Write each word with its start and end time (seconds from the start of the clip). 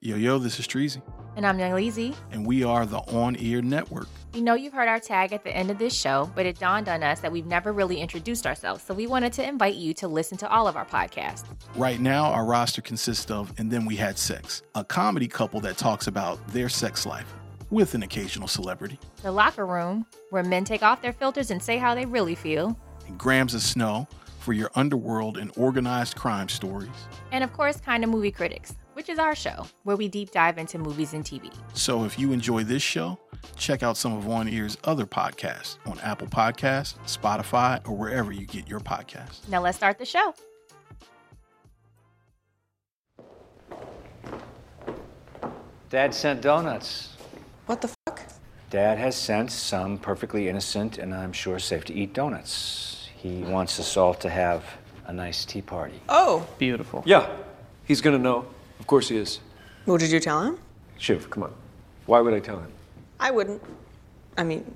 Yo, 0.00 0.16
yo, 0.16 0.38
this 0.38 0.60
is 0.60 0.66
Treasy, 0.66 1.02
And 1.36 1.44
I'm 1.44 1.58
Young 1.58 1.72
Leezy. 1.72 2.14
and 2.30 2.46
we 2.46 2.62
are 2.62 2.86
the 2.86 2.98
On 2.98 3.34
Ear 3.38 3.60
Network. 3.62 4.06
We 4.32 4.40
know 4.40 4.54
you've 4.54 4.72
heard 4.72 4.86
our 4.88 5.00
tag 5.00 5.32
at 5.32 5.42
the 5.42 5.50
end 5.56 5.70
of 5.72 5.78
this 5.78 5.92
show, 5.92 6.30
but 6.36 6.46
it 6.46 6.58
dawned 6.60 6.88
on 6.88 7.02
us 7.02 7.18
that 7.20 7.32
we've 7.32 7.46
never 7.46 7.72
really 7.72 7.98
introduced 8.00 8.46
ourselves. 8.46 8.82
So 8.84 8.94
we 8.94 9.08
wanted 9.08 9.32
to 9.34 9.46
invite 9.48 9.74
you 9.74 9.92
to 9.94 10.06
listen 10.06 10.38
to 10.38 10.48
all 10.50 10.68
of 10.68 10.76
our 10.76 10.84
podcasts. 10.84 11.44
Right 11.74 11.98
now, 11.98 12.26
our 12.26 12.44
roster 12.44 12.80
consists 12.80 13.28
of 13.30 13.52
And 13.58 13.70
Then 13.70 13.84
We 13.86 13.96
Had 13.96 14.18
Sex, 14.18 14.62
a 14.76 14.84
comedy 14.84 15.26
couple 15.26 15.60
that 15.62 15.76
talks 15.78 16.06
about 16.06 16.46
their 16.48 16.68
sex 16.68 17.04
life 17.04 17.32
with 17.70 17.94
an 17.94 18.02
occasional 18.04 18.46
celebrity, 18.48 18.98
The 19.22 19.32
Locker 19.32 19.66
Room, 19.66 20.06
where 20.30 20.44
men 20.44 20.64
take 20.64 20.82
off 20.84 21.02
their 21.02 21.12
filters 21.12 21.50
and 21.50 21.60
say 21.62 21.76
how 21.76 21.94
they 21.96 22.06
really 22.06 22.34
feel. 22.36 22.78
and 23.08 23.18
Grams 23.18 23.52
of 23.54 23.62
Snow 23.62 24.06
for 24.38 24.52
your 24.52 24.70
underworld 24.76 25.36
and 25.38 25.50
organized 25.56 26.14
crime 26.16 26.48
stories. 26.48 26.88
And 27.32 27.42
of 27.42 27.52
course, 27.52 27.80
Kind 27.80 28.04
of 28.04 28.10
Movie 28.10 28.30
Critics, 28.30 28.74
which 28.98 29.08
is 29.08 29.20
our 29.20 29.36
show, 29.36 29.64
where 29.84 29.94
we 29.96 30.08
deep 30.08 30.32
dive 30.32 30.58
into 30.58 30.76
movies 30.76 31.14
and 31.14 31.24
TV. 31.24 31.54
So 31.72 32.02
if 32.02 32.18
you 32.18 32.32
enjoy 32.32 32.64
this 32.64 32.82
show, 32.82 33.16
check 33.54 33.84
out 33.84 33.96
some 33.96 34.12
of 34.12 34.28
On 34.28 34.48
Ear's 34.48 34.76
other 34.82 35.06
podcasts 35.06 35.78
on 35.86 36.00
Apple 36.00 36.26
Podcasts, 36.26 36.94
Spotify, 37.06 37.80
or 37.88 37.96
wherever 37.96 38.32
you 38.32 38.44
get 38.44 38.68
your 38.68 38.80
podcasts. 38.80 39.48
Now 39.48 39.62
let's 39.62 39.76
start 39.76 40.00
the 40.00 40.04
show. 40.04 40.34
Dad 45.90 46.12
sent 46.12 46.40
donuts. 46.40 47.16
What 47.66 47.80
the 47.80 47.94
fuck? 48.04 48.22
Dad 48.68 48.98
has 48.98 49.14
sent 49.14 49.52
some 49.52 49.98
perfectly 49.98 50.48
innocent 50.48 50.98
and 50.98 51.14
I'm 51.14 51.32
sure 51.32 51.60
safe 51.60 51.84
to 51.84 51.94
eat 51.94 52.14
donuts. 52.14 53.08
He 53.14 53.42
wants 53.42 53.78
us 53.78 53.96
all 53.96 54.14
to 54.14 54.28
have 54.28 54.64
a 55.06 55.12
nice 55.12 55.44
tea 55.44 55.62
party. 55.62 56.00
Oh, 56.08 56.44
Beautiful. 56.58 57.04
Yeah, 57.06 57.30
he's 57.84 58.00
gonna 58.00 58.18
know. 58.18 58.44
Of 58.88 58.90
course 58.90 59.10
he 59.10 59.18
is. 59.18 59.40
well, 59.84 59.98
did 59.98 60.10
you 60.10 60.18
tell 60.18 60.42
him? 60.42 60.58
Shiv, 60.96 61.28
come 61.28 61.42
on. 61.42 61.52
Why 62.06 62.22
would 62.22 62.32
I 62.32 62.40
tell 62.40 62.58
him? 62.58 62.72
I 63.20 63.30
wouldn't. 63.30 63.62
I 64.38 64.44
mean, 64.44 64.74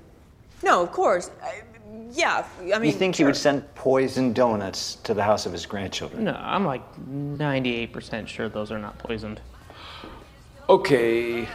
no, 0.61 0.83
of 0.83 0.91
course. 0.91 1.31
I, 1.41 1.63
yeah, 2.11 2.45
I 2.61 2.77
mean. 2.77 2.83
You 2.83 2.91
think 2.91 3.15
he 3.15 3.23
would 3.23 3.35
send 3.35 3.73
poisoned 3.73 4.35
donuts 4.35 4.97
to 4.97 5.15
the 5.15 5.23
house 5.23 5.47
of 5.47 5.51
his 5.51 5.65
grandchildren? 5.65 6.25
No, 6.25 6.33
I'm 6.39 6.63
like 6.63 6.83
98% 7.09 8.27
sure 8.27 8.49
those 8.49 8.71
are 8.71 8.77
not 8.77 8.99
poisoned. 8.99 9.41
Okay. 10.69 11.47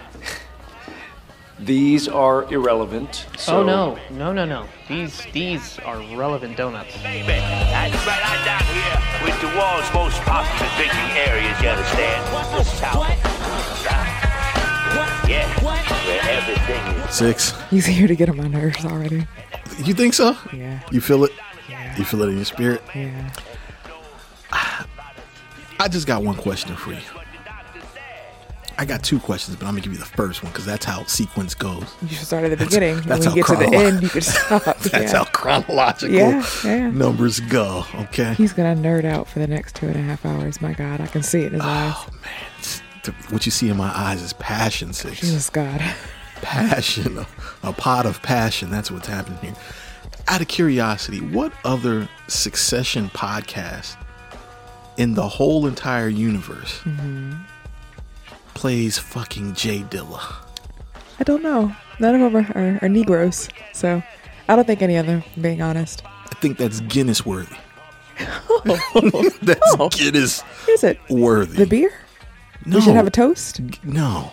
These 1.60 2.06
are 2.08 2.50
irrelevant. 2.52 3.26
So 3.36 3.60
oh 3.60 3.62
no, 3.64 3.98
no, 4.10 4.32
no, 4.32 4.44
no. 4.44 4.66
These 4.88 5.26
these 5.32 5.78
are 5.80 5.98
relevant 6.16 6.56
donuts. 6.56 6.96
Baby, 7.02 7.26
that's 7.26 8.06
right, 8.06 8.22
I'm 8.24 8.44
down 8.44 8.62
here 8.72 9.24
with 9.24 9.40
the 9.40 9.48
world's 9.58 9.92
most 9.92 10.20
popular 10.22 10.70
drinking 10.76 11.16
areas, 11.16 11.60
you 11.60 11.68
understand? 11.68 12.24
The 12.56 12.64
South. 12.64 13.08
Yeah, 15.28 15.46
where 15.62 16.20
everything 16.30 16.82
is. 17.04 17.14
Six. 17.14 17.52
He's 17.70 17.86
here 17.86 18.06
to 18.06 18.16
get 18.16 18.28
on 18.28 18.36
my 18.36 18.48
nerves 18.48 18.84
already. 18.84 19.26
You 19.84 19.94
think 19.94 20.14
so? 20.14 20.36
Yeah. 20.52 20.80
You 20.90 21.00
feel 21.00 21.24
it? 21.24 21.32
Yeah. 21.68 21.96
You 21.98 22.04
feel 22.04 22.22
it 22.22 22.28
in 22.28 22.36
your 22.36 22.44
spirit? 22.44 22.82
Yeah. 22.94 23.30
I 25.80 25.88
just 25.88 26.06
got 26.06 26.22
one 26.22 26.36
question 26.36 26.74
for 26.76 26.92
you. 26.92 27.00
I 28.80 28.84
got 28.84 29.02
two 29.02 29.18
questions, 29.18 29.56
but 29.56 29.66
I'm 29.66 29.72
gonna 29.72 29.80
give 29.82 29.92
you 29.92 29.98
the 29.98 30.04
first 30.04 30.42
one 30.44 30.52
because 30.52 30.64
that's 30.64 30.84
how 30.84 31.04
sequence 31.06 31.52
goes. 31.54 31.84
You 32.02 32.08
should 32.08 32.26
start 32.28 32.44
at 32.44 32.56
the 32.56 32.64
beginning. 32.64 32.94
and 32.98 33.04
that's 33.04 33.26
when 33.26 33.36
you 33.36 33.42
get 33.42 33.58
to 33.58 33.64
the 33.70 33.76
end, 33.76 34.02
you 34.02 34.08
could 34.08 34.22
stop. 34.22 34.62
That's 34.78 34.92
yeah. 35.12 35.18
how 35.18 35.24
chronological 35.24 36.14
Yeah, 36.16 36.46
yeah. 36.64 36.88
numbers 36.90 37.40
go. 37.40 37.84
Okay. 37.96 38.34
He's 38.34 38.52
gonna 38.52 38.76
nerd 38.80 39.04
out 39.04 39.26
for 39.26 39.40
the 39.40 39.48
next 39.48 39.74
two 39.74 39.86
and 39.88 39.96
a 39.96 40.00
half 40.02 40.24
hours. 40.24 40.60
My 40.62 40.74
God, 40.74 41.00
I 41.00 41.06
can 41.08 41.24
see 41.24 41.40
it 41.42 41.46
in 41.46 41.54
his 41.54 41.62
eyes. 41.62 41.92
Oh 41.96 42.08
man, 42.22 43.14
what 43.30 43.44
you 43.46 43.50
see 43.50 43.68
in 43.68 43.76
my 43.76 43.90
eyes 43.94 44.22
is 44.22 44.32
passion, 44.34 44.92
six. 44.92 45.20
Jesus 45.20 45.50
God. 45.50 45.80
Passion, 46.40 47.18
a, 47.18 47.26
a 47.64 47.72
pot 47.72 48.06
of 48.06 48.22
passion. 48.22 48.70
That's 48.70 48.92
what's 48.92 49.08
happening 49.08 49.38
here. 49.40 49.54
Out 50.28 50.40
of 50.40 50.46
curiosity, 50.46 51.20
what 51.20 51.52
other 51.64 52.08
Succession 52.28 53.08
podcast 53.10 53.96
in 54.98 55.14
the 55.14 55.26
whole 55.26 55.66
entire 55.66 56.08
universe 56.08 56.78
Mm-hmm. 56.84 57.32
Plays 58.58 58.98
fucking 58.98 59.54
Jay 59.54 59.80
Dilla? 59.88 60.34
I 61.20 61.22
don't 61.24 61.44
know. 61.44 61.72
None 62.00 62.20
of 62.20 62.32
them 62.32 62.36
are, 62.44 62.58
are, 62.58 62.78
are 62.82 62.88
Negroes, 62.88 63.48
so 63.72 64.02
I 64.48 64.56
don't 64.56 64.66
think 64.66 64.82
any 64.82 64.96
of 64.96 65.06
them. 65.06 65.22
Being 65.40 65.62
honest, 65.62 66.02
I 66.04 66.34
think 66.40 66.58
that's 66.58 66.80
Guinness 66.80 67.24
worthy. 67.24 67.54
Oh. 68.20 69.30
that's 69.42 69.60
Oh. 69.78 69.88
Guinness 69.90 70.42
is 70.68 70.82
it 70.82 70.98
worthy. 71.08 71.56
the 71.56 71.66
beer? 71.66 71.92
no, 72.66 72.76
We 72.78 72.82
should 72.82 72.94
have 72.96 73.06
a 73.06 73.10
toast. 73.12 73.60
no. 73.84 74.32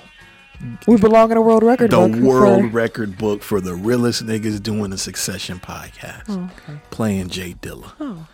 We 0.87 0.97
belong 0.97 1.29
in 1.31 1.37
a 1.37 1.41
world 1.41 1.61
record 1.63 1.91
The 1.91 1.97
book. 2.07 2.15
world 2.21 2.61
for- 2.61 2.67
record 2.69 3.17
book 3.19 3.43
for 3.43 3.61
the 3.61 3.75
realest 3.75 4.25
niggas 4.25 4.63
doing 4.63 4.91
a 4.93 4.97
Succession 4.97 5.59
podcast, 5.59 6.23
Oh, 6.29 6.49
okay. 6.69 6.79
playing 6.89 7.27
Jay 7.29 7.53
Dilla. 7.61 7.91
Oh, 7.99 8.25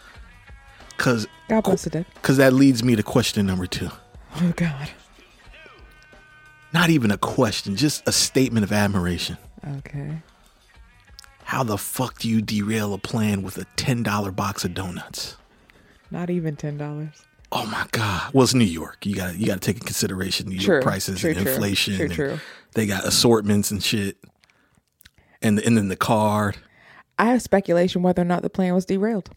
Cause, 0.98 1.28
God 1.50 1.64
bless 1.66 1.84
dead. 1.86 2.06
cause 2.22 2.38
that 2.38 2.54
leads 2.54 2.82
me 2.84 2.96
to 2.96 3.04
question 3.04 3.46
number 3.46 3.66
two. 3.68 3.90
Oh 4.38 4.54
God. 4.56 4.90
Not 6.74 6.90
even 6.90 7.12
a 7.12 7.18
question, 7.18 7.76
just 7.76 8.08
a 8.08 8.12
statement 8.12 8.64
of 8.64 8.72
admiration. 8.72 9.38
Okay. 9.78 10.22
How 11.44 11.64
the 11.64 11.78
fuck 11.78 12.20
do 12.20 12.30
you 12.30 12.42
derail 12.42 12.94
a 12.94 12.98
plan 12.98 13.44
with 13.44 13.58
a 13.58 13.66
ten 13.76 14.04
dollar 14.04 14.32
box 14.32 14.64
of 14.64 14.74
donuts? 14.74 15.36
Not 16.10 16.30
even 16.30 16.56
ten 16.56 16.78
dollars. 16.78 17.24
Oh 17.52 17.66
my 17.66 17.86
god! 17.92 18.34
Well, 18.34 18.44
it's 18.44 18.54
New 18.54 18.64
York. 18.64 19.06
You 19.06 19.16
got 19.16 19.36
you 19.36 19.48
got 19.48 19.56
to 19.56 19.60
take 19.60 19.76
in 19.78 19.84
consideration 19.84 20.48
New 20.48 20.58
True, 20.60 20.76
York 20.76 20.84
prices 20.84 21.20
true, 21.20 21.32
and 21.32 21.40
inflation. 21.40 21.96
true, 21.96 22.06
and 22.06 22.14
true. 22.14 22.40
They 22.74 22.86
got 22.86 23.06
assortments 23.06 23.72
and 23.72 23.84
shit, 23.84 24.18
and 25.42 25.60
and 25.60 25.76
then 25.76 25.90
the 25.90 25.98
card. 25.98 26.56
I 27.20 27.26
have 27.26 27.42
speculation 27.42 28.02
whether 28.02 28.22
or 28.22 28.26
not 28.26 28.42
the 28.42 28.50
plan 28.50 28.74
was 28.74 28.86
derailed. 28.86 29.30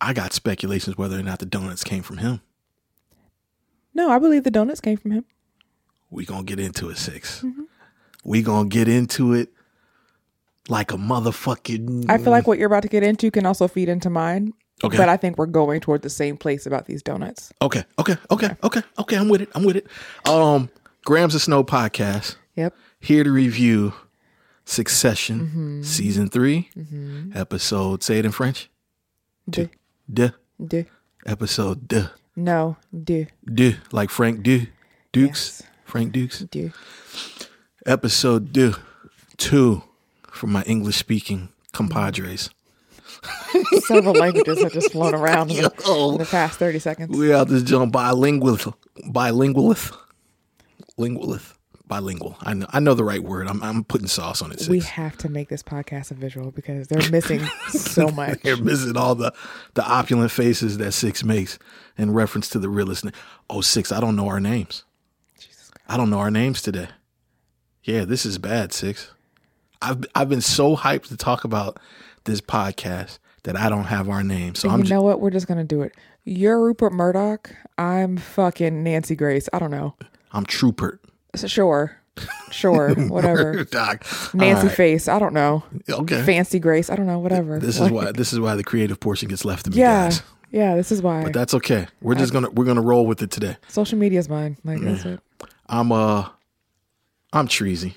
I 0.00 0.12
got 0.12 0.32
speculations 0.32 0.96
whether 0.96 1.18
or 1.18 1.22
not 1.22 1.40
the 1.40 1.46
donuts 1.46 1.82
came 1.82 2.02
from 2.04 2.18
him. 2.18 2.40
No, 3.92 4.10
I 4.10 4.18
believe 4.20 4.44
the 4.44 4.50
donuts 4.50 4.80
came 4.80 4.96
from 4.96 5.10
him. 5.10 5.24
We 6.10 6.24
gonna 6.24 6.44
get 6.44 6.60
into 6.60 6.88
it, 6.90 6.98
6 6.98 7.42
Mm-hmm. 7.42 7.62
We 8.24 8.42
gonna 8.42 8.68
get 8.68 8.88
into 8.88 9.32
it 9.34 9.50
like 10.68 10.92
a 10.92 10.96
motherfucking. 10.96 12.06
I 12.08 12.18
feel 12.18 12.30
like 12.32 12.46
what 12.46 12.58
you're 12.58 12.66
about 12.66 12.82
to 12.82 12.88
get 12.88 13.02
into 13.04 13.30
can 13.30 13.46
also 13.46 13.68
feed 13.68 13.88
into 13.88 14.10
mine. 14.10 14.52
Okay. 14.84 14.96
But 14.96 15.08
I 15.08 15.16
think 15.16 15.38
we're 15.38 15.46
going 15.46 15.80
toward 15.80 16.02
the 16.02 16.10
same 16.10 16.36
place 16.36 16.66
about 16.66 16.86
these 16.86 17.02
donuts. 17.02 17.52
Okay, 17.62 17.84
okay, 17.98 18.16
okay, 18.30 18.50
okay, 18.62 18.82
okay. 18.98 19.16
I'm 19.16 19.28
with 19.28 19.40
it. 19.42 19.48
I'm 19.54 19.64
with 19.64 19.76
it. 19.76 19.86
Um, 20.28 20.68
Grams 21.04 21.34
of 21.34 21.40
Snow 21.42 21.64
podcast. 21.64 22.36
Yep. 22.56 22.74
here 23.00 23.22
to 23.24 23.30
review 23.30 23.92
Succession 24.64 25.40
Mm-hmm. 25.40 25.82
season 25.82 26.28
3 26.28 26.70
episode. 27.34 28.02
Say 28.02 28.18
it 28.18 28.24
in 28.24 28.32
French. 28.32 28.68
De, 29.48 29.70
De 30.12 30.34
de, 30.64 30.86
episode. 31.24 31.86
De 31.86 32.10
no, 32.34 32.76
de, 32.92 33.28
de 33.44 33.76
like 33.92 34.10
Frank 34.10 34.42
De 34.42 34.68
Dukes. 35.12 35.60
Yes. 35.60 35.62
Frank 35.86 36.12
Dukes. 36.12 36.40
de. 36.40 36.72
Episode 37.86 38.52
de 38.52 38.74
two 39.36 39.82
for 40.30 40.48
my 40.48 40.62
English 40.64 40.96
speaking 40.96 41.48
compadres. 41.72 42.50
Several 43.86 44.14
languages 44.14 44.62
have 44.62 44.72
just 44.72 44.92
flown 44.92 45.14
around 45.14 45.50
in, 45.50 45.62
the, 45.62 46.08
in 46.12 46.18
the 46.18 46.26
past 46.28 46.58
30 46.58 46.78
seconds. 46.80 47.16
We 47.16 47.32
out 47.32 47.48
this 47.48 47.62
jump 47.62 47.92
bilingual, 47.92 48.58
bilingualith, 49.08 49.96
lingualith, 50.96 51.56
bilingual. 51.86 52.36
I 52.40 52.54
know, 52.54 52.66
I 52.70 52.80
know 52.80 52.94
the 52.94 53.04
right 53.04 53.22
word. 53.22 53.46
I'm, 53.46 53.62
I'm 53.62 53.84
putting 53.84 54.08
sauce 54.08 54.42
on 54.42 54.50
it. 54.52 54.58
Six. 54.58 54.68
We 54.68 54.80
have 54.80 55.16
to 55.18 55.28
make 55.28 55.48
this 55.48 55.62
podcast 55.62 56.10
a 56.10 56.14
visual 56.14 56.50
because 56.50 56.88
they're 56.88 57.10
missing 57.10 57.40
so 57.68 58.08
much. 58.08 58.42
They're 58.42 58.56
missing 58.56 58.96
all 58.96 59.14
the 59.14 59.32
the 59.74 59.84
opulent 59.88 60.32
faces 60.32 60.78
that 60.78 60.92
Six 60.92 61.22
makes 61.24 61.58
in 61.96 62.12
reference 62.12 62.48
to 62.50 62.58
the 62.58 62.68
realest. 62.68 63.04
Na- 63.04 63.12
oh, 63.48 63.60
Six, 63.60 63.92
I 63.92 64.00
don't 64.00 64.16
know 64.16 64.26
our 64.28 64.40
names. 64.40 64.82
I 65.88 65.96
don't 65.96 66.10
know 66.10 66.18
our 66.18 66.30
names 66.30 66.62
today. 66.62 66.88
Yeah, 67.84 68.04
this 68.04 68.26
is 68.26 68.38
bad, 68.38 68.72
Six. 68.72 69.10
I've 69.80 70.04
I've 70.14 70.28
been 70.28 70.40
so 70.40 70.76
hyped 70.76 71.08
to 71.08 71.16
talk 71.16 71.44
about 71.44 71.78
this 72.24 72.40
podcast 72.40 73.18
that 73.44 73.56
I 73.56 73.68
don't 73.68 73.84
have 73.84 74.08
our 74.08 74.24
names. 74.24 74.60
So 74.60 74.68
And 74.68 74.74
I'm 74.80 74.84
you 74.84 74.90
know 74.90 75.02
what? 75.02 75.20
We're 75.20 75.30
just 75.30 75.46
going 75.46 75.58
to 75.58 75.64
do 75.64 75.82
it. 75.82 75.94
You're 76.24 76.60
Rupert 76.60 76.92
Murdoch. 76.92 77.54
I'm 77.78 78.16
fucking 78.16 78.82
Nancy 78.82 79.14
Grace. 79.14 79.48
I 79.52 79.60
don't 79.60 79.70
know. 79.70 79.94
I'm 80.32 80.44
Troopert. 80.44 80.98
So 81.36 81.46
sure. 81.46 81.96
Sure. 82.50 82.92
Whatever. 83.08 83.62
Doc. 83.64 84.04
Nancy 84.34 84.66
right. 84.66 84.76
Face. 84.76 85.06
I 85.06 85.18
don't 85.20 85.34
know. 85.34 85.62
Okay. 85.88 86.22
Fancy 86.24 86.58
Grace. 86.58 86.90
I 86.90 86.96
don't 86.96 87.06
know. 87.06 87.20
Whatever. 87.20 87.60
This 87.60 87.78
is 87.78 87.90
why 87.90 88.10
this 88.10 88.32
is 88.32 88.40
why 88.40 88.56
the 88.56 88.64
creative 88.64 88.98
portion 88.98 89.28
gets 89.28 89.44
left 89.44 89.66
to 89.66 89.70
me, 89.70 89.76
Yeah. 89.76 90.06
guys. 90.06 90.22
Yeah. 90.50 90.74
This 90.74 90.90
is 90.90 91.02
why. 91.02 91.22
But 91.24 91.34
that's 91.34 91.54
okay. 91.54 91.86
We're 92.00 92.14
just 92.16 92.32
gonna 92.32 92.50
we're 92.50 92.64
gonna 92.64 92.80
roll 92.82 93.06
with 93.06 93.22
it 93.22 93.30
today. 93.30 93.56
Social 93.68 93.98
media's 93.98 94.28
mine. 94.28 94.56
Like, 94.64 94.80
that's 94.80 95.04
it. 95.04 95.20
I'm 95.68 95.92
uh 95.92 96.28
I'm 97.32 97.48
Treasy, 97.48 97.94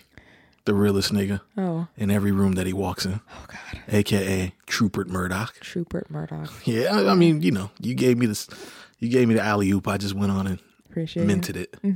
the 0.65 0.73
realest 0.73 1.13
nigga 1.13 1.41
Oh. 1.57 1.87
in 1.97 2.11
every 2.11 2.31
room 2.31 2.53
that 2.53 2.67
he 2.67 2.73
walks 2.73 3.05
in. 3.05 3.21
Oh, 3.31 3.45
God. 3.47 3.81
aka 3.87 4.53
Troopert 4.67 5.07
Murdoch. 5.07 5.55
Rupert 5.75 6.09
Murdoch. 6.09 6.51
Yeah, 6.65 6.95
I, 6.95 7.11
I 7.11 7.15
mean, 7.15 7.41
you 7.41 7.51
know, 7.51 7.69
you 7.79 7.93
gave 7.93 8.17
me 8.17 8.25
this, 8.25 8.47
you 8.99 9.09
gave 9.09 9.27
me 9.27 9.35
the 9.35 9.41
alley 9.43 9.69
oop. 9.71 9.87
I 9.87 9.97
just 9.97 10.15
went 10.15 10.31
on 10.31 10.47
and 10.47 10.59
Appreciate 10.89 11.25
minted 11.27 11.55
it. 11.57 11.77
it. 11.83 11.95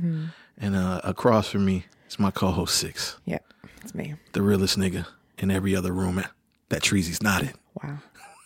And 0.58 0.76
uh, 0.76 1.00
across 1.04 1.48
from 1.50 1.64
me 1.64 1.84
is 2.08 2.18
my 2.18 2.30
co-host 2.30 2.76
Six, 2.76 3.16
Yeah, 3.24 3.38
it's 3.82 3.94
me. 3.94 4.14
the 4.32 4.42
realest 4.42 4.78
nigga 4.78 5.06
in 5.38 5.50
every 5.50 5.74
other 5.74 5.92
room 5.92 6.22
that 6.68 6.82
Treasy's 6.82 7.20
not 7.22 7.42
in, 7.42 7.52
Wow. 7.82 7.98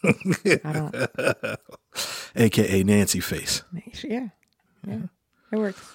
I 0.65 0.73
don't. 0.73 0.95
aka 2.37 2.83
Nancy 2.83 3.21
Face. 3.21 3.63
Yeah. 4.03 4.29
Yeah. 4.87 5.01
It 5.53 5.57
works. 5.59 5.93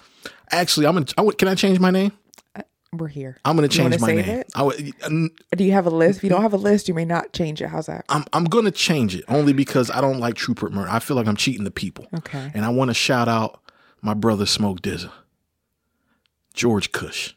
Actually, 0.50 0.86
I'm 0.86 0.94
gonna. 0.94 1.06
I 1.18 1.22
would- 1.22 1.38
can 1.38 1.48
I 1.48 1.54
change 1.54 1.78
my 1.80 1.90
name? 1.90 2.12
Uh, 2.56 2.62
we're 2.92 3.08
here. 3.08 3.38
I'm 3.44 3.56
gonna 3.56 3.68
change 3.68 3.98
my 4.00 4.12
name. 4.12 4.18
it? 4.28 4.50
I 4.54 4.62
would, 4.62 4.92
Do 5.56 5.64
you 5.64 5.72
have 5.72 5.86
a 5.86 5.90
list? 5.90 6.18
If 6.18 6.24
you 6.24 6.30
don't 6.30 6.42
have 6.42 6.52
a 6.54 6.58
list, 6.58 6.86
you 6.88 6.94
may 6.94 7.04
not 7.04 7.32
change 7.32 7.60
it. 7.60 7.68
How's 7.68 7.86
that? 7.86 8.04
I'm 8.08 8.24
I'm 8.32 8.44
gonna 8.44 8.70
change 8.70 9.14
it 9.16 9.24
only 9.28 9.52
because 9.52 9.90
I 9.90 10.00
don't 10.00 10.20
like 10.20 10.34
Trooper 10.36 10.70
Murder. 10.70 10.90
I 10.90 10.98
feel 11.00 11.16
like 11.16 11.26
I'm 11.26 11.36
cheating 11.36 11.64
the 11.64 11.70
people. 11.70 12.06
Okay. 12.18 12.50
And 12.54 12.64
I 12.64 12.68
want 12.68 12.90
to 12.90 12.94
shout 12.94 13.28
out 13.28 13.60
my 14.00 14.14
brother 14.14 14.46
Smoke 14.46 14.80
DZA, 14.82 15.10
George 16.52 16.92
Kush. 16.92 17.34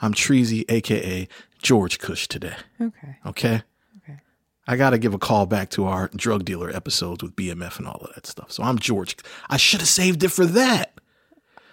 I'm 0.00 0.12
Treasy, 0.12 0.64
aka 0.68 1.28
George 1.62 1.98
Kush 1.98 2.26
today. 2.28 2.54
Okay. 2.80 3.16
Okay. 3.26 3.62
Okay. 4.02 4.18
I 4.66 4.76
got 4.76 4.90
to 4.90 4.98
give 4.98 5.14
a 5.14 5.18
call 5.18 5.46
back 5.46 5.70
to 5.70 5.84
our 5.86 6.08
drug 6.14 6.44
dealer 6.44 6.70
episodes 6.70 7.22
with 7.22 7.34
BMF 7.36 7.78
and 7.78 7.86
all 7.86 8.00
of 8.02 8.14
that 8.14 8.26
stuff. 8.26 8.50
So 8.52 8.62
I'm 8.62 8.78
George. 8.78 9.16
I 9.48 9.56
should 9.56 9.80
have 9.80 9.88
saved 9.88 10.22
it 10.24 10.28
for 10.30 10.46
that. 10.46 10.89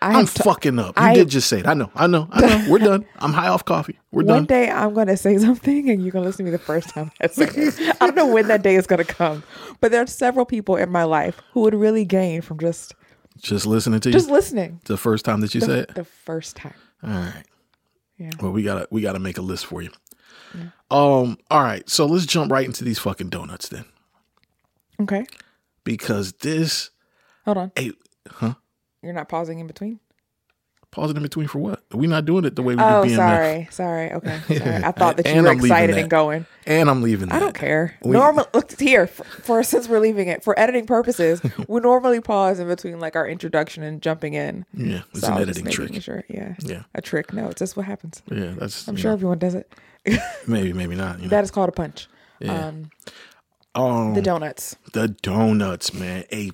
I 0.02 0.10
I'm 0.10 0.14
have 0.26 0.34
to- 0.36 0.44
fucking 0.44 0.78
up. 0.80 0.98
You 0.98 1.04
I- 1.04 1.14
did 1.16 1.30
just 1.30 1.48
say 1.48 1.60
it. 1.60 1.68
I 1.68 1.74
know. 1.74 1.90
I 1.96 2.08
know. 2.08 2.28
I 2.32 2.42
know. 2.42 2.66
We're 2.72 2.80
done. 2.80 3.06
I'm 3.18 3.34
high 3.34 3.48
off 3.48 3.66
coffee. 3.66 3.98
We're 4.12 4.20
One 4.24 4.26
done. 4.28 4.36
One 4.38 4.46
day 4.46 4.70
I'm 4.70 4.94
gonna 4.94 5.18
say 5.18 5.38
something 5.38 5.90
and 5.90 6.02
you're 6.04 6.12
gonna 6.12 6.26
listen 6.26 6.46
to 6.46 6.52
me 6.52 6.56
the 6.58 6.64
first 6.64 6.90
time 6.90 7.12
I 7.22 7.28
say 7.28 7.46
it. 7.52 7.98
I 8.02 8.06
don't 8.08 8.16
know 8.16 8.28
when 8.28 8.48
that 8.48 8.62
day 8.64 8.76
is 8.76 8.86
gonna 8.88 9.04
come, 9.06 9.44
but 9.82 9.92
there 9.92 10.02
are 10.04 10.08
several 10.08 10.46
people 10.46 10.76
in 10.76 10.90
my 10.92 11.04
life 11.04 11.40
who 11.54 11.62
would 11.62 11.74
really 11.76 12.06
gain 12.06 12.42
from 12.42 12.60
just 12.60 12.94
Just 13.42 13.66
listening 13.66 14.00
to 14.02 14.10
you. 14.10 14.14
just 14.14 14.30
listening. 14.30 14.80
the 14.86 14.98
first 14.98 15.26
time 15.26 15.42
that 15.42 15.54
you 15.56 15.62
The, 15.62 15.66
said 15.66 15.80
it. 15.90 15.96
the 15.96 16.04
first 16.06 16.56
time. 16.56 16.74
All 17.04 17.10
right. 17.10 17.44
Yeah. 18.18 18.32
Well, 18.42 18.52
we 18.52 18.64
gotta 18.64 18.88
we 18.92 19.02
gotta 19.02 19.20
make 19.20 19.38
a 19.38 19.42
list 19.44 19.66
for 19.66 19.82
you. 19.82 19.92
Yeah. 20.56 20.70
Um. 20.90 21.38
All 21.52 21.62
right. 21.62 21.88
So 21.90 22.06
let's 22.06 22.26
jump 22.26 22.52
right 22.52 22.66
into 22.66 22.84
these 22.84 22.98
fucking 23.00 23.30
donuts 23.30 23.68
then, 23.70 23.86
Okay. 25.02 25.26
because 25.84 26.34
this. 26.34 26.90
Hold 27.46 27.58
on. 27.58 27.72
Hey, 27.76 27.92
huh? 28.30 28.54
You're 29.02 29.14
not 29.14 29.30
pausing 29.30 29.60
in 29.60 29.68
between. 29.68 30.00
Pausing 30.90 31.18
in 31.18 31.22
between 31.24 31.48
for 31.48 31.60
what? 31.60 31.84
We're 31.92 32.10
not 32.10 32.24
doing 32.26 32.46
it 32.46 32.56
the 32.56 32.64
way 32.64 32.74
we 32.74 32.82
Oh, 32.82 33.04
do 33.04 33.10
BMF. 33.10 33.16
sorry. 33.18 33.68
Sorry. 33.72 34.14
Okay. 34.14 34.40
Sorry. 34.58 34.84
I 34.84 34.92
thought 34.94 35.18
that 35.18 35.28
you 35.28 35.42
were 35.42 35.50
I'm 35.50 35.58
excited 35.60 35.98
and 35.98 36.10
going. 36.10 36.46
And 36.66 36.90
I'm 36.90 37.02
leaving. 37.02 37.28
That. 37.28 37.36
I 37.36 37.40
don't 37.40 37.54
care. 37.54 37.96
We- 38.04 38.12
Normal. 38.12 38.48
Look 38.54 38.72
here. 38.80 39.06
For, 39.06 39.24
for 39.26 39.64
since 39.64 39.90
we're 39.90 40.00
leaving 40.00 40.30
it 40.30 40.46
for 40.46 40.58
editing 40.58 40.86
purposes, 40.88 41.42
we 41.68 41.82
normally 41.82 42.22
pause 42.22 42.60
in 42.60 42.68
between 42.70 43.00
like 43.02 43.18
our 43.18 43.28
introduction 43.28 43.84
and 43.84 44.02
jumping 44.02 44.34
in. 44.34 44.66
Yeah, 44.74 45.02
it's 45.12 45.22
So 45.22 45.28
an 45.28 45.34
I 45.34 45.40
was 45.40 45.50
editing 45.50 45.72
trick. 45.72 46.02
Sure. 46.02 46.24
Yeah. 46.30 46.56
Yeah. 46.60 46.84
A 46.96 47.02
trick. 47.02 47.34
No, 47.34 47.50
it's 47.50 47.60
just 47.60 47.76
what 47.76 47.86
happens. 47.86 48.24
Yeah, 48.32 48.54
that's. 48.58 48.88
I'm 48.88 48.96
sure 48.96 49.12
know, 49.12 49.16
everyone 49.16 49.40
does 49.40 49.56
it. 49.56 49.72
maybe, 50.48 50.72
maybe 50.72 50.96
not. 50.96 51.18
You 51.18 51.24
know. 51.24 51.30
That 51.30 51.44
is 51.44 51.52
called 51.52 51.68
a 51.68 51.74
punch. 51.74 52.08
Yeah. 52.40 52.68
Um, 52.68 52.92
um, 53.78 54.14
the 54.14 54.22
donuts. 54.22 54.76
the 54.94 55.08
donuts, 55.10 55.94
man. 55.94 56.24
A 56.34 56.52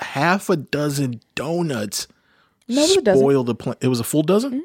half 0.00 0.48
a 0.48 0.56
dozen 0.56 1.20
donuts 1.34 2.06
No, 2.68 2.82
it 2.82 2.88
was 2.88 2.96
a 2.96 3.02
dozen. 3.02 3.20
spoiled 3.20 3.48
a 3.50 3.54
plan. 3.54 3.76
It 3.80 3.88
was 3.88 4.00
a 4.00 4.04
full 4.04 4.22
dozen. 4.22 4.52
Mm-hmm. 4.52 4.64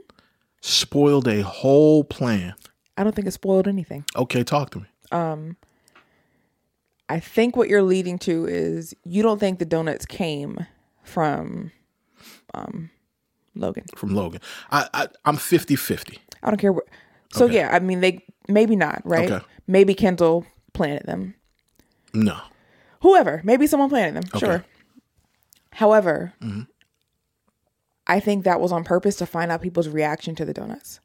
Spoiled 0.62 1.28
a 1.28 1.42
whole 1.44 2.04
plan. 2.04 2.56
I 2.98 3.04
don't 3.04 3.14
think 3.16 3.28
it 3.28 3.32
spoiled 3.32 3.68
anything. 3.68 4.06
Okay, 4.16 4.44
talk 4.44 4.70
to 4.72 4.80
me. 4.80 4.86
Um 5.12 5.58
I 7.08 7.20
think 7.20 7.56
what 7.56 7.70
you're 7.70 7.84
leading 7.84 8.18
to 8.20 8.46
is 8.48 8.96
you 9.04 9.22
don't 9.22 9.40
think 9.40 9.60
the 9.60 9.66
donuts 9.66 10.08
came 10.08 10.66
from 11.04 11.72
um, 12.56 12.90
Logan. 13.54 13.84
From 13.96 14.16
Logan, 14.16 14.42
I, 14.72 14.88
I 14.92 15.08
I'm 15.24 15.38
50-50. 15.38 16.18
I 16.42 16.50
don't 16.50 16.58
care 16.58 16.74
what. 16.74 16.86
So 17.34 17.46
Okay. 17.46 17.56
yeah, 17.58 17.70
I 17.72 17.80
mean 17.80 18.00
they 18.02 18.26
maybe 18.48 18.76
not 18.76 19.02
right. 19.06 19.30
Okay. 19.32 19.46
Maybe 19.68 19.94
Kendall 19.94 20.46
planted 20.74 21.06
them. 21.06 21.36
No, 22.16 22.40
Whoever, 23.02 23.42
maybe 23.44 23.68
someone 23.68 23.90
planted 23.90 24.16
them. 24.24 24.30
Okay. 24.34 24.46
Sure. 24.46 24.66
However, 25.74 26.34
Mm-hmm. 26.42 26.62
I 28.08 28.20
think 28.20 28.44
that 28.44 28.62
was 28.62 28.72
on 28.72 28.84
purpose 28.84 29.16
to 29.16 29.26
find 29.26 29.52
out 29.52 29.62
people's 29.64 29.88
reaction 29.88 30.36
to 30.36 30.46
the 30.46 30.54
donuts. 30.54 31.00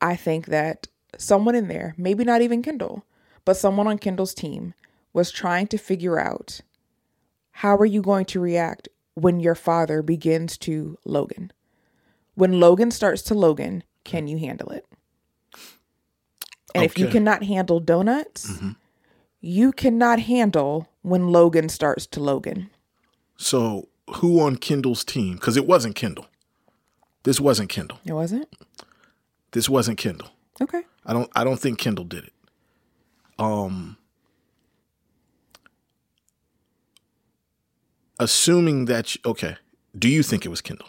I 0.00 0.16
think 0.16 0.46
that 0.46 0.86
someone 1.18 1.54
in 1.54 1.68
there, 1.68 1.94
maybe 1.98 2.24
not 2.24 2.40
even 2.40 2.62
Kendall, 2.62 3.04
but 3.44 3.56
someone 3.56 3.86
on 3.86 3.98
Kendall's 3.98 4.32
team 4.34 4.72
was 5.12 5.30
trying 5.30 5.66
to 5.68 5.78
figure 5.78 6.18
out 6.18 6.60
how 7.50 7.76
are 7.76 7.84
you 7.86 8.00
going 8.00 8.24
to 8.26 8.40
react 8.40 8.88
when 9.14 9.40
your 9.40 9.54
father 9.54 10.02
begins 10.02 10.56
to 10.58 10.98
Logan? 11.04 11.52
When 12.34 12.60
Logan 12.60 12.90
starts 12.90 13.20
to 13.24 13.34
Logan, 13.34 13.82
can 14.04 14.26
you 14.26 14.38
handle 14.38 14.70
it? 14.70 14.86
And 16.74 16.84
if 16.84 16.98
you 16.98 17.08
cannot 17.08 17.42
handle 17.44 17.80
donuts, 17.80 18.58
you 19.46 19.70
cannot 19.72 20.18
handle 20.20 20.88
when 21.02 21.28
Logan 21.28 21.68
starts 21.68 22.04
to 22.08 22.20
Logan. 22.20 22.68
So 23.36 23.88
who 24.16 24.40
on 24.40 24.56
Kendall's 24.56 25.04
team? 25.04 25.34
Because 25.34 25.56
it 25.56 25.66
wasn't 25.66 25.94
Kendall. 25.94 26.26
This 27.22 27.40
wasn't 27.40 27.68
Kendall. 27.68 28.00
It 28.04 28.12
wasn't? 28.12 28.48
This 29.52 29.68
wasn't 29.68 29.98
Kendall. 29.98 30.30
Okay. 30.60 30.82
I 31.04 31.12
don't. 31.12 31.30
I 31.34 31.44
don't 31.44 31.58
think 31.60 31.78
Kendall 31.78 32.04
did 32.04 32.24
it. 32.24 32.32
Um, 33.38 33.96
assuming 38.18 38.86
that 38.86 39.14
you, 39.14 39.20
okay, 39.24 39.56
do 39.96 40.08
you 40.08 40.22
think 40.22 40.44
it 40.44 40.48
was 40.48 40.60
Kendall? 40.60 40.88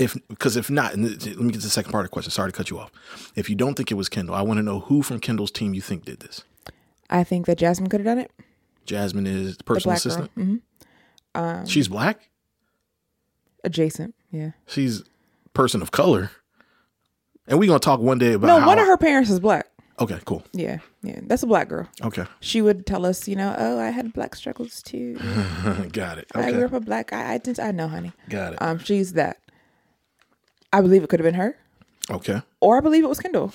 If 0.00 0.16
because 0.28 0.56
if 0.56 0.70
not, 0.70 0.94
and 0.94 1.04
let 1.04 1.38
me 1.38 1.52
get 1.52 1.60
to 1.60 1.66
the 1.66 1.70
second 1.70 1.92
part 1.92 2.04
of 2.04 2.10
the 2.10 2.12
question. 2.12 2.30
Sorry 2.30 2.50
to 2.50 2.56
cut 2.56 2.70
you 2.70 2.78
off. 2.78 2.90
If 3.36 3.48
you 3.50 3.54
don't 3.54 3.74
think 3.74 3.90
it 3.90 3.94
was 3.94 4.08
Kendall, 4.08 4.34
I 4.34 4.42
want 4.42 4.58
to 4.58 4.62
know 4.62 4.80
who 4.80 5.02
from 5.02 5.20
Kendall's 5.20 5.50
team 5.50 5.74
you 5.74 5.80
think 5.82 6.04
did 6.06 6.20
this. 6.20 6.42
I 7.10 7.22
think 7.22 7.46
that 7.46 7.58
Jasmine 7.58 7.88
could 7.90 8.00
have 8.00 8.06
done 8.06 8.18
it. 8.18 8.30
Jasmine 8.86 9.26
is 9.26 9.52
the 9.52 9.58
The 9.58 9.64
personal 9.64 9.92
girl. 9.92 9.96
assistant. 9.96 10.30
hmm 10.34 11.64
She's 11.66 11.86
black. 11.88 12.28
Adjacent. 13.64 14.14
Yeah. 14.30 14.52
She's 14.66 15.02
person 15.54 15.82
of 15.82 15.90
color. 15.90 16.30
And 17.46 17.58
we're 17.58 17.66
gonna 17.66 17.78
talk 17.78 18.00
one 18.00 18.18
day 18.18 18.32
about 18.34 18.46
No, 18.46 18.66
one 18.66 18.78
of 18.78 18.86
her 18.86 18.96
parents 18.96 19.28
is 19.30 19.40
black. 19.40 19.66
Okay, 19.98 20.18
cool. 20.24 20.42
Yeah. 20.52 20.78
Yeah. 21.02 21.20
That's 21.24 21.42
a 21.42 21.46
black 21.46 21.68
girl. 21.68 21.86
Okay, 22.02 22.24
She 22.40 22.62
would 22.62 22.86
tell 22.86 23.04
us, 23.04 23.28
you 23.28 23.36
know, 23.36 23.54
oh, 23.58 23.78
I 23.78 23.90
had 23.90 24.12
black 24.14 24.34
struggles 24.34 24.82
too. 24.82 25.14
got 25.92 26.16
it. 26.16 26.26
I 26.34 26.52
grew 26.52 26.64
up 26.64 26.72
a 26.72 26.80
black. 26.80 27.12
I, 27.12 27.34
I 27.34 27.38
didn't. 27.38 27.60
I 27.60 27.70
know, 27.70 27.86
honey. 27.88 28.12
got 28.30 28.54
it. 28.54 28.62
Um, 28.62 28.78
she's 28.78 29.12
that. 29.12 29.36
I 30.72 30.80
believe 30.80 31.02
it 31.02 31.08
could 31.08 31.20
have 31.20 31.24
been 31.24 31.34
her, 31.34 31.56
Okay, 32.10 32.42
or 32.60 32.76
I 32.78 32.80
believe 32.80 33.04
it 33.04 33.08
was 33.08 33.20
Kendall. 33.20 33.52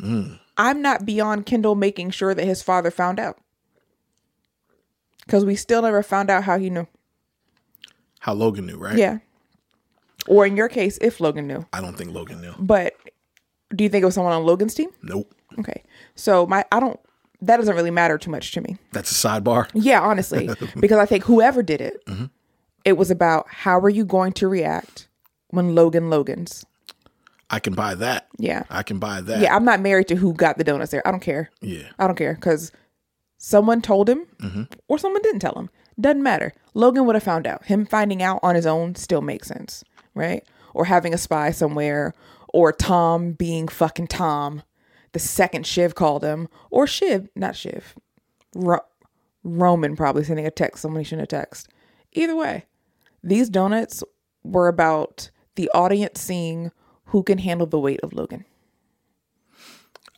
Mm. 0.00 0.38
I'm 0.56 0.82
not 0.82 1.04
beyond 1.06 1.46
Kendall 1.46 1.74
making 1.74 2.10
sure 2.10 2.34
that 2.34 2.44
his 2.44 2.62
father 2.62 2.90
found 2.90 3.18
out, 3.18 3.38
because 5.24 5.44
we 5.44 5.54
still 5.56 5.82
never 5.82 6.02
found 6.02 6.30
out 6.30 6.44
how 6.44 6.58
he 6.58 6.70
knew. 6.70 6.86
how 8.20 8.34
Logan 8.34 8.66
knew, 8.66 8.76
right? 8.76 8.96
Yeah. 8.98 9.18
Or 10.28 10.46
in 10.46 10.56
your 10.56 10.68
case, 10.68 10.98
if 11.00 11.20
Logan 11.20 11.46
knew. 11.48 11.66
I 11.72 11.80
don't 11.80 11.96
think 11.96 12.12
Logan 12.12 12.40
knew. 12.40 12.54
But 12.58 12.94
do 13.74 13.82
you 13.82 13.90
think 13.90 14.02
it 14.02 14.04
was 14.04 14.14
someone 14.14 14.32
on 14.32 14.44
Logan's 14.44 14.74
team? 14.74 14.90
Nope. 15.02 15.34
Okay. 15.58 15.82
So 16.14 16.46
my 16.46 16.64
I 16.70 16.78
don't 16.78 17.00
that 17.40 17.56
doesn't 17.56 17.74
really 17.74 17.90
matter 17.90 18.16
too 18.18 18.30
much 18.30 18.52
to 18.52 18.60
me. 18.60 18.76
That's 18.92 19.10
a 19.10 19.14
sidebar. 19.28 19.68
Yeah, 19.74 20.00
honestly, 20.00 20.48
because 20.80 20.98
I 20.98 21.06
think 21.06 21.24
whoever 21.24 21.62
did 21.62 21.80
it, 21.80 22.04
Mm-hmm. 22.06 22.26
it 22.84 22.92
was 22.96 23.10
about 23.10 23.46
how 23.48 23.80
are 23.80 23.88
you 23.90 24.04
going 24.04 24.32
to 24.34 24.46
react 24.46 25.08
when 25.52 25.74
Logan 25.76 26.10
Logan's. 26.10 26.66
I 27.50 27.60
can 27.60 27.74
buy 27.74 27.94
that. 27.94 28.26
Yeah. 28.38 28.64
I 28.70 28.82
can 28.82 28.98
buy 28.98 29.20
that. 29.20 29.40
Yeah, 29.40 29.54
I'm 29.54 29.64
not 29.64 29.80
married 29.80 30.08
to 30.08 30.16
who 30.16 30.32
got 30.32 30.58
the 30.58 30.64
donuts 30.64 30.90
there. 30.90 31.06
I 31.06 31.10
don't 31.10 31.20
care. 31.20 31.50
Yeah. 31.60 31.88
I 31.98 32.06
don't 32.06 32.16
care 32.16 32.34
because 32.34 32.72
someone 33.38 33.80
told 33.82 34.08
him 34.08 34.26
Mm-hmm. 34.40 34.62
or 34.88 34.98
someone 34.98 35.22
didn't 35.22 35.40
tell 35.40 35.54
him. 35.54 35.68
Doesn't 36.00 36.22
matter. 36.22 36.54
Logan 36.74 37.04
would 37.06 37.14
have 37.14 37.22
found 37.22 37.46
out. 37.46 37.64
Him 37.66 37.84
finding 37.84 38.22
out 38.22 38.40
on 38.42 38.54
his 38.54 38.64
own 38.66 38.94
still 38.94 39.20
makes 39.20 39.46
sense, 39.48 39.84
right? 40.14 40.42
Or 40.74 40.86
having 40.86 41.12
a 41.12 41.18
spy 41.18 41.50
somewhere, 41.50 42.14
or 42.48 42.72
Tom 42.72 43.32
being 43.32 43.68
fucking 43.68 44.06
Tom, 44.06 44.62
the 45.12 45.18
second 45.18 45.66
Shiv 45.66 45.94
called 45.94 46.24
him, 46.24 46.48
or 46.70 46.86
Shiv, 46.86 47.28
not 47.36 47.54
Shiv, 47.54 47.94
Ro- 48.54 48.80
Roman 49.44 49.94
probably 49.96 50.24
sending 50.24 50.46
a 50.46 50.50
text 50.50 50.80
someone 50.80 51.00
he 51.00 51.04
shouldn't 51.04 51.30
have 51.30 51.46
texted. 51.48 51.66
Either 52.12 52.34
way, 52.36 52.64
these 53.22 53.50
donuts 53.50 54.02
were 54.42 54.68
about 54.68 55.30
the 55.54 55.70
audience 55.74 56.20
seeing 56.20 56.72
who 57.06 57.22
can 57.22 57.38
handle 57.38 57.66
the 57.66 57.78
weight 57.78 58.00
of 58.02 58.12
Logan. 58.12 58.44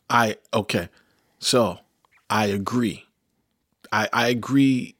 I 0.09 0.37
okay. 0.53 0.89
So 1.39 1.79
I 2.29 2.45
agree. 2.47 3.05
I 3.91 4.09
I 4.13 4.27
agree. 4.29 4.95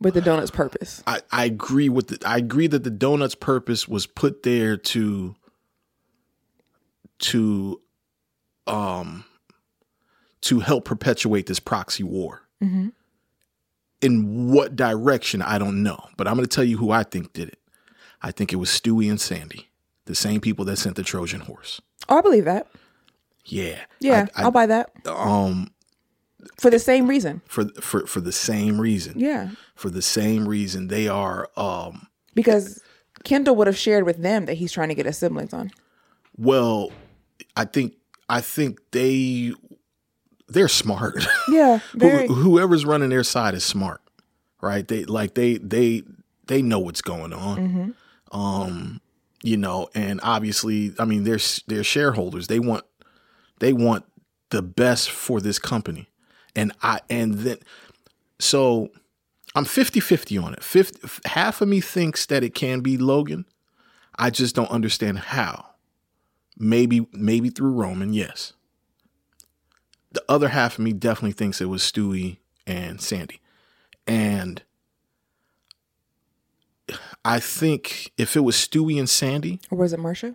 with 0.00 0.14
the 0.14 0.20
donut's 0.20 0.50
purpose. 0.50 1.02
I, 1.06 1.20
I 1.32 1.44
agree 1.44 1.88
with 1.88 2.08
the 2.08 2.18
I 2.28 2.36
agree 2.38 2.66
that 2.66 2.84
the 2.84 2.90
donuts 2.90 3.34
purpose 3.34 3.88
was 3.88 4.06
put 4.06 4.42
there 4.42 4.76
to 4.76 5.34
to 7.20 7.80
um 8.66 9.24
to 10.42 10.60
help 10.60 10.84
perpetuate 10.84 11.46
this 11.46 11.60
proxy 11.60 12.02
war. 12.04 12.42
in 14.00 14.52
what 14.52 14.76
direction, 14.76 15.42
I 15.42 15.58
don't 15.58 15.82
know. 15.82 15.98
But 16.16 16.28
I'm 16.28 16.34
going 16.34 16.46
to 16.46 16.54
tell 16.54 16.62
you 16.64 16.76
who 16.76 16.90
I 16.92 17.02
think 17.02 17.32
did 17.32 17.48
it. 17.48 17.57
I 18.22 18.30
think 18.32 18.52
it 18.52 18.56
was 18.56 18.68
Stewy 18.68 19.08
and 19.10 19.20
Sandy, 19.20 19.68
the 20.06 20.14
same 20.14 20.40
people 20.40 20.64
that 20.66 20.76
sent 20.76 20.96
the 20.96 21.02
Trojan 21.02 21.40
horse. 21.40 21.80
Oh, 22.08 22.18
I 22.18 22.20
believe 22.20 22.44
that. 22.46 22.66
Yeah. 23.44 23.78
Yeah, 24.00 24.26
I, 24.36 24.44
will 24.44 24.50
buy 24.50 24.66
that 24.66 24.90
um 25.06 25.70
for 26.58 26.70
the 26.70 26.78
same 26.78 27.06
reason. 27.08 27.40
for 27.46 27.66
for 27.80 28.06
for 28.06 28.20
the 28.20 28.32
same 28.32 28.80
reason. 28.80 29.18
Yeah, 29.18 29.50
For 29.74 29.90
the 29.90 30.02
same 30.02 30.46
reason 30.48 30.88
they 30.88 31.08
are 31.08 31.48
um 31.56 32.06
because 32.34 32.82
Kendall 33.24 33.56
would 33.56 33.66
have 33.66 33.76
shared 33.76 34.04
with 34.04 34.18
them 34.22 34.46
that 34.46 34.54
he's 34.54 34.70
trying 34.72 34.88
to 34.90 34.94
get 34.94 35.06
his 35.06 35.18
siblings 35.18 35.52
on. 35.52 35.70
well, 36.36 36.92
I 37.56 37.64
think 37.64 37.94
I 38.28 38.40
think 38.40 38.78
they 38.92 39.52
they're 40.48 40.68
smart. 40.68 41.26
Yeah, 41.50 41.80
very. 41.94 42.26
whoever's 42.28 42.84
running 42.84 43.08
their 43.08 43.24
side 43.24 43.54
is 43.54 43.64
smart, 43.64 44.00
right? 44.60 44.86
They 44.86 45.04
like 45.06 45.34
they 45.34 45.56
they 45.56 46.02
they 46.46 46.60
know 46.62 46.78
what's 46.78 47.00
going 47.02 47.32
on. 47.32 47.94
Um, 48.32 49.00
you 49.42 49.56
know, 49.56 49.88
and 49.94 50.20
obviously, 50.22 50.94
I 50.98 51.04
mean, 51.04 51.24
they're 51.24 51.38
they're 51.66 51.84
shareholders. 51.84 52.48
They 52.48 52.58
want 52.58 52.84
they 53.60 53.72
want 53.72 54.04
the 54.50 54.62
best 54.62 55.10
for 55.10 55.40
this 55.40 55.58
company, 55.58 56.08
and 56.56 56.72
I 56.82 57.00
and 57.08 57.34
then 57.34 57.58
so 58.40 58.88
I'm 59.54 59.64
50-50 59.64 60.42
on 60.42 60.54
it. 60.54 60.62
50, 60.62 61.28
half 61.28 61.60
of 61.60 61.68
me 61.68 61.80
thinks 61.80 62.26
that 62.26 62.44
it 62.44 62.54
can 62.54 62.80
be 62.80 62.96
Logan. 62.96 63.46
I 64.16 64.30
just 64.30 64.54
don't 64.54 64.70
understand 64.70 65.18
how. 65.18 65.66
Maybe 66.56 67.06
maybe 67.12 67.50
through 67.50 67.72
Roman, 67.72 68.12
yes 68.12 68.52
the 70.12 70.24
other 70.28 70.48
half 70.48 70.74
of 70.74 70.84
me 70.84 70.92
definitely 70.92 71.32
thinks 71.32 71.60
it 71.60 71.66
was 71.66 71.82
Stewy 71.82 72.38
and 72.66 73.00
Sandy. 73.00 73.40
And 74.06 74.62
I 77.28 77.40
think 77.40 78.12
if 78.16 78.36
it 78.36 78.40
was 78.40 78.56
Stewy 78.56 78.98
and 78.98 79.08
Sandy, 79.08 79.60
Or 79.70 79.78
was 79.78 79.92
it 79.92 79.98
Marcia? 80.00 80.34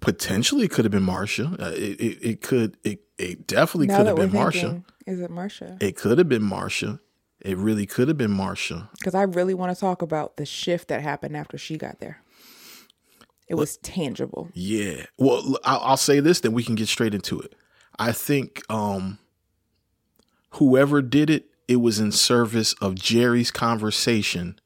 potentially 0.00 0.64
it 0.64 0.70
could 0.70 0.84
have 0.84 0.90
been 0.92 1.02
Marcia. 1.02 1.54
Uh, 1.60 1.72
it, 1.76 2.00
it, 2.00 2.18
it 2.30 2.40
could, 2.40 2.76
it, 2.82 3.00
it 3.18 3.46
definitely 3.46 3.86
now 3.86 3.98
could 3.98 4.06
have 4.08 4.16
been 4.16 4.32
Marcia. 4.32 4.60
thinking, 4.60 4.84
is 5.06 5.20
it 5.20 5.30
Marcia? 5.30 5.76
It 5.80 5.96
could 5.96 6.18
have 6.18 6.28
been 6.28 6.42
Marcia. 6.42 6.98
It 7.40 7.56
really 7.56 7.86
could 7.86 8.08
have 8.08 8.18
been 8.18 8.32
Marcia. 8.32 8.88
Because 8.98 9.14
I 9.14 9.22
really 9.22 9.54
want 9.54 9.74
to 9.74 9.80
talk 9.80 10.02
about 10.02 10.36
the 10.38 10.46
shift 10.46 10.88
that 10.88 11.02
happened 11.02 11.36
after 11.36 11.58
she 11.58 11.76
got 11.76 12.00
there. 12.00 12.18
It 13.48 13.54
was 13.56 13.76
tangible. 13.78 14.48
Yeah. 14.54 15.06
Well, 15.18 15.56
I'll, 15.64 15.80
I'll 15.80 15.96
say 15.96 16.20
this, 16.20 16.40
then 16.40 16.52
we 16.52 16.62
can 16.64 16.74
get 16.74 16.88
straight 16.88 17.14
into 17.14 17.38
it. 17.40 17.54
I 17.98 18.12
think 18.12 18.62
um, 18.70 19.18
whoever 20.50 21.02
did 21.02 21.28
it, 21.30 21.50
it 21.72 21.80
was 21.80 21.98
in 21.98 22.12
service 22.12 22.74
of 22.74 22.94
Gerri's 22.94 23.50
conversation 23.50 24.58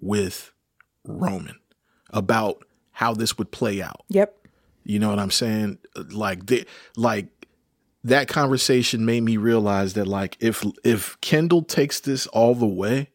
with 0.00 0.52
Roman 1.04 1.58
about 2.10 2.64
how 2.92 3.14
this 3.14 3.38
would 3.38 3.50
play 3.50 3.82
out. 3.82 4.02
Yep. 4.08 4.34
You 4.84 4.98
know 4.98 5.10
what 5.10 5.18
I'm 5.18 5.30
saying? 5.30 5.78
Like 6.10 6.46
they, 6.46 6.64
like 6.96 7.26
that 8.04 8.28
conversation 8.28 9.04
made 9.04 9.22
me 9.22 9.36
realize 9.36 9.92
that 9.94 10.06
like 10.06 10.36
if 10.40 10.64
if 10.84 11.20
Kendall 11.20 11.62
takes 11.62 12.00
this 12.00 12.26
all 12.28 12.54
the 12.54 12.66
way, 12.66 13.10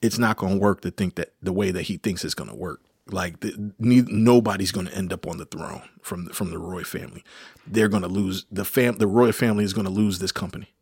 it's 0.00 0.18
not 0.18 0.38
going 0.38 0.54
to 0.54 0.58
work 0.58 0.80
to 0.80 0.90
think 0.90 1.16
that 1.16 1.34
the 1.42 1.52
way 1.52 1.70
that 1.70 1.82
he 1.82 1.98
thinks 1.98 2.24
it's 2.24 2.34
going 2.34 2.50
to 2.50 2.56
work. 2.56 2.80
Like 3.08 3.40
the, 3.40 3.72
ne- 3.78 4.06
nobody's 4.08 4.72
going 4.72 4.86
to 4.86 4.94
end 4.94 5.12
up 5.12 5.26
on 5.28 5.36
the 5.36 5.44
throne 5.44 5.82
from 6.02 6.24
the, 6.24 6.32
from 6.32 6.50
the 6.50 6.58
Roy 6.58 6.82
family. 6.82 7.22
They're 7.66 7.88
going 7.88 8.02
to 8.02 8.08
lose 8.08 8.46
the 8.50 8.64
fam. 8.64 8.96
The 8.96 9.06
Roy 9.06 9.30
family 9.30 9.62
is 9.64 9.72
going 9.72 9.84
to 9.84 9.92
lose 9.92 10.18
this 10.18 10.32
company 10.32 10.74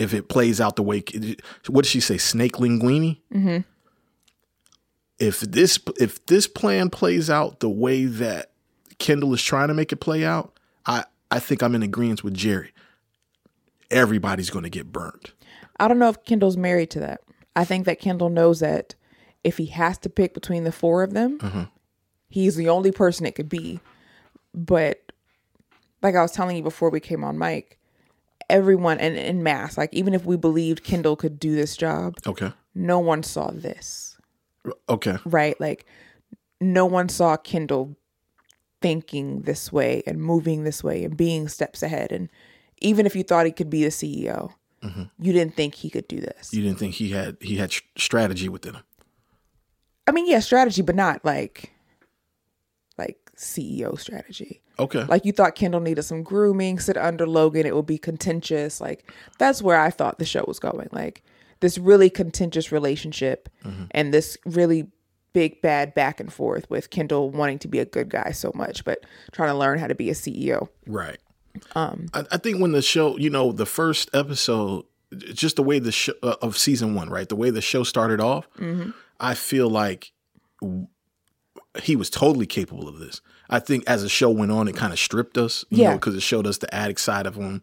if 0.00 0.12
it 0.14 0.28
plays 0.28 0.60
out 0.60 0.74
the 0.76 0.82
way. 0.82 1.04
What 1.68 1.82
did 1.84 1.90
she 1.90 2.00
say? 2.00 2.16
Snake 2.18 2.54
linguini. 2.54 3.20
Mm-hmm. 3.32 3.58
If 5.18 5.40
this 5.40 5.78
if 5.98 6.24
this 6.26 6.46
plan 6.46 6.88
plays 6.90 7.28
out 7.28 7.60
the 7.60 7.68
way 7.68 8.06
that 8.06 8.50
Kendall 8.98 9.34
is 9.34 9.42
trying 9.42 9.68
to 9.68 9.74
make 9.74 9.92
it 9.92 9.96
play 9.96 10.24
out, 10.24 10.58
I 10.86 11.04
I 11.30 11.38
think 11.38 11.62
I'm 11.62 11.74
in 11.74 11.82
agreement 11.82 12.24
with 12.24 12.34
Gerri. 12.36 12.70
Everybody's 13.90 14.50
going 14.50 14.62
to 14.62 14.70
get 14.70 14.92
burned. 14.92 15.32
I 15.78 15.88
don't 15.88 15.98
know 15.98 16.08
if 16.08 16.24
Kendall's 16.24 16.56
married 16.56 16.90
to 16.92 17.00
that. 17.00 17.20
I 17.56 17.64
think 17.64 17.86
that 17.86 17.98
Kendall 18.00 18.28
knows 18.30 18.60
that 18.60 18.94
if 19.42 19.56
he 19.58 19.66
has 19.66 19.98
to 19.98 20.10
pick 20.10 20.32
between 20.34 20.64
the 20.64 20.72
four 20.72 21.02
of 21.02 21.12
them, 21.12 21.38
Mm-hmm. 21.38 21.62
he's 22.28 22.56
the 22.56 22.68
only 22.68 22.92
person 22.92 23.26
it 23.26 23.34
could 23.34 23.48
be. 23.48 23.80
But 24.54 25.00
like 26.02 26.14
I 26.14 26.22
was 26.22 26.32
telling 26.32 26.56
you 26.56 26.62
before 26.62 26.90
we 26.90 27.00
came 27.00 27.24
on 27.24 27.38
mic, 27.38 27.78
everyone 28.50 28.98
and 28.98 29.16
in 29.16 29.42
mass, 29.42 29.78
like 29.78 29.92
even 29.94 30.14
if 30.14 30.24
we 30.24 30.36
believed 30.36 30.84
Kendall 30.84 31.16
could 31.16 31.38
do 31.38 31.54
this 31.54 31.76
job, 31.76 32.16
Okay. 32.26 32.52
no 32.74 32.98
one 32.98 33.22
saw 33.22 33.50
this, 33.50 34.18
Okay. 34.88 35.16
right? 35.24 35.58
Like 35.60 35.86
no 36.60 36.84
one 36.86 37.08
saw 37.08 37.36
Kendall 37.36 37.96
thinking 38.82 39.42
this 39.42 39.72
way 39.72 40.02
and 40.06 40.20
moving 40.22 40.64
this 40.64 40.82
way 40.82 41.04
and 41.04 41.16
being 41.16 41.48
steps 41.48 41.82
ahead. 41.82 42.12
And 42.12 42.28
even 42.80 43.06
if 43.06 43.14
you 43.14 43.22
thought 43.22 43.46
he 43.46 43.52
could 43.52 43.70
be 43.70 43.84
the 43.84 43.90
CEO, 43.90 44.52
mm-hmm. 44.82 45.04
you 45.18 45.32
didn't 45.32 45.54
think 45.54 45.74
he 45.74 45.90
could 45.90 46.08
do 46.08 46.20
this. 46.20 46.52
You 46.52 46.62
didn't 46.62 46.78
think 46.78 46.94
he 46.94 47.10
had 47.10 47.36
he 47.40 47.56
had 47.56 47.72
strategy 47.96 48.48
within 48.48 48.74
him. 48.74 48.82
I 50.06 50.12
mean, 50.12 50.26
yeah, 50.26 50.40
strategy, 50.40 50.82
but 50.82 50.96
not 50.96 51.24
like 51.24 51.72
CEO 53.40 53.98
strategy. 53.98 54.60
Okay. 54.78 55.04
Like 55.04 55.24
you 55.24 55.32
thought 55.32 55.54
Kendall 55.54 55.80
needed 55.80 56.02
some 56.02 56.22
grooming, 56.22 56.78
sit 56.78 56.96
under 56.96 57.26
Logan, 57.26 57.66
it 57.66 57.74
would 57.74 57.86
be 57.86 57.98
contentious. 57.98 58.80
Like 58.80 59.10
that's 59.38 59.62
where 59.62 59.78
I 59.80 59.90
thought 59.90 60.18
the 60.18 60.24
show 60.24 60.44
was 60.46 60.58
going. 60.58 60.88
Like 60.92 61.22
this 61.60 61.78
really 61.78 62.10
contentious 62.10 62.70
relationship 62.72 63.48
and 63.90 64.12
this 64.14 64.36
really 64.44 64.88
big 65.32 65.62
bad 65.62 65.94
back 65.94 66.18
and 66.20 66.32
forth 66.32 66.68
with 66.70 66.90
Kendall 66.90 67.30
wanting 67.30 67.58
to 67.60 67.68
be 67.68 67.78
a 67.78 67.84
good 67.84 68.08
guy 68.08 68.32
so 68.32 68.50
much, 68.54 68.84
but 68.84 69.04
trying 69.32 69.50
to 69.50 69.56
learn 69.56 69.78
how 69.78 69.86
to 69.86 69.94
be 69.94 70.10
a 70.10 70.14
CEO. 70.14 70.68
Right. 70.86 71.18
Um, 71.74 72.06
I, 72.14 72.24
I 72.32 72.36
think 72.36 72.60
when 72.60 72.72
the 72.72 72.82
show, 72.82 73.16
you 73.16 73.30
know, 73.30 73.52
the 73.52 73.66
first 73.66 74.10
episode, 74.14 74.84
just 75.32 75.56
the 75.56 75.62
way 75.62 75.78
the 75.78 75.92
show 75.92 76.12
uh, 76.22 76.36
of 76.42 76.56
season 76.56 76.94
one, 76.94 77.10
right, 77.10 77.28
the 77.28 77.36
way 77.36 77.50
the 77.50 77.60
show 77.60 77.82
started 77.84 78.20
off, 78.20 78.48
I 79.18 79.34
feel 79.34 79.68
like 79.68 80.12
w- 80.60 80.86
he 81.82 81.96
was 81.96 82.10
totally 82.10 82.46
capable 82.46 82.88
of 82.88 82.98
this. 82.98 83.20
I 83.52 83.58
think 83.58 83.82
as 83.88 84.02
the 84.02 84.08
show 84.08 84.30
went 84.30 84.52
on, 84.52 84.68
it 84.68 84.76
kind 84.76 84.92
of 84.92 84.98
stripped 84.98 85.36
us, 85.36 85.64
you 85.70 85.82
Yeah. 85.82 85.94
because 85.94 86.14
it 86.14 86.20
showed 86.22 86.46
us 86.46 86.58
the 86.58 86.72
addict 86.74 87.00
side 87.00 87.26
of 87.26 87.34
him, 87.34 87.62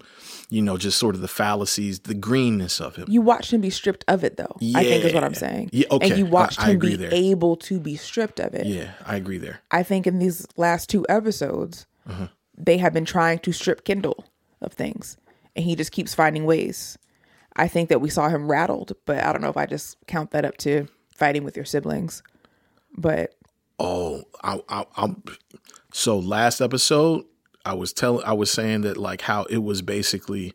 you 0.49 0.61
know, 0.61 0.75
just 0.77 0.97
sort 0.97 1.15
of 1.15 1.21
the 1.21 1.27
fallacies, 1.29 1.99
the 2.01 2.13
greenness 2.13 2.81
of 2.81 2.97
him. 2.97 3.05
You 3.09 3.21
watched 3.21 3.53
him 3.53 3.61
be 3.61 3.69
stripped 3.69 4.03
of 4.07 4.23
it 4.23 4.35
though. 4.37 4.55
I 4.75 4.83
think 4.83 5.05
is 5.05 5.13
what 5.13 5.23
I'm 5.23 5.33
saying. 5.33 5.69
Yeah, 5.71 5.87
okay. 5.91 6.09
And 6.09 6.17
you 6.19 6.25
watched 6.25 6.59
I- 6.61 6.67
I 6.67 6.71
him 6.71 6.79
be 6.79 6.95
there. 6.97 7.09
able 7.13 7.55
to 7.57 7.79
be 7.79 7.95
stripped 7.95 8.39
of 8.41 8.53
it. 8.53 8.65
yeah, 8.67 8.91
I 9.05 9.15
agree 9.15 9.37
there. 9.37 9.61
I 9.71 9.81
think 9.83 10.05
in 10.05 10.19
these 10.19 10.45
last 10.57 10.89
two 10.89 11.05
episodes, 11.07 11.85
Uh-huh. 12.05 12.27
they 12.57 12.77
have 12.79 12.93
been 12.93 13.05
trying 13.05 13.39
to 13.39 13.51
strip 13.53 13.85
Kendall 13.85 14.25
of 14.61 14.73
things, 14.73 15.15
and 15.55 15.63
he 15.63 15.75
just 15.75 15.91
keeps 15.93 16.13
finding 16.13 16.43
ways. 16.45 16.97
I 17.55 17.67
think 17.69 17.87
that 17.89 18.01
we 18.01 18.09
saw 18.09 18.27
him 18.29 18.51
rattled, 18.51 18.91
but 19.05 19.23
I 19.23 19.31
don't 19.31 19.41
know 19.41 19.49
if 19.49 19.57
I 19.57 19.65
just 19.65 19.95
count 20.05 20.31
that 20.31 20.43
up 20.45 20.57
to 20.57 20.87
fighting 21.15 21.43
with 21.45 21.55
your 21.55 21.65
siblings. 21.65 22.21
But 22.97 23.33
Oh, 23.79 24.23
I, 24.43 24.59
I, 24.69 24.85
I'm 24.95 25.23
so 25.91 26.17
last 26.17 26.61
episode 26.61 27.25
I 27.67 27.73
was 27.73 27.91
telling 27.91 28.23
I 28.25 28.31
was 28.33 28.49
saying 28.49 28.81
that 28.81 28.95
like 28.95 29.21
how 29.21 29.43
it 29.45 29.57
was 29.57 29.81
basically 29.81 30.53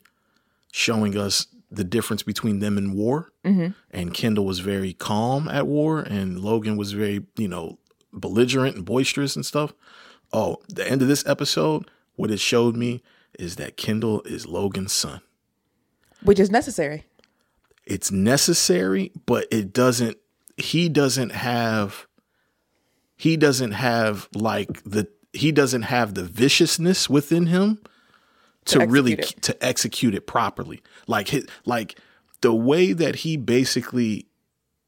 showing 0.72 1.16
us 1.16 1.46
the 1.70 1.84
difference 1.84 2.22
between 2.22 2.60
them 2.60 2.78
and 2.78 2.94
war, 2.94 3.32
mm-hmm. 3.44 3.72
and 3.90 4.14
Kendall 4.14 4.46
was 4.46 4.60
very 4.60 4.94
calm 4.94 5.46
at 5.48 5.66
war, 5.66 6.00
and 6.00 6.40
Logan 6.40 6.78
was 6.78 6.92
very 6.92 7.26
you 7.36 7.48
know 7.48 7.78
belligerent 8.14 8.76
and 8.76 8.84
boisterous 8.86 9.36
and 9.36 9.44
stuff. 9.44 9.74
Oh, 10.32 10.56
the 10.68 10.88
end 10.88 11.02
of 11.02 11.08
this 11.08 11.26
episode, 11.26 11.90
what 12.16 12.30
it 12.30 12.40
showed 12.40 12.76
me 12.76 13.02
is 13.38 13.56
that 13.56 13.76
Kendall 13.76 14.22
is 14.22 14.46
Logan's 14.46 14.92
son. 14.92 15.20
which 16.22 16.40
is 16.40 16.50
necessary. 16.50 17.04
it's 17.84 18.10
necessary, 18.10 19.12
but 19.26 19.46
it 19.50 19.74
doesn't 19.74 20.16
he 20.56 20.88
doesn't 20.88 21.32
have 21.32 22.06
he 23.22 23.36
doesn't 23.36 23.70
have 23.70 24.28
like 24.34 24.82
the 24.82 25.06
he 25.32 25.52
doesn't 25.52 25.82
have 25.82 26.14
the 26.14 26.24
viciousness 26.24 27.08
within 27.08 27.46
him 27.46 27.78
to, 28.64 28.80
To 28.80 28.86
really 28.88 29.12
it. 29.12 29.40
to 29.42 29.64
execute 29.64 30.12
it 30.16 30.26
properly. 30.26 30.82
Like 31.06 31.28
his, 31.28 31.46
like 31.64 32.00
the 32.40 32.52
way 32.52 32.92
that 32.92 33.16
he 33.16 33.36
basically 33.36 34.26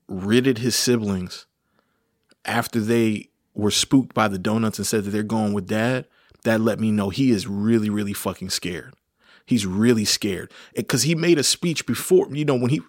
ridded 0.08 0.58
his 0.58 0.74
siblings 0.74 1.46
after 2.44 2.80
they 2.80 3.28
were 3.54 3.70
spooked 3.70 4.14
by 4.14 4.26
the 4.26 4.38
donuts 4.38 4.78
and 4.78 4.86
said 4.86 5.04
that 5.04 5.10
they're 5.10 5.22
going 5.22 5.52
with 5.52 5.68
dad, 5.68 6.06
that 6.42 6.60
let 6.60 6.80
me 6.80 6.90
know 6.90 7.10
he 7.10 7.30
is 7.30 7.46
really, 7.46 7.88
really 7.88 8.12
fucking 8.12 8.50
scared. 8.50 8.94
He's 9.46 9.66
really 9.66 10.04
scared 10.06 10.50
because 10.74 11.02
he 11.02 11.14
made 11.14 11.38
a 11.38 11.42
speech 11.42 11.84
before, 11.86 12.28
you 12.34 12.44
know, 12.46 12.54
when 12.54 12.70
he, 12.70 12.80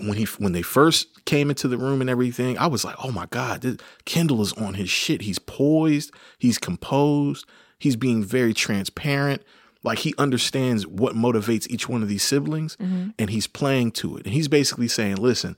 when 0.00 0.16
he, 0.16 0.24
when 0.38 0.52
they 0.52 0.62
first 0.62 1.24
came 1.26 1.50
into 1.50 1.68
the 1.68 1.76
room 1.76 2.00
and 2.00 2.08
everything. 2.08 2.56
I 2.56 2.66
was 2.66 2.82
like, 2.84 2.96
oh 3.04 3.10
my 3.12 3.26
god, 3.26 3.60
this, 3.60 3.76
Kendall 4.06 4.40
is 4.40 4.52
on 4.54 4.74
his 4.74 4.88
shit. 4.88 5.22
He's 5.22 5.38
poised. 5.38 6.12
He's 6.38 6.56
composed. 6.56 7.46
He's 7.78 7.96
being 7.96 8.24
very 8.24 8.54
transparent. 8.54 9.42
like 9.86 10.00
he 10.00 10.14
understands 10.18 10.86
what 10.86 11.14
motivates 11.14 11.66
each 11.70 11.88
one 11.88 12.02
of 12.02 12.08
these 12.08 12.22
siblings 12.22 12.76
mm-hmm. 12.76 13.10
and 13.18 13.30
he's 13.30 13.46
playing 13.46 13.92
to 13.92 14.16
it. 14.16 14.24
And 14.24 14.34
he's 14.34 14.48
basically 14.48 14.88
saying, 14.88 15.16
listen, 15.16 15.56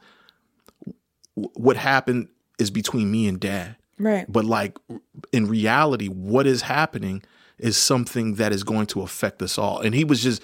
w- 1.34 1.50
what 1.54 1.76
happened 1.76 2.28
is 2.58 2.70
between 2.70 3.10
me 3.10 3.26
and 3.26 3.40
dad. 3.40 3.76
Right. 3.98 4.26
But 4.30 4.44
like 4.44 4.76
in 5.32 5.46
reality, 5.46 6.08
what 6.08 6.46
is 6.46 6.62
happening 6.62 7.22
is 7.58 7.76
something 7.76 8.34
that 8.34 8.52
is 8.52 8.62
going 8.62 8.86
to 8.86 9.02
affect 9.02 9.42
us 9.42 9.58
all. 9.58 9.80
And 9.80 9.94
he 9.94 10.04
was 10.04 10.22
just 10.22 10.42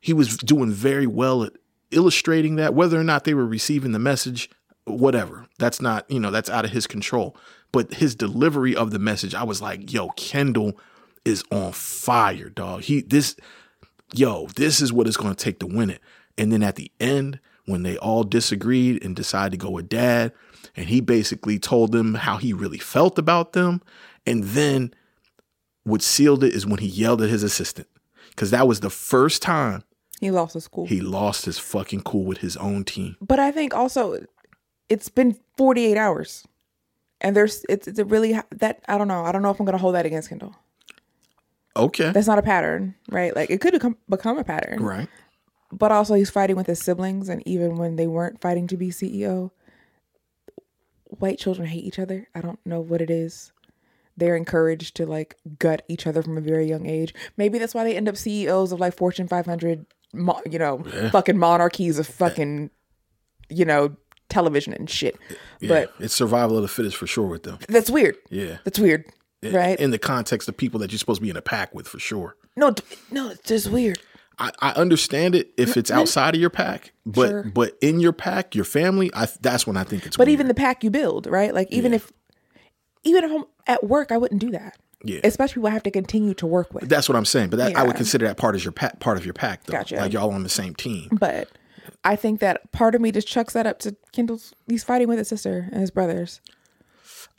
he 0.00 0.12
was 0.12 0.36
doing 0.36 0.70
very 0.70 1.06
well 1.06 1.44
at 1.44 1.52
illustrating 1.90 2.56
that, 2.56 2.74
whether 2.74 2.98
or 2.98 3.04
not 3.04 3.24
they 3.24 3.34
were 3.34 3.46
receiving 3.46 3.92
the 3.92 3.98
message, 3.98 4.50
whatever. 4.84 5.46
That's 5.58 5.80
not, 5.80 6.10
you 6.10 6.20
know, 6.20 6.30
that's 6.30 6.50
out 6.50 6.64
of 6.64 6.70
his 6.70 6.86
control. 6.86 7.36
But 7.72 7.94
his 7.94 8.14
delivery 8.14 8.74
of 8.74 8.90
the 8.92 8.98
message, 8.98 9.34
I 9.34 9.42
was 9.42 9.60
like, 9.60 9.92
yo, 9.92 10.08
Kendall 10.10 10.78
is 11.24 11.44
on 11.50 11.72
fire, 11.72 12.48
dog. 12.48 12.82
He 12.82 13.02
this 13.02 13.36
yo, 14.14 14.46
this 14.56 14.80
is 14.80 14.92
what 14.92 15.06
it's 15.06 15.16
going 15.16 15.34
to 15.34 15.44
take 15.44 15.60
to 15.60 15.66
win 15.66 15.90
it. 15.90 16.00
And 16.36 16.52
then 16.52 16.62
at 16.62 16.76
the 16.76 16.90
end, 17.00 17.40
when 17.66 17.82
they 17.82 17.98
all 17.98 18.24
disagreed 18.24 19.04
and 19.04 19.14
decided 19.14 19.52
to 19.52 19.64
go 19.64 19.70
with 19.70 19.88
dad, 19.88 20.32
and 20.74 20.86
he 20.86 21.00
basically 21.00 21.58
told 21.58 21.92
them 21.92 22.14
how 22.14 22.36
he 22.36 22.52
really 22.52 22.78
felt 22.78 23.18
about 23.18 23.52
them. 23.52 23.82
And 24.26 24.44
then 24.44 24.94
what 25.88 26.02
sealed 26.02 26.44
it 26.44 26.54
is 26.54 26.66
when 26.66 26.78
he 26.78 26.86
yelled 26.86 27.22
at 27.22 27.30
his 27.30 27.42
assistant. 27.42 27.88
Because 28.30 28.50
that 28.52 28.68
was 28.68 28.80
the 28.80 28.90
first 28.90 29.42
time 29.42 29.82
He 30.20 30.30
lost 30.30 30.54
his 30.54 30.64
school. 30.64 30.86
he 30.86 31.00
lost 31.00 31.44
his 31.44 31.58
fucking 31.58 32.02
cool 32.02 32.24
with 32.24 32.38
his 32.38 32.56
own 32.58 32.84
team. 32.84 33.16
but 33.20 33.38
I 33.40 33.50
think 33.50 33.74
also 33.74 34.24
it's 34.88 35.08
been 35.08 35.36
48 35.56 35.96
hours. 35.96 36.44
And 37.20 37.34
there's 37.34 37.64
it's 37.68 37.88
it's 37.88 37.98
a 37.98 38.04
really 38.04 38.38
that 38.52 38.80
I 38.88 38.96
don't 38.96 39.08
know. 39.08 39.24
I 39.24 39.32
don't 39.32 39.42
know 39.42 39.50
if 39.50 39.58
I'm 39.58 39.66
going 39.66 39.76
to 39.76 39.82
hold 39.82 39.96
that 39.96 40.06
against 40.06 40.28
Kendall. 40.28 40.54
Okay. 41.76 42.10
That's 42.12 42.28
not 42.28 42.38
a 42.38 42.42
pattern, 42.42 42.94
right? 43.10 43.34
Like 43.34 43.50
it 43.50 43.60
could 43.60 43.72
become 43.72 43.96
become 44.08 44.38
a 44.38 44.44
pattern. 44.44 44.80
right. 44.82 45.08
But 45.72 45.90
also 45.92 46.14
he's 46.14 46.30
fighting 46.30 46.54
with 46.56 46.66
his 46.68 46.78
siblings 46.80 47.28
and 47.28 47.42
even 47.46 47.74
when 47.76 47.96
they 47.96 48.06
weren't 48.06 48.40
fighting 48.40 48.66
to 48.68 48.76
be 48.76 48.90
CEO, 48.90 49.50
white 51.04 51.38
children 51.38 51.66
hate 51.68 51.84
each 51.84 51.98
other. 51.98 52.28
I 52.34 52.40
don't 52.40 52.64
know 52.64 52.80
what 52.80 53.00
it 53.00 53.10
is. 53.10 53.52
They're 54.18 54.36
encouraged 54.36 54.96
to 54.96 55.06
like 55.06 55.36
gut 55.58 55.82
each 55.88 56.06
other 56.06 56.22
from 56.22 56.36
a 56.36 56.40
very 56.40 56.66
young 56.66 56.86
age. 56.86 57.14
Maybe 57.36 57.58
that's 57.58 57.74
why 57.74 57.84
they 57.84 57.96
end 57.96 58.08
up 58.08 58.16
CEOs 58.16 58.72
of 58.72 58.80
like 58.80 58.96
Fortune 58.96 59.28
500, 59.28 59.86
mo- 60.12 60.40
you 60.50 60.58
know, 60.58 60.82
fucking 61.12 61.38
monarchies 61.38 61.98
of 61.98 62.06
fucking, 62.06 62.70
you 63.48 63.64
know, 63.64 63.96
television 64.28 64.72
and 64.74 64.90
shit. 64.90 65.16
Yeah. 65.60 65.68
But 65.68 65.94
it's 66.00 66.14
survival 66.14 66.56
of 66.56 66.62
the 66.62 66.68
fittest 66.68 66.96
for 66.96 67.06
sure 67.06 67.26
with 67.26 67.44
them. 67.44 67.58
that's 67.68 67.90
weird. 67.90 68.16
Yeah. 68.28 68.58
That's 68.64 68.78
weird, 68.78 69.04
right? 69.42 69.78
In 69.78 69.90
the 69.90 69.98
context 69.98 70.48
of 70.48 70.56
people 70.56 70.80
that 70.80 70.90
you're 70.92 70.98
supposed 70.98 71.18
to 71.20 71.22
be 71.22 71.30
in 71.30 71.36
a 71.36 71.42
pack 71.42 71.74
with 71.74 71.86
for 71.88 71.98
sure. 71.98 72.36
no, 72.56 72.74
no, 73.10 73.30
it's 73.30 73.48
just 73.48 73.70
weird. 73.70 73.98
I, 74.40 74.52
I 74.60 74.70
understand 74.72 75.34
it 75.34 75.50
if 75.56 75.76
it's 75.76 75.90
mm-hmm. 75.90 75.98
outside 76.00 76.34
of 76.36 76.40
your 76.40 76.50
pack, 76.50 76.92
but 77.04 77.28
Sure. 77.28 77.42
but 77.42 77.76
in 77.80 77.98
your 77.98 78.12
pack, 78.12 78.54
your 78.54 78.64
family, 78.64 79.10
I 79.12 79.26
that's 79.40 79.66
when 79.66 79.76
I 79.76 79.82
think 79.82 80.06
it's 80.06 80.16
But 80.16 80.28
weird. 80.28 80.34
even 80.34 80.46
the 80.48 80.54
pack 80.54 80.84
you 80.84 80.90
build, 80.90 81.26
right? 81.26 81.52
Like 81.52 81.68
even 81.72 81.92
if, 81.92 82.12
even 83.04 83.24
if 83.24 83.30
I'm 83.32 83.44
at 83.66 83.84
work, 83.84 84.12
I 84.12 84.18
wouldn't 84.18 84.40
do 84.40 84.50
that. 84.50 84.76
Yeah. 85.04 85.20
Especially 85.22 85.62
when 85.62 85.72
I 85.72 85.74
have 85.74 85.84
to 85.84 85.90
continue 85.90 86.34
to 86.34 86.46
work 86.46 86.74
with. 86.74 86.88
That's 86.88 87.08
what 87.08 87.14
I'm 87.14 87.24
saying. 87.24 87.50
But 87.50 87.58
that, 87.58 87.76
I 87.76 87.84
would 87.84 87.94
consider 87.94 88.26
that 88.26 88.36
part 88.36 88.56
of 88.56 88.64
your 88.64 88.72
pack, 88.72 88.98
part 88.98 89.16
of 89.16 89.24
your 89.24 89.34
pack, 89.34 89.64
though. 89.64 89.72
Gotcha. 89.72 89.96
Like 89.96 90.12
y'all 90.12 90.30
on 90.30 90.42
the 90.42 90.48
same 90.48 90.74
team. 90.74 91.08
But 91.12 91.48
I 92.04 92.16
think 92.16 92.40
that 92.40 92.72
part 92.72 92.94
of 92.94 93.00
me 93.00 93.12
just 93.12 93.28
chucks 93.28 93.52
that 93.52 93.66
up 93.66 93.78
to 93.80 93.94
Kendall's. 94.12 94.54
He's 94.66 94.82
fighting 94.82 95.08
with 95.08 95.18
his 95.18 95.28
sister 95.28 95.68
and 95.70 95.80
his 95.80 95.90
brothers. 95.90 96.40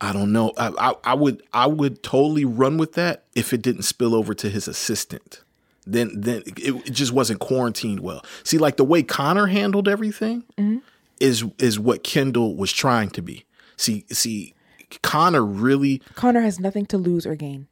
I 0.01 0.13
don't 0.13 0.31
know. 0.31 0.53
I, 0.57 0.71
I, 0.79 0.93
I 1.03 1.13
would 1.13 1.43
I 1.53 1.67
would 1.67 2.01
totally 2.03 2.45
run 2.45 2.77
with 2.77 2.93
that 2.93 3.25
if 3.35 3.51
it 3.53 3.61
didn't 3.61 3.83
spill 3.83 4.15
over 4.15 4.33
to 4.33 4.49
his 4.49 4.67
assistant. 4.67 5.43
Then 5.85 6.11
then 6.15 6.43
it, 6.45 6.87
it 6.87 6.93
just 6.93 7.11
wasn't 7.11 7.39
quarantined 7.39 7.99
well. 7.99 8.23
See, 8.43 8.57
like 8.57 8.77
the 8.77 8.85
way 8.85 9.03
Connor 9.03 9.47
handled 9.47 9.87
everything 9.87 10.43
mm-hmm. 10.57 10.77
is 11.19 11.43
is 11.57 11.79
what 11.79 12.03
Kendall 12.03 12.55
was 12.55 12.71
trying 12.71 13.09
to 13.11 13.21
be. 13.21 13.45
See 13.75 14.05
see, 14.09 14.53
Connor 15.03 15.45
really 15.45 16.01
Connor 16.15 16.41
has 16.41 16.59
nothing 16.59 16.85
to 16.87 16.97
lose 16.97 17.25
or 17.25 17.35
gain. 17.35 17.67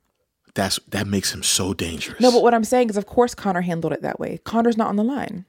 that's 0.53 0.80
that 0.89 1.08
makes 1.08 1.34
him 1.34 1.43
so 1.43 1.73
dangerous. 1.73 2.19
No, 2.19 2.32
but 2.32 2.43
what 2.43 2.53
I'm 2.53 2.63
saying 2.63 2.89
is, 2.89 2.97
of 2.97 3.06
course, 3.06 3.34
Connor 3.36 3.62
handled 3.62 3.93
it 3.93 4.01
that 4.01 4.19
way. 4.19 4.39
Connor's 4.43 4.77
not 4.77 4.88
on 4.88 4.95
the 4.95 5.03
line. 5.03 5.45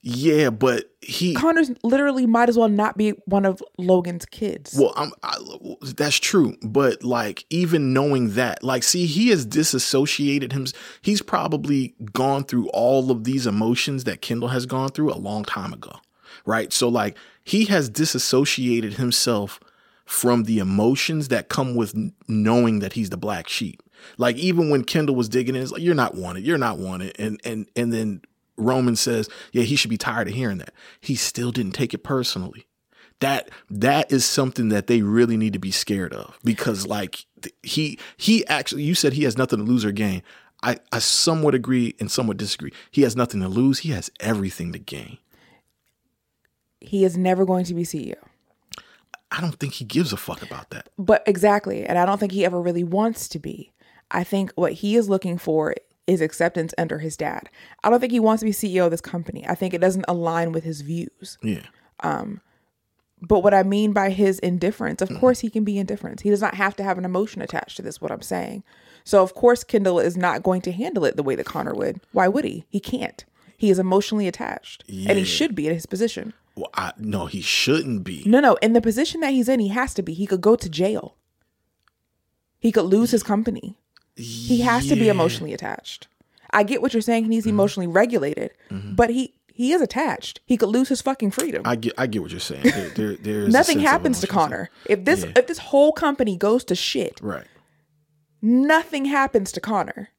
yeah, 0.00 0.48
but 0.50 0.90
he 1.00 1.34
Connor's 1.34 1.70
literally 1.82 2.26
might 2.26 2.48
as 2.48 2.56
well 2.56 2.68
not 2.68 2.96
be 2.96 3.10
one 3.26 3.44
of 3.44 3.62
Logan's 3.78 4.24
kids. 4.26 4.74
Well, 4.78 4.92
I'm, 4.96 5.12
I, 5.22 5.36
that's 5.96 6.16
true, 6.18 6.56
but 6.62 7.02
like 7.02 7.44
even 7.50 7.92
knowing 7.92 8.34
that, 8.34 8.62
like, 8.62 8.82
see, 8.84 9.06
he 9.06 9.28
has 9.30 9.44
disassociated 9.44 10.52
him. 10.52 10.66
He's 11.02 11.22
probably 11.22 11.94
gone 12.12 12.44
through 12.44 12.68
all 12.70 13.10
of 13.10 13.24
these 13.24 13.46
emotions 13.46 14.04
that 14.04 14.20
Kendall 14.22 14.48
has 14.50 14.66
gone 14.66 14.90
through 14.90 15.12
a 15.12 15.18
long 15.18 15.44
time 15.44 15.72
ago, 15.72 15.96
right? 16.44 16.72
So, 16.72 16.88
like, 16.88 17.16
he 17.42 17.64
has 17.66 17.88
disassociated 17.88 18.94
himself 18.94 19.58
from 20.08 20.44
the 20.44 20.58
emotions 20.58 21.28
that 21.28 21.48
come 21.48 21.74
with 21.74 21.94
knowing 22.26 22.78
that 22.78 22.94
he's 22.94 23.10
the 23.10 23.16
black 23.16 23.46
sheep. 23.46 23.82
Like, 24.16 24.36
even 24.36 24.70
when 24.70 24.84
Kendall 24.84 25.14
was 25.14 25.28
digging 25.28 25.54
in, 25.54 25.62
it's 25.62 25.72
like, 25.72 25.82
"You're 25.82 25.94
not 25.94 26.14
wanted. 26.14 26.44
You're 26.44 26.58
not 26.58 26.78
wanted," 26.78 27.14
and 27.18 27.40
and 27.44 27.66
and 27.76 27.92
then 27.92 28.22
Roman 28.56 28.96
says, 28.96 29.28
"Yeah, 29.52 29.64
he 29.64 29.76
should 29.76 29.90
be 29.90 29.98
tired 29.98 30.28
of 30.28 30.34
hearing 30.34 30.58
that." 30.58 30.72
He 31.00 31.14
still 31.14 31.52
didn't 31.52 31.72
take 31.72 31.94
it 31.94 32.04
personally 32.04 32.66
that 33.20 33.50
that 33.68 34.12
is 34.12 34.24
something 34.24 34.68
that 34.68 34.86
they 34.86 35.02
really 35.02 35.36
need 35.36 35.52
to 35.52 35.58
be 35.58 35.72
scared 35.72 36.14
of 36.14 36.38
because 36.44 36.86
like 36.86 37.26
he 37.62 37.98
he 38.16 38.46
actually 38.46 38.82
you 38.82 38.94
said 38.94 39.12
he 39.12 39.24
has 39.24 39.36
nothing 39.36 39.58
to 39.58 39.64
lose 39.64 39.84
or 39.84 39.90
gain 39.90 40.22
i 40.62 40.78
i 40.92 41.00
somewhat 41.00 41.52
agree 41.52 41.96
and 41.98 42.12
somewhat 42.12 42.36
disagree 42.36 42.72
he 42.92 43.02
has 43.02 43.16
nothing 43.16 43.40
to 43.40 43.48
lose 43.48 43.80
he 43.80 43.90
has 43.90 44.08
everything 44.20 44.72
to 44.72 44.78
gain 44.78 45.18
he 46.80 47.04
is 47.04 47.16
never 47.16 47.44
going 47.44 47.64
to 47.64 47.74
be 47.74 47.82
CEO. 47.82 48.16
I 49.30 49.40
don't 49.40 49.58
think 49.60 49.74
he 49.74 49.84
gives 49.84 50.12
a 50.12 50.16
fuck 50.16 50.42
about 50.42 50.70
that 50.70 50.88
But 50.98 51.22
exactly. 51.26 51.84
And 51.84 51.98
I 51.98 52.06
don't 52.06 52.18
think 52.18 52.32
he 52.32 52.44
ever 52.44 52.60
really 52.60 52.84
wants 52.84 53.28
to 53.28 53.38
be. 53.38 53.72
I 54.10 54.24
think 54.24 54.52
what 54.54 54.72
he 54.72 54.96
is 54.96 55.08
looking 55.08 55.36
for 55.38 55.74
is 56.06 56.20
acceptance 56.22 56.72
under 56.78 56.98
his 56.98 57.16
dad. 57.16 57.50
I 57.84 57.90
don't 57.90 58.00
think 58.00 58.12
he 58.12 58.20
wants 58.20 58.40
to 58.40 58.46
be 58.46 58.52
CEO 58.52 58.86
of 58.86 58.90
this 58.90 59.02
company. 59.02 59.44
I 59.46 59.54
think 59.54 59.74
it 59.74 59.80
doesn't 59.82 60.06
align 60.08 60.52
with 60.52 60.64
his 60.64 60.80
views. 60.80 61.36
yeah 61.42 61.66
Um 62.00 62.40
But 63.20 63.40
what 63.42 63.52
I 63.52 63.62
mean 63.64 63.92
by 63.92 64.10
his 64.10 64.38
indifference, 64.38 65.02
of 65.02 65.10
course, 65.20 65.40
he 65.40 65.50
can 65.50 65.64
be 65.64 65.76
indifferent. 65.78 66.20
He 66.22 66.30
does 66.30 66.40
not 66.40 66.54
have 66.54 66.74
to 66.76 66.82
have 66.84 66.98
an 66.98 67.04
emotion 67.04 67.42
attached 67.42 67.76
to 67.76 67.82
this, 67.82 68.00
what 68.00 68.12
I'm 68.12 68.22
saying. 68.22 68.62
So, 69.04 69.22
of 69.22 69.34
course, 69.34 69.64
Kendall 69.64 69.98
is 69.98 70.16
not 70.16 70.42
going 70.42 70.62
to 70.62 70.72
handle 70.72 71.04
it 71.04 71.16
the 71.16 71.22
way 71.22 71.34
that 71.36 71.46
Connor 71.46 71.74
would. 71.74 72.00
Why 72.12 72.28
would 72.28 72.44
he? 72.44 72.64
He 72.70 72.80
can't. 72.80 73.24
He 73.56 73.70
is 73.70 73.78
emotionally 73.78 74.28
attached, 74.28 74.84
and 74.88 75.18
he 75.18 75.24
should 75.24 75.54
be 75.56 75.66
in 75.66 75.74
his 75.74 75.86
position. 75.86 76.32
Well 76.58 76.70
i 76.74 76.92
no 76.98 77.26
he 77.26 77.40
shouldn't 77.40 78.04
be 78.04 78.22
No, 78.26 78.40
no, 78.40 78.54
in 78.56 78.72
the 78.72 78.80
position 78.80 79.20
that 79.20 79.30
he's 79.30 79.48
in, 79.48 79.60
he 79.60 79.68
has 79.68 79.94
to 79.94 80.02
be. 80.02 80.12
He 80.14 80.26
could 80.26 80.40
go 80.40 80.56
to 80.56 80.68
jail. 80.68 81.16
He 82.58 82.72
could 82.72 82.86
lose 82.86 83.10
his 83.12 83.22
company. 83.22 83.76
He 84.16 84.60
has 84.62 84.88
to 84.88 84.96
be 84.96 85.08
emotionally 85.08 85.54
attached. 85.54 86.08
I 86.50 86.62
get 86.64 86.82
what 86.82 86.92
you're 86.92 87.02
saying. 87.02 87.24
He 87.24 87.28
needs 87.28 87.46
mm-hmm. 87.46 87.56
emotionally 87.56 87.86
regulated, 87.86 88.50
mm-hmm. 88.70 88.94
but 88.94 89.10
he 89.10 89.34
he 89.52 89.72
is 89.72 89.82
attached. 89.82 90.40
He 90.46 90.56
could 90.56 90.68
lose 90.68 90.88
his 90.88 91.02
fucking 91.02 91.32
freedom. 91.32 91.62
i 91.64 91.76
get 91.76 91.92
i 91.98 92.06
get 92.06 92.22
what 92.22 92.30
you're 92.30 92.40
saying 92.40 92.62
there, 92.96 93.16
there, 93.16 93.48
Nothing 93.48 93.80
happens 93.80 94.20
to 94.20 94.26
Connor. 94.26 94.70
If 94.86 95.04
this 95.04 95.24
Yeah. 95.24 95.32
if 95.36 95.46
this 95.46 95.58
whole 95.58 95.92
company 95.92 96.36
goes 96.36 96.64
to 96.64 96.74
shit, 96.74 97.20
right 97.22 97.46
nothing 98.42 99.04
happens 99.04 99.52
to 99.52 99.60
Connor. 99.60 100.10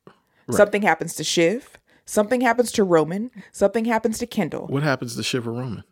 Something 0.52 0.82
happens 0.82 1.14
to 1.16 1.24
Shiv. 1.24 1.78
Something 2.06 2.42
happens 2.42 2.72
to 2.72 2.84
Roman. 2.84 3.30
Something 3.52 3.86
happens 3.86 4.18
to 4.18 4.26
Kendall. 4.26 4.66
what 4.68 4.82
happens 4.84 5.16
to 5.16 5.24
shiver 5.24 5.52
roman 5.52 5.84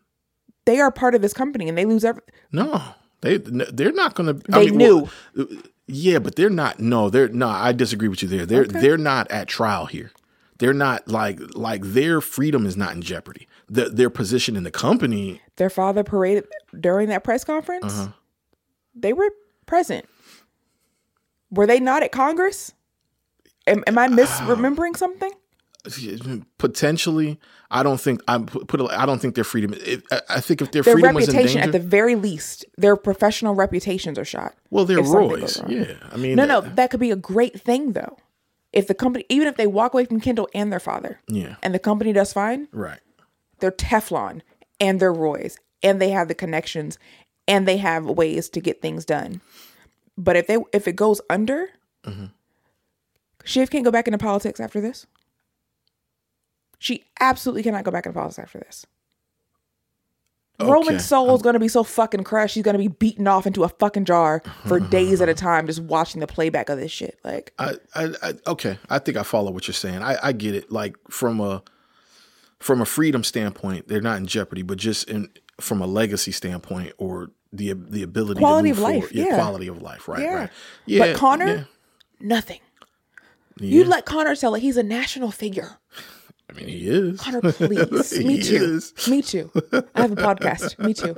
They 0.68 0.80
are 0.80 0.90
part 0.90 1.14
of 1.14 1.22
this 1.22 1.32
company 1.32 1.68
and 1.68 1.78
they 1.78 1.84
lose 1.86 2.04
every. 2.04 2.22
no 2.52 2.82
they 3.22 3.38
they're 3.38 3.92
not 3.92 4.14
gonna 4.14 4.34
They 4.34 4.70
well, 4.70 5.08
yeah 5.86 6.18
but 6.18 6.36
they're 6.36 6.50
not 6.50 6.78
no 6.78 7.08
they're 7.10 7.28
no 7.28 7.48
i 7.48 7.72
disagree 7.72 8.08
with 8.08 8.22
you 8.22 8.28
there 8.28 8.46
they're 8.46 8.64
they're 8.66 8.98
not 8.98 9.30
at 9.30 9.48
trial 9.48 9.86
here 9.86 10.12
they're 10.58 10.74
not 10.74 11.08
like 11.08 11.40
like 11.54 11.82
their 11.82 12.20
freedom 12.20 12.66
is 12.66 12.76
not 12.76 12.92
in 12.94 13.00
jeopardy 13.02 13.48
the, 13.70 13.88
their 13.88 14.10
position 14.10 14.56
in 14.56 14.62
the 14.62 14.70
company 14.70 15.40
Their 15.56 15.70
father 15.70 16.04
paraded 16.04 16.46
during 16.78 17.08
that 17.08 17.24
press 17.24 17.44
conference. 17.44 17.92
Uh-huh. 17.92 18.12
They 18.94 19.12
were 19.12 19.30
present. 19.66 20.06
Were 21.50 21.66
they 21.66 21.80
not 21.80 22.02
at 22.02 22.12
Congress? 22.12 22.72
Am, 23.66 23.84
am 23.86 23.98
I 23.98 24.08
misremembering 24.08 24.96
something? 24.96 25.30
Potentially 26.58 27.38
i 27.70 27.82
don't 27.82 28.00
think 28.00 28.20
i 28.28 28.38
put 28.38 28.80
i 28.90 29.06
don't 29.06 29.20
think 29.20 29.34
their 29.34 29.44
freedom 29.44 29.74
it, 29.74 30.02
I, 30.28 30.40
think 30.40 30.60
if 30.62 30.72
their, 30.72 30.82
Their 30.82 30.94
freedom 30.94 31.14
was 31.14 31.28
in 31.28 31.34
reputation, 31.34 31.60
danger 31.60 31.76
at 31.76 31.80
the 31.82 31.86
very 31.86 32.14
least, 32.14 32.64
their 32.76 32.96
professional 32.96 33.54
reputations 33.54 34.18
are 34.18 34.24
shot. 34.24 34.54
well 34.70 34.84
they're 34.84 35.02
roy's 35.02 35.60
yeah 35.68 35.94
i 36.10 36.16
mean 36.16 36.36
No, 36.36 36.44
no, 36.46 36.58
uh, 36.58 36.74
that 36.74 36.90
could 36.90 37.00
be 37.00 37.10
a 37.10 37.16
great 37.16 37.60
thing 37.60 37.92
though. 37.92 38.16
If 38.72 38.86
the 38.86 38.94
company, 38.94 39.24
even 39.30 39.48
if 39.48 39.56
they 39.56 39.66
walk 39.66 39.94
away 39.94 40.04
from 40.04 40.20
Kendall 40.20 40.48
and 40.54 40.70
their 40.70 40.80
father, 40.80 41.20
Yeah. 41.26 41.56
and 41.62 41.74
the 41.74 41.78
company 41.78 42.12
does 42.12 42.32
fine, 42.32 42.68
right 42.72 43.00
they're 43.60 43.70
Teflon 43.72 44.42
and 44.80 45.00
they're 45.00 45.12
Roy's 45.12 45.58
and 45.82 46.00
they 46.02 46.10
have 46.10 46.28
the 46.28 46.34
connections 46.34 46.98
and 47.46 47.66
they 47.66 47.78
have 47.78 48.04
ways 48.06 48.48
to 48.50 48.60
get 48.60 48.82
things 48.82 49.04
done. 49.04 49.40
But 50.16 50.36
if 50.36 50.46
they 50.48 50.58
if 50.72 50.88
it 50.88 50.96
goes 50.96 51.20
under, 51.30 51.68
Mm-hmm. 52.04 52.26
Shiv 53.44 53.70
can't 53.70 53.84
go 53.84 53.90
back 53.90 54.06
into 54.06 54.18
politics 54.18 54.60
after 54.60 54.80
this. 54.80 55.06
She 56.78 57.04
absolutely 57.20 57.62
cannot 57.62 57.84
go 57.84 57.90
back 57.90 58.06
and 58.06 58.14
politics 58.14 58.38
after 58.38 58.58
this. 58.58 58.86
Okay. 60.60 60.70
Roman's 60.70 61.04
soul 61.04 61.34
is 61.36 61.42
going 61.42 61.52
to 61.52 61.60
be 61.60 61.68
so 61.68 61.84
fucking 61.84 62.24
crushed. 62.24 62.54
She's 62.54 62.64
going 62.64 62.74
to 62.74 62.78
be 62.78 62.88
beaten 62.88 63.28
off 63.28 63.46
into 63.46 63.62
a 63.62 63.68
fucking 63.68 64.04
jar 64.04 64.42
for 64.66 64.80
days 64.90 65.20
at 65.20 65.28
a 65.28 65.34
time 65.34 65.66
just 65.66 65.80
watching 65.80 66.20
the 66.20 66.26
playback 66.26 66.68
of 66.68 66.78
this 66.78 66.90
shit. 66.90 67.18
Like, 67.22 67.52
I, 67.58 67.74
I, 67.94 68.08
I 68.22 68.32
okay. 68.48 68.78
I 68.90 68.98
think 68.98 69.16
I 69.16 69.22
follow 69.22 69.52
what 69.52 69.68
you're 69.68 69.74
saying. 69.74 70.02
I, 70.02 70.16
I 70.20 70.32
get 70.32 70.56
it. 70.56 70.72
Like 70.72 70.96
from 71.10 71.40
a 71.40 71.62
from 72.58 72.80
a 72.80 72.84
freedom 72.84 73.22
standpoint, 73.22 73.86
they're 73.86 74.00
not 74.00 74.18
in 74.18 74.26
jeopardy, 74.26 74.62
but 74.62 74.78
just 74.78 75.08
in 75.08 75.30
from 75.60 75.80
a 75.80 75.86
legacy 75.86 76.32
standpoint 76.32 76.92
or 76.98 77.30
the 77.52 77.72
the 77.74 78.02
ability 78.02 78.40
Quality 78.40 78.70
of 78.70 78.80
life. 78.80 79.12
Yeah, 79.12 79.26
yeah. 79.26 79.34
quality 79.36 79.68
of 79.68 79.80
life. 79.80 80.08
Right. 80.08 80.22
Yeah. 80.22 80.34
Right. 80.34 80.50
Yeah. 80.86 80.98
but 81.06 81.16
Connor, 81.16 81.46
yeah. 81.46 81.64
nothing. 82.18 82.60
You 83.60 83.84
let 83.84 84.06
Connor 84.06 84.36
tell 84.36 84.54
it. 84.54 84.60
He's 84.60 84.76
a 84.76 84.82
national 84.82 85.30
figure. 85.30 85.78
I 86.50 86.54
mean, 86.54 86.68
he 86.68 86.88
is. 86.88 87.20
Connor, 87.20 87.52
please. 87.52 88.18
Me 88.24 88.40
too. 88.42 88.56
is. 88.56 89.08
Me 89.08 89.20
too. 89.20 89.50
I 89.94 90.00
have 90.00 90.12
a 90.12 90.16
podcast. 90.16 90.78
Me 90.78 90.94
too. 90.94 91.14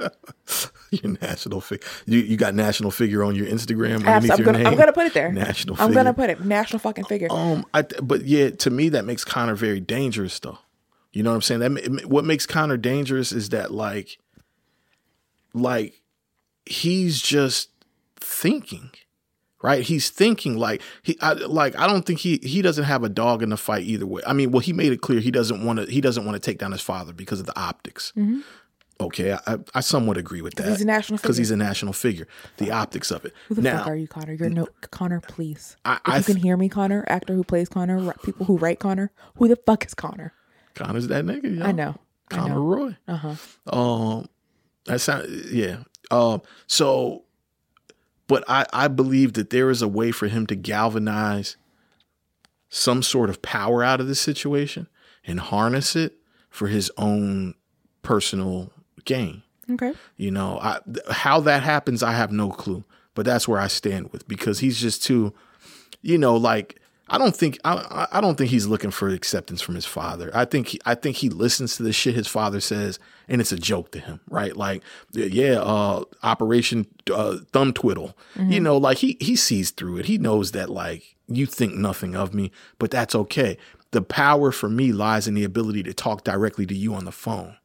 Your 0.90 1.16
national 1.23 1.61
figure. 1.61 1.87
You 2.07 2.19
you 2.19 2.37
got 2.37 2.53
national 2.55 2.90
figure 2.90 3.23
on 3.23 3.37
your 3.37 3.47
Instagram 3.47 4.05
Abs- 4.05 4.29
underneath 4.29 4.33
I'm 4.33 4.45
gonna, 4.45 4.59
name. 4.59 4.66
I'm 4.66 4.77
gonna 4.77 4.93
put 4.93 5.07
it 5.07 5.14
there. 5.14 5.31
National. 5.31 5.77
I'm 5.79 5.90
figure. 5.90 6.03
gonna 6.03 6.14
put 6.14 6.31
it 6.31 6.45
national 6.45 6.81
fucking 6.81 7.05
figure. 7.05 7.29
Um, 7.31 7.64
I 7.73 7.83
but 7.83 8.25
yeah, 8.25 8.51
to 8.51 8.71
me 8.71 8.88
that 8.88 9.05
makes 9.05 9.25
Connor 9.25 9.55
very 9.55 9.79
dangerous, 9.79 10.40
though. 10.40 10.59
You 11.12 11.23
know 11.23 11.31
what 11.31 11.37
I'm 11.37 11.43
saying? 11.43 11.61
That 11.61 12.07
what 12.09 12.25
makes 12.25 12.45
Connor 12.45 12.77
dangerous 12.77 13.31
is 13.31 13.51
that 13.51 13.71
like, 13.71 14.19
like 15.55 16.03
he's 16.66 17.21
just 17.21 17.69
thinking, 18.16 18.90
right? 19.62 19.83
He's 19.83 20.11
thinking 20.11 20.57
like 20.57 20.83
he, 21.03 21.16
I, 21.20 21.33
like 21.35 21.79
I 21.79 21.87
don't 21.87 22.05
think 22.07 22.20
he 22.20 22.38
he 22.42 22.62
doesn't 22.62 22.85
have 22.85 23.05
a 23.05 23.09
dog 23.09 23.42
in 23.42 23.51
the 23.51 23.57
fight 23.57 23.85
either 23.85 24.07
way. 24.07 24.23
I 24.27 24.33
mean, 24.33 24.51
well, 24.53 24.61
he 24.61 24.73
made 24.73 24.92
it 24.92 25.01
clear 25.01 25.20
he 25.20 25.31
doesn't 25.31 25.64
want 25.64 25.79
to 25.81 25.87
he 25.87 26.01
doesn't 26.01 26.25
want 26.25 26.35
to 26.35 26.40
take 26.40 26.59
down 26.59 26.73
his 26.73 26.81
father 26.81 27.12
because 27.12 27.40
of 27.40 27.46
the 27.46 27.59
optics. 27.59 28.12
Okay, 29.01 29.33
I, 29.33 29.57
I 29.75 29.81
somewhat 29.81 30.18
agree 30.18 30.42
with 30.42 30.57
that. 30.57 30.64
Mm-hmm. 30.64 30.73
he's 30.73 30.81
a 30.83 30.85
national 30.85 31.16
because 31.18 31.38
he's 31.38 31.51
a 31.51 31.57
national 31.57 31.94
figure. 31.94 32.29
The 32.59 32.70
optics 32.70 33.11
of 33.11 33.25
it. 33.25 33.33
Who 33.49 33.55
the 33.55 33.62
now, 33.62 33.79
fuck 33.79 33.87
are 33.88 33.96
you, 33.96 34.07
Connor? 34.07 34.35
You're 34.35 34.51
no 34.51 34.68
Connor. 34.90 35.20
Please, 35.20 35.77
I- 35.87 35.94
if 35.94 36.01
I 36.05 36.18
you 36.18 36.25
can 36.25 36.35
th- 36.35 36.42
hear 36.44 36.57
me, 36.59 36.68
Connor, 36.68 37.05
actor 37.09 37.33
who 37.33 37.42
plays 37.42 37.70
Connor, 37.70 38.12
people 38.25 38.44
who 38.44 38.59
write 38.59 38.79
Connor. 38.79 39.11
Who 39.37 39.49
the 39.49 39.57
fuck 39.57 39.87
is 39.87 39.94
Connor? 39.94 40.35
Connor's 40.75 41.09
that 41.09 41.25
nigga. 41.25 41.59
yo. 41.61 41.64
I 41.64 41.73
know. 41.73 41.96
I 42.31 42.37
Connor 42.37 42.55
know. 42.57 42.61
Roy. 42.61 42.96
Uh 43.09 43.16
huh. 43.16 43.35
Um, 43.75 44.27
that 44.85 45.01
sound 45.01 45.27
yeah. 45.51 45.79
Um, 46.11 46.42
so, 46.66 47.25
but 48.31 48.45
I 48.49 48.64
I 48.73 48.88
believe 48.88 49.35
that 49.35 49.51
there 49.51 49.69
is 49.69 49.83
a 49.83 49.88
way 49.88 50.12
for 50.12 50.29
him 50.29 50.47
to 50.47 50.55
galvanize 50.55 51.57
some 52.69 53.03
sort 53.03 53.29
of 53.29 53.43
power 53.43 53.83
out 53.83 54.01
of 54.01 54.07
this 54.07 54.21
situation 54.21 54.87
and 55.27 55.40
harness 55.40 55.97
it 55.97 56.14
for 56.49 56.69
his 56.69 56.90
own 56.97 57.55
personal 58.03 58.73
gain. 59.05 59.43
Okay. 59.71 59.93
You 60.16 60.31
know, 60.31 60.59
I, 60.62 60.81
how 61.11 61.40
that 61.40 61.62
happens, 61.62 62.03
I 62.03 62.12
have 62.12 62.33
no 62.33 62.51
clue. 62.51 62.85
But 63.14 63.27
that's 63.27 63.47
where 63.49 63.61
I 63.61 63.66
stand 63.66 64.12
with 64.12 64.27
because 64.29 64.61
he's 64.61 64.81
just 64.81 65.03
too, 65.03 65.35
you 66.01 66.16
know, 66.16 66.37
like 66.37 66.79
I 67.09 67.19
don't 67.19 67.35
think 67.37 67.59
I 67.64 68.07
I- 68.12 68.21
don't 68.21 68.38
think 68.38 68.51
he's 68.51 68.69
looking 68.69 68.93
for 68.93 69.09
acceptance 69.09 69.61
from 69.61 69.75
his 69.75 69.85
father. 69.85 70.31
I 70.33 70.45
think 70.45 70.69
he, 70.69 70.81
I 70.87 70.95
think 70.95 71.16
he 71.16 71.29
listens 71.29 71.77
to 71.77 71.83
the 71.83 71.93
shit 71.93 72.14
his 72.14 72.29
father 72.29 72.61
says 72.61 73.01
and 73.31 73.40
it's 73.40 73.53
a 73.53 73.57
joke 73.57 73.93
to 73.93 74.01
him, 74.01 74.21
right? 74.29 74.55
Like, 74.55 74.83
yeah, 75.12 75.61
uh, 75.61 76.05
Operation 76.23 76.87
uh, 77.11 77.38
Thumb 77.53 77.73
Twiddle. 77.73 78.16
You 78.37 78.61
know, 78.61 78.77
like 78.77 78.99
he 78.99 79.16
he 79.21 79.37
sees 79.37 79.71
through 79.71 79.99
it. 79.99 80.07
He 80.07 80.19
knows 80.19 80.53
that 80.53 80.69
like 80.69 81.16
you 81.29 81.47
think 81.47 81.75
nothing 81.75 82.14
of 82.14 82.35
me, 82.35 82.51
but 82.79 82.90
that's 82.90 83.14
okay. 83.14 83.57
The 83.93 84.03
power 84.03 84.53
for 84.53 84.69
me 84.69 84.93
lies 84.93 85.27
in 85.27 85.35
the 85.35 85.45
ability 85.45 85.83
to 85.85 85.95
talk 85.95 86.25
directly 86.25 86.66
to 86.66 86.75
you 86.75 86.95
on 86.95 87.07
the 87.07 87.12
phone 87.12 87.57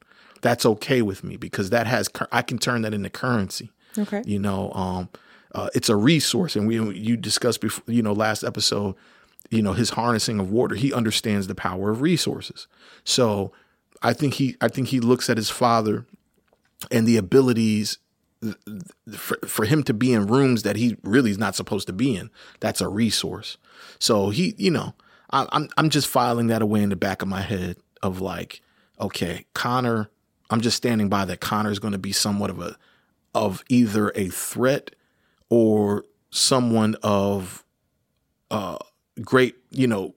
that's 0.46 0.66
okay 0.66 1.02
with 1.02 1.24
me 1.24 1.38
because 1.38 1.72
that 1.72 1.88
has 1.88 2.08
cur- 2.08 2.28
I 2.32 2.44
can 2.44 2.60
turn 2.60 2.84
that 2.84 2.94
into 2.94 3.10
currency. 3.10 3.72
Okay. 3.98 4.22
You 4.26 4.38
know, 4.38 4.72
um, 4.74 5.10
uh, 5.56 5.70
it's 5.74 5.90
a 5.90 5.96
resource, 5.96 6.56
and 6.56 6.68
we 6.68 6.80
you 6.96 7.18
discussed 7.18 7.62
before. 7.62 7.84
You 7.92 8.04
know, 8.04 8.14
last 8.14 8.44
episode, 8.44 8.94
you 9.50 9.64
know, 9.64 9.74
his 9.74 9.92
harnessing 9.92 10.40
of 10.40 10.52
water. 10.52 10.76
He 10.76 10.94
understands 10.94 11.48
the 11.48 11.56
power 11.56 11.90
of 11.90 12.02
resources. 12.02 12.68
So 13.04 13.54
I 14.06 14.14
think 14.14 14.36
he 14.36 14.56
I 14.62 14.68
think 14.68 14.90
he 14.90 15.00
looks 15.00 15.32
at 15.32 15.38
his 15.38 15.50
father 15.50 16.06
and 16.92 17.08
the 17.08 17.18
abilities 17.18 17.98
for, 19.18 19.40
for 19.48 19.66
him 19.66 19.82
to 19.84 19.96
be 19.96 20.14
in 20.14 20.28
rooms 20.28 20.62
that 20.62 20.76
he 20.76 20.96
really 21.02 21.32
is 21.32 21.40
not 21.40 21.56
supposed 21.56 21.88
to 21.88 21.94
be 21.94 22.16
in. 22.16 22.30
That's 22.60 22.82
a 22.82 22.88
resource. 22.88 23.58
So 23.98 24.30
he, 24.30 24.54
you 24.60 24.70
know, 24.70 24.94
I, 25.32 25.48
I'm 25.52 25.70
I'm 25.76 25.90
just 25.90 26.08
filing 26.08 26.48
that 26.48 26.62
away 26.62 26.84
in 26.84 26.90
the 26.90 26.96
back 26.96 27.24
of 27.24 27.28
my 27.28 27.42
head 27.42 27.78
of 28.04 28.22
like, 28.22 28.62
okay, 29.02 29.46
Connor. 29.54 30.12
I'm 30.52 30.62
just 30.62 30.78
standing 30.78 31.10
by 31.10 31.26
that 31.26 31.40
Connor 31.40 31.72
is 31.72 31.80
going 31.80 31.94
to 31.94 31.98
be 31.98 32.12
somewhat 32.12 32.52
of 32.52 32.60
a 32.60 32.78
of 33.34 33.64
either 33.70 34.12
a 34.14 34.30
threat 34.30 34.92
or 35.50 36.06
someone 36.30 36.96
of 37.02 37.66
uh 38.52 38.78
great, 39.20 39.56
you 39.72 39.88
know, 39.88 40.14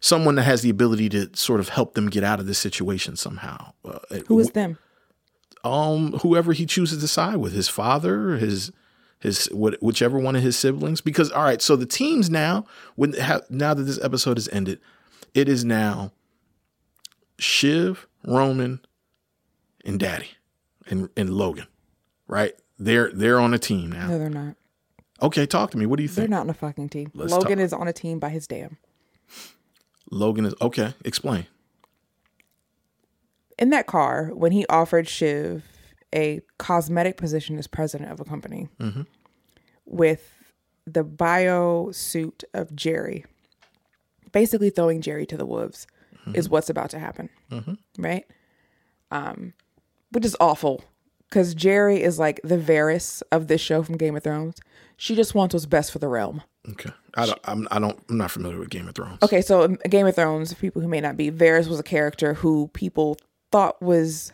someone 0.00 0.34
that 0.36 0.42
has 0.44 0.62
the 0.62 0.70
ability 0.70 1.08
to 1.10 1.28
sort 1.34 1.60
of 1.60 1.68
help 1.70 1.94
them 1.94 2.08
get 2.08 2.22
out 2.24 2.40
of 2.40 2.46
this 2.46 2.58
situation 2.58 3.16
somehow. 3.16 3.72
Uh, 3.84 3.98
Who 4.28 4.38
is 4.38 4.50
them? 4.50 4.78
um 5.64 6.12
whoever 6.22 6.52
he 6.52 6.64
chooses 6.64 7.00
to 7.02 7.08
side 7.08 7.36
with 7.38 7.52
his 7.52 7.68
father 7.68 8.36
his 8.36 8.70
his 9.18 9.46
what 9.46 9.76
whichever 9.82 10.16
one 10.16 10.36
of 10.36 10.42
his 10.42 10.56
siblings 10.56 11.00
because 11.00 11.32
all 11.32 11.42
right 11.42 11.60
so 11.60 11.74
the 11.74 11.84
teams 11.84 12.30
now 12.30 12.64
when 12.94 13.12
ha, 13.14 13.40
now 13.50 13.74
that 13.74 13.82
this 13.82 13.98
episode 14.00 14.36
has 14.36 14.48
ended 14.50 14.78
it 15.34 15.48
is 15.48 15.64
now 15.64 16.12
shiv 17.38 18.06
roman 18.24 18.80
and 19.84 19.98
daddy 19.98 20.28
and 20.86 21.08
and 21.16 21.30
logan 21.30 21.66
right 22.28 22.54
they're 22.78 23.10
they're 23.12 23.40
on 23.40 23.52
a 23.52 23.58
team 23.58 23.90
now 23.90 24.06
No, 24.06 24.18
they're 24.18 24.30
not. 24.30 24.54
okay 25.22 25.44
talk 25.44 25.72
to 25.72 25.76
me 25.76 25.86
what 25.86 25.96
do 25.96 26.04
you 26.04 26.08
think? 26.08 26.28
They're 26.28 26.28
not 26.38 26.42
on 26.42 26.50
a 26.50 26.54
fucking 26.54 26.88
team. 26.90 27.10
Let's 27.14 27.32
Logan 27.32 27.58
talk. 27.58 27.64
is 27.64 27.72
on 27.72 27.88
a 27.88 27.92
team 27.92 28.20
by 28.20 28.28
his 28.28 28.46
damn. 28.46 28.76
Logan 30.10 30.44
is 30.46 30.54
okay 30.60 30.94
explain 31.04 31.46
In 33.58 33.70
that 33.70 33.86
car, 33.86 34.30
when 34.34 34.52
he 34.52 34.64
offered 34.68 35.08
Shiv 35.08 35.64
a 36.14 36.40
cosmetic 36.58 37.16
position 37.16 37.58
as 37.58 37.66
president 37.66 38.10
of 38.10 38.20
a 38.20 38.24
company 38.24 38.68
Mm-hmm. 38.80 39.02
with 39.84 40.34
the 40.86 41.04
bio 41.04 41.90
suit 41.92 42.44
of 42.54 42.70
Gerri, 42.70 43.24
basically 44.32 44.70
throwing 44.70 45.02
Gerri 45.02 45.26
to 45.28 45.36
the 45.36 45.44
wolves, 45.46 45.86
Mm-hmm. 46.20 46.34
is 46.36 46.48
what's 46.48 46.68
about 46.70 46.90
to 46.90 46.98
happen. 46.98 47.28
Right? 47.98 48.24
Um, 49.10 49.52
which 50.12 50.24
is 50.24 50.36
awful 50.40 50.82
because 51.28 51.54
Gerri 51.54 52.00
is 52.00 52.18
like 52.18 52.40
the 52.44 52.58
Varys 52.58 53.22
of 53.32 53.48
this 53.48 53.60
show 53.60 53.82
from 53.82 53.96
Game 53.96 54.16
of 54.16 54.22
Thrones. 54.22 54.56
She 54.96 55.14
just 55.14 55.34
wants 55.34 55.54
what's 55.54 55.66
best 55.66 55.92
for 55.92 55.98
the 56.00 56.08
realm. 56.08 56.42
okay 56.70 56.90
i 57.14 57.24
don't 57.24 57.38
i'm, 57.44 57.68
I 57.70 57.78
don't 57.78 57.98
i'm 58.10 58.18
not 58.18 58.30
familiar 58.30 58.58
with 58.58 58.68
game 58.68 58.88
of 58.88 58.94
thrones 58.94 59.18
Okay, 59.22 59.40
so 59.42 59.62
um, 59.64 59.78
Game 59.88 60.06
of 60.06 60.14
Thrones, 60.14 60.52
people 60.54 60.82
who 60.82 60.88
may 60.88 61.00
not 61.00 61.16
be, 61.16 61.30
Varys 61.30 61.68
was 61.68 61.78
a 61.80 61.84
character 61.84 62.34
who 62.34 62.68
people 62.74 63.16
thought 63.52 63.80
was 63.80 64.32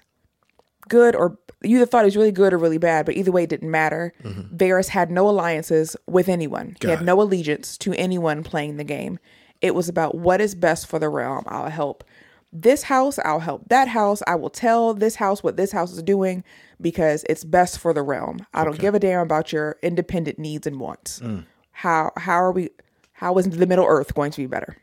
good 0.89 1.15
or 1.15 1.39
you 1.63 1.77
either 1.77 1.87
thought 1.87 2.05
he 2.05 2.07
was 2.07 2.17
really 2.17 2.33
good 2.33 2.53
or 2.53 2.59
really 2.59 2.79
bad, 2.79 3.07
but 3.07 3.15
either 3.17 3.31
way 3.33 3.45
it 3.45 3.49
didn't 3.51 3.71
matter. 3.71 4.13
Mm-hmm. 4.23 4.55
Varys 4.57 4.89
had 4.89 5.11
no 5.11 5.29
alliances 5.29 5.97
with 6.07 6.29
anyone. 6.29 6.77
he 6.83 6.89
had 6.89 7.01
it. 7.03 7.05
no 7.05 7.21
allegiance 7.23 7.79
to 7.79 7.95
anyone 7.95 8.43
playing 8.43 8.77
the 8.77 8.85
game. 8.85 9.19
It 9.63 9.75
was 9.75 9.89
about 9.89 10.15
what 10.17 10.41
is 10.43 10.55
best 10.55 10.87
for 10.87 10.99
the 10.99 11.09
realm. 11.09 11.45
I'll 11.47 11.71
help 11.71 12.05
this 12.53 12.85
house, 12.85 13.19
I'll 13.25 13.41
help 13.41 13.69
that 13.69 13.89
house. 13.89 14.23
I 14.27 14.35
will 14.35 14.51
tell 14.51 14.93
this 14.95 15.17
house 15.17 15.43
what 15.43 15.57
this 15.57 15.73
house 15.73 15.93
is 15.93 16.03
doing 16.03 16.45
because 16.81 17.25
it's 17.29 17.45
best 17.45 17.79
for 17.79 17.93
the 17.93 18.03
realm. 18.03 18.47
I 18.53 18.65
don't 18.65 18.79
give 18.79 18.95
a 18.95 18.99
damn 18.99 19.21
about 19.21 19.53
your 19.53 19.77
independent 19.83 20.39
needs 20.39 20.67
and 20.67 20.81
wants. 20.81 21.21
Mm. 21.21 21.45
How 21.73 22.13
how 22.17 22.37
are 22.37 22.53
we 22.53 22.71
how 23.13 23.37
is 23.39 23.49
the 23.49 23.67
Middle 23.67 23.87
Earth 23.87 24.15
going 24.15 24.31
to 24.33 24.41
be 24.43 24.47
better? 24.47 24.77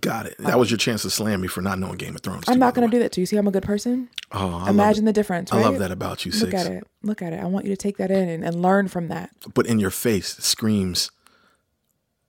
got 0.00 0.24
it 0.24 0.34
that 0.38 0.58
was 0.58 0.70
your 0.70 0.78
chance 0.78 1.02
to 1.02 1.10
slam 1.10 1.42
me 1.42 1.46
for 1.46 1.60
not 1.60 1.78
knowing 1.78 1.98
game 1.98 2.14
of 2.14 2.22
thrones 2.22 2.44
I'm 2.48 2.54
too, 2.54 2.60
not 2.60 2.74
going 2.74 2.88
to 2.90 2.96
do 2.96 3.02
that 3.02 3.12
to 3.12 3.20
you. 3.20 3.26
See, 3.26 3.36
I'm 3.36 3.46
a 3.46 3.50
good 3.50 3.62
person. 3.62 4.08
oh 4.32 4.62
I 4.64 4.70
Imagine 4.70 5.04
the 5.04 5.12
difference. 5.12 5.52
i 5.52 5.60
love 5.60 5.78
that 5.80 5.90
about 5.90 6.24
you 6.24 6.32
Look 6.32 6.54
at 6.54 6.66
it. 6.66 6.86
Look 7.02 7.20
at 7.20 7.34
it. 7.34 7.40
I 7.40 7.44
want 7.44 7.66
you 7.66 7.72
to 7.72 7.76
take 7.76 7.98
that 7.98 8.10
in 8.10 8.26
and, 8.26 8.42
and 8.42 8.62
learn 8.62 8.88
from 8.88 9.08
that. 9.08 9.30
but 9.52 9.66
in 9.66 9.78
your 9.78 9.90
face 9.90 10.28
screams 10.38 11.10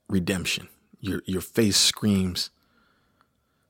redemption. 0.10 0.70
Your 1.00 1.22
your 1.26 1.42
face 1.42 1.78
screams, 1.78 2.50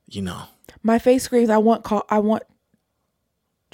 you 0.08 0.22
know. 0.22 0.42
My 0.82 0.98
face 0.98 1.24
screams. 1.24 1.50
I 1.50 1.58
want. 1.58 1.82
Co- 1.82 2.04
I 2.08 2.20
want 2.20 2.44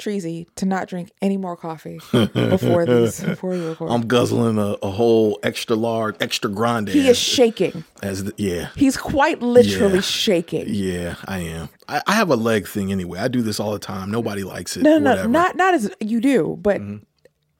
Treasy 0.00 0.46
to 0.56 0.66
not 0.66 0.88
drink 0.88 1.10
any 1.22 1.36
more 1.36 1.56
coffee 1.56 2.00
before 2.10 2.86
these. 2.86 3.20
Before 3.24 3.50
we 3.50 3.60
record. 3.64 3.90
I'm 3.90 4.08
guzzling 4.08 4.58
a, 4.58 4.76
a 4.82 4.90
whole 4.90 5.38
extra 5.42 5.76
large, 5.76 6.16
extra 6.20 6.50
grande. 6.50 6.88
he 6.88 7.06
is 7.08 7.18
shaking. 7.18 7.84
as 8.02 8.24
the, 8.24 8.32
yeah, 8.36 8.70
He's 8.76 8.96
quite 8.96 9.40
literally 9.42 9.94
Yeah. 9.96 10.00
shaking. 10.00 10.64
yeah, 10.68 11.14
I 11.26 11.38
am. 11.40 11.68
I, 11.88 12.02
I 12.06 12.12
have 12.14 12.30
a 12.30 12.36
leg 12.36 12.66
thing 12.66 12.90
anyway. 12.90 13.18
I 13.20 13.28
do 13.28 13.42
this 13.42 13.60
all 13.60 13.72
the 13.72 13.78
time. 13.78 14.10
Nobody 14.10 14.42
likes 14.42 14.76
it. 14.76 14.82
No, 14.82 14.98
no, 14.98 15.10
whatever. 15.10 15.22
Mm-hmm. 15.24 15.32
not 15.32 15.56
not 15.56 15.74
as 15.74 15.90
you 16.00 16.20
do, 16.20 16.58
but 16.60 16.80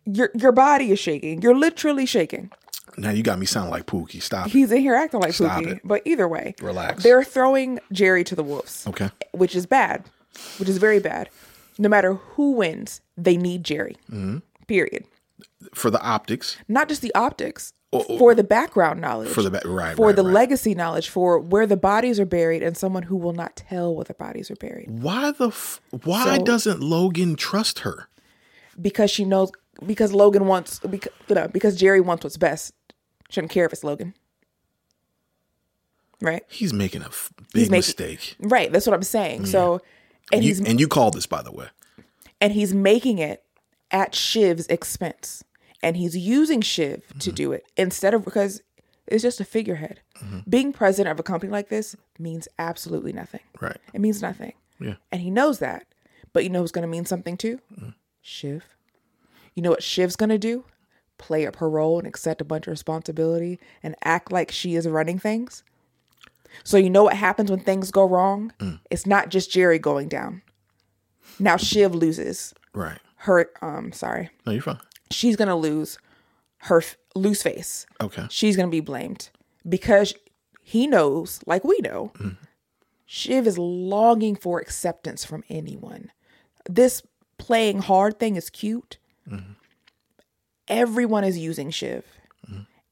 your 0.07 0.31
your 0.35 0.53
body 0.53 0.91
is 0.91 0.99
shaking. 0.99 1.43
You're 1.43 1.57
literally 1.57 2.07
shaking. 2.07 2.51
Now 2.97 3.11
you 3.11 3.23
got 3.23 3.39
me 3.39 3.47
sounding 3.47 3.71
like 3.71 3.87
Pookie. 3.87 4.21
Stop. 4.21 4.47
it. 4.47 4.53
He's 4.53 4.73
in 4.73 4.81
here 4.81 4.95
acting 4.95 5.21
like 5.21 5.33
Stop 5.35 5.63
Pookie. 5.63 5.73
it. 5.77 5.81
But 5.85 6.03
either 6.05 6.27
way, 6.27 6.55
Relax. 6.61 7.03
They're 7.03 7.23
throwing 7.23 7.79
Gerri 7.93 8.25
to 8.27 8.35
the 8.35 8.43
wolves. 8.43 8.85
Okay. 8.89 9.11
Which 9.33 9.55
is 9.55 9.65
bad. 9.67 10.05
Which 10.59 10.69
is 10.69 10.79
very 10.79 10.99
bad. 11.01 11.29
No 11.81 11.89
matter 11.89 12.15
who 12.15 12.53
wins, 12.53 13.01
they 13.17 13.37
need 13.37 13.65
Gerri. 13.65 13.97
Mm-hmm. 14.13 14.39
Period. 14.69 15.05
For 15.75 15.91
the 15.91 16.01
optics. 16.01 16.57
Not 16.69 16.89
just 16.89 17.01
the 17.03 17.13
optics, 17.15 17.73
Or- 17.91 18.05
or- 18.09 18.19
for 18.19 18.35
the 18.35 18.45
background 18.45 19.01
knowledge. 19.01 19.31
For 19.31 19.43
the 19.43 19.51
ba- 19.51 19.63
right, 19.65 19.97
For 19.97 20.09
right, 20.09 20.17
the 20.17 20.23
right. 20.25 20.33
legacy 20.33 20.75
knowledge, 20.75 21.09
for 21.09 21.39
where 21.39 21.67
the 21.67 21.77
bodies 21.77 22.21
are 22.21 22.27
buried, 22.27 22.63
and 22.63 22.77
someone 22.77 23.05
who 23.05 23.17
will 23.17 23.33
not 23.33 23.57
tell 23.57 23.95
where 23.95 24.05
the 24.05 24.15
bodies 24.15 24.51
are 24.51 24.57
buried 24.57 24.89
Why 24.91 25.31
the 25.33 25.49
f- 25.49 25.81
why 26.05 26.37
So- 26.37 26.45
doesn't 26.45 26.81
Logan 26.83 27.35
trust 27.37 27.81
her? 27.81 28.09
because 28.81 29.11
she 29.11 29.25
knows 29.25 29.51
because 29.87 30.13
Logan 30.13 30.47
wants 30.47 30.79
because, 30.81 31.13
because 31.53 31.79
Gerri 31.81 32.03
wants 32.05 32.25
what's 32.25 32.37
best. 32.37 32.73
Shouldn't 33.31 33.51
care 33.53 33.65
if 33.65 33.73
it's 33.73 33.85
Logan, 33.85 34.15
right? 36.21 36.43
He's 36.49 36.73
making 36.73 37.03
a 37.03 37.07
f- 37.07 37.33
big 37.53 37.71
making- 37.71 37.79
mistake. 37.79 38.37
Right. 38.41 38.73
That's 38.73 38.87
what 38.87 38.95
I'm 38.95 39.03
saying. 39.03 39.47
So, 39.47 39.81
and 40.33 40.43
You, 40.45 40.49
he's 40.49 40.61
and 40.61 40.79
you 40.81 40.89
called 40.89 41.15
this, 41.15 41.27
by 41.27 41.43
the 41.43 41.53
way. 41.53 41.67
and 42.41 42.53
he's 42.53 42.73
making 42.75 43.19
it 43.19 43.43
at 43.91 44.13
Shiv's 44.15 44.67
expense. 44.69 45.45
And 45.83 45.97
he's 45.97 46.15
using 46.17 46.61
Shiv 46.61 46.99
Mm-hmm. 47.09 47.19
to 47.21 47.33
do 47.33 47.53
it 47.53 47.65
instead 47.77 48.13
of 48.13 48.23
because 48.25 48.63
it's 49.07 49.23
just 49.23 49.41
a 49.41 49.45
figurehead. 49.47 50.01
Mm-hmm. 50.23 50.41
Being 50.49 50.73
president 50.75 51.11
of 51.13 51.19
a 51.19 51.23
company 51.23 51.51
like 51.51 51.69
this 51.71 51.97
means 52.19 52.47
absolutely 52.59 53.13
nothing. 53.15 53.41
Right. 53.61 53.79
It 53.95 54.01
means 54.03 54.21
nothing. 54.21 54.53
Yeah. 54.79 54.97
And 55.11 55.23
he 55.23 55.31
knows 55.31 55.59
that. 55.61 55.87
But 56.35 56.45
you 56.45 56.51
know 56.51 56.61
who's 56.61 56.71
going 56.71 56.83
to 56.83 56.89
mean 56.89 57.07
something 57.07 57.37
too? 57.39 57.61
Mm. 57.81 57.95
Shiv. 58.21 58.63
You 59.55 59.63
know 59.63 59.71
what 59.71 59.83
Shiv's 59.83 60.17
going 60.17 60.29
to 60.29 60.39
do? 60.39 60.65
Play 61.19 61.47
up 61.47 61.57
her 61.57 61.69
role 61.69 61.99
and 61.99 62.07
accept 62.07 62.41
a 62.41 62.45
bunch 62.45 62.67
of 62.67 62.71
responsibility 62.73 63.59
and 63.83 63.97
act 64.05 64.31
like 64.31 64.51
she 64.53 64.77
is 64.77 64.87
running 64.87 65.19
things. 65.19 65.65
So 66.65 66.77
you 66.77 66.91
know 66.91 67.05
what 67.05 67.17
happens 67.17 67.51
when 67.51 67.61
things 67.61 67.91
go 67.91 68.05
wrong? 68.07 68.53
Mm. 68.59 68.81
It's 68.91 69.07
not 69.07 69.29
just 69.29 69.51
Gerri 69.51 69.81
going 69.81 70.09
down. 70.09 70.43
Now 71.39 71.57
Shiv 71.57 71.95
loses 71.95 72.53
Right. 72.75 72.99
her 73.17 73.51
um 73.63 73.93
sorry. 73.93 74.31
No, 74.47 74.53
you're 74.53 74.63
fine. 74.63 74.79
She's 75.11 75.37
going 75.37 75.49
to 75.49 75.55
lose 75.57 75.99
her 76.65 76.83
loose 77.15 77.43
face. 77.43 77.87
Okay. 78.01 78.27
She's 78.31 78.57
going 78.57 78.69
to 78.69 78.71
be 78.71 78.81
blamed 78.81 79.31
because 79.69 80.15
he 80.63 80.87
knows, 80.87 81.41
like 81.47 81.65
we 81.65 81.79
know, 81.81 82.13
Shiv 83.07 83.47
is 83.47 83.59
longing 83.59 84.37
for 84.37 84.61
acceptance 84.61 85.25
from 85.25 85.43
anyone. 85.49 86.13
This 86.69 87.03
playing 87.39 87.81
hard 87.81 88.19
thing 88.21 88.37
is 88.37 88.51
cute. 88.51 88.99
Everyone 90.69 91.25
is 91.25 91.39
using 91.39 91.71
Shiv. 91.71 92.05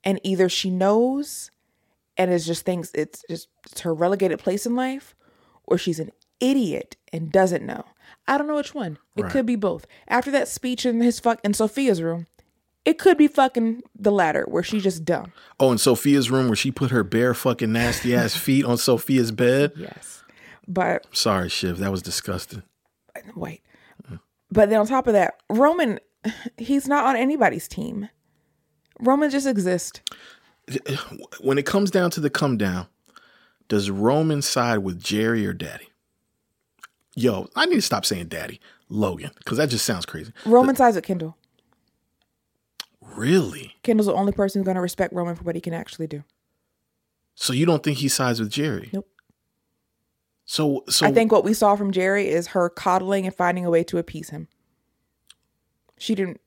And 0.04 0.20
either 0.24 0.48
she 0.48 0.70
knows 0.70 1.50
and 2.18 2.30
is 2.32 2.44
just 2.46 2.64
thinks 2.66 2.90
it's 2.94 3.22
just 3.30 3.48
it's 3.70 3.80
her 3.82 3.94
relegated 3.94 4.38
place 4.40 4.66
in 4.66 4.74
life, 4.76 5.14
or 5.64 5.78
she's 5.78 5.98
an 6.00 6.10
idiot 6.40 6.96
and 7.12 7.32
doesn't 7.32 7.64
know. 7.64 7.84
I 8.26 8.36
don't 8.36 8.46
know 8.48 8.56
which 8.56 8.74
one. 8.74 8.98
It 9.16 9.22
Right. 9.22 9.32
could 9.32 9.46
be 9.46 9.56
both. 9.56 9.86
After 10.08 10.30
that 10.32 10.48
speech 10.48 10.84
in 10.84 11.00
his 11.00 11.18
fuck 11.20 11.40
in 11.44 11.54
Sophia's 11.54 12.02
room, 12.02 12.26
it 12.84 12.98
could 12.98 13.16
be 13.18 13.28
fucking 13.28 13.82
the 13.98 14.12
latter, 14.12 14.44
where 14.48 14.62
she's 14.62 14.82
just 14.82 15.04
dumb. 15.04 15.32
Oh, 15.58 15.72
in 15.72 15.78
Sophia's 15.78 16.30
room 16.30 16.46
where 16.48 16.56
she 16.56 16.70
put 16.70 16.90
her 16.90 17.02
bare 17.04 17.34
fucking 17.34 17.72
nasty 17.72 18.14
ass 18.14 18.34
feet 18.36 18.64
on 18.64 18.76
Sophia's 18.78 19.30
bed. 19.32 19.72
Yes. 19.76 20.22
But 20.66 21.06
Sorry, 21.16 21.48
Shiv. 21.48 21.78
That 21.78 21.90
was 21.90 22.02
disgusting. 22.02 22.62
wait. 23.34 23.62
But 24.50 24.70
then 24.70 24.80
on 24.80 24.86
top 24.86 25.06
of 25.06 25.12
that, 25.12 25.34
Roman, 25.50 25.98
he's 26.56 26.88
not 26.88 27.04
on 27.04 27.16
anybody's 27.16 27.68
team. 27.68 28.08
Roman 29.00 29.30
just 29.30 29.46
exists. 29.46 30.00
When 31.40 31.58
it 31.58 31.66
comes 31.66 31.90
down 31.90 32.10
to 32.12 32.20
the 32.20 32.30
come 32.30 32.56
down, 32.56 32.86
does 33.68 33.90
Roman 33.90 34.42
side 34.42 34.78
with 34.78 35.02
Gerri 35.02 35.46
or 35.46 35.52
Daddy? 35.52 35.88
Yo, 37.14 37.48
I 37.56 37.66
need 37.66 37.76
to 37.76 37.82
stop 37.82 38.06
saying 38.06 38.28
Daddy, 38.28 38.60
Logan, 38.88 39.30
because 39.38 39.58
that 39.58 39.70
just 39.70 39.84
sounds 39.84 40.06
crazy. 40.06 40.32
Roman 40.46 40.76
sides 40.76 40.94
with 40.94 41.04
Kendall. 41.04 41.36
Really? 43.00 43.74
Kendall's 43.82 44.06
the 44.06 44.14
only 44.14 44.32
person 44.32 44.60
who's 44.60 44.66
going 44.66 44.76
to 44.76 44.80
respect 44.80 45.12
Roman 45.12 45.34
for 45.34 45.42
what 45.42 45.54
he 45.54 45.60
can 45.60 45.74
actually 45.74 46.06
do. 46.06 46.22
So 47.34 47.52
you 47.52 47.66
don't 47.66 47.82
think 47.82 47.98
he 47.98 48.08
sides 48.08 48.40
with 48.40 48.50
Gerri? 48.50 48.92
Nope. 48.92 49.08
So, 50.44 50.84
so 50.88 51.06
I 51.06 51.12
think 51.12 51.30
what 51.30 51.44
we 51.44 51.52
saw 51.52 51.76
from 51.76 51.92
Gerri 51.92 52.26
is 52.26 52.48
her 52.48 52.70
coddling 52.70 53.26
and 53.26 53.34
finding 53.34 53.66
a 53.66 53.70
way 53.70 53.84
to 53.84 53.98
appease 53.98 54.30
him. 54.30 54.48
She 55.98 56.14
didn't 56.14 56.40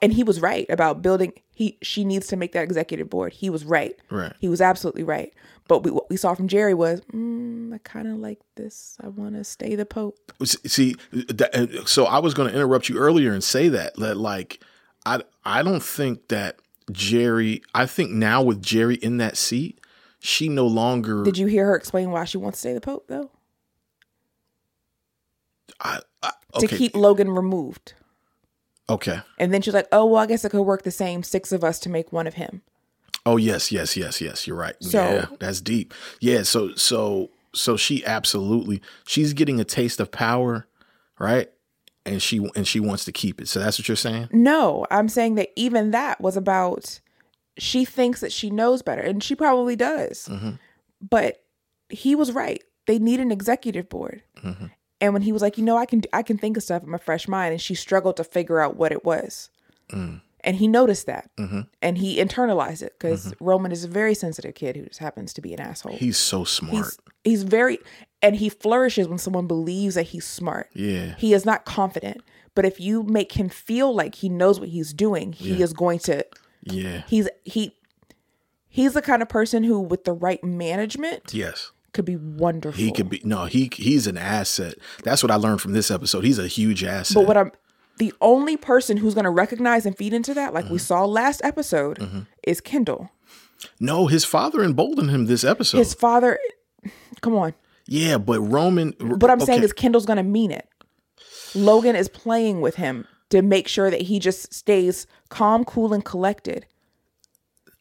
and 0.00 0.12
he 0.12 0.22
was 0.22 0.40
right 0.40 0.66
about 0.68 1.02
building. 1.02 1.32
He 1.62 1.78
she 1.80 2.04
needs 2.04 2.26
to 2.26 2.36
make 2.36 2.52
that 2.52 2.64
executive 2.64 3.08
board. 3.08 3.32
He 3.32 3.48
was 3.48 3.64
right. 3.64 3.94
Right. 4.10 4.32
He 4.40 4.48
was 4.48 4.60
absolutely 4.60 5.04
right. 5.04 5.32
But 5.68 5.84
we, 5.84 5.92
what 5.92 6.10
we 6.10 6.16
saw 6.16 6.34
from 6.34 6.48
Gerri 6.48 6.74
was, 6.74 7.02
mm, 7.12 7.72
I 7.72 7.78
kind 7.78 8.08
of 8.08 8.18
like 8.18 8.40
this. 8.56 8.96
I 9.00 9.06
want 9.06 9.36
to 9.36 9.44
stay 9.44 9.76
the 9.76 9.86
pope. 9.86 10.32
see 10.44 10.96
that, 11.12 11.54
uh, 11.54 11.84
so 11.86 12.04
i 12.06 12.18
was 12.18 12.34
going 12.34 12.48
to 12.48 12.54
interrupt 12.54 12.88
you 12.88 12.98
earlier 12.98 13.32
and 13.32 13.44
say 13.44 13.68
that 13.68 13.94
that 13.96 14.16
like 14.16 14.60
i 15.06 15.20
i 15.44 15.62
don't 15.62 15.82
think 15.82 16.28
that 16.28 16.56
gerri 16.90 17.62
i 17.74 17.86
think 17.86 18.10
now 18.10 18.42
with 18.42 18.60
gerri 18.60 18.98
in 18.98 19.18
that 19.18 19.36
seat 19.36 19.80
she 20.18 20.48
no 20.48 20.66
longer 20.66 21.22
Did 21.22 21.38
you 21.38 21.46
hear 21.46 21.66
her 21.66 21.76
explain 21.76 22.10
why 22.10 22.24
she 22.24 22.38
wants 22.38 22.58
to 22.58 22.60
stay 22.60 22.72
the 22.74 22.80
pope 22.80 23.06
though? 23.06 23.30
I, 25.80 26.00
I, 26.22 26.32
To 26.60 26.68
keep 26.68 26.94
Logan 26.94 27.30
removed. 27.30 27.94
Okay. 28.88 29.20
And 29.38 29.52
then 29.52 29.62
she's 29.62 29.74
like, 29.74 29.88
oh, 29.92 30.06
well, 30.06 30.22
I 30.22 30.26
guess 30.26 30.44
it 30.44 30.50
could 30.50 30.62
work 30.62 30.82
the 30.82 30.90
same 30.90 31.22
six 31.22 31.52
of 31.52 31.62
us 31.64 31.78
to 31.80 31.88
make 31.88 32.12
one 32.12 32.26
of 32.26 32.34
him. 32.34 32.62
oh 33.24 33.36
yes 33.36 33.70
yes 33.70 33.96
yes 33.96 34.20
yes. 34.20 34.46
You're 34.46 34.56
right. 34.56 34.74
So- 34.80 34.98
yeah 35.02 35.26
that's 35.38 35.60
deep. 35.60 35.94
Yeah 36.20 36.42
so 36.42 36.74
so 36.74 37.30
so 37.54 37.76
she 37.76 38.04
absolutely 38.04 38.80
she's 39.06 39.32
getting 39.32 39.60
a 39.60 39.64
taste 39.64 40.00
of 40.00 40.10
power 40.10 40.66
right? 41.18 41.50
And 42.04 42.20
she 42.20 42.44
and 42.56 42.66
she 42.66 42.80
wants 42.80 43.04
to 43.04 43.12
keep 43.12 43.40
it. 43.40 43.46
So 43.48 43.60
that's 43.60 43.78
what 43.78 43.86
you're 43.86 43.96
saying? 43.96 44.28
No, 44.32 44.86
I'm 44.90 45.08
saying 45.08 45.36
that 45.36 45.50
even 45.54 45.92
that 45.92 46.20
was 46.20 46.36
about 46.36 46.98
she 47.58 47.84
thinks 47.84 48.20
that 48.22 48.32
she 48.32 48.48
knows 48.50 48.82
better, 48.82 49.02
and 49.02 49.22
she 49.22 49.34
probably 49.36 49.76
does. 49.76 50.26
Mm-hmm. 50.28 50.52
But 51.08 51.44
he 51.90 52.14
was 52.16 52.32
right. 52.32 52.62
They 52.86 52.98
need 52.98 53.20
an 53.20 53.30
executive 53.30 53.88
board. 53.88 54.22
Mm-hmm. 54.42 54.66
And 55.02 55.12
when 55.12 55.22
he 55.22 55.32
was 55.32 55.42
like, 55.42 55.58
you 55.58 55.64
know, 55.64 55.76
I 55.76 55.84
can 55.84 56.02
I 56.12 56.22
can 56.22 56.38
think 56.38 56.56
of 56.56 56.62
stuff 56.62 56.84
in 56.84 56.88
my 56.88 56.96
fresh 56.96 57.26
mind, 57.26 57.52
and 57.52 57.60
she 57.60 57.74
struggled 57.74 58.16
to 58.18 58.24
figure 58.24 58.60
out 58.60 58.76
what 58.76 58.92
it 58.92 59.04
was. 59.04 59.50
Mm. 59.90 60.20
And 60.44 60.56
he 60.56 60.66
noticed 60.66 61.06
that, 61.06 61.30
mm-hmm. 61.36 61.60
and 61.80 61.98
he 61.98 62.18
internalized 62.18 62.82
it 62.82 62.94
because 62.98 63.26
mm-hmm. 63.26 63.44
Roman 63.44 63.72
is 63.72 63.84
a 63.84 63.88
very 63.88 64.14
sensitive 64.14 64.54
kid 64.54 64.76
who 64.76 64.86
just 64.86 65.00
happens 65.00 65.32
to 65.34 65.40
be 65.40 65.52
an 65.52 65.60
asshole. 65.60 65.94
he's 65.94 66.18
so 66.18 66.44
smart 66.44 66.74
He's 66.74 66.98
he's 67.24 67.42
very 67.42 67.78
and 68.22 68.36
he 68.36 68.48
flourishes 68.48 69.08
when 69.08 69.18
someone 69.18 69.46
believes 69.46 69.96
that 69.96 70.04
he's 70.04 70.24
smart. 70.24 70.70
Yeah. 70.72 71.16
He 71.16 71.34
is 71.34 71.44
not 71.44 71.64
confident. 71.64 72.22
But 72.54 72.64
if 72.64 72.78
you 72.78 73.02
make 73.02 73.32
him 73.32 73.48
feel 73.48 73.94
like 73.94 74.16
he 74.16 74.28
knows 74.28 74.60
what 74.60 74.68
he's 74.68 74.92
doing, 74.92 75.32
he 75.32 75.62
is 75.62 75.72
going 75.72 75.98
to 76.00 76.24
yeah 76.64 77.02
he's 77.08 77.28
he 77.44 77.74
he's 78.68 78.94
the 78.94 79.02
kind 79.02 79.20
of 79.20 79.28
person 79.28 79.64
who 79.64 79.80
with 79.80 80.04
the 80.04 80.12
right 80.12 80.42
management 80.44 81.34
yes 81.34 81.72
could 81.92 82.04
be 82.04 82.16
wonderful. 82.16 82.78
He 82.82 82.90
could 82.92 83.08
be 83.08 83.20
no, 83.24 83.44
he 83.46 83.70
he's 83.74 84.06
an 84.06 84.16
asset. 84.16 84.74
That's 85.04 85.22
what 85.22 85.30
I 85.30 85.36
learned 85.36 85.60
from 85.60 85.72
this 85.72 85.90
episode. 85.90 86.24
He's 86.24 86.38
a 86.38 86.46
huge 86.46 86.82
asset. 86.84 87.14
But 87.14 87.26
what 87.26 87.36
I'm 87.36 87.52
the 87.98 88.12
only 88.20 88.56
person 88.56 88.96
who's 88.96 89.14
going 89.14 89.24
to 89.24 89.30
recognize 89.30 89.84
and 89.84 89.96
feed 89.96 90.14
into 90.14 90.32
that, 90.34 90.54
like 90.54 90.64
Mm-hmm. 90.64 90.72
we 90.72 90.78
saw 90.78 91.04
last 91.04 91.42
episode, 91.44 92.26
is 92.42 92.60
Kendall. 92.60 93.10
no, 93.78 94.06
his 94.06 94.24
father 94.24 94.62
emboldened 94.62 95.10
him 95.10 95.26
this 95.26 95.44
episode. 95.44 95.78
His 95.78 95.92
father, 95.94 96.38
come 97.20 97.34
on. 97.34 97.52
yeah, 97.86 98.16
but 98.18 98.40
Roman. 98.40 98.94
What 98.98 99.30
I'm 99.30 99.40
saying 99.40 99.62
is 99.62 99.72
Kendall's 99.72 100.06
going 100.06 100.16
to 100.16 100.22
mean 100.22 100.50
it. 100.50 100.66
Logan 101.54 101.94
is 101.96 102.08
playing 102.08 102.60
with 102.62 102.76
him 102.76 103.06
to 103.28 103.42
make 103.42 103.68
sure 103.68 103.90
that 103.90 104.02
he 104.02 104.18
just 104.18 104.52
stays 104.54 105.06
calm, 105.28 105.64
cool, 105.64 105.92
and 105.92 106.04
collected. 106.04 106.64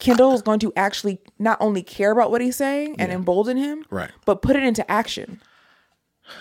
Kendall 0.02 0.34
is 0.34 0.42
going 0.42 0.60
to 0.60 0.74
actually 0.76 1.20
not 1.40 1.58
only 1.62 1.82
care 1.84 2.12
about 2.12 2.30
what 2.32 2.42
he's 2.42 2.58
saying 2.58 2.98
and 3.00 3.12
embolden 3.12 3.56
him, 3.56 3.86
Right. 3.90 4.12
but 4.26 4.42
put 4.42 4.58
it 4.58 4.64
into 4.64 4.90
action. 4.92 5.40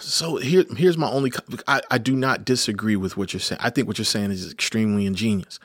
So 0.00 0.36
here, 0.36 0.64
here's 0.76 0.96
my 0.98 1.10
only. 1.10 1.30
I, 1.68 1.80
I 1.90 1.98
do 1.98 2.14
not 2.16 2.44
disagree 2.44 2.96
with 2.96 3.16
what 3.16 3.32
you're 3.32 3.40
saying. 3.40 3.60
I 3.62 3.70
think 3.70 3.86
what 3.88 3.98
you're 3.98 4.04
saying 4.04 4.30
is 4.30 4.50
extremely 4.50 5.06
ingenious. 5.06 5.58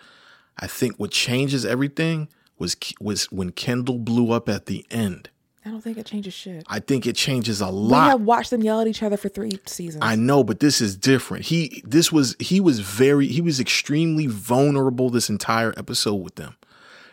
I 0.57 0.67
think 0.67 0.95
what 0.97 1.11
changes 1.11 1.65
everything 1.65 2.27
was 2.57 2.75
was 2.99 3.31
when 3.31 3.51
Kendall 3.51 3.99
blew 3.99 4.31
up 4.31 4.49
at 4.49 4.65
the 4.67 4.85
end. 4.91 5.29
I 5.63 5.69
don't 5.69 5.81
think 5.81 5.97
it 5.97 6.05
changes 6.05 6.33
shit. 6.33 6.63
I 6.67 6.79
think 6.79 7.07
it 7.07 7.15
changes 7.15 7.59
a 7.59 7.67
lot. 7.69 8.05
We 8.05 8.09
have 8.11 8.21
watched 8.21 8.51
them 8.51 8.61
yell 8.61 8.79
at 8.81 8.87
each 8.87 9.01
other 9.01 9.17
for 9.17 9.29
three 9.29 9.59
seasons. 9.65 10.03
I 10.05 10.15
know, 10.15 10.43
but 10.43 10.59
this 10.59 10.79
is 10.79 10.95
different. 10.95 11.45
He 11.45 11.81
this 11.85 12.11
was 12.11 12.35
he 12.39 12.59
was 12.59 12.79
very 12.81 13.27
he 13.27 13.41
was 13.41 13.59
extremely 13.59 14.27
vulnerable 14.27 15.09
this 15.09 15.29
entire 15.29 15.73
episode 15.77 16.15
with 16.15 16.35
them. 16.35 16.55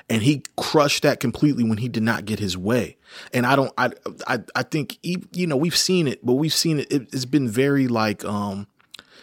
And 0.09 0.23
he 0.23 0.43
crushed 0.57 1.03
that 1.05 1.21
completely 1.21 1.65
when 1.65 1.79
he 1.79 1.89
did 1.89 2.03
not 2.03 2.25
get 2.25 2.39
his 2.39 2.57
way. 2.57 2.97
And 3.33 3.47
I 3.47 3.57
don't 3.57 3.73
I 3.79 3.91
I 4.27 4.41
I 4.55 4.63
think 4.63 4.99
he, 5.03 5.23
you 5.33 5.47
know, 5.47 5.57
we've 5.57 5.77
seen 5.77 6.07
it, 6.09 6.25
but 6.25 6.35
we've 6.35 6.53
seen 6.55 6.81
it, 6.81 6.93
it 6.93 7.03
it's 7.13 7.25
been 7.25 7.49
very 7.49 7.89
like 7.89 8.25
um 8.25 8.67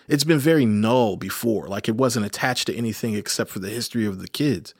It's 0.07 0.23
been 0.23 0.39
very 0.39 0.65
null 0.65 1.17
before. 1.17 1.67
Like 1.67 1.87
it 1.87 1.95
wasn't 1.95 2.25
attached 2.25 2.67
to 2.67 2.75
anything 2.75 3.13
except 3.15 3.51
for 3.51 3.59
the 3.59 3.69
history 3.69 4.05
of 4.07 4.19
the 4.19 4.27
kids. 4.27 4.73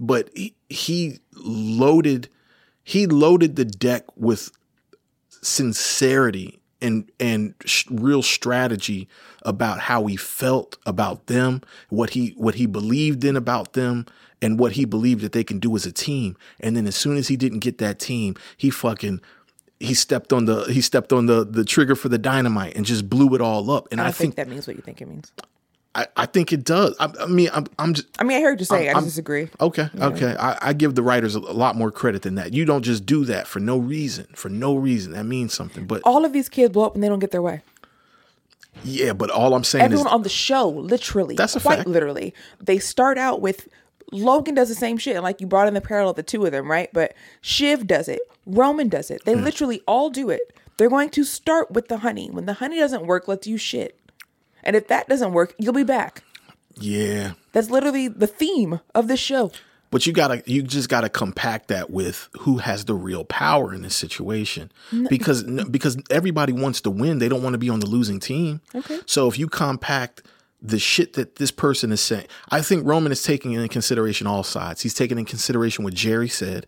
But 0.00 0.30
he, 0.34 0.54
he 0.68 1.18
loaded 1.36 2.28
he 2.82 3.06
loaded 3.06 3.54
the 3.56 3.64
deck 3.64 4.04
with 4.16 4.50
sincerity 5.42 6.60
and 6.80 7.10
and 7.20 7.54
sh- 7.64 7.86
real 7.90 8.22
strategy 8.22 9.08
about 9.42 9.80
how 9.80 10.06
he 10.06 10.16
felt 10.16 10.78
about 10.86 11.26
them, 11.26 11.62
what 11.90 12.10
he 12.10 12.34
what 12.36 12.56
he 12.56 12.66
believed 12.66 13.24
in 13.24 13.36
about 13.36 13.72
them, 13.74 14.06
and 14.42 14.58
what 14.58 14.72
he 14.72 14.84
believed 14.84 15.22
that 15.22 15.32
they 15.32 15.44
can 15.44 15.58
do 15.58 15.74
as 15.76 15.86
a 15.86 15.92
team. 15.92 16.36
And 16.60 16.76
then 16.76 16.86
as 16.86 16.96
soon 16.96 17.16
as 17.16 17.28
he 17.28 17.36
didn't 17.36 17.60
get 17.60 17.78
that 17.78 17.98
team, 17.98 18.34
he 18.56 18.68
fucking 18.68 19.20
he 19.80 19.94
stepped 19.94 20.32
on 20.32 20.44
the 20.44 20.64
he 20.64 20.80
stepped 20.80 21.12
on 21.12 21.26
the 21.26 21.44
the 21.44 21.64
trigger 21.64 21.94
for 21.96 22.08
the 22.10 22.18
dynamite 22.18 22.76
and 22.76 22.84
just 22.84 23.08
blew 23.08 23.34
it 23.34 23.40
all 23.40 23.70
up. 23.70 23.88
And 23.90 24.00
I 24.00 24.08
I, 24.08 24.12
think, 24.12 24.18
think, 24.18 24.34
that 24.36 24.48
means 24.48 24.66
what 24.66 24.76
you 24.76 24.82
think 24.82 25.00
it 25.00 25.08
means. 25.08 25.32
I, 25.94 26.06
I 26.16 26.24
think 26.24 26.54
it 26.54 26.64
does. 26.64 26.96
I, 26.98 27.12
I 27.20 27.26
mean, 27.26 27.50
I'm 27.52 27.66
I'm 27.78 27.92
just 27.92 28.08
I 28.18 28.24
mean, 28.24 28.38
I 28.38 28.40
heard 28.40 28.58
you 28.60 28.64
say. 28.64 28.84
I 28.84 28.88
I'm- 28.88 28.96
I'm- 28.96 29.04
disagree. 29.04 29.50
Okay, 29.60 29.88
okay. 30.00 30.34
I, 30.38 30.68
I 30.68 30.72
give 30.72 30.94
the 30.94 31.02
writers 31.02 31.36
a, 31.36 31.38
a 31.40 31.52
lot 31.52 31.76
more 31.76 31.90
credit 31.90 32.22
than 32.22 32.36
that. 32.36 32.54
You 32.54 32.64
don't 32.64 32.82
just 32.82 33.04
do 33.04 33.24
that 33.26 33.46
for 33.46 33.60
no 33.60 33.76
reason. 33.76 34.26
For 34.34 34.48
no 34.48 34.74
reason, 34.74 35.12
that 35.12 35.24
means 35.24 35.52
something. 35.52 35.86
But 35.86 36.00
All 36.04 36.24
of 36.24 36.32
these 36.32 36.48
kids 36.48 36.72
blow 36.72 36.86
up 36.86 36.94
when 36.94 37.02
they 37.02 37.08
don't 37.08 37.18
get 37.18 37.30
their 37.30 37.42
way. 37.42 37.60
yeah, 38.84 39.12
but 39.12 39.30
all 39.30 39.54
I'm 39.54 39.64
saying 39.64 39.82
is 39.82 39.86
Everyone 39.86 40.06
is 40.06 40.12
on 40.12 40.22
the 40.22 40.28
show, 40.30 40.68
literally, 40.68 41.34
That's 41.34 41.56
a 41.56 41.60
quite 41.60 41.76
fact. 41.78 41.88
literally, 41.88 42.32
they 42.58 42.78
start 42.78 43.18
out 43.18 43.42
with 43.42 43.68
Logan 44.12 44.54
does 44.54 44.68
the 44.68 44.74
same 44.74 44.98
shit. 44.98 45.20
Like 45.22 45.40
you 45.40 45.46
brought 45.46 45.68
in 45.68 45.74
the 45.74 45.80
parallel 45.80 46.10
of 46.10 46.16
the 46.16 46.22
two 46.22 46.44
of 46.44 46.52
them, 46.52 46.70
right? 46.70 46.90
But 46.92 47.14
Shiv 47.40 47.86
does 47.86 48.08
it. 48.08 48.20
Roman 48.46 48.88
does 48.88 49.10
it. 49.10 49.24
They 49.24 49.34
hmm. 49.34 49.42
literally 49.42 49.82
all 49.86 50.10
do 50.10 50.30
it. 50.30 50.54
They're 50.76 50.90
going 50.90 51.10
to 51.10 51.24
start 51.24 51.70
with 51.70 51.88
the 51.88 51.98
honey. 51.98 52.30
When 52.30 52.46
the 52.46 52.54
honey 52.54 52.78
doesn't 52.78 53.06
work, 53.06 53.28
let's 53.28 53.46
use 53.46 53.60
shit. 53.60 53.98
And 54.62 54.76
if 54.76 54.88
that 54.88 55.08
doesn't 55.08 55.32
work, 55.32 55.54
you'll 55.58 55.72
be 55.72 55.84
back. 55.84 56.22
yeah. 56.76 57.32
That's 57.52 57.68
literally 57.68 58.08
the 58.08 58.26
theme 58.26 58.80
of 58.94 59.08
this 59.08 59.20
show. 59.20 59.52
But 59.90 60.06
you 60.06 60.14
gotta, 60.14 60.42
you 60.46 60.62
just 60.62 60.88
gotta 60.88 61.10
compact 61.10 61.68
that 61.68 61.90
with 61.90 62.30
who 62.40 62.56
has 62.56 62.86
the 62.86 62.94
real 62.94 63.24
power 63.24 63.74
in 63.74 63.82
this 63.82 63.94
situation, 63.94 64.72
because 65.10 65.42
because 65.42 65.98
everybody 66.08 66.54
wants 66.54 66.80
to 66.80 66.90
win. 66.90 67.18
They 67.18 67.28
don't 67.28 67.42
want 67.42 67.52
to 67.52 67.58
be 67.58 67.68
on 67.68 67.80
the 67.80 67.86
losing 67.86 68.18
team. 68.18 68.62
Okay. 68.74 69.00
So 69.04 69.28
if 69.28 69.38
you 69.38 69.48
compact 69.48 70.22
the 70.62 70.78
shit 70.78 71.14
that 71.14 71.36
this 71.36 71.50
person 71.50 71.90
is 71.90 72.00
saying, 72.00 72.26
I 72.50 72.62
think 72.62 72.86
Roman 72.86 73.12
is 73.12 73.22
taking 73.22 73.52
into 73.52 73.68
consideration 73.68 74.26
all 74.26 74.44
sides. 74.44 74.82
He's 74.82 74.94
taking 74.94 75.18
in 75.18 75.24
consideration 75.24 75.84
what 75.84 75.94
Gerri 75.94 76.30
said. 76.30 76.66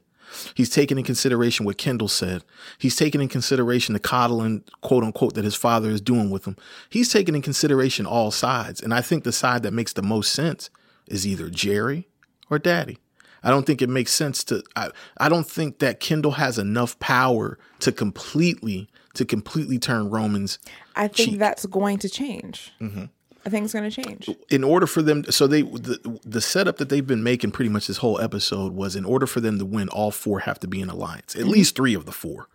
He's 0.55 0.69
taking 0.69 0.99
in 0.99 1.05
consideration 1.05 1.65
what 1.65 1.79
Kendall 1.79 2.09
said. 2.09 2.43
He's 2.79 2.97
taking 2.97 3.21
in 3.21 3.29
consideration 3.29 3.93
the 3.93 4.01
coddling, 4.01 4.65
quote 4.81 5.05
unquote, 5.05 5.35
that 5.35 5.45
his 5.45 5.55
father 5.55 5.91
is 5.91 6.01
doing 6.01 6.29
with 6.29 6.45
him. 6.45 6.57
He's 6.91 7.13
taking 7.13 7.37
in 7.37 7.43
consideration 7.43 8.05
all 8.05 8.33
sides. 8.33 8.83
And 8.83 8.93
I 8.93 9.01
think 9.01 9.23
the 9.23 9.33
side 9.33 9.63
that 9.63 9.73
makes 9.73 9.93
the 9.93 10.03
most 10.03 10.33
sense 10.33 10.71
is 11.07 11.25
either 11.25 11.49
Gerri 11.49 12.07
or 12.51 12.59
Daddy. 12.59 12.99
I 13.45 13.51
don't 13.51 13.65
think 13.65 13.83
it 13.83 13.91
makes 13.91 14.13
sense 14.13 14.43
to 14.45 14.63
I, 14.75 14.91
I 15.19 15.29
don't 15.29 15.47
think 15.47 15.79
that 15.79 16.01
Kendall 16.01 16.33
has 16.33 16.59
enough 16.59 16.99
power 16.99 17.59
to 17.81 17.93
completely 17.93 18.89
to 19.15 19.25
completely 19.25 19.79
turn 19.79 20.11
Romans 20.11 20.59
I 20.97 21.09
think 21.09 21.31
cheek. 21.31 21.39
that's 21.39 21.67
going 21.67 21.99
to 21.99 22.09
change. 22.09 22.73
Mm-hmm. 22.81 23.05
I 23.47 23.51
think 23.51 23.65
it's 23.65 23.75
going 23.75 23.91
to 23.91 24.03
change. 24.03 24.31
in 24.51 24.65
order 24.65 24.87
for 24.87 25.03
them 25.03 25.25
so 25.31 25.47
they 25.47 25.63
the, 25.63 26.19
the 26.25 26.41
setup 26.41 26.79
that 26.79 26.89
they've 26.89 27.07
been 27.07 27.23
making 27.23 27.51
pretty 27.51 27.69
much 27.69 27.87
this 27.87 27.99
whole 27.99 28.21
episode 28.21 28.73
was 28.73 28.97
in 28.97 29.05
order 29.05 29.27
for 29.27 29.41
them 29.41 29.59
to 29.59 29.65
win 29.65 29.89
all 29.91 30.11
four 30.11 30.41
have 30.41 30.59
to 30.61 30.67
be 30.69 30.81
in 30.81 30.89
alliance 30.89 31.37
at 31.37 31.45
least 31.47 31.77
three 31.77 31.95
of 31.95 32.07
the 32.07 32.13
4 32.13 32.49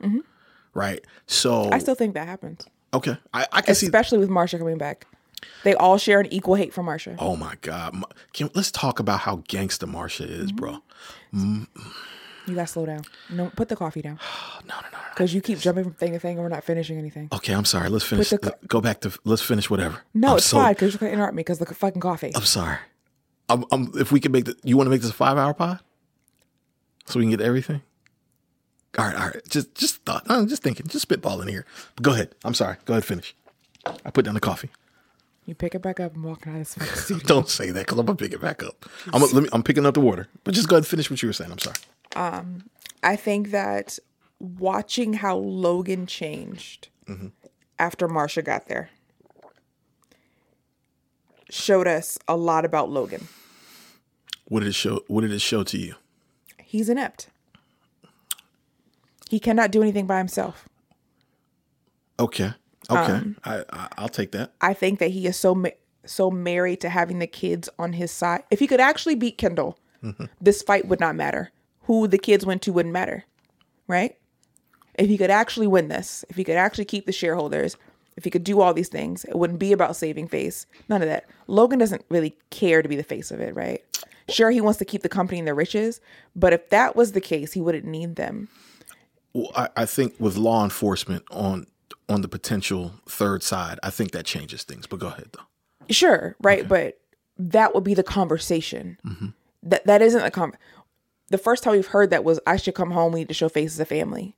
right 0.74 1.04
so 1.28 1.64
Mm-hmm. 1.66 1.74
I 1.74 1.80
still 1.80 1.96
think 1.96 2.14
that 2.16 2.28
happens, 2.28 2.66
okay 2.94 3.18
I, 3.34 3.46
I 3.52 3.62
can 3.62 3.76
see 3.76 3.86
especially 3.86 4.18
with 4.18 4.30
Marcia 4.30 4.58
coming 4.58 4.78
back. 4.78 5.06
They 5.64 5.74
all 5.76 5.98
share 5.98 6.20
an 6.20 6.28
equal 6.34 6.56
hate 6.56 6.74
for 6.74 6.84
Marcia. 6.84 7.16
oh 7.20 7.36
my 7.36 7.56
god 7.62 8.04
can, 8.34 8.50
let's 8.56 8.72
talk 8.72 9.00
about 9.00 9.20
how 9.22 9.38
gangsta 9.48 9.88
Marcia 9.88 10.24
is 10.26 10.52
bro 10.52 10.82
You 12.50 12.56
gotta 12.56 12.68
slow 12.68 12.86
down. 12.86 13.04
No, 13.30 13.52
put 13.56 13.70
the 13.70 13.76
coffee 13.76 14.02
down. 14.02 14.20
no 14.68 14.76
no 14.76 14.82
no 14.92 14.98
no 14.98 15.04
Because 15.14 15.34
you 15.34 15.42
keep 15.42 15.60
jumping 15.60 15.84
from 15.86 15.94
thing 15.94 16.14
to 16.14 16.20
thing 16.20 16.34
and 16.38 16.42
we're 16.44 16.50
not 16.50 16.64
finishing 16.64 16.98
anything. 16.98 17.30
okay 17.32 17.54
I'm 17.54 17.66
sorry 17.66 17.90
let's 17.90 18.04
finish 18.06 18.30
co- 18.30 18.52
go 18.68 18.82
back 18.82 19.02
to 19.02 19.12
let's 19.24 19.42
finish 19.42 19.70
whatever 19.70 20.02
No, 20.14 20.32
I'm 20.32 20.38
it's 20.38 20.48
so- 20.48 20.58
fine 20.58 20.74
because 20.74 20.94
you're 20.94 21.00
gonna 21.00 21.14
interrupt 21.14 21.34
me 21.36 21.42
because 21.42 21.60
the 21.60 21.66
fucking 21.74 22.02
coffee. 22.02 22.32
I'm 22.36 22.44
sorry 22.44 22.78
I'm, 23.50 23.66
I'm, 23.72 23.92
if 23.96 24.12
we 24.12 24.20
can 24.20 24.32
make 24.32 24.46
the 24.46 24.56
you 24.64 24.78
want 24.78 24.88
to 24.88 24.92
make 24.92 25.02
this 25.02 25.10
a 25.12 25.14
five 25.14 25.38
hour 25.38 25.54
pod 25.54 25.80
so 27.06 27.20
we 27.20 27.26
can 27.26 27.32
get 27.32 27.42
everything 27.42 27.82
all 28.98 29.06
right 29.06 29.16
all 29.16 29.26
right 29.28 29.42
just 29.50 29.74
just 29.76 29.98
thought 30.06 30.24
I'm 30.28 30.48
just 30.48 30.64
thinking 30.64 30.88
just 30.88 31.08
spitballing 31.08 31.50
here 31.50 31.66
go 32.02 32.12
ahead 32.14 32.34
I'm 32.44 32.54
sorry 32.56 32.78
go 32.86 32.94
ahead 32.94 33.06
finish 33.06 33.36
I 34.06 34.10
put 34.12 34.26
down 34.26 34.34
the 34.34 34.40
coffee 34.40 34.70
You 35.46 35.56
pick 35.56 35.74
it 35.76 35.82
back 35.82 36.00
up 36.00 36.14
and 36.16 36.24
walk 36.24 36.46
out 36.48 36.54
of 36.54 36.60
this 36.60 36.74
fucking 36.76 36.94
studio. 37.06 37.26
Don't 37.28 37.50
say 37.50 37.72
that 37.72 37.86
because 37.88 37.98
I'm 38.00 38.06
gonna 38.06 38.18
pick 38.18 38.34
it 38.34 38.42
back 38.42 38.62
up. 38.64 38.86
I'm 39.14 39.22
me, 39.44 39.50
I'm 39.52 39.64
picking 39.64 39.86
up 39.86 39.94
the 39.96 40.00
water, 40.02 40.28
but 40.44 40.54
just 40.54 40.68
go 40.68 40.76
ahead 40.76 40.84
and 40.84 40.88
finish 40.88 41.10
what 41.10 41.22
you 41.24 41.30
were 41.30 41.34
saying. 41.34 41.52
I'm 41.52 41.58
sorry. 41.60 41.78
Um, 42.16 42.70
I 43.04 43.16
think 43.16 43.52
that 43.52 44.00
watching 44.40 45.14
how 45.14 45.38
Logan 45.38 46.08
changed 46.08 46.90
mm-hmm. 47.08 47.28
after 47.78 48.08
Marcia 48.08 48.42
got 48.42 48.68
there 48.68 48.90
showed 51.50 51.88
us 51.88 52.18
a 52.28 52.38
lot 52.38 52.66
about 52.66 52.90
Logan. 52.90 53.28
What 54.46 54.62
did 54.62 54.70
it 54.70 54.76
show? 54.76 55.04
What 55.08 55.22
did 55.22 55.32
it 55.32 55.42
show 55.42 55.64
to 55.64 55.78
you? 55.78 55.96
He's 56.58 56.90
inept. 56.90 57.28
He 59.30 59.40
cannot 59.40 59.72
do 59.72 59.82
anything 59.82 60.08
by 60.08 60.18
himself. 60.18 60.68
Okay, 62.20 62.52
okay, 62.90 63.14
Um, 63.14 63.38
I, 63.44 63.64
I 63.72 63.88
I'll 63.98 64.10
take 64.10 64.32
that. 64.32 64.54
I 64.60 64.74
think 64.74 65.00
that 65.00 65.12
he 65.12 65.28
is 65.28 65.38
so 65.38 65.56
ma- 65.56 65.70
so 66.06 66.32
married 66.32 66.82
to 66.82 66.90
having 66.90 67.20
the 67.20 67.28
kids 67.28 67.70
on 67.78 67.94
his 67.94 68.12
side. 68.12 68.44
If 68.50 68.60
he 68.60 68.68
could 68.68 68.80
actually 68.80 69.16
beat 69.16 69.38
Kendall, 69.38 69.78
mm-hmm. 70.04 70.26
this 70.42 70.62
fight 70.62 70.88
would 70.88 71.00
not 71.00 71.16
matter. 71.16 71.52
Who 71.90 72.08
the 72.08 72.20
kids 72.20 72.46
went 72.46 72.62
to 72.62 72.72
wouldn't 72.72 72.94
matter, 72.94 73.26
right? 73.88 74.16
If 74.94 75.08
he 75.08 75.18
could 75.18 75.32
actually 75.32 75.66
win 75.66 75.88
this, 75.88 76.24
if 76.30 76.36
he 76.36 76.44
could 76.44 76.56
actually 76.56 76.86
keep 76.86 77.08
the 77.08 77.12
shareholders, 77.12 77.78
if 78.16 78.26
he 78.26 78.30
could 78.30 78.44
do 78.44 78.62
all 78.62 78.76
these 78.76 78.90
things, 78.90 79.26
it 79.26 79.36
wouldn't 79.36 79.58
be 79.58 79.72
about 79.72 79.96
saving 79.96 80.28
face. 80.28 80.68
None 80.88 81.02
of 81.02 81.08
that. 81.08 81.26
Logan 81.48 81.80
doesn't 81.80 82.06
really 82.10 82.38
care 82.52 82.84
to 82.84 82.88
be 82.88 82.96
the 82.96 83.02
face 83.02 83.32
of 83.32 83.40
it, 83.40 83.56
right? 83.56 83.84
Sure, 84.28 84.52
he 84.52 84.62
wants 84.62 84.78
to 84.78 84.86
keep 84.86 85.02
the 85.02 85.10
company 85.10 85.40
in 85.40 85.46
the 85.46 85.56
riches, 85.56 86.00
but 86.36 86.54
if 86.54 86.70
that 86.70 86.96
was 86.96 87.14
the 87.14 87.22
case, 87.22 87.54
he 87.54 87.62
wouldn't 87.62 87.86
need 87.86 88.18
them. 88.18 88.50
Well, 89.34 89.52
I, 89.56 89.70
I 89.76 89.86
think 89.88 90.14
with 90.20 90.38
law 90.38 90.64
enforcement 90.64 91.24
on 91.32 91.66
on 92.08 92.22
the 92.22 92.28
potential 92.28 92.94
third 93.08 93.42
side, 93.42 93.80
I 93.82 93.90
think 93.90 94.12
that 94.12 94.26
changes 94.26 94.64
things. 94.64 94.86
But 94.86 95.00
go 95.00 95.08
ahead 95.08 95.30
though. 95.32 95.46
Sure, 95.90 96.36
right, 96.40 96.68
but 96.68 97.00
that 97.40 97.74
would 97.74 97.84
be 97.84 97.96
the 97.96 98.04
conversation. 98.04 99.00
Mm-hmm. 99.04 99.28
That 99.64 99.88
that 99.88 100.04
isn't 100.04 100.22
the 100.22 100.30
con. 100.30 100.54
The 101.30 101.38
first 101.38 101.64
time 101.64 101.74
we've 101.74 101.88
heard 101.88 102.10
that 102.10 102.24
was 102.24 102.40
I 102.48 102.58
should 102.58 102.76
come 102.76 102.92
home. 102.92 103.14
We 103.14 103.22
need 103.22 103.28
to 103.28 103.34
show 103.34 103.50
face 103.50 103.74
as 103.74 103.80
a 103.80 103.86
family. 103.86 104.36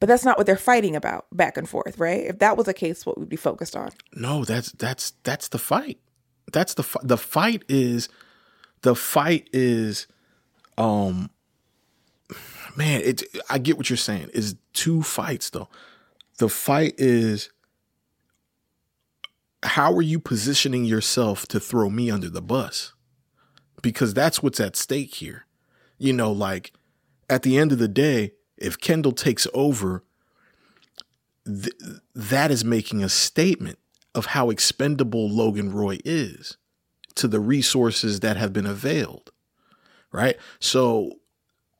But 0.00 0.08
that's 0.08 0.24
not 0.24 0.38
what 0.38 0.46
they're 0.46 0.56
fighting 0.56 0.96
about 0.96 1.26
back 1.30 1.58
and 1.58 1.68
forth, 1.68 1.98
right? 1.98 2.24
If 2.24 2.38
that 2.38 2.56
was 2.56 2.66
the 2.66 2.74
case, 2.74 3.04
what 3.04 3.18
we'd 3.18 3.28
be 3.28 3.36
focused 3.36 3.76
on? 3.76 3.90
No, 4.14 4.44
that's 4.44 4.72
that's 4.72 5.12
that's 5.24 5.48
the 5.48 5.58
fight. 5.58 5.98
That's 6.52 6.74
the 6.74 6.86
the 7.02 7.18
fight 7.18 7.64
is 7.68 8.08
the 8.80 8.94
fight 8.94 9.50
is 9.52 10.06
um 10.78 11.30
man, 12.76 13.02
it 13.02 13.22
I 13.50 13.58
get 13.58 13.76
what 13.76 13.90
you're 13.90 13.96
saying. 13.98 14.30
Is 14.32 14.56
two 14.72 15.02
fights 15.02 15.50
though. 15.50 15.68
The 16.38 16.48
fight 16.48 16.94
is 16.96 17.50
how 19.62 19.92
are 19.92 20.02
you 20.02 20.18
positioning 20.18 20.86
yourself 20.86 21.46
to 21.48 21.60
throw 21.60 21.90
me 21.90 22.10
under 22.10 22.30
the 22.30 22.40
bus? 22.40 22.94
Because 23.82 24.14
that's 24.14 24.42
what's 24.42 24.60
at 24.60 24.76
stake 24.76 25.16
here. 25.16 25.44
You 26.00 26.14
know, 26.14 26.32
like 26.32 26.72
at 27.28 27.42
the 27.42 27.58
end 27.58 27.72
of 27.72 27.78
the 27.78 27.86
day, 27.86 28.32
if 28.56 28.80
Kendall 28.80 29.12
takes 29.12 29.46
over, 29.52 30.02
th- 31.46 31.74
that 32.14 32.50
is 32.50 32.64
making 32.64 33.04
a 33.04 33.08
statement 33.08 33.78
of 34.14 34.26
how 34.26 34.48
expendable 34.48 35.28
Logan 35.28 35.72
Roy 35.72 35.98
is 36.04 36.56
to 37.16 37.28
the 37.28 37.38
resources 37.38 38.20
that 38.20 38.38
have 38.38 38.52
been 38.52 38.64
availed. 38.64 39.30
Right? 40.10 40.36
So 40.58 41.20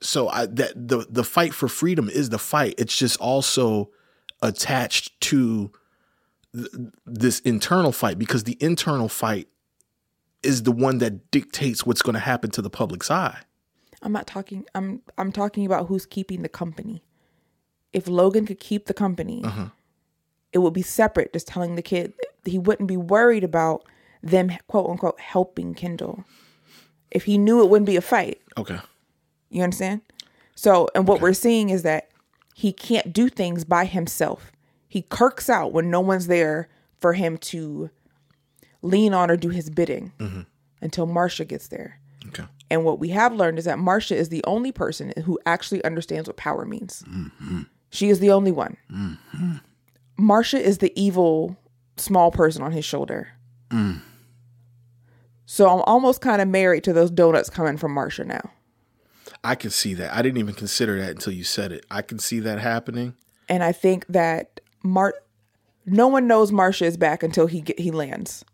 so 0.02 0.28
I 0.28 0.46
that 0.46 0.88
the 0.88 1.06
the 1.08 1.24
fight 1.24 1.54
for 1.54 1.66
freedom 1.66 2.10
is 2.10 2.28
the 2.28 2.38
fight. 2.38 2.74
It's 2.76 2.96
just 2.96 3.18
also 3.20 3.90
attached 4.42 5.18
to 5.22 5.72
th- 6.54 6.68
this 7.06 7.40
internal 7.40 7.92
fight 7.92 8.18
because 8.18 8.44
the 8.44 8.58
internal 8.60 9.08
fight 9.08 9.48
is 10.42 10.62
the 10.62 10.72
one 10.72 10.98
that 10.98 11.30
dictates 11.30 11.86
what's 11.86 12.02
going 12.02 12.14
to 12.14 12.20
happen 12.20 12.50
to 12.50 12.62
the 12.62 12.70
public's 12.70 13.10
eye. 13.10 13.40
I'm 14.02 14.12
not 14.12 14.26
talking. 14.26 14.64
I'm 14.74 15.02
I'm 15.18 15.32
talking 15.32 15.66
about 15.66 15.86
who's 15.88 16.06
keeping 16.06 16.42
the 16.42 16.48
company. 16.48 17.02
If 17.92 18.06
Logan 18.08 18.46
could 18.46 18.60
keep 18.60 18.86
the 18.86 18.94
company, 18.94 19.42
it 20.52 20.58
would 20.58 20.72
be 20.72 20.82
separate. 20.82 21.32
Just 21.32 21.48
telling 21.48 21.74
the 21.76 21.82
kid 21.82 22.12
he 22.44 22.58
wouldn't 22.58 22.88
be 22.88 22.96
worried 22.96 23.44
about 23.44 23.84
them 24.22 24.50
quote 24.68 24.88
unquote 24.88 25.20
helping 25.20 25.74
Kendall. 25.74 26.24
If 27.10 27.24
he 27.24 27.36
knew 27.38 27.62
it 27.62 27.68
wouldn't 27.68 27.86
be 27.86 27.96
a 27.96 28.00
fight, 28.00 28.40
Okay. 28.56 28.78
You 29.50 29.62
understand? 29.64 30.00
So, 30.54 30.88
and 30.94 31.08
what 31.08 31.20
we're 31.20 31.32
seeing 31.32 31.70
is 31.70 31.82
that 31.82 32.08
he 32.54 32.72
can't 32.72 33.12
do 33.12 33.28
things 33.28 33.64
by 33.64 33.84
himself. 33.84 34.52
He 34.88 35.02
kirks 35.02 35.50
out 35.50 35.72
when 35.72 35.90
no 35.90 36.00
one's 36.00 36.26
there 36.28 36.68
for 37.00 37.14
him 37.14 37.36
to 37.38 37.90
lean 38.82 39.12
on 39.12 39.30
or 39.30 39.36
do 39.36 39.48
his 39.48 39.70
bidding 39.70 40.12
Mm-hmm. 40.18 40.40
until 40.80 41.06
Marcia 41.06 41.44
gets 41.44 41.68
there. 41.68 41.98
Okay. 42.28 42.44
And 42.70 42.84
what 42.84 43.00
we 43.00 43.08
have 43.08 43.32
learned 43.34 43.58
is 43.58 43.64
that 43.64 43.78
Marcia 43.78 44.16
is 44.16 44.28
the 44.28 44.44
only 44.44 44.70
person 44.70 45.12
who 45.24 45.38
actually 45.44 45.82
understands 45.84 46.28
what 46.28 46.36
power 46.36 46.64
means. 46.64 47.04
She 47.90 48.08
is 48.10 48.20
the 48.20 48.30
only 48.30 48.52
one. 48.52 48.76
Marcia 50.16 50.60
is 50.60 50.78
the 50.78 50.92
evil 51.00 51.56
small 51.96 52.30
person 52.30 52.62
on 52.62 52.72
his 52.72 52.84
shoulder. 52.84 53.28
So 55.46 55.68
I'm 55.68 55.82
almost 55.82 56.20
kind 56.20 56.40
of 56.40 56.46
married 56.46 56.84
to 56.84 56.92
those 56.92 57.10
donuts 57.10 57.50
coming 57.50 57.76
from 57.76 57.92
Marcia 57.92 58.24
now. 58.24 58.50
I 59.42 59.54
can 59.56 59.70
see 59.70 59.94
that. 59.94 60.14
I 60.14 60.22
didn't 60.22 60.38
even 60.38 60.54
consider 60.54 60.98
that 61.00 61.10
until 61.10 61.32
you 61.32 61.44
said 61.44 61.72
it. 61.72 61.84
I 61.90 62.02
can 62.02 62.18
see 62.18 62.40
that 62.40 62.60
happening. 62.60 63.14
And 63.48 63.62
I 63.64 63.72
think 63.72 64.06
that 64.08 64.60
Mar 64.82 65.14
no 65.86 66.06
one 66.06 66.26
knows 66.28 66.52
Marcia 66.52 66.84
is 66.84 66.96
back 66.96 67.22
until 67.22 67.46
he 67.46 67.62
get, 67.62 67.80
he 67.80 67.90
lands. 67.90 68.44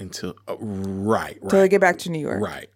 Until 0.00 0.34
uh, 0.48 0.56
right, 0.58 1.38
Until 1.42 1.60
they 1.60 1.68
get 1.68 1.80
back 1.80 1.98
to 1.98 2.10
New 2.10 2.18
York. 2.18 2.42
right. 2.42 2.68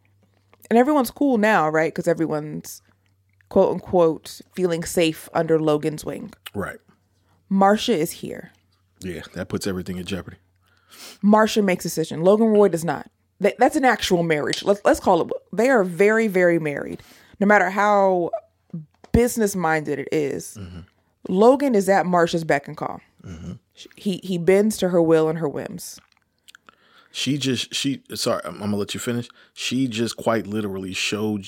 And 0.70 0.78
everyone's 0.78 1.10
cool 1.10 1.36
now, 1.38 1.68
right? 1.68 1.92
Because 1.92 2.08
everyone's 2.08 2.80
quote 3.48 3.72
unquote 3.72 4.40
feeling 4.54 4.82
safe 4.84 5.28
under 5.34 5.58
Logan's 5.60 6.04
wing. 6.04 6.32
Right. 6.54 6.78
Marcia 7.48 7.96
is 7.96 8.10
here. 8.12 8.52
Yeah, 9.00 9.22
that 9.34 9.48
puts 9.48 9.66
everything 9.66 9.98
in 9.98 10.06
jeopardy. 10.06 10.38
Marcia 11.22 11.60
makes 11.62 11.84
a 11.84 11.88
decision. 11.88 12.22
Logan 12.22 12.46
Roy 12.48 12.68
does 12.68 12.84
not. 12.84 13.10
That, 13.40 13.56
that's 13.58 13.76
an 13.76 13.84
actual 13.84 14.22
marriage. 14.22 14.62
Let's 14.62 14.80
let's 14.84 15.00
call 15.00 15.22
it. 15.22 15.28
They 15.52 15.68
are 15.68 15.84
very 15.84 16.28
very 16.28 16.58
married. 16.58 17.02
No 17.40 17.46
matter 17.46 17.68
how 17.68 18.30
business 19.12 19.54
minded 19.54 19.98
it 19.98 20.08
is, 20.12 20.56
Logan 21.28 21.74
is 21.74 21.88
at 21.88 22.06
Marcia's 22.06 22.44
beck 22.44 22.68
and 22.68 22.76
call. 22.76 23.00
He 23.96 24.20
he 24.22 24.38
bends 24.38 24.76
to 24.78 24.88
her 24.90 25.02
will 25.02 25.28
and 25.28 25.38
her 25.38 25.48
whims. 25.48 25.98
She 27.16 27.38
just 27.38 27.72
she 27.72 28.02
sorry, 28.14 28.42
I'm, 28.44 28.54
I'm 28.54 28.60
gonna 28.60 28.76
let 28.76 28.92
you 28.92 28.98
finish. 28.98 29.28
She 29.52 29.86
just 29.86 30.16
quite 30.16 30.48
literally 30.48 30.92
showed 30.92 31.46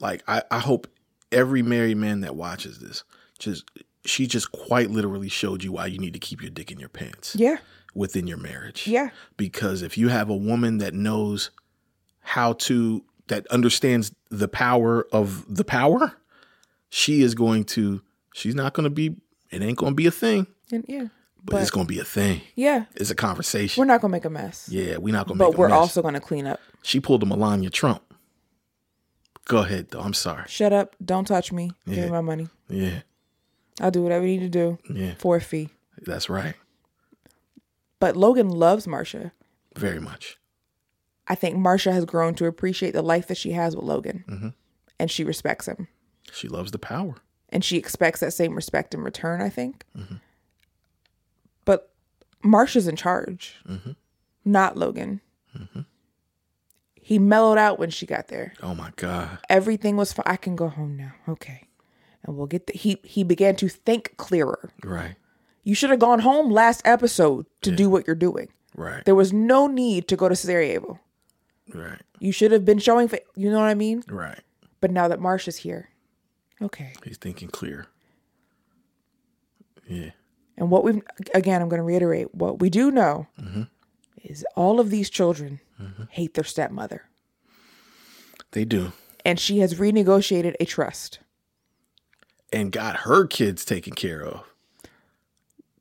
like 0.00 0.24
I, 0.26 0.42
I 0.50 0.58
hope 0.58 0.88
every 1.30 1.62
married 1.62 1.96
man 1.96 2.22
that 2.22 2.34
watches 2.34 2.80
this 2.80 3.04
just 3.38 3.64
she 4.04 4.26
just 4.26 4.50
quite 4.50 4.90
literally 4.90 5.28
showed 5.28 5.62
you 5.62 5.70
why 5.72 5.86
you 5.86 5.98
need 5.98 6.12
to 6.14 6.18
keep 6.18 6.42
your 6.42 6.50
dick 6.50 6.72
in 6.72 6.80
your 6.80 6.88
pants 6.88 7.36
Yeah, 7.38 7.58
within 7.94 8.26
your 8.26 8.36
marriage. 8.36 8.86
yeah, 8.88 9.10
Because 9.36 9.80
if 9.82 9.96
you 9.96 10.08
have 10.08 10.28
a 10.28 10.36
woman 10.36 10.78
that 10.78 10.92
knows 10.92 11.50
how 12.20 12.54
to 12.54 13.04
that 13.28 13.46
understands 13.46 14.12
the 14.30 14.48
power 14.48 15.06
of 15.12 15.44
the 15.54 15.64
power, 15.64 16.14
she 16.90 17.22
is 17.22 17.34
going 17.36 17.62
to 17.64 18.02
she's 18.34 18.56
not 18.56 18.74
gonna 18.74 18.90
be 18.90 19.14
it 19.52 19.62
ain't 19.62 19.78
gonna 19.78 19.94
be 19.94 20.06
a 20.06 20.10
thing, 20.10 20.48
and 20.72 20.84
yeah. 20.88 21.06
But, 21.46 21.60
it's 21.60 21.70
gonna 21.70 21.84
be 21.86 21.98
a 21.98 22.04
thing. 22.04 22.40
yeah, 22.54 22.86
It's 22.96 23.10
a 23.10 23.14
conversation. 23.14 23.80
we're 23.80 23.84
not 23.86 24.00
gonna 24.00 24.12
make 24.12 24.24
a 24.24 24.30
mess. 24.30 24.68
yeah, 24.70 24.96
we're 24.96 25.12
not 25.12 25.26
gonna 25.26 25.38
but 25.38 25.50
make 25.50 25.54
a 25.56 25.60
we're 25.60 25.68
mess. 25.68 25.76
also 25.76 26.00
gonna 26.02 26.20
clean 26.20 26.46
up. 26.46 26.58
She 26.82 27.00
pulled 27.00 27.22
a 27.22 27.26
Melania 27.26 27.68
Trump. 27.70 28.02
Go 29.46 29.58
ahead, 29.58 29.88
though. 29.90 30.00
I'm 30.00 30.14
sorry. 30.14 30.44
Shut 30.48 30.72
up! 30.72 30.96
Don't 31.04 31.26
touch 31.26 31.52
me. 31.52 31.72
Give 31.86 31.96
Yeah. 31.96 32.04
me 32.06 32.10
my 32.12 32.22
money. 32.22 32.48
Yeah, 32.68 33.00
I'll 33.80 33.90
do 33.90 34.02
whatever 34.02 34.26
you 34.26 34.38
need 34.40 34.50
to 34.52 34.78
do 34.88 34.94
yeah, 34.94 35.14
for 35.18 35.36
a 35.36 35.40
fee. 35.40 35.68
that's 35.98 36.30
right. 36.30 36.54
But 38.00 38.16
Logan 38.16 38.48
loves 38.48 38.86
Marcia. 38.86 39.32
Very 39.76 40.00
much. 40.00 40.38
I 41.28 41.34
think 41.34 41.56
Marcia 41.56 41.92
has 41.92 42.04
grown 42.04 42.34
to 42.36 42.46
appreciate 42.46 42.92
the 42.92 43.02
life 43.02 43.26
that 43.28 43.36
she 43.36 43.52
has 43.52 43.74
with 43.76 43.84
Logan, 43.84 44.24
mm-hmm. 44.28 44.48
and 44.98 45.10
she 45.10 45.24
respects 45.24 45.66
him. 45.66 45.88
She 46.32 46.48
loves 46.48 46.70
the 46.70 46.78
power. 46.78 47.16
and 47.50 47.62
she 47.64 47.76
expects 47.76 48.20
that 48.20 48.32
same 48.32 48.54
respect 48.54 48.94
in 48.94 49.00
return 49.02 49.40
i 49.42 49.48
think 49.50 49.84
but 49.94 50.18
marcia's 52.44 52.86
in 52.86 52.96
charge 52.96 53.56
not 54.44 54.76
logan 54.76 55.20
he 56.94 57.18
mellowed 57.18 57.58
out 57.58 57.78
when 57.78 57.90
she 57.90 58.06
got 58.06 58.28
there 58.28 58.52
Oh 58.62 58.74
my 58.74 58.90
God. 58.96 59.38
everything 59.48 59.96
was 59.96 60.12
fine 60.12 60.24
i 60.26 60.36
can 60.36 60.56
go 60.56 60.68
home 60.68 60.96
now 60.96 61.12
okay 61.28 61.68
and 62.22 62.36
we'll 62.36 62.46
get 62.46 62.66
the 62.66 62.72
he 62.74 63.00
he 63.04 63.24
began 63.24 63.56
to 63.56 63.68
think 63.68 64.16
clearer 64.16 64.70
Right. 64.82 65.16
you 65.62 65.74
should 65.74 65.90
have 65.90 65.98
gone 65.98 66.20
home 66.20 66.50
last 66.50 66.82
episode 66.84 67.46
to 67.62 67.70
do 67.70 67.88
what 67.90 68.06
you're 68.06 68.16
doing 68.16 68.48
Right. 68.76 69.04
there 69.04 69.14
was 69.14 69.32
no 69.32 69.66
need 69.66 70.08
to 70.08 70.16
go 70.16 70.28
to 70.28 70.36
sarajevo 70.36 70.98
Right. 71.72 72.00
you 72.18 72.32
should 72.32 72.52
have 72.52 72.64
been 72.64 72.78
showing 72.78 73.08
fa- 73.08 73.20
you 73.36 73.50
know 73.50 73.58
what 73.60 73.68
i 73.68 73.74
mean 73.74 74.02
Right. 74.08 74.40
but 74.80 74.90
now 74.90 75.08
that 75.08 75.20
Marsh 75.20 75.46
is 75.48 75.56
here 75.58 75.90
okay 76.62 76.92
He's 77.04 77.16
thinking 77.18 77.48
clear. 77.48 77.86
Yeah. 79.86 80.10
And 80.56 80.70
what 80.70 80.84
we've 80.84 81.02
again, 81.34 81.60
I'm 81.62 81.68
going 81.68 81.78
to 81.80 81.84
reiterate 81.84 82.34
what 82.34 82.60
we 82.60 82.70
do 82.70 82.90
know 82.90 83.26
mm-hmm. 83.40 83.62
is 84.22 84.44
all 84.56 84.80
of 84.80 84.90
these 84.90 85.10
children 85.10 85.60
hate 86.10 86.34
their 86.34 86.44
stepmother, 86.44 87.02
They 88.52 88.64
do. 88.64 88.92
and 89.24 89.38
she 89.38 89.58
has 89.58 89.74
renegotiated 89.74 90.54
a 90.60 90.64
trust, 90.64 91.18
And 92.52 92.72
got 92.72 92.98
her 93.00 93.26
kids 93.26 93.64
taken 93.64 93.92
care 93.94 94.22
of. 94.24 94.44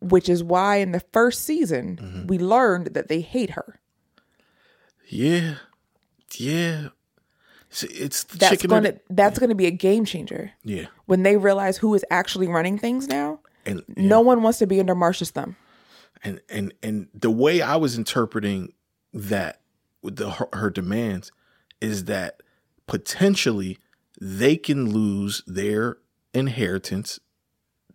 which 0.01 0.27
is 0.27 0.43
why 0.43 0.77
in 0.77 0.91
the 0.91 0.99
first 1.13 1.43
season 1.43 1.97
mm-hmm. 2.01 2.27
we 2.27 2.37
learned 2.37 2.87
that 2.87 3.07
they 3.07 3.21
hate 3.21 3.51
her. 3.51 3.79
Yeah. 5.07 5.55
Yeah. 6.35 6.89
It's 7.71 8.23
the 8.25 8.37
That's 8.37 8.61
chicken. 8.61 8.71
and- 8.73 8.85
to 8.85 8.99
that's 9.09 9.39
going 9.39 9.49
to 9.49 9.55
be 9.55 9.65
a 9.67 9.71
game 9.71 10.03
changer 10.05 10.51
yeah. 10.63 10.87
when 11.05 11.23
they 11.23 11.37
realize 11.37 11.77
who 11.77 11.93
is 11.93 12.03
actually 12.11 12.47
running 12.47 12.77
things 12.77 13.07
now. 13.07 13.39
And 13.65 13.83
No 13.95 14.21
one 14.21 14.41
wants 14.43 14.59
to 14.59 14.67
be 14.67 14.79
under 14.79 14.95
Marcia's 14.95 15.31
thumb. 15.31 15.55
and 16.23 16.41
and 16.49 16.73
and 16.83 17.07
the 17.13 17.31
way 17.31 17.61
I 17.61 17.75
was 17.75 17.97
interpreting 17.97 18.73
that 19.13 19.61
with 20.01 20.15
the 20.17 20.31
her, 20.31 20.47
her 20.53 20.69
demands 20.69 21.31
is 21.81 22.05
that 22.05 22.41
potentially 22.87 23.77
they 24.19 24.55
can 24.57 24.91
lose 24.91 25.43
their 25.47 25.97
inheritance 26.33 27.19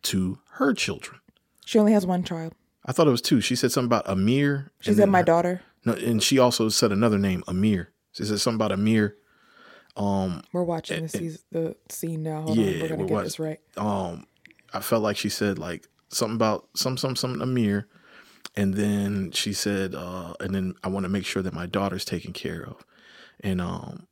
to 0.03 0.39
her 0.53 0.73
children. 0.75 1.21
She 1.65 1.79
only 1.79 1.93
has 1.93 2.07
one 2.07 2.23
child. 2.25 2.55
I 2.87 2.93
thought 2.93 3.07
it 3.07 3.11
was 3.11 3.21
two. 3.23 3.41
She 3.41 3.55
said 3.57 3.73
something 3.73 3.87
about 3.89 4.09
Amir. 4.09 4.73
She 4.81 4.95
said 4.95 5.09
my 5.09 5.19
her- 5.19 5.25
daughter. 5.25 5.63
No, 5.85 5.93
and 5.93 6.23
she 6.23 6.39
also 6.39 6.69
said 6.71 6.91
another 6.93 7.19
name, 7.19 7.45
Amir. 7.47 7.91
She 8.13 8.25
said 8.25 8.41
something 8.41 8.57
about 8.57 8.73
Amir. 8.73 9.17
Um, 9.97 10.43
We're 10.53 10.63
watching 10.63 11.03
the, 11.05 11.09
season, 11.09 11.41
the 11.51 11.77
scene 11.89 12.23
now. 12.23 12.43
Hold 12.43 12.57
yeah, 12.57 12.67
on, 12.67 12.81
we're 12.81 12.89
gonna 12.89 13.03
we're 13.03 13.09
get 13.09 13.25
this 13.25 13.39
right. 13.39 13.61
um, 13.77 14.27
I 14.73 14.81
felt 14.81 15.03
like 15.03 15.17
she 15.17 15.29
said 15.29 15.59
like 15.59 15.87
something 16.09 16.37
about 16.37 16.69
some 16.75 16.97
some 16.97 17.17
some 17.17 17.41
Amir, 17.41 17.87
and 18.57 18.75
then 18.75 19.31
she 19.33 19.53
said, 19.53 19.95
uh, 19.95 20.35
and 20.41 20.55
then 20.55 20.75
I 20.85 20.89
want 20.89 21.05
to 21.05 21.09
make 21.11 21.25
sure 21.27 21.43
that 21.43 21.55
my 21.55 21.67
daughter's 21.67 22.05
taken 22.05 22.33
care 22.33 22.63
of, 22.65 22.85
and 23.41 23.61
um, 23.61 24.07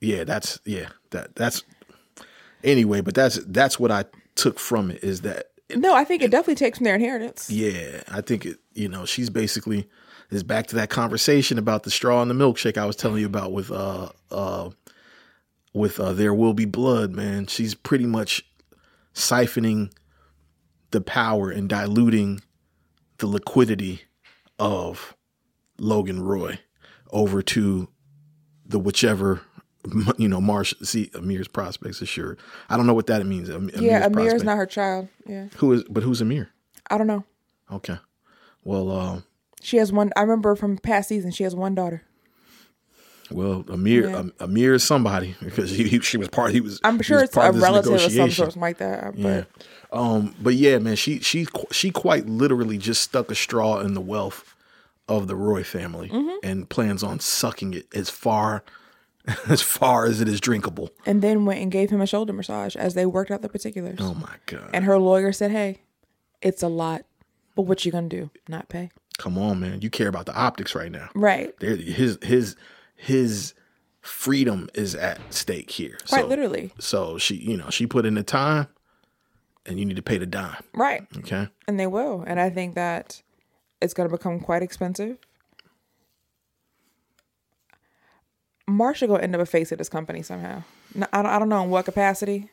yeah, 0.00 0.24
that's 0.24 0.60
yeah 0.64 0.88
that 1.10 1.34
that's 1.36 1.62
anyway, 2.64 3.00
but 3.00 3.14
that's 3.14 3.38
that's 3.46 3.78
what 3.78 3.90
I 3.90 4.04
took 4.34 4.58
from 4.58 4.90
it 4.90 5.02
is 5.04 5.22
that 5.22 5.46
No, 5.74 5.94
I 5.94 6.04
think 6.04 6.22
it 6.22 6.30
definitely 6.30 6.54
takes 6.54 6.78
from 6.78 6.84
their 6.84 6.94
inheritance. 6.94 7.50
yeah, 7.50 8.02
I 8.08 8.20
think 8.20 8.46
it. 8.46 8.58
You 8.72 8.88
know, 8.88 9.04
she's 9.04 9.30
basically 9.30 9.88
is 10.30 10.42
back 10.44 10.68
to 10.68 10.76
that 10.76 10.90
conversation 10.90 11.58
about 11.58 11.82
the 11.82 11.90
straw 11.90 12.22
and 12.22 12.30
the 12.30 12.34
milkshake 12.34 12.78
I 12.78 12.86
was 12.86 12.94
telling 12.94 13.18
you 13.20 13.26
about 13.26 13.52
with 13.52 13.70
uh 13.72 14.10
uh 14.30 14.70
with 15.74 15.98
uh 15.98 16.12
there 16.12 16.32
will 16.32 16.54
be 16.54 16.64
blood, 16.66 17.10
man. 17.12 17.46
She's 17.46 17.74
pretty 17.74 18.06
much 18.06 18.46
siphoning 19.14 19.92
the 20.90 21.00
power 21.00 21.50
and 21.50 21.68
diluting 21.68 22.40
the 23.18 23.26
liquidity 23.26 24.02
of 24.58 25.16
Logan 25.78 26.22
Roy 26.22 26.58
over 27.10 27.42
to 27.42 27.88
the 28.66 28.78
whichever 28.78 29.40
you 30.18 30.28
know 30.28 30.40
Marsh 30.40 30.74
see 30.82 31.10
Amir's 31.14 31.48
prospects 31.48 32.02
assured. 32.02 32.38
I 32.68 32.76
don't 32.76 32.86
know 32.86 32.94
what 32.94 33.06
that 33.06 33.24
means. 33.24 33.48
Am- 33.48 33.70
yeah, 33.74 34.04
Amir 34.06 34.26
is 34.26 34.32
prospect. 34.32 34.44
not 34.44 34.56
her 34.56 34.66
child. 34.66 35.08
Yeah, 35.26 35.46
who 35.56 35.72
is 35.72 35.84
but 35.84 36.02
who's 36.02 36.20
Amir? 36.20 36.50
I 36.90 36.98
don't 36.98 37.06
know. 37.06 37.24
Okay. 37.72 37.96
Well, 38.64 38.90
uh, 38.90 39.20
She 39.62 39.78
has 39.78 39.90
one. 39.92 40.10
I 40.16 40.20
remember 40.22 40.54
from 40.54 40.76
past 40.76 41.08
season. 41.08 41.30
She 41.30 41.44
has 41.44 41.54
one 41.54 41.74
daughter. 41.74 42.02
Well, 43.30 43.64
Amir, 43.68 44.08
Yeah. 44.10 44.22
Amir 44.40 44.74
is 44.74 44.82
somebody 44.84 45.34
because 45.42 45.70
he, 45.70 45.88
he- 45.88 46.00
she 46.00 46.16
was 46.16 46.28
part. 46.28 46.52
He 46.52 46.60
was. 46.60 46.80
I'm 46.84 47.00
sure 47.02 47.18
was 47.20 47.24
it's 47.30 47.36
a 47.36 47.52
relative 47.52 47.92
of 47.94 48.00
some 48.12 48.30
sort 48.30 48.56
like 48.56 48.78
that. 48.78 49.12
But 49.14 49.18
Yeah. 49.18 49.44
Um. 49.92 50.34
But 50.40 50.54
yeah, 50.54 50.78
man, 50.78 50.96
she 50.96 51.20
she 51.20 51.46
she 51.72 51.90
quite 51.90 52.26
literally 52.26 52.78
just 52.78 53.02
stuck 53.02 53.30
a 53.30 53.34
straw 53.34 53.80
in 53.80 53.94
the 53.94 54.00
wealth 54.00 54.54
of 55.08 55.26
the 55.26 55.34
Roy 55.36 55.64
family 55.64 56.08
Mm-hmm. 56.08 56.36
and 56.48 56.68
plans 56.68 57.02
on 57.02 57.18
sucking 57.20 57.74
it 57.74 57.86
as 57.94 58.08
far 58.10 58.62
as 59.48 59.60
far 59.60 60.06
as 60.06 60.20
it 60.20 60.28
is 60.28 60.40
drinkable. 60.40 60.90
and 61.06 61.20
then 61.22 61.44
went 61.44 61.60
and 61.60 61.70
gave 61.72 61.90
him 61.90 62.00
a 62.00 62.06
shoulder 62.06 62.32
massage 62.32 62.76
as 62.76 62.94
they 62.94 63.04
worked 63.06 63.30
out 63.30 63.42
the 63.42 63.48
particulars. 63.48 63.98
Oh 64.00 64.14
my 64.14 64.34
god! 64.46 64.70
And 64.72 64.84
her 64.84 64.98
lawyer 64.98 65.32
said, 65.32 65.50
"Hey, 65.50 65.80
it's 66.40 66.62
a 66.62 66.68
lot, 66.68 67.02
but 67.56 67.62
what 67.62 67.84
you 67.84 67.92
gonna 67.92 68.08
do? 68.08 68.30
Not 68.48 68.68
pay? 68.68 68.90
Come 69.18 69.36
on, 69.36 69.60
man. 69.60 69.82
You 69.82 69.90
care 69.90 70.08
about 70.08 70.24
the 70.26 70.34
optics 70.34 70.74
right 70.74 70.90
now. 70.90 71.10
Right? 71.14 71.52
There, 71.60 71.76
his 71.76 72.16
his 72.22 72.56
his 73.00 73.54
freedom 74.00 74.68
is 74.74 74.94
at 74.94 75.18
stake 75.32 75.70
here. 75.70 75.98
Quite 76.08 76.22
So- 76.22 76.26
literally. 76.26 76.72
So 76.78 77.18
she, 77.18 77.36
you 77.36 77.56
know, 77.56 77.70
she 77.70 77.86
put 77.86 78.04
in 78.06 78.14
the 78.14 78.22
time, 78.22 78.68
and 79.66 79.78
you 79.78 79.84
need 79.84 79.96
to 79.96 80.02
pay 80.02 80.18
the 80.18 80.26
dime. 80.26 80.62
Right? 80.74 81.06
Okay. 81.18 81.48
And 81.66 81.78
they 81.78 81.86
will. 81.86 82.22
And 82.26 82.40
I 82.40 82.50
think 82.50 82.74
that 82.74 83.22
it's 83.80 83.94
going 83.94 84.08
to 84.08 84.14
become 84.16 84.40
quite 84.40 84.62
expensive. 84.62 85.18
Marcia 88.66 89.06
going 89.06 89.18
to 89.20 89.24
end 89.24 89.34
up 89.34 89.40
a 89.40 89.46
face 89.46 89.72
of 89.72 89.78
this 89.78 89.88
company 89.88 90.22
somehow. 90.22 90.62
No, 90.94 91.06
I 91.12 91.22
don't, 91.22 91.30
I 91.32 91.38
don't 91.38 91.48
know 91.48 91.62
in 91.64 91.70
what 91.70 91.84
capacity, 91.84 92.50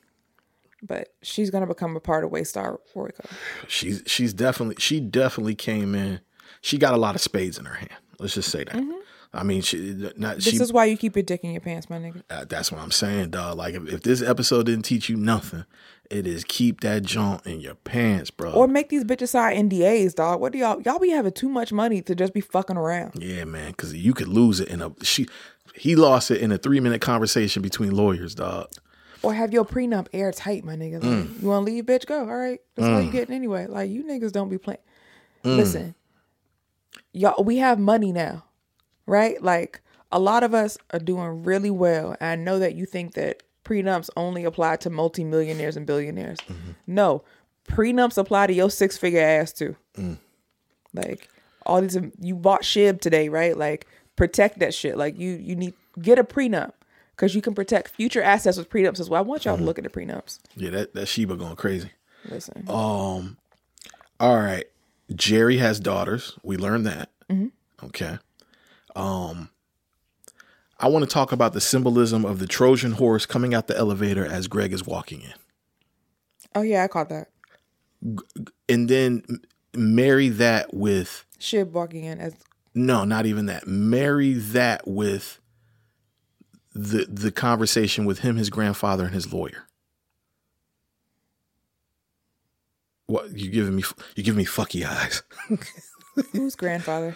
but 0.82 1.10
she's 1.22 1.50
going 1.50 1.62
to 1.62 1.68
become 1.68 1.96
a 1.96 2.00
part 2.00 2.24
of 2.24 2.32
Waystar 2.32 2.78
Royco. 2.96 3.26
She's 3.68 4.02
she's 4.08 4.34
definitely 4.34 4.76
she 4.80 5.00
definitely 5.00 5.56
came 5.56 5.94
in. 5.96 6.22
She 6.62 6.78
got 6.78 6.94
a 6.94 6.98
lot 6.98 7.14
of 7.16 7.22
spades 7.22 7.58
in 7.60 7.66
her 7.66 7.76
hand. 7.76 7.92
Let's 8.20 8.34
just 8.34 8.50
say 8.50 8.64
that. 8.64 8.74
Mm-hmm. 8.74 8.92
I 9.38 9.44
mean, 9.44 9.62
she 9.62 10.12
not 10.18 10.38
This 10.38 10.46
she. 10.46 10.56
is 10.58 10.74
why 10.74 10.86
you 10.86 10.98
keep 10.98 11.16
your 11.16 11.24
dick 11.24 11.44
in 11.44 11.52
your 11.52 11.62
pants, 11.62 11.90
my 11.90 11.98
nigga. 11.98 12.24
uh, 12.30 12.46
that's 12.46 12.72
what 12.72 12.82
I'm 12.82 12.92
saying, 12.92 13.30
dog. 13.32 13.58
Like 13.58 13.76
if, 13.76 13.88
if 13.88 14.02
this 14.04 14.22
episode 14.22 14.66
didn't 14.66 14.86
teach 14.86 15.10
you 15.10 15.16
nothing, 15.16 15.66
it 16.10 16.26
is 16.26 16.44
keep 16.44 16.82
that 16.82 17.04
junk 17.04 17.46
in 17.46 17.60
your 17.60 17.76
pants, 17.76 18.32
bro. 18.32 18.52
Or 18.52 18.68
make 18.68 18.90
these 18.90 19.04
bitches 19.04 19.30
sign 19.30 19.70
NDAs, 19.70 20.16
dog. 20.16 20.40
What 20.40 20.54
do 20.54 20.60
y'all 20.60 20.82
y'all 20.82 21.00
be 21.00 21.10
having 21.10 21.34
too 21.34 21.50
much 21.50 21.72
money 21.72 22.02
to 22.02 22.16
just 22.16 22.34
be 22.34 22.42
fucking 22.42 22.78
around? 22.78 23.14
yeah, 23.22 23.44
man, 23.46 23.72
because 23.72 23.94
you 23.94 24.14
could 24.14 24.28
lose 24.28 24.60
it 24.60 24.70
in 24.70 24.82
a 24.82 24.92
she. 25.04 25.28
He 25.76 25.96
lost 25.96 26.32
it 26.32 26.42
in 26.42 26.52
a 26.52 26.58
three 26.58 26.80
minute 26.80 27.02
conversation 27.02 27.62
between 27.62 27.92
lawyers, 27.92 28.36
dog. 28.36 28.70
Or 29.24 29.34
have 29.34 29.52
your 29.52 29.66
prenup 29.66 30.08
airtight, 30.14 30.64
my 30.64 30.76
nigga. 30.76 31.04
Like, 31.04 31.04
mm. 31.04 31.42
You 31.42 31.48
want 31.48 31.66
to 31.66 31.72
leave, 31.74 31.86
bitch? 31.86 32.06
Go. 32.06 32.20
All 32.20 32.36
right. 32.36 32.60
That's 32.76 32.88
all 32.88 33.02
you 33.02 33.10
mm. 33.10 33.12
getting 33.12 33.36
anyway. 33.36 33.68
Like 33.68 33.90
you 33.90 34.04
niggas 34.04 34.32
don't 34.32 34.50
be 34.50 34.58
playing. 34.58 34.80
Mm. 35.44 35.58
Listen, 35.58 35.96
y'all. 37.14 37.44
We 37.44 37.58
have 37.58 37.80
money 37.80 38.12
now, 38.12 38.46
right? 39.08 39.42
Like 39.42 39.82
a 40.12 40.20
lot 40.20 40.44
of 40.44 40.54
us 40.54 40.78
are 40.92 41.00
doing 41.00 41.44
really 41.44 41.72
well. 41.72 42.16
And 42.20 42.30
I 42.30 42.36
know 42.44 42.60
that 42.60 42.76
you 42.76 42.86
think 42.86 43.16
that 43.16 43.42
prenups 43.66 44.10
only 44.16 44.44
apply 44.44 44.78
to 44.78 44.90
multimillionaires 44.90 45.76
and 45.76 45.86
billionaires. 45.86 46.40
Mm-hmm. 46.42 46.72
No, 46.86 47.24
prenups 47.68 48.18
apply 48.18 48.48
to 48.48 48.54
your 48.54 48.70
six 48.70 48.98
figure 48.98 49.22
ass 49.22 49.52
too. 49.52 49.76
Mm. 49.98 50.18
Like 50.94 51.30
all 51.66 51.82
these, 51.82 51.98
you 52.20 52.36
bought 52.36 52.62
SHIB 52.62 53.02
today, 53.02 53.30
right? 53.30 53.58
Like 53.58 53.88
protect 54.16 54.60
that 54.60 54.74
shit. 54.74 54.98
Like 54.98 55.18
you, 55.18 55.32
you 55.32 55.56
need 55.56 55.74
get 56.02 56.20
a 56.20 56.24
prenup 56.24 56.74
because 57.16 57.34
you 57.34 57.42
can 57.42 57.56
protect 57.56 57.90
future 57.90 58.22
assets 58.22 58.58
with 58.58 58.70
prenups 58.70 59.00
as 59.00 59.10
well. 59.10 59.20
I 59.20 59.26
want 59.26 59.46
y'all 59.46 59.56
to 59.56 59.58
mm-hmm. 59.58 59.66
look 59.66 59.80
at 59.80 59.84
the 59.84 59.90
prenups. 59.90 60.40
Yeah, 60.56 60.70
that 60.72 60.94
that 60.94 61.08
Sheba 61.08 61.36
going 61.36 61.56
crazy. 61.56 61.92
Listen, 62.30 62.66
Um. 62.68 63.38
All 64.20 64.38
right, 64.38 64.66
Gerri 65.12 65.60
has 65.60 65.80
daughters. 65.80 66.38
We 66.42 66.58
learned 66.58 66.88
that. 66.88 67.10
Mm-hmm. 67.30 67.86
Okay. 67.86 68.18
Um, 68.98 69.50
I 70.80 70.88
want 70.88 71.04
to 71.04 71.14
talk 71.14 71.32
about 71.32 71.54
the 71.54 71.62
symbolism 71.62 72.26
of 72.26 72.40
the 72.40 72.48
Trojan 72.48 72.94
horse 72.94 73.26
coming 73.26 73.54
out 73.54 73.68
the 73.68 73.78
elevator 73.78 74.26
as 74.26 74.48
Greg 74.48 74.74
is 74.74 74.86
walking 74.86 75.22
in. 75.22 75.34
oh 76.56 76.62
yeah, 76.64 76.84
I 76.84 76.88
caught 76.88 77.10
that. 77.10 77.30
and 78.68 78.90
then 78.90 79.24
marry 79.76 80.30
that 80.30 80.74
with 80.74 81.26
Shiv 81.40 81.74
walking 81.74 82.04
in 82.04 82.20
as 82.20 82.34
no, 82.74 83.06
not 83.06 83.26
even 83.26 83.46
that. 83.48 83.68
Marry 83.68 84.34
that 84.34 84.88
with 84.88 85.40
the 86.74 87.06
the 87.10 87.32
conversation 87.32 88.06
with 88.06 88.20
him, 88.20 88.36
his 88.36 88.50
grandfather, 88.50 89.06
and 89.06 89.14
his 89.14 89.32
lawyer. 89.32 89.68
What 93.08 93.32
you 93.32 93.50
giving 93.50 93.76
me? 93.76 93.84
You 94.16 94.24
giving 94.24 94.38
me 94.38 94.46
fucky 94.46 94.86
eyes? 94.86 95.24
Who's 96.34 96.56
grandfather? 96.56 97.16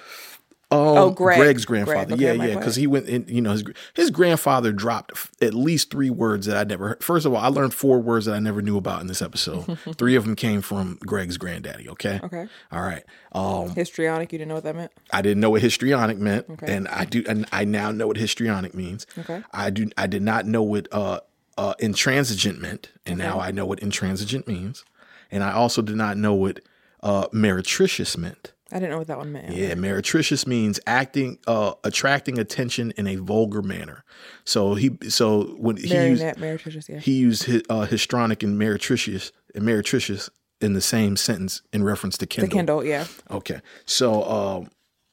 Um, 0.71 0.79
Oh, 0.97 1.09
Greg. 1.09 1.37
Greg's 1.37 1.65
grandfather. 1.65 2.05
Greg. 2.05 2.11
Okay, 2.13 2.23
yeah, 2.37 2.43
I'm 2.43 2.49
yeah, 2.49 2.55
because 2.55 2.75
he 2.77 2.87
went 2.87 3.07
in. 3.09 3.25
You 3.27 3.41
know, 3.41 3.51
his 3.51 3.63
his 3.93 4.09
grandfather 4.09 4.71
dropped 4.71 5.11
f- 5.15 5.29
at 5.41 5.53
least 5.53 5.91
three 5.91 6.09
words 6.09 6.45
that 6.45 6.55
I 6.55 6.63
never 6.63 6.89
heard. 6.89 7.03
First 7.03 7.25
of 7.25 7.33
all, 7.33 7.41
I 7.41 7.47
learned 7.47 7.73
four 7.73 7.99
words 7.99 8.25
that 8.25 8.33
I 8.35 8.39
never 8.39 8.61
knew 8.61 8.77
about 8.77 9.01
in 9.01 9.07
this 9.07 9.21
episode. 9.21 9.77
three 9.97 10.15
of 10.15 10.23
them 10.23 10.35
came 10.35 10.61
from 10.61 10.97
Greg's 11.05 11.37
granddaddy. 11.37 11.89
Okay. 11.89 12.19
Okay. 12.23 12.47
All 12.71 12.81
right. 12.81 13.03
Um, 13.33 13.69
Histrionic. 13.75 14.31
You 14.31 14.37
didn't 14.39 14.49
know 14.49 14.55
what 14.55 14.63
that 14.63 14.75
meant. 14.75 14.91
I 15.11 15.21
didn't 15.21 15.41
know 15.41 15.49
what 15.49 15.61
histrionic 15.61 16.17
meant, 16.17 16.45
Okay. 16.49 16.73
and 16.73 16.87
I 16.87 17.03
do, 17.05 17.23
and 17.27 17.45
I 17.51 17.65
now 17.65 17.91
know 17.91 18.07
what 18.07 18.17
histrionic 18.17 18.73
means. 18.73 19.05
Okay. 19.17 19.43
I 19.51 19.71
do. 19.71 19.89
I 19.97 20.07
did 20.07 20.21
not 20.21 20.45
know 20.45 20.63
what 20.63 20.87
uh, 20.93 21.19
uh, 21.57 21.73
intransigent 21.79 22.61
meant, 22.61 22.91
and 23.05 23.17
now 23.17 23.39
I 23.41 23.51
know 23.51 23.65
what 23.65 23.79
intransigent 23.79 24.47
means, 24.47 24.85
and 25.29 25.43
I 25.43 25.51
also 25.51 25.81
did 25.81 25.97
not 25.97 26.15
know 26.17 26.33
what 26.33 26.61
uh, 27.03 27.27
meretricious 27.33 28.17
meant. 28.17 28.53
I 28.71 28.75
didn't 28.75 28.91
know 28.91 28.97
what 28.99 29.07
that 29.07 29.17
one 29.17 29.31
meant. 29.31 29.53
Yeah, 29.53 29.73
meretricious 29.75 30.47
means 30.47 30.79
acting, 30.87 31.39
uh, 31.47 31.73
attracting 31.83 32.39
attention 32.39 32.91
in 32.97 33.07
a 33.07 33.15
vulgar 33.17 33.61
manner. 33.61 34.03
So 34.45 34.75
he, 34.75 34.97
so 35.09 35.55
when 35.57 35.77
he 35.77 35.89
Marrying 35.89 36.17
used. 36.17 36.89
Yeah. 36.89 36.99
he 36.99 37.13
used 37.13 37.45
hi- 37.45 37.61
uh, 37.69 37.85
histrionic 37.85 38.43
and 38.43 38.57
meretricious 38.57 39.31
and 39.53 39.65
meretricious 39.65 40.29
in 40.61 40.73
the 40.73 40.81
same 40.81 41.17
sentence 41.17 41.61
in 41.73 41.83
reference 41.83 42.17
to 42.19 42.25
Kendall. 42.25 42.49
the 42.49 42.55
Kindle. 42.55 42.81
Kindle. 42.81 42.89
Yeah. 42.89 43.35
Okay. 43.35 43.61
So 43.85 44.23
um 44.23 44.69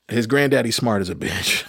his 0.09 0.26
granddaddy's 0.26 0.76
smart 0.76 1.02
as 1.02 1.11
a 1.11 1.14
bitch. 1.14 1.64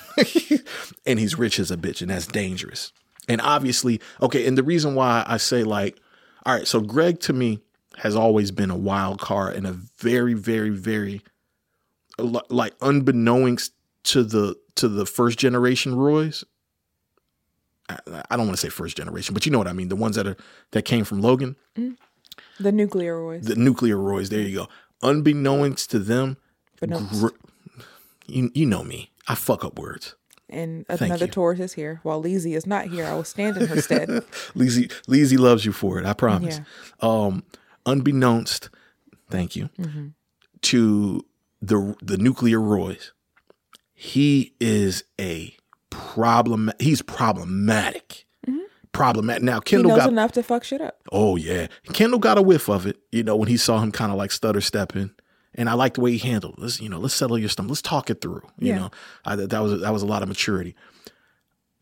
and 1.06 1.20
he's 1.20 1.38
rich 1.38 1.60
as 1.60 1.72
a 1.72 1.78
bitch, 1.78 2.02
and 2.02 2.10
that's 2.10 2.28
dangerous. 2.28 2.94
And 3.28 3.42
obviously, 3.42 4.02
okay, 4.22 4.48
and 4.48 4.58
the 4.58 4.64
reason 4.64 4.96
why 4.96 5.24
I 5.28 5.38
say 5.38 5.64
like, 5.64 6.00
all 6.46 6.56
right, 6.56 6.68
so 6.68 6.80
Greg 6.80 7.20
to 7.22 7.34
me 7.34 7.60
has 7.98 8.16
always 8.16 8.52
been 8.52 8.72
a 8.72 8.78
wild 8.78 9.20
card 9.20 9.56
and 9.56 9.68
a 9.68 9.74
very, 9.74 10.34
very, 10.34 10.70
very 10.70 11.22
like 12.50 12.74
unbeknownst 12.82 13.74
to 14.06 14.24
the 14.24 14.56
to 14.76 14.88
the 14.88 15.06
first 15.06 15.38
generation 15.40 15.96
Roys. 15.96 16.44
I, 17.90 17.98
I 18.30 18.38
don't 18.38 18.46
want 18.46 18.58
to 18.58 18.62
say 18.62 18.70
first 18.70 18.96
generation, 18.98 19.34
but 19.34 19.46
you 19.46 19.52
know 19.52 19.58
what 19.58 19.68
I 19.68 19.74
mean. 19.74 19.90
The 19.90 19.96
ones 19.96 20.16
that 20.16 20.28
are 20.28 20.38
that 20.72 20.84
came 20.84 21.04
from 21.06 21.22
Logan 21.22 21.56
The 22.60 22.72
nuclear 22.72 23.20
voice. 23.20 23.46
the 23.46 23.56
nuclear 23.56 23.98
roys. 23.98 24.30
There 24.30 24.42
you 24.42 24.56
go. 24.60 24.68
Unbeknownst 25.02 25.90
to 25.92 26.00
them, 26.00 26.38
Beknownst. 26.82 27.20
gr- 27.20 27.84
you 28.28 28.52
you 28.54 28.66
know 28.66 28.84
me. 28.84 29.12
I 29.28 29.36
fuck 29.36 29.64
up 29.66 29.80
words. 29.80 30.16
and 30.50 30.86
another. 30.90 31.28
Taurus 31.28 31.60
is 31.60 31.74
here. 31.74 32.00
While 32.04 32.20
Lizzie 32.22 32.54
is 32.56 32.66
not 32.68 32.88
here, 32.88 33.06
I 33.06 33.14
will 33.16 33.24
stand 33.24 33.58
in 33.58 33.68
her 33.68 33.82
stead. 33.82 34.10
Leezy 34.56 34.90
Leezy 35.08 35.38
loves 35.40 35.66
you 35.66 35.72
for 35.72 36.00
it. 36.00 36.06
I 36.06 36.14
promise. 36.14 36.60
Yeah. 36.60 36.64
Um, 37.10 37.44
unbeknownst, 37.86 38.70
thank 39.30 39.56
you 39.56 39.70
to 40.62 41.26
the 41.62 41.96
the 42.02 42.18
nuclear 42.18 42.60
roys. 42.62 43.14
He 43.94 44.54
is 44.62 45.04
a 45.20 45.56
problem. 45.90 46.72
He's 46.80 47.02
problematic. 47.02 48.26
Problematic. 48.92 49.44
Now 49.44 49.60
Kendall 49.60 49.90
knows 49.92 50.00
got 50.00 50.10
enough 50.10 50.32
to 50.32 50.42
fuck 50.44 50.64
shit 50.64 50.82
up. 50.82 51.00
Oh 51.12 51.36
yeah, 51.36 51.68
Kendall 51.94 52.18
got 52.20 52.40
a 52.40 52.42
whiff 52.42 52.68
of 52.70 52.88
it. 52.88 52.98
You 53.12 53.24
know 53.24 53.36
when 53.36 53.48
he 53.48 53.56
saw 53.56 53.80
him 53.82 53.92
kind 53.92 54.12
of 54.12 54.18
like 54.18 54.32
stutter 54.32 54.62
stepping, 54.62 55.12
and 55.54 55.70
I 55.70 55.74
like 55.74 55.94
the 55.94 56.02
way 56.02 56.12
he 56.14 56.18
handled. 56.18 56.56
it. 56.58 56.62
Let's 56.62 56.82
you 56.82 56.90
know 56.90 56.98
let's 56.98 57.14
settle 57.14 57.38
your 57.38 57.50
stuff. 57.50 57.68
Let's 57.70 57.84
talk 57.84 58.10
it 58.10 58.20
through. 58.20 58.42
You 58.58 58.70
Yeah. 58.70 58.76
know 58.80 58.92
I, 59.26 59.36
that 59.36 59.60
was 59.62 59.82
that 59.82 59.94
was 59.94 60.02
a 60.02 60.08
lot 60.08 60.24
of 60.24 60.28
maturity. 60.28 60.76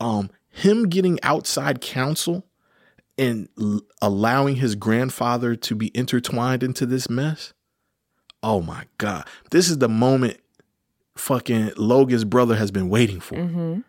Um, 0.02 0.30
him 0.50 0.90
getting 0.90 1.18
outside 1.24 1.80
counsel 1.80 2.46
and 3.18 3.48
l- 3.60 3.82
allowing 4.02 4.58
his 4.58 4.76
grandfather 4.76 5.56
to 5.56 5.76
be 5.76 5.96
intertwined 5.98 6.62
into 6.62 6.86
this 6.86 7.10
mess. 7.10 7.54
Oh 8.44 8.62
my 8.62 8.86
god, 8.98 9.28
this 9.52 9.70
is 9.70 9.80
the 9.80 9.90
moment. 9.90 10.40
Fucking 11.16 11.72
Logan's 11.78 12.26
brother 12.26 12.56
has 12.56 12.70
been 12.70 12.90
waiting 12.90 13.20
for. 13.20 13.36
Mm-hmm. 13.36 13.80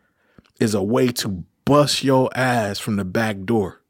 Is 0.61 0.75
a 0.75 0.83
way 0.83 1.09
to 1.09 1.45
bust 1.67 2.03
your 2.03 2.31
ass 2.35 2.79
from 2.79 2.97
the 2.97 3.05
back 3.05 3.45
door 3.45 3.83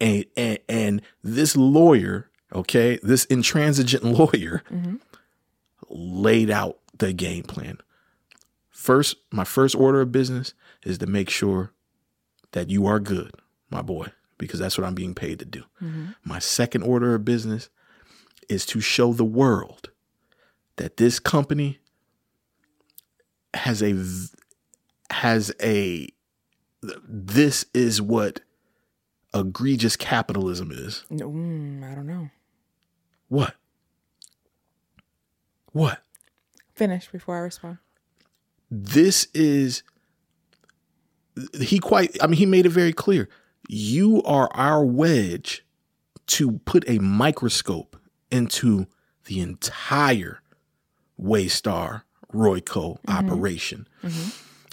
and 0.00 0.24
and 0.36 0.58
and 0.68 1.02
this 1.22 1.56
lawyer, 1.56 2.30
okay, 2.52 2.98
this 3.02 3.24
intransigent 3.26 4.04
lawyer, 4.04 4.62
mm-hmm. 4.70 4.96
laid 5.88 6.50
out 6.50 6.78
the 6.98 7.12
game 7.12 7.44
plan. 7.44 7.78
First, 8.70 9.16
my 9.32 9.44
first 9.44 9.74
order 9.74 10.00
of 10.00 10.12
business 10.12 10.54
is 10.84 10.98
to 10.98 11.06
make 11.06 11.30
sure 11.30 11.72
that 12.52 12.70
you 12.70 12.86
are 12.86 13.00
good, 13.00 13.32
my 13.70 13.82
boy, 13.82 14.08
because 14.38 14.60
that's 14.60 14.78
what 14.78 14.86
I'm 14.86 14.94
being 14.94 15.14
paid 15.14 15.38
to 15.40 15.44
do. 15.44 15.64
Mm-hmm. 15.82 16.06
My 16.24 16.38
second 16.38 16.82
order 16.82 17.14
of 17.14 17.24
business 17.24 17.68
is 18.48 18.66
to 18.66 18.80
show 18.80 19.12
the 19.12 19.24
world 19.24 19.90
that 20.76 20.96
this 20.96 21.18
company 21.18 21.78
has 23.54 23.82
a 23.82 23.94
has 25.10 25.52
a 25.62 26.08
this 27.08 27.64
is 27.72 28.02
what 28.02 28.40
egregious 29.34 29.96
capitalism 29.96 30.70
is. 30.70 31.04
Mm, 31.10 31.90
I 31.90 31.94
don't 31.94 32.06
know. 32.06 32.30
What? 33.28 33.54
What? 35.72 36.00
Finish 36.74 37.08
before 37.10 37.36
I 37.36 37.40
respond. 37.40 37.78
This 38.70 39.28
is 39.34 39.82
he 41.58 41.78
quite 41.78 42.16
I 42.22 42.26
mean 42.26 42.38
he 42.38 42.46
made 42.46 42.66
it 42.66 42.70
very 42.70 42.92
clear. 42.92 43.28
You 43.68 44.22
are 44.24 44.48
our 44.52 44.84
wedge 44.84 45.64
to 46.28 46.52
put 46.64 46.88
a 46.88 46.98
microscope 46.98 47.96
into 48.30 48.86
the 49.24 49.40
entire 49.40 50.40
Waystar 51.20 52.02
Royco 52.32 52.98
operation. 53.08 53.86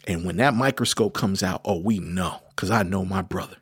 And 0.06 0.26
when 0.26 0.38
that 0.38 0.54
microscope 0.54 1.14
comes 1.14 1.42
out, 1.44 1.62
oh, 1.64 1.80
we 1.80 2.00
know, 2.00 2.40
because 2.50 2.70
I 2.70 2.84
know 2.84 3.06
my 3.06 3.22
brother. 3.22 3.56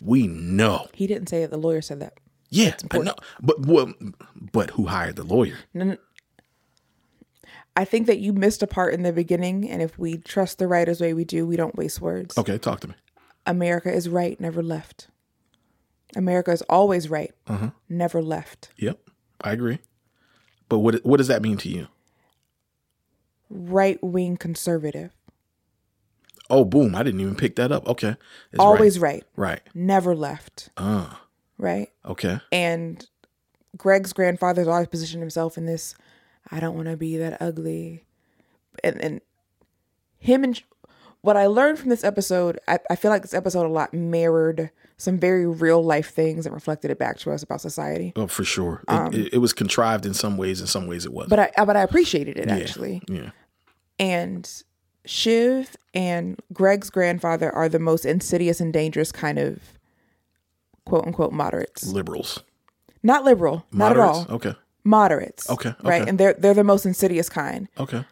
We 0.00 0.28
know. 0.28 0.86
He 0.94 1.06
didn't 1.08 1.28
say 1.28 1.42
it. 1.42 1.50
The 1.50 1.56
lawyer 1.58 1.82
said 1.82 1.98
that. 2.00 2.14
Yeah, 2.50 2.76
I 2.92 2.98
know. 2.98 3.14
But 3.42 3.66
well, 3.66 3.92
but 4.52 4.70
who 4.70 4.86
hired 4.86 5.16
the 5.16 5.24
lawyer? 5.24 5.58
No, 5.74 5.84
no. 5.84 5.96
I 7.76 7.84
think 7.84 8.06
that 8.06 8.18
you 8.18 8.32
missed 8.32 8.62
a 8.62 8.66
part 8.66 8.94
in 8.94 9.02
the 9.02 9.12
beginning, 9.12 9.68
and 9.68 9.82
if 9.82 9.98
we 9.98 10.16
trust 10.18 10.58
the 10.58 10.66
writers 10.66 10.98
the 10.98 11.06
way 11.06 11.14
we 11.14 11.24
do, 11.24 11.46
we 11.46 11.56
don't 11.56 11.76
waste 11.76 12.00
words. 12.00 12.38
Okay, 12.38 12.58
talk 12.58 12.80
to 12.80 12.88
me. 12.88 12.94
America 13.46 13.92
is 13.92 14.08
right, 14.08 14.40
never 14.40 14.62
left. 14.62 15.08
America 16.16 16.50
is 16.52 16.62
always 16.62 17.10
right, 17.10 17.32
Uh-huh. 17.48 17.70
never 17.88 18.22
left. 18.22 18.70
Yep, 18.78 18.98
I 19.40 19.52
agree. 19.52 19.78
But 20.68 20.78
what 20.80 21.04
what 21.04 21.16
does 21.18 21.28
that 21.28 21.42
mean 21.42 21.56
to 21.58 21.68
you? 21.68 21.88
Right 23.50 24.02
wing 24.02 24.36
conservative, 24.36 25.12
Oh, 26.50 26.64
boom! 26.64 26.94
I 26.94 27.02
didn't 27.02 27.20
even 27.20 27.34
pick 27.34 27.56
that 27.56 27.70
up. 27.72 27.86
Okay, 27.88 28.16
It's 28.52 28.58
always 28.60 28.98
right. 28.98 29.24
right. 29.36 29.60
never 29.74 30.14
left. 30.14 30.70
Uh, 30.76 31.14
Right, 31.58 31.90
okay. 32.04 32.40
and 32.52 33.04
Greg's 33.76 34.12
grandfather's 34.12 34.68
always 34.68 34.86
positioned 34.88 35.22
himself 35.22 35.58
in 35.58 35.66
this. 35.66 35.94
I 36.50 36.60
don't 36.60 36.74
want 36.76 36.88
to 36.88 36.96
be 36.96 37.16
that 37.16 37.40
ugly, 37.40 38.04
and 38.84 39.00
and 39.02 39.20
him 40.18 40.44
and 40.44 40.62
what 41.22 41.36
I 41.36 41.46
learned 41.46 41.78
from 41.78 41.88
this 41.90 42.04
episode, 42.04 42.58
I, 42.68 42.78
I 42.90 42.96
feel 42.96 43.10
like 43.10 43.22
this 43.22 43.34
episode 43.34 43.66
a 43.66 43.68
lot 43.68 43.92
mirrored 43.92 44.70
some 44.96 45.18
very 45.18 45.46
real 45.46 45.82
life 45.84 46.10
things 46.12 46.44
and 46.46 46.54
reflected 46.54 46.90
it 46.90 46.98
back 46.98 47.18
to 47.18 47.30
us 47.32 47.42
about 47.42 47.60
society. 47.60 48.12
Oh, 48.16 48.26
for 48.26 48.44
sure. 48.44 48.82
It, 48.88 49.14
it, 49.14 49.34
it 49.34 49.38
was 49.38 49.52
contrived 49.52 50.06
in 50.06 50.14
some 50.14 50.36
ways. 50.36 50.60
In 50.60 50.66
some 50.66 50.86
ways, 50.86 51.04
it 51.06 51.12
wasn't. 51.12 51.32
Um, 51.32 51.38
But 51.38 51.52
I 51.58 51.64
but 51.64 51.76
I 51.76 51.82
appreciated 51.82 52.36
it 52.38 52.48
Yeah, 52.48 52.56
actually. 52.56 53.02
yeah. 53.08 53.30
And 53.98 54.62
Shiv 55.04 55.76
and 55.94 56.38
Greg's 56.52 56.90
grandfather 56.90 57.50
are 57.54 57.68
the 57.68 57.78
most 57.78 58.04
insidious 58.04 58.60
and 58.60 58.72
dangerous 58.72 59.10
kind 59.12 59.38
of 59.38 59.58
quote 60.84 61.06
unquote 61.06 61.32
moderates. 61.32 61.86
Liberals. 61.86 62.42
Not 63.02 63.24
liberal, 63.24 63.64
not 63.72 63.92
at 63.92 63.96
Moderates? 63.98 64.28
all. 64.30 64.36
Okay. 64.36 64.54
Moderates. 64.84 65.50
Okay, 65.50 65.74
Right. 65.82 66.08
And 66.08 66.18
they're 66.18 66.34
they're 66.34 66.54
the 66.54 66.64
most 66.64 66.86
insidious 66.86 67.28
kind. 67.28 67.68
Okay. 67.78 68.04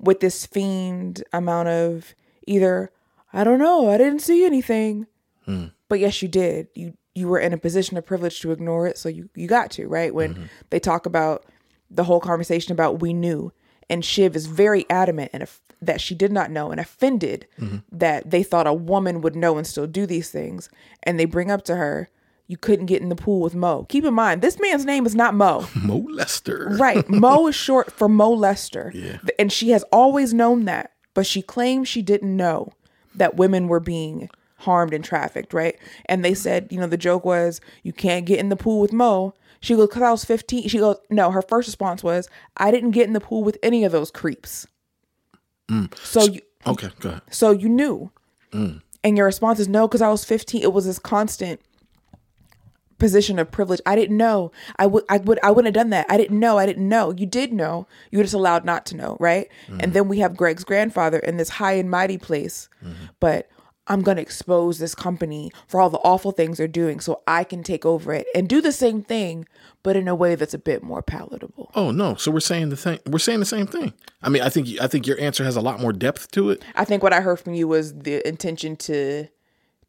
With 0.00 0.20
this 0.20 0.46
fiend 0.46 1.22
amount 1.32 1.68
of 1.68 2.14
either 2.46 2.90
I 3.32 3.44
don't 3.44 3.58
know, 3.60 3.88
I 3.90 3.98
didn't 3.98 4.22
see 4.22 4.44
anything. 4.44 5.06
Hmm. 5.44 5.66
But 5.88 6.00
yes 6.00 6.20
you 6.22 6.28
did. 6.28 6.68
You 6.74 6.94
you 7.14 7.28
were 7.28 7.38
in 7.38 7.52
a 7.52 7.58
position 7.58 7.96
of 7.96 8.06
privilege 8.06 8.40
to 8.40 8.52
ignore 8.52 8.86
it, 8.86 8.96
so 8.96 9.08
you, 9.08 9.28
you 9.34 9.46
got 9.48 9.70
to, 9.72 9.86
right? 9.88 10.14
When 10.14 10.34
Mm-hmm. 10.34 10.44
they 10.70 10.78
talk 10.80 11.06
about 11.06 11.44
the 11.90 12.04
whole 12.04 12.20
conversation 12.20 12.72
about 12.72 13.00
we 13.00 13.12
knew 13.12 13.52
and 13.88 14.04
Shiv 14.04 14.36
is 14.36 14.46
very 14.46 14.88
adamant 14.88 15.30
and 15.32 15.44
that 15.82 16.00
she 16.00 16.14
did 16.14 16.30
not 16.30 16.50
know 16.52 16.70
and 16.70 16.78
offended 16.80 17.46
Mm-hmm. 17.58 17.78
that 17.98 18.30
they 18.30 18.42
thought 18.44 18.66
a 18.68 18.72
woman 18.72 19.20
would 19.22 19.34
know 19.36 19.58
and 19.58 19.66
still 19.66 19.86
do 19.88 20.06
these 20.06 20.30
things. 20.30 20.68
And 21.02 21.18
they 21.18 21.24
bring 21.24 21.50
up 21.50 21.64
to 21.64 21.76
her, 21.76 22.08
you 22.50 22.56
couldn't 22.56 22.86
get 22.86 23.00
in 23.00 23.08
the 23.10 23.16
pool 23.16 23.40
with 23.40 23.54
Mo. 23.54 23.84
Keep 23.88 24.04
in 24.04 24.12
mind, 24.14 24.42
this 24.42 24.58
man's 24.58 24.84
name 24.84 25.06
is 25.06 25.14
not 25.14 25.34
Mo. 25.34 25.66
Mo 25.76 26.04
Lester. 26.10 26.68
right. 26.80 27.08
Mo 27.08 27.46
is 27.46 27.54
short 27.54 27.92
for 27.92 28.08
Mo 28.08 28.30
Lester. 28.32 28.90
Yeah. 28.94 29.18
And 29.38 29.52
she 29.52 29.70
has 29.70 29.84
always 29.92 30.34
known 30.34 30.64
that, 30.64 30.92
but 31.14 31.26
she 31.26 31.42
claims 31.42 31.86
she 31.88 32.02
didn't 32.02 32.36
know 32.36 32.72
that 33.14 33.36
women 33.36 33.68
were 33.68 33.80
being 33.80 34.28
harmed 34.56 34.92
and 34.92 35.04
trafficked, 35.04 35.54
right? 35.54 35.78
And 36.06 36.24
they 36.24 36.34
said, 36.34 36.68
you 36.70 36.78
know, 36.80 36.86
the 36.88 36.96
joke 36.96 37.24
was, 37.24 37.60
you 37.82 37.92
can't 37.92 38.26
get 38.26 38.40
in 38.40 38.48
the 38.48 38.56
pool 38.56 38.80
with 38.80 38.92
Mo. 38.92 39.32
She 39.60 39.76
goes, 39.76 39.88
because 39.88 40.02
I 40.02 40.10
was 40.10 40.24
15. 40.24 40.68
She 40.68 40.78
goes, 40.78 40.96
no, 41.08 41.30
her 41.30 41.42
first 41.42 41.68
response 41.68 42.02
was, 42.02 42.28
I 42.56 42.70
didn't 42.70 42.90
get 42.90 43.06
in 43.06 43.12
the 43.12 43.20
pool 43.20 43.44
with 43.44 43.58
any 43.62 43.84
of 43.84 43.92
those 43.92 44.10
creeps. 44.10 44.66
So 46.02 46.24
you, 46.24 46.40
Okay, 46.66 46.88
go 46.98 47.10
ahead. 47.10 47.22
so 47.30 47.52
you 47.52 47.68
knew. 47.68 48.10
Mm. 48.52 48.82
And 49.04 49.16
your 49.16 49.26
response 49.26 49.60
is 49.60 49.68
no, 49.68 49.86
because 49.86 50.02
I 50.02 50.08
was 50.10 50.24
15. 50.24 50.62
It 50.62 50.72
was 50.72 50.84
this 50.84 50.98
constant 50.98 51.60
position 53.00 53.38
of 53.38 53.50
privilege. 53.50 53.80
I 53.84 53.96
didn't 53.96 54.16
know. 54.16 54.52
I 54.76 54.86
would 54.86 55.04
I 55.08 55.18
would 55.18 55.40
I 55.42 55.50
wouldn't 55.50 55.74
have 55.74 55.82
done 55.82 55.90
that. 55.90 56.06
I 56.08 56.16
didn't 56.16 56.38
know. 56.38 56.58
I 56.58 56.66
didn't 56.66 56.88
know. 56.88 57.12
You 57.16 57.26
did 57.26 57.52
know. 57.52 57.88
You 58.10 58.18
were 58.18 58.24
just 58.24 58.34
allowed 58.34 58.64
not 58.64 58.86
to 58.86 58.96
know, 58.96 59.16
right? 59.18 59.48
Mm. 59.68 59.82
And 59.82 59.92
then 59.92 60.08
we 60.08 60.20
have 60.20 60.36
Greg's 60.36 60.64
grandfather 60.64 61.18
in 61.18 61.36
this 61.36 61.48
high 61.48 61.72
and 61.72 61.90
mighty 61.90 62.18
place. 62.18 62.68
Mm-hmm. 62.84 63.06
But 63.18 63.48
I'm 63.86 64.02
going 64.02 64.18
to 64.18 64.22
expose 64.22 64.78
this 64.78 64.94
company 64.94 65.50
for 65.66 65.80
all 65.80 65.90
the 65.90 65.98
awful 65.98 66.30
things 66.30 66.58
they're 66.58 66.68
doing 66.68 67.00
so 67.00 67.22
I 67.26 67.42
can 67.42 67.64
take 67.64 67.84
over 67.84 68.12
it 68.14 68.26
and 68.36 68.48
do 68.48 68.60
the 68.60 68.70
same 68.70 69.02
thing 69.02 69.46
but 69.82 69.96
in 69.96 70.08
a 70.08 70.14
way 70.14 70.34
that's 70.34 70.54
a 70.54 70.58
bit 70.58 70.82
more 70.82 71.02
palatable. 71.02 71.70
Oh 71.74 71.90
no! 71.90 72.14
So 72.14 72.30
we're 72.30 72.40
saying 72.40 72.68
the 72.68 72.76
thing. 72.76 72.98
We're 73.06 73.18
saying 73.18 73.40
the 73.40 73.46
same 73.46 73.66
thing. 73.66 73.94
I 74.22 74.28
mean, 74.28 74.42
I 74.42 74.48
think 74.48 74.68
I 74.80 74.86
think 74.86 75.06
your 75.06 75.18
answer 75.20 75.44
has 75.44 75.56
a 75.56 75.60
lot 75.60 75.80
more 75.80 75.92
depth 75.92 76.30
to 76.32 76.50
it. 76.50 76.62
I 76.74 76.84
think 76.84 77.02
what 77.02 77.12
I 77.12 77.20
heard 77.20 77.40
from 77.40 77.54
you 77.54 77.66
was 77.66 77.94
the 77.94 78.26
intention 78.28 78.76
to 78.76 79.28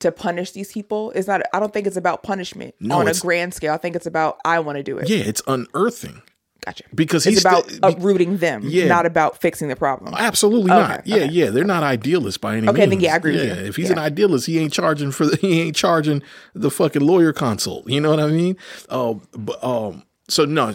to 0.01 0.11
punish 0.11 0.51
these 0.51 0.71
people. 0.71 1.11
It's 1.11 1.27
not 1.27 1.41
I 1.53 1.59
don't 1.59 1.73
think 1.73 1.87
it's 1.87 1.97
about 1.97 2.23
punishment 2.23 2.75
No, 2.79 2.99
on 2.99 3.07
a 3.07 3.13
grand 3.13 3.53
scale. 3.53 3.73
I 3.73 3.77
think 3.77 3.95
it's 3.95 4.05
about 4.05 4.39
I 4.45 4.59
want 4.59 4.77
to 4.77 4.83
do 4.83 4.97
it. 4.97 5.09
Yeah, 5.09 5.17
it's 5.19 5.41
unearthing 5.47 6.21
Gotcha. 6.65 6.83
because 6.93 7.25
It's 7.25 7.37
he's 7.37 7.45
about 7.45 7.67
be- 7.67 7.79
uprooting 7.81 8.37
them, 8.37 8.61
Yeah. 8.65 8.87
not 8.87 9.05
about 9.05 9.41
fixing 9.41 9.67
the 9.67 9.75
problem. 9.75 10.13
Absolutely 10.15 10.71
Okay, 10.71 10.79
not. 10.79 11.07
Yeah, 11.07 11.15
okay. 11.17 11.25
yeah, 11.31 11.49
they're 11.49 11.63
not 11.63 11.81
idealists 11.83 12.37
by 12.37 12.57
any 12.57 12.67
Okay, 12.67 12.73
means. 12.73 12.77
Okay, 12.77 12.89
then 12.89 12.99
yeah, 12.99 13.13
I 13.13 13.17
agree 13.17 13.35
with 13.35 13.45
Yeah, 13.45 13.53
if 13.55 13.75
he's 13.77 13.87
Yeah. 13.87 13.93
an 13.93 13.99
idealist, 13.99 14.45
he 14.45 14.59
ain't 14.59 14.73
charging 14.73 15.11
for 15.11 15.25
the 15.25 15.37
he 15.41 15.61
ain't 15.61 15.75
charging 15.75 16.21
the 16.53 16.69
fucking 16.69 17.01
lawyer 17.01 17.33
consult. 17.33 17.89
You 17.89 17.99
know 18.01 18.11
what 18.11 18.19
I 18.19 18.27
mean? 18.27 18.57
Um, 18.89 19.21
but 19.37 19.63
um, 19.63 20.03
so 20.29 20.45
no, 20.45 20.73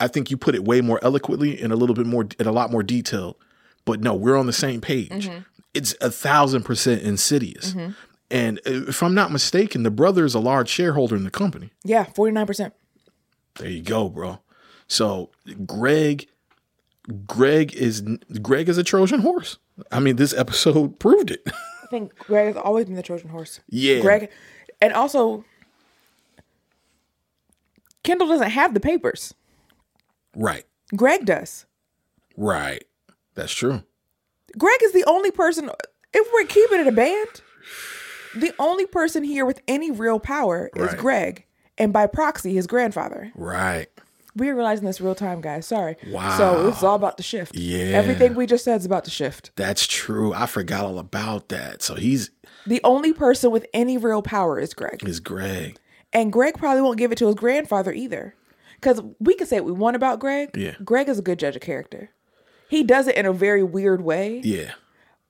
I 0.00 0.08
think 0.08 0.30
you 0.30 0.36
put 0.36 0.54
it 0.54 0.64
way 0.64 0.80
more 0.80 0.98
eloquently 1.02 1.60
and 1.60 1.72
a 1.72 1.76
little 1.76 1.94
bit 1.94 2.06
more 2.06 2.26
in 2.40 2.46
a 2.46 2.52
lot 2.52 2.70
more 2.72 2.82
detail. 2.82 3.36
But 3.84 4.00
no, 4.00 4.14
we're 4.14 4.36
on 4.36 4.46
the 4.46 4.52
same 4.52 4.80
page. 4.80 5.28
Mm-hmm. 5.28 5.38
It's 5.74 5.94
a 6.00 6.10
thousand 6.10 6.62
percent 6.64 7.02
insidious. 7.02 7.74
And 8.30 8.58
uh, 8.66 8.88
if 8.88 9.02
I'm 9.02 9.14
not 9.14 9.30
mistaken, 9.30 9.82
the 9.84 9.90
brother 9.90 10.24
is 10.24 10.34
a 10.34 10.40
large 10.40 10.68
shareholder 10.68 11.14
in 11.16 11.24
the 11.24 11.30
company. 11.30 11.70
Yeah, 11.84 12.04
forty 12.04 12.32
nine 12.32 12.46
percent. 12.46 12.74
There 13.56 13.68
you 13.70 13.82
go, 13.82 14.08
bro. 14.08 14.40
So 14.88 15.30
Greg, 15.64 16.26
Greg 17.26 17.74
is 17.74 18.02
Greg 18.42 18.68
is 18.68 18.78
a 18.78 18.84
Trojan 18.84 19.20
horse. 19.20 19.58
I 19.92 20.00
mean, 20.00 20.16
this 20.16 20.32
episode 20.34 20.98
proved 20.98 21.30
it. 21.30 21.42
I 21.46 21.86
think 21.88 22.16
Greg 22.18 22.48
has 22.48 22.56
always 22.56 22.86
been 22.86 22.94
the 22.96 23.02
Trojan 23.02 23.28
horse. 23.28 23.60
Yeah. 23.68 24.00
Greg, 24.00 24.28
and 24.80 24.92
also 24.92 25.44
Kendall 28.02 28.28
doesn't 28.28 28.50
have 28.50 28.74
the 28.74 28.80
papers. 28.80 29.34
right, 30.34 30.64
Greg 30.94 31.24
does. 31.26 31.66
right. 32.36 32.84
That's 33.34 33.52
true. 33.52 33.82
Greg 34.56 34.78
is 34.82 34.92
the 34.94 35.04
only 35.06 35.30
person. 35.30 35.70
If 36.14 36.26
we're 36.32 36.46
keeping 36.46 36.80
it 36.80 36.86
a 36.86 36.92
band, 36.92 37.42
the 38.36 38.52
only 38.58 38.86
person 38.86 39.24
here 39.24 39.44
with 39.44 39.60
any 39.66 39.90
real 39.90 40.18
power 40.20 40.70
is 40.76 40.88
Right. 40.88 40.98
Greg, 40.98 41.44
and 41.78 41.92
by 41.92 42.06
proxy, 42.06 42.54
his 42.54 42.66
grandfather. 42.66 43.32
Right. 43.34 43.86
We're 44.34 44.54
realizing 44.54 44.84
this 44.84 45.00
real 45.00 45.14
time, 45.14 45.40
guys. 45.40 45.66
Sorry. 45.66 45.96
Wow. 46.08 46.36
So 46.36 46.68
it's 46.68 46.82
all 46.82 46.94
about 46.94 47.16
the 47.16 47.22
shift. 47.22 47.56
Yeah. 47.56 47.96
Everything 47.96 48.34
we 48.34 48.44
just 48.46 48.64
said 48.64 48.78
is 48.80 48.84
about 48.84 49.04
the 49.04 49.10
shift. 49.10 49.50
That's 49.56 49.86
true. 49.86 50.34
I 50.34 50.44
forgot 50.46 50.84
all 50.84 50.98
about 50.98 51.48
that. 51.48 51.80
So 51.82 51.94
he's 51.94 52.30
The 52.66 52.80
only 52.84 53.14
person 53.14 53.50
with 53.50 53.64
any 53.72 53.96
real 53.96 54.20
power 54.20 54.60
is 54.60 54.74
Greg. 54.74 55.02
is 55.08 55.20
Greg. 55.20 55.78
And 56.12 56.30
Greg 56.32 56.58
probably 56.58 56.82
won't 56.82 56.98
give 56.98 57.12
it 57.12 57.18
to 57.18 57.26
his 57.26 57.34
grandfather 57.34 57.92
either. 57.92 58.34
Because 58.74 59.00
we 59.18 59.34
can 59.34 59.46
say 59.46 59.58
what 59.60 59.66
we 59.66 59.72
want 59.72 59.96
about 59.96 60.20
Greg. 60.20 60.50
Yeah. 60.54 60.74
Greg 60.84 61.08
is 61.08 61.18
a 61.18 61.22
good 61.22 61.38
judge 61.38 61.56
of 61.56 61.62
character. 61.62 62.10
He 62.68 62.82
does 62.82 63.06
it 63.06 63.16
in 63.16 63.24
a 63.24 63.32
very 63.32 63.62
weird 63.62 64.02
way, 64.02 64.42
Yeah. 64.44 64.72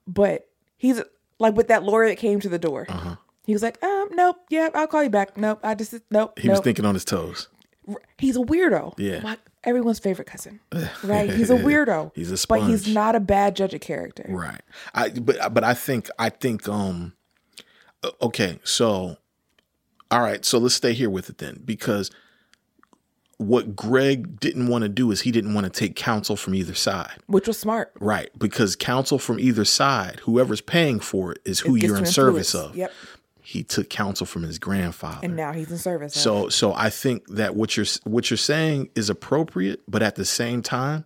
but 0.08 0.48
he's 0.76 1.00
like 1.38 1.54
with 1.56 1.68
that 1.68 1.82
lawyer 1.82 2.08
that 2.08 2.16
came 2.16 2.40
to 2.40 2.48
the 2.48 2.58
door. 2.58 2.86
Uh-huh. 2.88 3.16
He 3.44 3.52
was 3.52 3.62
like, 3.62 3.82
um, 3.82 4.08
nope, 4.12 4.36
yeah, 4.50 4.70
I'll 4.74 4.86
call 4.88 5.04
you 5.04 5.10
back. 5.10 5.36
Nope, 5.36 5.60
I 5.62 5.74
just, 5.74 5.94
nope, 6.10 6.38
He 6.38 6.48
was 6.48 6.60
thinking 6.60 6.84
on 6.84 6.94
his 6.94 7.04
toes. 7.04 7.48
he's 8.18 8.36
a 8.36 8.40
weirdo. 8.40 8.94
Yeah. 8.98 9.20
My, 9.20 9.38
everyone's 9.62 10.00
favorite 10.00 10.26
cousin, 10.26 10.58
right? 11.04 11.32
He's 11.32 11.50
a 11.50 11.56
weirdo. 11.56 12.12
He's 12.14 12.32
a 12.32 12.46
But 12.48 12.62
he's 12.62 12.88
not 12.88 13.14
a 13.14 13.20
bad 13.20 13.54
judge 13.56 13.74
of 13.74 13.80
character. 13.80 14.26
Right. 14.28 14.62
I 14.94 15.10
but 15.10 15.52
but 15.54 15.62
I 15.64 15.74
think 15.74 16.08
I 16.18 16.30
think 16.30 16.68
um 16.68 17.14
okay, 18.20 18.58
so 18.64 19.16
all 20.10 20.20
right, 20.20 20.44
so 20.44 20.58
let's 20.58 20.74
stay 20.74 20.92
here 20.92 21.10
with 21.10 21.28
it 21.28 21.38
then 21.38 21.62
because 21.64 22.10
what 23.38 23.76
Greg 23.76 24.40
didn't 24.40 24.68
want 24.68 24.82
to 24.82 24.88
do 24.88 25.10
is 25.10 25.20
he 25.22 25.30
didn't 25.30 25.52
want 25.54 25.64
to 25.64 25.70
take 25.70 25.94
counsel 25.94 26.36
from 26.36 26.54
either 26.54 26.74
side. 26.74 27.18
Which 27.26 27.46
was 27.46 27.58
smart. 27.58 27.92
Right, 28.00 28.30
because 28.38 28.76
counsel 28.76 29.18
from 29.18 29.38
either 29.38 29.64
side, 29.64 30.20
whoever's 30.20 30.60
paying 30.62 31.00
for 31.00 31.32
it 31.32 31.40
is 31.44 31.60
who 31.60 31.76
It 31.76 31.82
you're 31.82 31.98
in 31.98 32.06
service 32.06 32.54
of. 32.54 32.74
Yep. 32.74 32.92
He 33.42 33.62
took 33.62 33.88
counsel 33.90 34.26
from 34.26 34.42
his 34.42 34.58
grandfather. 34.58 35.20
And 35.22 35.36
now 35.36 35.52
he's 35.52 35.70
in 35.70 35.78
service. 35.78 36.16
of- 36.16 36.22
So 36.22 36.48
so 36.48 36.72
I 36.74 36.90
think 36.90 37.26
that 37.28 37.54
what 37.54 37.76
you're 37.76 37.86
what 38.04 38.30
you're 38.30 38.36
saying 38.38 38.88
is 38.94 39.08
appropriate, 39.10 39.82
but 39.86 40.02
at 40.02 40.16
the 40.16 40.24
same 40.24 40.62
time, 40.62 41.04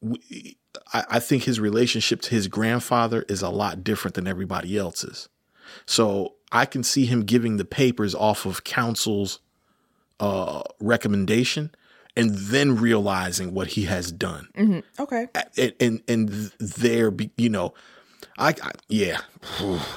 we, 0.00 0.56
I, 0.92 1.04
I 1.12 1.20
think 1.20 1.44
his 1.44 1.58
relationship 1.60 2.20
to 2.22 2.30
his 2.30 2.48
grandfather 2.48 3.24
is 3.28 3.42
a 3.42 3.48
lot 3.48 3.82
different 3.84 4.14
than 4.14 4.26
everybody 4.26 4.76
else's. 4.76 5.28
So 5.86 6.34
I 6.52 6.66
can 6.66 6.82
see 6.82 7.06
him 7.06 7.22
giving 7.24 7.56
the 7.58 7.64
papers 7.64 8.14
off 8.14 8.44
of 8.44 8.64
counsel's 8.64 9.40
uh, 10.20 10.62
recommendation, 10.80 11.70
and 12.16 12.34
then 12.34 12.76
realizing 12.76 13.54
what 13.54 13.68
he 13.68 13.84
has 13.84 14.10
done 14.12 14.48
okay. 14.98 15.28
and 15.56 15.72
and, 15.80 16.02
and 16.08 16.28
there 16.58 17.10
be 17.10 17.30
you 17.36 17.48
know 17.48 17.74
I, 18.38 18.50
I 18.62 18.70
yeah, 18.88 19.20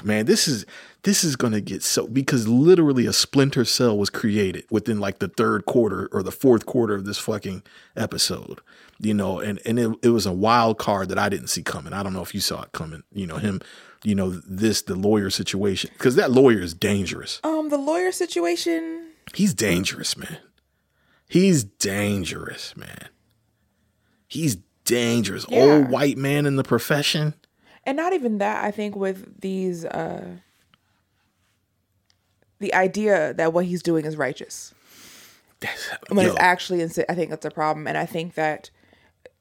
man, 0.04 0.26
this 0.26 0.48
is 0.48 0.66
this 1.04 1.24
is 1.24 1.36
gonna 1.36 1.62
get 1.62 1.84
so 1.84 2.08
because 2.08 2.48
literally 2.48 3.06
a 3.06 3.14
Splinter 3.14 3.66
Cell 3.66 3.98
was 3.98 4.10
created 4.10 4.66
within 4.70 5.00
like 5.00 5.20
the 5.20 5.28
third 5.28 5.66
quarter 5.66 6.10
or 6.12 6.24
the 6.24 6.32
fourth 6.32 6.66
quarter 6.66 6.96
of 6.96 7.06
this 7.06 7.18
fucking 7.20 7.64
episode, 7.96 8.60
you 9.00 9.14
know, 9.14 9.40
and 9.40 9.60
and 9.66 9.80
it, 9.80 9.92
it 10.02 10.10
was 10.10 10.26
a 10.26 10.34
wild 10.34 10.78
card 10.80 11.10
that 11.10 11.20
I 11.20 11.30
didn't 11.30 11.48
see 11.48 11.64
coming. 11.64 11.94
I 11.94 12.04
don't 12.04 12.14
know 12.14 12.22
if 12.22 12.34
you 12.34 12.42
saw 12.42 12.64
it 12.64 12.72
coming, 12.72 13.04
you 13.14 13.28
know, 13.28 13.38
him, 13.38 13.62
you 14.04 14.16
know, 14.16 14.30
this 14.30 14.82
the 14.82 14.96
lawyer 14.96 15.30
situation 15.30 15.92
because 15.94 16.16
that 16.16 16.32
lawyer 16.32 16.60
is 16.60 16.74
dangerous. 16.74 17.40
Um, 17.44 17.70
the 17.70 17.78
lawyer 17.78 18.12
situation. 18.12 19.11
He's 19.34 19.54
dangerous, 19.54 20.18
man. 20.18 20.38
He's 21.30 21.64
dangerous, 21.64 22.76
man. 22.76 23.08
He's 24.28 24.58
dangerous. 24.86 25.46
Yeah. 25.50 25.62
Old 25.62 25.90
white 25.90 26.18
man 26.18 26.46
in 26.46 26.56
the 26.58 26.64
profession. 26.64 27.34
and 27.86 27.96
not 27.98 28.14
even 28.14 28.38
that 28.40 28.64
i 28.64 28.70
think 28.72 28.96
with 28.96 29.42
these 29.42 29.86
uh 29.86 30.26
the 32.60 32.74
idea 32.74 33.34
that 33.34 33.54
what 33.54 33.66
he's 33.66 33.82
doing 33.82 34.06
is 34.06 34.16
righteous 34.18 34.74
when 36.10 36.26
Yo, 36.26 36.32
it's 36.32 36.40
actually 36.40 36.80
insi- 36.80 37.06
i 37.10 37.16
think 37.16 37.30
that's 37.30 37.46
a 37.46 37.52
problem 37.52 37.88
and 37.88 37.98
i 37.98 38.06
think 38.06 38.36
that 38.36 38.70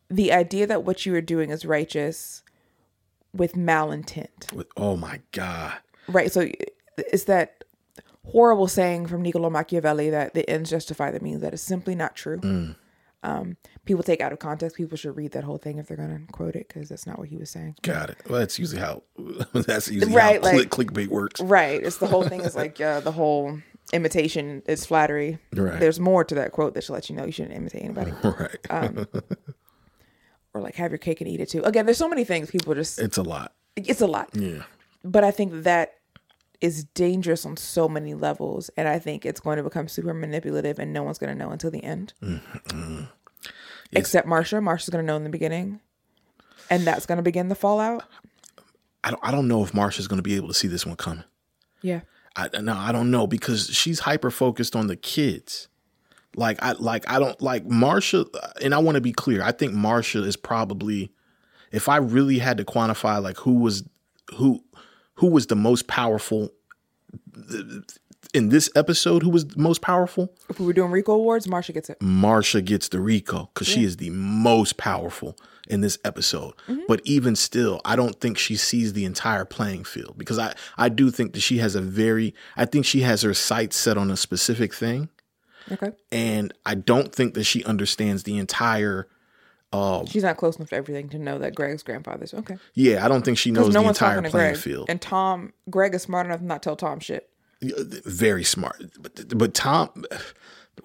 the 0.09 0.33
idea 0.33 0.67
that 0.67 0.85
what 0.85 1.05
you 1.07 1.15
are 1.15 1.21
doing 1.21 1.51
is 1.51 1.65
righteous 1.65 2.43
with 3.35 3.53
malintent 3.55 4.53
with- 4.53 4.69
oh 4.77 4.97
my 4.97 5.21
god. 5.33 5.75
right 6.09 6.33
so 6.33 6.49
it's 6.97 7.25
that 7.25 7.60
horrible 8.25 8.69
saying 8.69 9.07
from 9.07 9.23
niccolo 9.23 9.49
machiavelli 9.51 10.11
that 10.11 10.35
the 10.35 10.49
ends 10.49 10.71
justify 10.71 11.11
the 11.11 11.21
means 11.21 11.41
that 11.41 11.55
is 11.55 11.63
simply 11.63 11.95
not 11.95 12.15
true 12.15 12.39
Mm. 12.39 12.77
um 13.23 13.57
people 13.85 14.03
take 14.03 14.21
out 14.21 14.33
of 14.33 14.39
context 14.39 14.77
people 14.77 14.97
should 14.97 15.17
read 15.17 15.33
that 15.33 15.45
whole 15.45 15.59
thing 15.59 15.79
if 15.79 15.87
they're 15.89 15.97
going 15.97 16.27
to 16.27 16.33
quote 16.33 16.55
it 16.55 16.69
because 16.69 16.89
that's 16.91 17.07
not 17.07 17.19
what 17.19 17.29
he 17.29 17.37
was 17.37 17.51
saying 17.51 17.77
Got 17.83 18.11
it. 18.11 18.19
Well, 18.29 18.39
that's 18.41 18.59
usually 18.59 18.81
how 18.81 19.03
that's 19.53 19.89
usually 19.91 20.13
Right, 20.15 20.43
how 20.45 20.53
like- 20.53 20.71
click, 20.71 20.89
clickbait 20.93 21.09
works. 21.09 21.41
Right. 21.41 21.83
It's 21.83 21.97
the 21.99 22.07
whole 22.07 22.23
thing 22.29 22.41
is 22.43 22.55
like 22.63 22.81
uh, 22.81 23.01
the 23.01 23.13
whole 23.13 23.59
imitation 23.93 24.63
is 24.67 24.87
flattery. 24.87 25.39
Right. 25.55 25.81
There's 25.81 25.99
more 25.99 26.23
to 26.25 26.35
that 26.37 26.53
quote 26.53 26.75
that 26.75 26.85
should 26.85 26.93
let 26.93 27.11
you 27.11 27.17
know 27.17 27.25
you 27.25 27.33
shouldn't 27.33 27.55
imitate 27.57 27.83
anybody. 27.83 28.13
Right. 28.23 28.57
Um, 28.71 29.07
or 30.55 30.61
like 30.61 30.75
have 30.77 30.91
your 30.91 30.99
cake 30.99 31.21
and 31.21 31.29
eat 31.29 31.41
it 31.41 31.49
too. 31.49 31.63
Again, 31.63 31.87
there's 31.87 31.99
so 31.99 32.09
many 32.09 32.25
things 32.25 32.51
people 32.51 32.75
just 32.75 32.99
it's 32.99 33.17
a 33.19 33.23
lot. 33.23 33.53
it's 33.77 34.01
a 34.01 34.07
lot. 34.07 34.29
Yeah. 34.35 34.63
But 35.05 35.25
I 35.25 35.31
think 35.31 35.63
that 35.65 35.95
is 36.61 36.85
dangerous 36.85 37.47
on 37.47 37.57
so 37.57 37.89
many 37.89 38.15
levels 38.15 38.69
and 38.77 38.87
I 38.89 38.99
think 38.99 39.25
it's 39.25 39.41
going 39.41 39.57
to 39.57 39.63
become 39.63 39.89
super 39.89 40.13
manipulative 40.13 40.79
and 40.79 40.93
no 40.93 41.03
one's 41.03 41.19
going 41.19 41.37
to 41.37 41.45
know 41.45 41.51
until 41.51 41.71
the 41.71 41.83
end. 41.83 42.13
Mm-hmm. 42.23 43.05
Except 43.93 44.27
Marcia. 44.27 44.61
Marcia's 44.61 44.91
going 44.91 45.05
to 45.05 45.07
know 45.07 45.17
in 45.17 45.25
the 45.25 45.31
beginning. 45.31 45.81
And 46.69 46.87
that's 46.87 47.07
going 47.07 47.17
to 47.17 47.23
begin 47.23 47.49
the 47.49 47.55
fallout. 47.55 48.05
I 49.03 49.11
don't 49.11 49.21
I 49.23 49.31
don't 49.31 49.49
know 49.49 49.65
if 49.65 49.75
Marcia's 49.75 50.07
going 50.07 50.19
to 50.19 50.23
be 50.23 50.37
able 50.37 50.49
to 50.49 50.55
see 50.55 50.69
this 50.69 50.87
one 50.87 50.97
coming. 50.97 51.25
Yeah. 51.83 52.01
I 52.37 52.49
no, 52.61 52.75
I 52.75 52.93
don't 52.93 53.11
know 53.11 53.27
because 53.27 53.69
she's 53.69 54.01
hyper 54.01 54.31
focused 54.31 54.77
on 54.77 54.87
the 54.87 54.97
kids. 54.97 55.69
Like 56.37 56.63
I 56.63 56.73
like 56.73 57.09
I 57.11 57.19
don't 57.19 57.41
like 57.41 57.65
Marcia 57.67 58.27
and 58.63 58.75
I 58.75 58.79
want 58.79 58.97
to 58.97 59.01
be 59.01 59.13
clear. 59.13 59.43
I 59.43 59.53
think 59.53 59.73
Marcia 59.73 60.23
is 60.23 60.37
probably 60.37 61.13
if 61.73 61.89
I 61.89 61.97
really 61.97 62.39
had 62.39 62.59
to 62.59 62.65
quantify 62.65 63.21
like 63.21 63.39
who 63.39 63.55
was 63.55 63.85
who 64.35 64.63
who 65.21 65.29
was 65.29 65.47
the 65.49 65.57
most 65.57 65.87
powerful 65.87 66.51
in 68.33 68.49
this 68.49 68.71
episode 68.75 69.23
who 69.23 69.29
was 69.29 69.47
the 69.47 69.59
most 69.59 69.83
powerful 69.83 70.33
If 70.49 70.59
we 70.59 70.67
were 70.67 70.73
doing 70.73 70.91
Rico 70.91 71.13
Awards, 71.13 71.47
Marcia 71.47 71.73
gets 71.73 71.91
it. 71.91 72.01
Marcia 72.01 72.63
gets 72.63 72.89
the 72.89 73.01
Rico 73.01 73.51
because 73.53 73.67
she 73.69 73.85
is 73.85 73.99
the 73.99 74.11
most 74.11 74.79
powerful 74.79 75.37
in 75.69 75.83
this 75.83 75.99
episode. 76.05 76.55
Mm-hmm. 76.69 76.83
But 76.89 77.03
even 77.05 77.37
still, 77.37 77.83
I 77.85 77.97
don't 77.97 78.19
think 78.19 78.39
she 78.39 78.57
sees 78.57 78.95
the 78.95 79.05
entire 79.05 79.45
playing 79.45 79.85
field 79.85 80.15
because 80.17 80.39
I, 80.39 80.55
I 80.79 80.89
do 80.89 81.11
think 81.11 81.35
that 81.35 81.41
she 81.41 81.59
has 81.59 81.75
a 81.75 81.83
very, 81.83 82.35
I 82.57 82.65
think 82.65 82.87
she 82.87 83.03
has 83.03 83.21
her 83.23 83.35
sights 83.35 83.77
set 83.77 83.99
on 83.99 84.11
a 84.11 84.17
specific 84.17 84.73
thing. 84.73 85.11
Okay. 85.71 85.91
And 86.11 86.55
I 86.65 86.77
don't 86.77 87.15
think 87.15 87.35
that 87.35 87.45
she 87.45 87.63
understands 87.65 88.23
the 88.23 88.39
entire, 88.39 89.07
She's 90.09 90.23
not 90.25 90.37
close 90.37 90.57
enough 90.57 90.71
to 90.71 90.77
everything 90.77 91.09
to 91.11 91.19
know 91.19 91.39
that 91.39 91.55
Greg's 91.55 91.83
grandfather's 91.83 92.35
okay. 92.35 92.57
yeah, 92.75 93.05
I 93.05 93.09
don't 93.09 93.25
think 93.25 93.39
she 93.39 93.51
knows 93.51 93.73
no 93.73 93.83
the 93.83 93.89
entire 93.89 94.21
playing 94.23 94.57
field. 94.57 94.91
And 94.91 95.01
Tom, 95.01 95.53
Greg 95.69 95.95
is 95.95 96.03
smart 96.03 96.27
enough 96.27 96.41
to 96.41 96.45
not 96.47 96.63
tell 96.63 96.77
Tom 96.77 96.99
shit. 97.01 97.29
very 97.63 98.43
smart. 98.45 98.83
But, 99.01 99.37
but 99.39 99.55
Tom, 99.55 100.05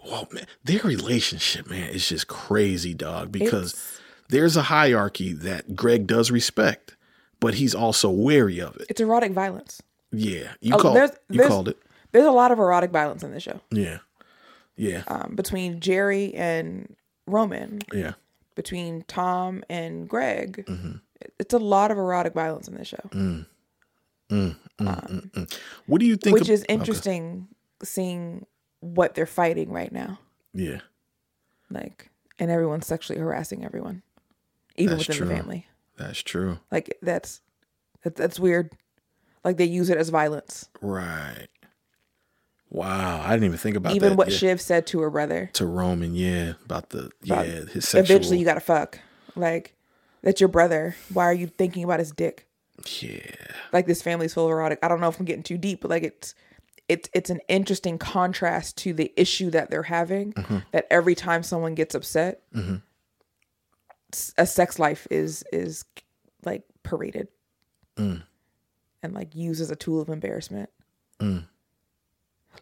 well, 0.06 0.28
man, 0.32 0.46
their 0.64 0.82
relationship, 0.82 1.70
man, 1.70 1.90
is 1.90 2.08
just 2.10 2.28
crazy, 2.28 2.94
dog. 2.94 3.32
Because 3.32 3.74
It's- 3.74 4.00
there's 4.30 4.58
a 4.58 4.64
hierarchy 4.64 5.34
that 5.34 5.76
Greg 5.76 6.06
does 6.08 6.30
respect, 6.32 6.96
but 7.40 7.56
he's 7.56 7.74
also 7.74 8.10
wary 8.10 8.60
of 8.60 8.76
it. 8.78 8.88
It's 8.90 9.02
erotic 9.02 9.32
violence. 9.32 9.82
Yeah, 10.12 10.54
you 10.62 10.76
Oh, 10.76 10.80
called 10.80 10.96
there's- 10.96 11.18
you 11.30 11.38
there's- 11.38 11.50
called 11.50 11.70
it. 11.70 11.78
There's 12.12 12.26
a 12.26 12.32
lot 12.32 12.52
of 12.52 12.60
erotic 12.60 12.92
violence 12.92 13.24
in 13.24 13.32
the 13.32 13.40
show 13.42 13.60
Yeah, 13.72 13.98
yeah, 14.78 15.04
um, 15.08 15.34
between 15.36 15.80
Gerri 15.82 16.34
and 16.36 16.96
Roman, 17.28 17.82
yeah. 17.94 18.14
Between 18.56 19.04
Tom 19.08 19.64
and 19.70 20.08
Greg. 20.10 20.66
Mm-hmm. 20.68 20.94
It's 21.40 21.54
a 21.54 21.58
lot 21.60 21.92
of 21.92 21.98
erotic 21.98 22.34
violence 22.34 22.68
in 22.68 22.76
this 22.76 22.88
show, 22.88 22.98
mm. 23.12 23.46
Mm, 24.30 24.56
mm, 24.80 24.88
um, 25.36 25.48
What 25.86 26.00
do 26.00 26.06
you 26.06 26.16
think? 26.18 26.34
which 26.34 26.44
of- 26.44 26.50
is 26.50 26.64
okay. 26.64 26.74
interesting 26.74 27.48
seeing 27.84 28.46
what 28.80 29.14
they're 29.16 29.26
fighting 29.26 29.72
right 29.72 29.92
now. 29.92 30.20
Yeah, 30.54 30.80
Like, 31.70 32.10
and 32.40 32.50
everyone's 32.50 32.88
sexually 32.88 33.20
harassing 33.20 33.64
everyone, 33.66 34.02
even 34.78 34.98
That's 34.98 35.08
within 35.08 35.18
true. 35.20 35.28
the 35.28 35.36
family. 35.36 35.68
that's 35.98 36.22
true. 36.22 36.60
Like, 36.72 36.98
that's 37.02 37.42
that, 38.04 38.16
that's 38.16 38.40
weird. 38.40 38.72
Like 39.44 39.58
they 39.58 39.66
use 39.66 39.90
it 39.90 39.98
as 39.98 40.10
violence. 40.10 40.70
Right. 40.82 41.48
Wow, 42.72 43.22
I 43.24 43.32
didn't 43.32 43.46
even 43.46 43.58
think 43.58 43.76
about 43.78 43.90
that. 43.90 43.96
even 43.96 44.10
that. 44.10 44.18
what 44.18 44.32
yeah. 44.32 44.38
Shiv 44.38 44.60
said 44.62 44.88
to 44.88 45.00
her 45.02 45.10
brother. 45.10 45.50
to 45.54 45.66
Roman. 45.66 46.14
Yeah, 46.16 46.54
about 46.66 46.90
the 46.90 47.12
about 47.26 47.48
yeah 47.48 47.66
his 47.66 47.88
sexual. 47.88 48.00
Eventually, 48.16 48.40
you 48.40 48.46
gotta 48.46 48.60
fuck. 48.60 49.00
Like 49.36 49.76
that's 50.22 50.42
your 50.42 50.50
brother. 50.50 50.96
Why 51.14 51.26
are 51.26 51.34
you 51.34 51.48
thinking 51.48 51.84
about 51.84 52.00
his 52.00 52.12
dick? 52.12 52.48
yeah, 53.02 53.20
Like 53.72 53.86
this 53.88 54.02
family's 54.02 54.34
full 54.34 54.46
of 54.46 54.52
erotic. 54.52 54.80
I 54.84 54.88
don't 54.90 55.00
know 55.00 55.08
if 55.08 55.18
I'm 55.20 55.26
getting 55.26 55.44
too 55.44 55.58
deep, 55.58 55.82
but 55.82 55.90
like 55.90 56.04
it's 56.04 56.36
it's 56.90 57.10
it's 57.14 57.30
an 57.30 57.40
interesting 57.48 57.98
contrast 57.98 58.78
to 58.80 58.94
the 58.94 59.14
issue 59.16 59.50
that 59.52 59.70
they're 59.70 59.84
having. 59.84 60.34
Mm-hmm. 60.34 60.58
That 60.72 60.86
every 60.92 61.16
time 61.16 61.42
someone 61.44 61.74
gets 61.76 61.96
upset, 61.96 62.42
a 64.38 64.46
sex 64.46 64.80
life 64.80 65.08
is 65.12 65.44
is 65.54 65.86
like 66.44 66.64
paraded 66.84 67.28
Mm. 67.98 68.24
and 69.02 69.14
like 69.14 69.34
used 69.36 69.62
as 69.62 69.72
a 69.72 69.76
tool 69.78 70.02
of 70.02 70.10
embarrassment. 70.10 70.70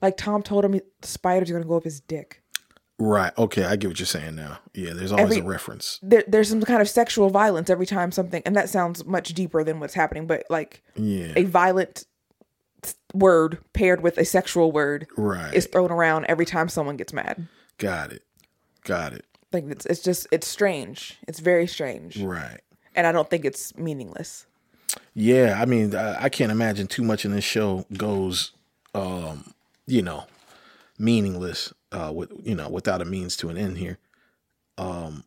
Like 0.02 0.18
Tom 0.18 0.42
told 0.44 0.66
him, 0.66 0.72
the 0.74 0.82
spiders 1.02 1.50
are 1.50 1.54
gonna 1.54 1.66
go 1.66 1.78
up 1.78 1.84
his 1.84 2.00
dick. 2.02 2.42
right. 3.00 3.32
Okay, 3.38 3.66
I 3.66 3.76
get 3.76 3.88
what 3.90 4.00
you're 4.00 4.06
saying 4.06 4.36
now. 4.36 4.60
Yeah, 4.74 4.94
there's 4.94 5.12
always 5.12 5.38
Every- 5.38 5.40
a 5.42 5.44
reference. 5.50 6.00
there, 6.02 6.24
there's 6.28 6.50
some 6.50 6.62
kind 6.62 6.82
of 6.82 6.88
sexual 6.90 7.30
violence 7.30 7.70
every 7.70 7.86
time 7.86 8.12
something, 8.12 8.42
and 8.46 8.56
that 8.56 8.70
sounds 8.70 9.04
much 9.06 9.34
deeper 9.34 9.64
than 9.64 9.80
what's 9.80 9.94
happening, 9.96 10.28
but 10.28 10.46
like 10.50 10.82
Yeah, 10.96 11.34
a 11.36 11.44
violent 11.46 12.06
word 13.14 13.60
paired 13.74 14.02
with 14.02 14.18
a 14.18 14.26
sexual 14.26 14.72
word 14.72 15.08
right. 15.18 15.54
is 15.54 15.68
thrown 15.68 15.92
around 15.92 16.26
every 16.26 16.46
time 16.46 16.68
someone 16.70 16.98
gets 16.98 17.14
mad. 17.14 17.48
Got 17.78 18.12
it. 18.12 18.24
Got 18.84 19.14
it. 19.14 19.26
Like 19.52 19.66
it's 19.70 19.86
it's 19.86 20.02
just 20.02 20.28
it's 20.32 20.48
strange. 20.48 21.18
It's 21.28 21.40
very 21.40 21.68
strange, 21.68 22.20
Right. 22.22 22.60
and 22.96 23.06
I 23.08 23.12
don't 23.12 23.30
think 23.30 23.46
it's 23.46 23.76
meaningless. 23.78 24.46
Yeah, 25.14 25.60
I 25.62 25.66
mean, 25.66 25.96
I, 25.96 26.24
I 26.26 26.30
can't 26.30 26.52
imagine 26.52 26.88
too 26.88 27.04
much 27.04 27.24
in 27.24 27.32
this 27.32 27.44
show 27.44 27.86
goes, 27.96 28.52
um, 28.96 29.53
you 29.88 30.02
know, 30.02 30.26
meaningless. 30.98 31.74
Uh, 31.92 32.12
with 32.14 32.32
you 32.44 32.56
know, 32.56 32.70
without 32.70 33.02
a 33.02 33.06
means 33.06 33.36
to 33.38 33.50
an 33.50 33.58
end 33.58 33.78
here. 33.78 34.00
Um. 34.78 35.24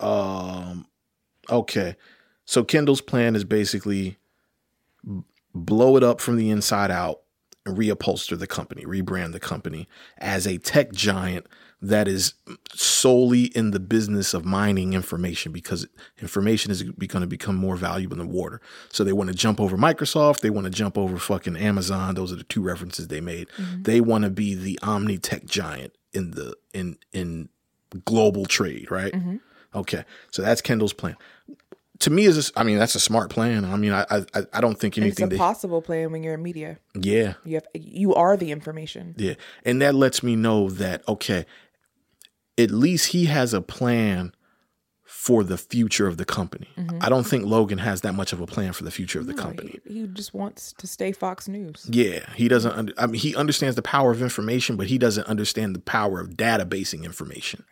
Um. 0.00 0.86
Okay, 1.48 1.96
so 2.44 2.64
Kendall's 2.64 3.00
plan 3.00 3.36
is 3.36 3.44
basically 3.44 4.18
blow 5.54 5.96
it 5.96 6.02
up 6.02 6.20
from 6.20 6.36
the 6.36 6.50
inside 6.50 6.90
out 6.90 7.20
and 7.66 7.76
reupholster 7.76 8.38
the 8.38 8.46
company, 8.46 8.84
rebrand 8.84 9.32
the 9.32 9.40
company 9.40 9.88
as 10.18 10.46
a 10.46 10.58
tech 10.58 10.92
giant 10.92 11.46
that 11.82 12.06
is 12.08 12.34
solely 12.74 13.44
in 13.44 13.70
the 13.70 13.80
business 13.80 14.34
of 14.34 14.44
mining 14.44 14.92
information 14.92 15.50
because 15.52 15.86
information 16.20 16.70
is 16.70 16.82
going 16.82 17.22
to 17.22 17.26
become 17.26 17.56
more 17.56 17.76
valuable 17.76 18.16
than 18.16 18.28
water. 18.28 18.60
So 18.90 19.02
they 19.04 19.12
want 19.14 19.28
to 19.30 19.34
jump 19.34 19.60
over 19.60 19.76
Microsoft, 19.76 20.40
they 20.40 20.50
want 20.50 20.64
to 20.66 20.70
jump 20.70 20.98
over 20.98 21.16
fucking 21.18 21.56
Amazon. 21.56 22.14
Those 22.14 22.32
are 22.32 22.36
the 22.36 22.44
two 22.44 22.62
references 22.62 23.08
they 23.08 23.20
made. 23.20 23.48
Mm-hmm. 23.56 23.82
They 23.84 24.00
want 24.00 24.24
to 24.24 24.30
be 24.30 24.54
the 24.54 24.78
omni 24.82 25.18
tech 25.18 25.46
giant 25.46 25.94
in 26.12 26.32
the 26.32 26.54
in 26.74 26.98
in 27.12 27.48
global 28.04 28.44
trade, 28.46 28.90
right? 28.90 29.12
Mm-hmm. 29.12 29.36
Okay, 29.74 30.04
so 30.30 30.42
that's 30.42 30.60
Kendall's 30.60 30.92
plan. 30.92 31.16
To 32.00 32.10
me, 32.10 32.24
is 32.24 32.50
I 32.56 32.64
mean 32.64 32.78
that's 32.78 32.94
a 32.94 33.00
smart 33.00 33.30
plan. 33.30 33.64
I 33.64 33.76
mean, 33.76 33.92
I 33.92 34.04
I, 34.10 34.24
I 34.54 34.60
don't 34.60 34.74
think 34.78 34.96
And 34.96 35.06
it's 35.06 35.20
anything. 35.20 35.36
a 35.36 35.38
That, 35.38 35.38
possible 35.38 35.82
plan 35.82 36.12
when 36.12 36.22
you're 36.22 36.34
in 36.34 36.42
media. 36.42 36.78
yeah, 36.94 37.34
You 37.44 37.54
have 37.54 37.66
you 37.74 38.14
are 38.14 38.36
the 38.36 38.52
information. 38.52 39.14
yeah. 39.18 39.34
And 39.64 39.80
that 39.82 39.94
lets 39.94 40.22
me 40.22 40.34
know 40.34 40.70
that, 40.70 41.06
okay, 41.08 41.44
at 42.60 42.70
least 42.70 43.08
he 43.08 43.26
has 43.26 43.54
a 43.54 43.60
plan 43.60 44.32
for 45.04 45.42
the 45.44 45.58
future 45.58 46.06
of 46.06 46.16
the 46.16 46.24
company. 46.24 46.68
Mm-hmm. 46.78 46.98
I 47.02 47.08
don't 47.08 47.24
think 47.24 47.44
Logan 47.44 47.78
has 47.78 48.00
that 48.02 48.14
much 48.14 48.32
of 48.32 48.40
a 48.40 48.46
plan 48.46 48.72
for 48.72 48.84
the 48.84 48.90
future 48.90 49.18
of 49.18 49.26
the 49.26 49.34
company. 49.34 49.78
He, 49.86 50.00
he 50.00 50.06
just 50.06 50.32
wants 50.32 50.72
to 50.78 50.86
stay 50.86 51.12
Fox 51.12 51.46
News. 51.46 51.86
Yeah, 51.90 52.20
he 52.36 52.48
doesn't. 52.48 52.72
Under, 52.72 52.92
I 52.96 53.06
mean, 53.06 53.20
he 53.20 53.36
understands 53.36 53.76
the 53.76 53.82
power 53.82 54.12
of 54.12 54.22
information, 54.22 54.76
but 54.76 54.86
he 54.86 54.96
doesn't 54.98 55.26
understand 55.26 55.74
the 55.74 55.80
power 55.80 56.20
of 56.20 56.30
databasing 56.30 57.04
information. 57.04 57.64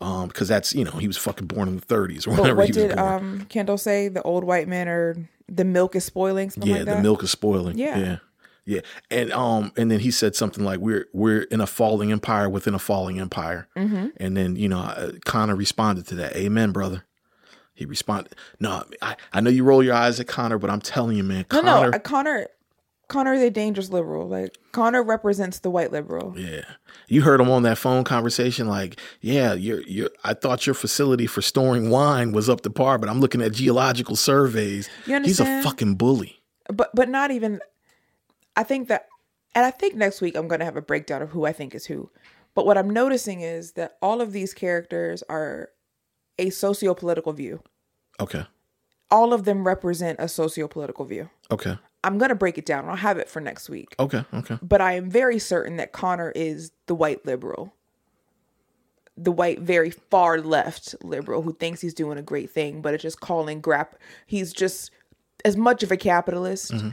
Um, 0.00 0.28
because 0.28 0.48
that's 0.48 0.74
you 0.74 0.84
know 0.84 0.90
he 0.92 1.06
was 1.06 1.16
fucking 1.16 1.46
born 1.46 1.68
in 1.68 1.76
the 1.76 1.86
30s 1.86 2.26
or 2.26 2.30
But 2.32 2.40
whenever 2.40 2.56
what 2.58 2.66
he 2.66 2.70
was 2.72 2.76
did 2.76 2.96
born. 2.96 3.24
um 3.24 3.46
Kendall 3.48 3.78
say? 3.78 4.08
The 4.08 4.22
old 4.22 4.44
white 4.44 4.68
men 4.68 4.88
are 4.88 5.16
the 5.48 5.64
milk 5.64 5.94
is 5.96 6.04
spoiling. 6.04 6.50
Something 6.50 6.70
yeah, 6.70 6.76
like 6.78 6.86
that? 6.86 6.96
the 6.96 7.02
milk 7.02 7.22
is 7.22 7.30
spoiling. 7.30 7.78
Yeah. 7.78 7.98
yeah, 7.98 8.16
yeah. 8.64 8.80
And 9.10 9.32
um, 9.32 9.72
and 9.76 9.90
then 9.90 10.00
he 10.00 10.10
said 10.10 10.36
something 10.36 10.64
like, 10.64 10.78
"We're 10.80 11.06
we're 11.12 11.42
in 11.42 11.60
a 11.60 11.66
falling 11.66 12.12
empire 12.12 12.48
within 12.48 12.74
a 12.74 12.78
falling 12.78 13.18
empire." 13.20 13.68
Mm-hmm. 13.76 14.08
And 14.18 14.36
then 14.36 14.56
you 14.56 14.68
know 14.68 14.78
uh, 14.80 15.12
Connor 15.24 15.56
responded 15.56 16.06
to 16.08 16.14
that, 16.16 16.36
"Amen, 16.36 16.72
brother." 16.72 17.04
He 17.74 17.84
responded, 17.86 18.34
"No, 18.60 18.84
I, 19.00 19.16
I 19.32 19.40
know 19.40 19.50
you 19.50 19.64
roll 19.64 19.82
your 19.82 19.94
eyes 19.94 20.20
at 20.20 20.26
Connor, 20.28 20.58
but 20.58 20.70
I'm 20.70 20.80
telling 20.80 21.16
you, 21.16 21.24
man, 21.24 21.46
No, 21.52 21.60
Connor, 21.60 21.90
no, 21.90 21.96
uh, 21.96 21.98
Connor. 21.98 22.46
Connor 23.08 23.34
is 23.34 23.42
a 23.42 23.50
dangerous 23.50 23.90
liberal. 23.90 24.26
Like 24.26 24.56
Connor 24.72 25.02
represents 25.02 25.58
the 25.58 25.68
white 25.68 25.92
liberal. 25.92 26.32
Yeah. 26.38 26.62
You 27.08 27.20
heard 27.22 27.40
him 27.42 27.50
on 27.50 27.62
that 27.64 27.76
phone 27.76 28.04
conversation 28.04 28.68
like, 28.68 28.98
yeah, 29.20 29.52
you're 29.52 29.82
you're 29.82 30.08
I 30.24 30.32
thought 30.32 30.66
your 30.66 30.72
facility 30.74 31.26
for 31.26 31.42
storing 31.42 31.90
wine 31.90 32.32
was 32.32 32.48
up 32.48 32.62
to 32.62 32.70
par, 32.70 32.96
but 32.96 33.10
I'm 33.10 33.20
looking 33.20 33.42
at 33.42 33.52
geological 33.52 34.16
surveys. 34.16 34.88
You 35.04 35.16
understand? 35.16 35.48
He's 35.56 35.66
a 35.66 35.68
fucking 35.68 35.96
bully. 35.96 36.40
but 36.72 36.90
but 36.94 37.10
not 37.10 37.30
even 37.30 37.60
i 38.56 38.62
think 38.62 38.88
that 38.88 39.08
and 39.54 39.64
i 39.64 39.70
think 39.70 39.94
next 39.94 40.20
week 40.20 40.36
i'm 40.36 40.48
going 40.48 40.58
to 40.58 40.64
have 40.64 40.76
a 40.76 40.82
breakdown 40.82 41.22
of 41.22 41.30
who 41.30 41.44
i 41.44 41.52
think 41.52 41.74
is 41.74 41.86
who 41.86 42.10
but 42.54 42.66
what 42.66 42.76
i'm 42.78 42.90
noticing 42.90 43.40
is 43.40 43.72
that 43.72 43.96
all 44.02 44.20
of 44.20 44.32
these 44.32 44.52
characters 44.54 45.22
are 45.28 45.70
a 46.38 46.50
socio-political 46.50 47.32
view 47.32 47.62
Okay. 48.20 48.44
all 49.10 49.32
of 49.32 49.44
them 49.44 49.66
represent 49.66 50.18
a 50.20 50.28
socio-political 50.28 51.04
view 51.04 51.28
Okay. 51.50 51.76
i'm 52.04 52.18
going 52.18 52.28
to 52.28 52.34
break 52.34 52.58
it 52.58 52.66
down 52.66 52.88
i'll 52.88 52.96
have 52.96 53.18
it 53.18 53.28
for 53.28 53.40
next 53.40 53.68
week 53.68 53.94
Okay. 53.98 54.24
Okay. 54.34 54.58
but 54.62 54.80
i 54.80 54.92
am 54.94 55.10
very 55.10 55.38
certain 55.38 55.76
that 55.76 55.92
connor 55.92 56.30
is 56.34 56.72
the 56.86 56.94
white 56.94 57.24
liberal 57.26 57.74
the 59.16 59.32
white 59.32 59.60
very 59.60 59.90
far 59.90 60.40
left 60.40 60.94
liberal 61.02 61.42
who 61.42 61.52
thinks 61.52 61.80
he's 61.82 61.92
doing 61.94 62.16
a 62.18 62.22
great 62.22 62.50
thing 62.50 62.80
but 62.80 62.94
it's 62.94 63.02
just 63.02 63.20
calling 63.20 63.60
grap 63.60 63.88
he's 64.26 64.52
just 64.54 64.90
as 65.44 65.54
much 65.56 65.82
of 65.82 65.90
a 65.92 65.96
capitalist 65.98 66.72
mm-hmm. 66.72 66.88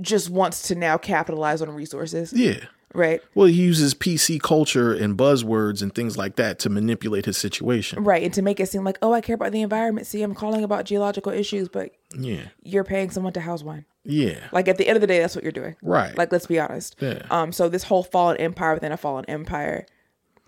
Just 0.00 0.30
wants 0.30 0.62
to 0.68 0.74
now 0.74 0.96
capitalize 0.98 1.62
on 1.62 1.70
resources 1.70 2.32
Yeah. 2.32 2.60
right 2.94 3.20
Well, 3.34 3.46
he 3.46 3.54
uses 3.54 3.94
PC 3.94 4.40
culture 4.40 4.92
and 4.92 5.16
buzzwords 5.16 5.82
and 5.82 5.94
things 5.94 6.16
like 6.16 6.36
that 6.36 6.58
to 6.60 6.68
manipulate 6.70 7.26
his 7.26 7.36
situation. 7.36 8.02
right 8.04 8.22
and 8.22 8.34
to 8.34 8.42
make 8.42 8.58
it 8.60 8.68
seem 8.68 8.84
like 8.84 8.98
oh 9.02 9.12
i 9.12 9.20
care 9.20 9.34
about 9.36 9.52
the 9.52 9.62
environment 9.62 10.06
see 10.06 10.22
i'm 10.22 10.34
calling 10.34 10.64
about 10.64 10.84
geological 10.84 11.32
issues 11.32 11.68
but 11.68 11.90
Yeah. 12.16 12.42
you're 12.62 12.84
paying 12.84 13.10
someone 13.10 13.32
to 13.34 13.40
house 13.40 13.62
wine 13.62 13.84
Yeah. 14.04 14.38
like 14.52 14.68
at 14.68 14.78
the 14.78 14.86
end 14.88 14.96
of 14.96 15.00
the 15.00 15.06
day 15.06 15.20
that's 15.20 15.34
what 15.34 15.44
you're 15.44 15.52
doing 15.52 15.76
Right. 15.82 16.16
like 16.18 16.32
let's 16.32 16.46
be 16.46 16.58
honest 16.58 16.96
Yeah. 17.00 17.22
um 17.30 17.52
so 17.52 17.68
this 17.68 17.84
whole 17.84 18.02
fallen 18.02 18.36
empire 18.38 18.74
within 18.74 18.92
a 18.92 18.96
fallen 18.96 19.24
empire 19.26 19.86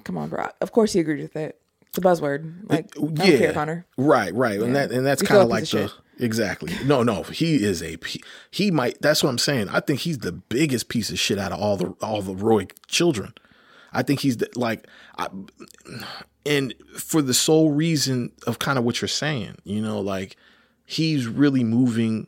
come 0.05 0.18
on 0.18 0.28
bro 0.28 0.47
of 0.61 0.72
course 0.72 0.92
he 0.92 1.01
agreed 1.01 1.20
with 1.22 1.36
it 1.36 1.59
it's 1.88 1.99
a 1.99 2.01
buzzword 2.01 2.68
like 2.68 2.86
I 2.97 3.01
don't 3.01 3.16
care, 3.16 3.53
connor 3.53 3.86
Right, 3.97 4.34
right. 4.34 4.61
And 4.61 4.74
that 4.76 4.90
and 4.90 5.07
that's 5.07 5.22
kind 5.22 5.40
of 5.40 5.49
like 5.49 5.61
the 5.62 5.66
shit. 5.66 5.90
Exactly. 6.18 6.72
No, 6.84 7.02
no, 7.02 7.22
he 7.24 7.62
is 7.62 7.82
a 7.82 7.96
he, 8.50 8.70
might 8.70 9.00
that's 9.00 9.22
what 9.22 9.30
I'm 9.30 9.38
saying. 9.38 9.68
I 9.68 9.80
think 9.80 10.00
he's 10.00 10.18
the 10.18 10.32
biggest 10.32 10.88
piece 10.88 11.10
of 11.10 11.18
shit 11.18 11.38
out 11.38 11.52
of 11.52 11.60
all 11.60 11.76
the 11.76 11.94
all 12.00 12.22
the 12.22 12.34
Roy 12.34 12.66
children. 12.86 13.34
I 13.92 14.02
think 14.02 14.20
he's 14.20 14.38
the, 14.38 14.48
like 14.56 14.86
I, 15.18 15.28
and 16.44 16.74
for 16.96 17.22
the 17.22 17.34
sole 17.34 17.72
reason 17.72 18.32
of 18.46 18.58
kind 18.58 18.78
of 18.78 18.84
what 18.84 19.00
you're 19.00 19.08
saying, 19.08 19.56
you 19.64 19.80
know, 19.80 20.00
like 20.00 20.36
he's 20.84 21.26
really 21.26 21.64
moving 21.64 22.26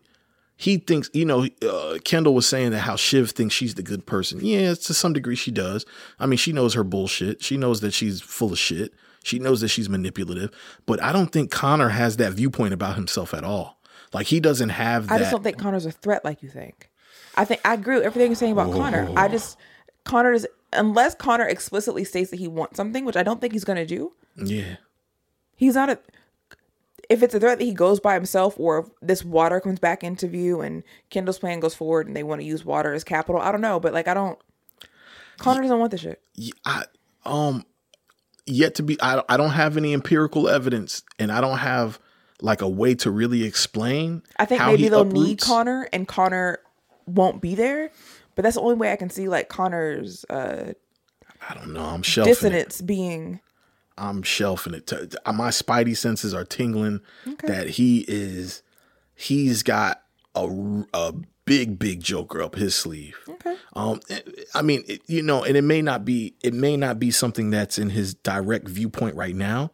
he 0.58 0.78
thinks, 0.78 1.08
you 1.12 1.24
know, 1.24 1.46
uh, 1.62 1.98
Kendall 2.04 2.34
was 2.34 2.44
saying 2.44 2.72
that 2.72 2.80
how 2.80 2.96
Shiv 2.96 3.30
thinks 3.30 3.54
she's 3.54 3.76
the 3.76 3.82
good 3.82 4.06
person. 4.06 4.44
Yeah, 4.44 4.74
to 4.74 4.92
some 4.92 5.12
degree 5.12 5.36
she 5.36 5.52
does. 5.52 5.86
I 6.18 6.26
mean, 6.26 6.36
she 6.36 6.52
knows 6.52 6.74
her 6.74 6.82
bullshit. 6.82 7.44
She 7.44 7.56
knows 7.56 7.80
that 7.80 7.94
she's 7.94 8.20
full 8.20 8.52
of 8.52 8.58
shit. 8.58 8.92
She 9.22 9.38
knows 9.38 9.60
that 9.60 9.68
she's 9.68 9.88
manipulative. 9.88 10.50
But 10.84 11.00
I 11.00 11.12
don't 11.12 11.30
think 11.30 11.52
Connor 11.52 11.90
has 11.90 12.16
that 12.16 12.32
viewpoint 12.32 12.74
about 12.74 12.96
himself 12.96 13.34
at 13.34 13.44
all. 13.44 13.77
Like 14.12 14.26
he 14.26 14.40
doesn't 14.40 14.70
have 14.70 15.08
that. 15.08 15.14
I 15.14 15.18
just 15.18 15.30
don't 15.30 15.42
think 15.42 15.58
Connor's 15.58 15.86
a 15.86 15.90
threat 15.90 16.24
like 16.24 16.42
you 16.42 16.48
think. 16.48 16.90
I 17.36 17.44
think 17.44 17.60
I 17.64 17.74
agree 17.74 17.96
with 17.96 18.04
everything 18.04 18.30
you're 18.30 18.36
saying 18.36 18.52
about 18.52 18.72
Connor. 18.72 19.10
I 19.16 19.28
just 19.28 19.56
Connor 20.04 20.32
is 20.32 20.46
unless 20.72 21.14
Connor 21.14 21.46
explicitly 21.46 22.04
states 22.04 22.30
that 22.30 22.38
he 22.38 22.48
wants 22.48 22.76
something, 22.76 23.04
which 23.04 23.16
I 23.16 23.22
don't 23.22 23.40
think 23.40 23.52
he's 23.52 23.64
going 23.64 23.76
to 23.76 23.86
do. 23.86 24.12
yeah. 24.36 24.76
He's 25.56 25.74
not 25.74 25.90
a. 25.90 25.98
If 27.08 27.22
it's 27.22 27.34
a 27.34 27.40
threat 27.40 27.58
that 27.58 27.64
he 27.64 27.72
goes 27.72 28.00
by 28.00 28.14
himself, 28.14 28.54
or 28.58 28.78
if 28.80 28.86
this 29.00 29.24
water 29.24 29.60
comes 29.60 29.78
back 29.78 30.04
into 30.04 30.28
view 30.28 30.60
and 30.60 30.82
Kendall's 31.10 31.38
plan 31.38 31.58
goes 31.58 31.74
forward 31.74 32.06
and 32.06 32.14
they 32.14 32.22
want 32.22 32.40
to 32.42 32.46
use 32.46 32.64
water 32.64 32.92
as 32.92 33.02
capital, 33.02 33.40
I 33.40 33.50
don't 33.50 33.62
know. 33.62 33.80
But 33.80 33.94
like, 33.94 34.08
I 34.08 34.14
don't. 34.14 34.38
Connor 35.38 35.62
doesn't 35.62 35.78
want 35.78 35.90
this 35.90 36.00
shit. 36.00 36.20
I 36.64 36.84
um 37.24 37.64
yet 38.46 38.74
to 38.76 38.82
be 38.82 38.98
I, 39.00 39.22
I 39.28 39.36
don't 39.36 39.50
have 39.50 39.76
any 39.76 39.92
empirical 39.94 40.48
evidence 40.48 41.02
and 41.18 41.30
I 41.32 41.40
don't 41.40 41.58
have 41.58 41.98
like 42.40 42.62
a 42.62 42.68
way 42.68 42.94
to 42.96 43.10
really 43.10 43.44
explain 43.44 44.22
I 44.36 44.44
think 44.44 44.62
maybe 44.64 44.84
he 44.84 44.88
they'll 44.88 45.04
need 45.04 45.40
Connor, 45.40 45.88
and 45.92 46.06
Connor 46.06 46.60
won't 47.06 47.40
be 47.40 47.54
there. 47.54 47.90
But 48.34 48.42
that's 48.42 48.54
the 48.54 48.60
only 48.62 48.76
way 48.76 48.92
I 48.92 48.96
can 48.96 49.10
see 49.10 49.28
like 49.28 49.48
Connor's 49.48 50.24
uh, 50.30 50.72
I 51.48 51.54
don't 51.54 51.72
know. 51.72 51.84
I'm 51.84 52.02
shelving 52.02 52.30
it. 52.32 52.34
dissonance 52.34 52.80
being. 52.80 53.40
I'm 53.96 54.22
shelving 54.22 54.74
it. 54.74 54.86
To- 54.88 55.08
my 55.32 55.48
spidey 55.48 55.96
senses 55.96 56.32
are 56.34 56.44
tingling 56.44 57.00
that 57.42 57.70
he 57.70 58.04
is 58.06 58.62
he's 59.16 59.62
got 59.64 60.02
a, 60.36 60.48
a 60.94 61.12
big 61.44 61.78
big 61.78 62.00
joker 62.02 62.40
up 62.42 62.54
his 62.54 62.74
sleeve. 62.76 63.16
Okay. 63.28 63.56
Um 63.74 64.00
I 64.54 64.62
mean, 64.62 64.84
it, 64.86 65.02
you 65.06 65.22
know, 65.22 65.42
and 65.42 65.56
it 65.56 65.62
may 65.62 65.82
not 65.82 66.04
be 66.04 66.34
it 66.44 66.54
may 66.54 66.76
not 66.76 67.00
be 67.00 67.10
something 67.10 67.50
that's 67.50 67.76
in 67.78 67.90
his 67.90 68.14
direct 68.14 68.68
viewpoint 68.68 69.16
right 69.16 69.34
now, 69.34 69.72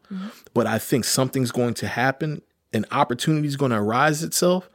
but 0.54 0.66
I 0.66 0.78
think 0.78 1.04
something's 1.04 1.50
going 1.50 1.74
to 1.74 1.86
happen, 1.88 2.40
an 2.74 2.84
opportunity 2.90 3.48
is 3.48 3.56
going 3.56 3.70
to 3.70 3.78
arise 3.78 4.22
itself 4.22 4.68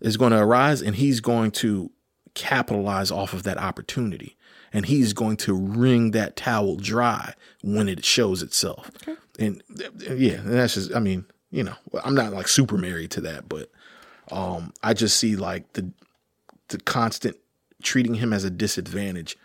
is 0.00 0.16
going 0.16 0.32
to 0.32 0.38
arise 0.38 0.80
and 0.80 0.96
he's 0.96 1.20
going 1.20 1.50
to 1.50 1.90
capitalize 2.34 3.10
off 3.10 3.34
of 3.34 3.42
that 3.42 3.58
opportunity. 3.58 4.36
And 4.72 4.86
he's 4.86 5.12
going 5.12 5.36
to 5.38 5.54
wring 5.54 6.12
that 6.12 6.36
towel 6.36 6.76
dry 6.76 7.34
when 7.62 7.88
it 7.88 8.04
shows 8.04 8.42
itself. 8.42 8.90
And 9.38 9.62
uh, 9.78 10.14
yeah 10.14 10.34
and 10.34 10.52
that's 10.52 10.74
just 10.74 10.94
i 10.94 10.98
mean 10.98 11.24
you 11.50 11.62
know 11.62 11.74
i'm 12.04 12.14
not 12.14 12.32
like 12.32 12.46
super 12.46 12.76
married 12.76 13.10
to 13.12 13.22
that 13.22 13.48
but 13.48 13.70
um 14.30 14.74
i 14.82 14.92
just 14.92 15.16
see 15.16 15.34
like 15.34 15.72
the 15.72 15.90
the 16.68 16.78
constant 16.78 17.36
treating 17.82 18.14
him 18.14 18.32
as 18.32 18.44
a 18.44 18.50
disadvantage. 18.50 19.36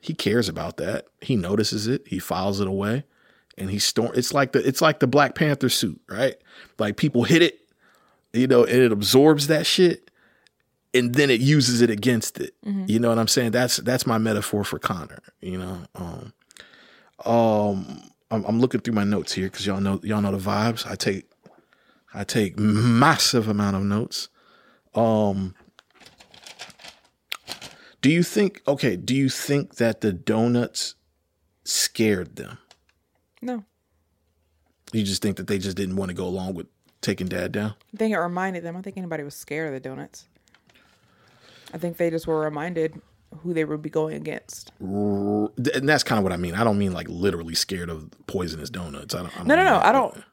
He 0.00 0.14
cares 0.14 0.48
about 0.48 0.76
that. 0.78 1.06
He 1.20 1.36
notices 1.36 1.86
it. 1.86 2.06
He 2.06 2.18
files 2.18 2.60
it 2.60 2.68
away 2.68 3.04
and 3.58 3.70
he 3.70 3.78
storm 3.78 4.10
it's 4.14 4.32
like 4.32 4.52
the 4.52 4.66
it's 4.66 4.80
like 4.80 5.00
the 5.00 5.06
black 5.06 5.34
panther 5.34 5.68
suit 5.68 6.00
right 6.08 6.36
like 6.78 6.96
people 6.96 7.24
hit 7.24 7.42
it 7.42 7.60
you 8.32 8.46
know 8.46 8.64
and 8.64 8.78
it 8.78 8.92
absorbs 8.92 9.46
that 9.46 9.66
shit 9.66 10.08
and 10.94 11.14
then 11.14 11.30
it 11.30 11.40
uses 11.40 11.82
it 11.82 11.90
against 11.90 12.40
it. 12.40 12.54
You 12.88 12.98
know 12.98 13.08
what 13.08 13.18
I'm 13.18 13.28
saying? 13.28 13.52
That's 13.52 13.76
that's 13.78 14.06
my 14.06 14.18
metaphor 14.18 14.64
for 14.64 14.78
Connor. 14.78 15.22
You 15.40 15.58
know, 15.58 15.80
um, 15.94 16.32
um, 17.24 18.02
I'm, 18.30 18.44
I'm 18.44 18.60
looking 18.60 18.80
through 18.80 18.94
my 18.94 19.04
notes 19.04 19.32
here 19.32 19.46
because 19.46 19.66
y'all 19.66 19.80
know 19.80 20.00
y'all 20.02 20.22
know 20.22 20.32
the 20.32 20.38
vibes. 20.38 20.90
I 20.90 20.94
take 20.94 21.30
I 22.14 22.24
take 22.24 22.58
massive 22.58 23.48
amount 23.48 23.76
of 23.76 23.82
notes. 23.82 24.28
Um, 24.94 25.54
do 28.00 28.10
you 28.10 28.22
think? 28.22 28.62
Okay, 28.66 28.96
do 28.96 29.14
you 29.14 29.28
think 29.28 29.76
that 29.76 30.00
the 30.00 30.12
donuts 30.12 30.94
scared 31.64 32.36
them? 32.36 32.58
No, 33.40 33.64
You 34.92 35.04
just 35.04 35.22
think 35.22 35.36
that 35.36 35.46
they 35.46 35.58
just 35.58 35.76
didn't 35.76 35.96
want 35.96 36.08
to 36.10 36.14
go 36.14 36.24
along 36.26 36.54
with 36.54 36.66
taking 37.00 37.28
dad 37.28 37.52
down? 37.52 37.74
I 37.94 37.96
think 37.96 38.12
it 38.12 38.18
reminded 38.18 38.64
them. 38.64 38.74
I 38.74 38.76
don't 38.76 38.82
think 38.82 38.96
anybody 38.98 39.22
was 39.22 39.34
scared 39.34 39.68
of 39.68 39.74
the 39.74 39.88
donuts. 39.88 40.26
I 41.72 41.78
think 41.78 41.98
they 41.98 42.10
just 42.10 42.26
were 42.26 42.40
reminded 42.40 43.00
who 43.42 43.52
they 43.52 43.64
would 43.64 43.82
be 43.82 43.90
going 43.90 44.16
against. 44.16 44.72
And 44.80 45.88
that's 45.88 46.02
kind 46.02 46.18
of 46.18 46.24
what 46.24 46.32
I 46.32 46.36
mean. 46.36 46.54
I 46.54 46.64
don't 46.64 46.78
mean 46.78 46.92
like 46.92 47.08
literally 47.08 47.54
scared 47.54 47.90
of 47.90 48.10
poisonous 48.26 48.70
donuts. 48.70 49.14
I 49.14 49.18
don't. 49.18 49.32
I 49.34 49.38
don't 49.38 49.46
No, 49.48 49.56
no, 49.56 49.64
no. 49.64 49.80
I 49.80 49.92
don't. 49.92 50.24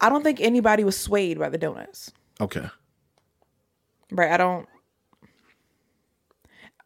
I 0.00 0.08
don't 0.08 0.22
think 0.22 0.40
anybody 0.40 0.84
was 0.84 0.98
swayed 0.98 1.38
by 1.38 1.48
the 1.48 1.58
donuts. 1.58 2.12
Okay. 2.40 2.66
Right. 4.10 4.30
I 4.32 4.36
don't. 4.36 4.68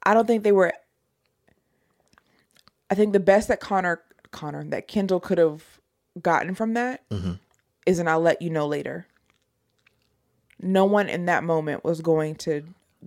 I 0.05 0.15
don't 0.15 0.27
think 0.27 0.43
they 0.45 0.53
were. 0.53 0.73
I 2.91 2.95
think 2.95 3.13
the 3.15 3.21
best 3.21 3.49
that 3.49 3.61
Connor, 3.61 4.03
Connor, 4.33 4.65
that 4.65 4.89
Kendall 4.89 5.21
could 5.21 5.39
have 5.39 5.63
gotten 6.21 6.55
from 6.55 6.75
that 6.75 7.09
mm-hmm. 7.11 7.33
is 7.87 7.99
an 7.99 8.09
"I'll 8.09 8.21
let 8.21 8.43
you 8.43 8.51
know 8.51 8.67
later." 8.67 9.07
No 10.61 10.85
one 10.85 11.09
in 11.09 11.27
that 11.27 11.45
moment 11.45 11.85
was 11.85 12.01
going 12.01 12.37
to 12.37 12.65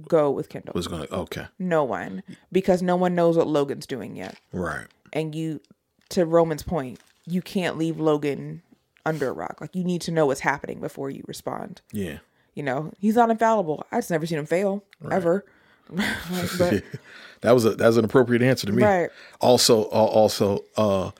go 0.07 0.29
with 0.29 0.49
Kendall. 0.49 0.73
Was 0.75 0.87
gonna. 0.87 1.07
Okay. 1.11 1.47
no 1.59 1.83
one, 1.83 2.23
because 2.51 2.81
no 2.81 2.95
one 2.95 3.15
knows 3.15 3.37
what 3.37 3.47
Logan's 3.47 3.85
doing 3.85 4.15
yet. 4.15 4.35
Right. 4.51 4.87
And 5.13 5.33
you, 5.33 5.61
to 6.09 6.25
Roman's 6.25 6.63
point, 6.63 6.99
you 7.25 7.41
can't 7.41 7.77
leave 7.77 7.99
Logan 7.99 8.61
under 9.05 9.29
a 9.29 9.33
rock. 9.33 9.61
Like 9.61 9.75
you 9.75 9.83
need 9.83 10.01
to 10.01 10.11
know 10.11 10.25
what's 10.25 10.41
happening 10.41 10.79
before 10.79 11.09
you 11.09 11.23
respond. 11.27 11.81
Yeah. 11.91 12.19
You 12.53 12.63
know, 12.63 12.91
he's 12.99 13.15
not 13.15 13.29
infallible. 13.29 13.85
I 13.91 13.97
just 13.97 14.11
never 14.11 14.25
seen 14.25 14.39
him 14.39 14.45
fail 14.45 14.83
ever. 15.11 15.45
But 15.89 16.83
That 17.45 17.53
was 17.53 17.63
a 17.63 17.75
that 17.75 17.85
was 17.85 17.97
an 17.97 18.05
appropriate 18.05 18.41
answer 18.41 18.65
to 18.65 18.73
me. 18.73 18.81
Right. 18.81 19.09
Also, 19.39 19.83
uh, 19.83 20.05
also, 20.05 20.65
uh, 20.77 21.11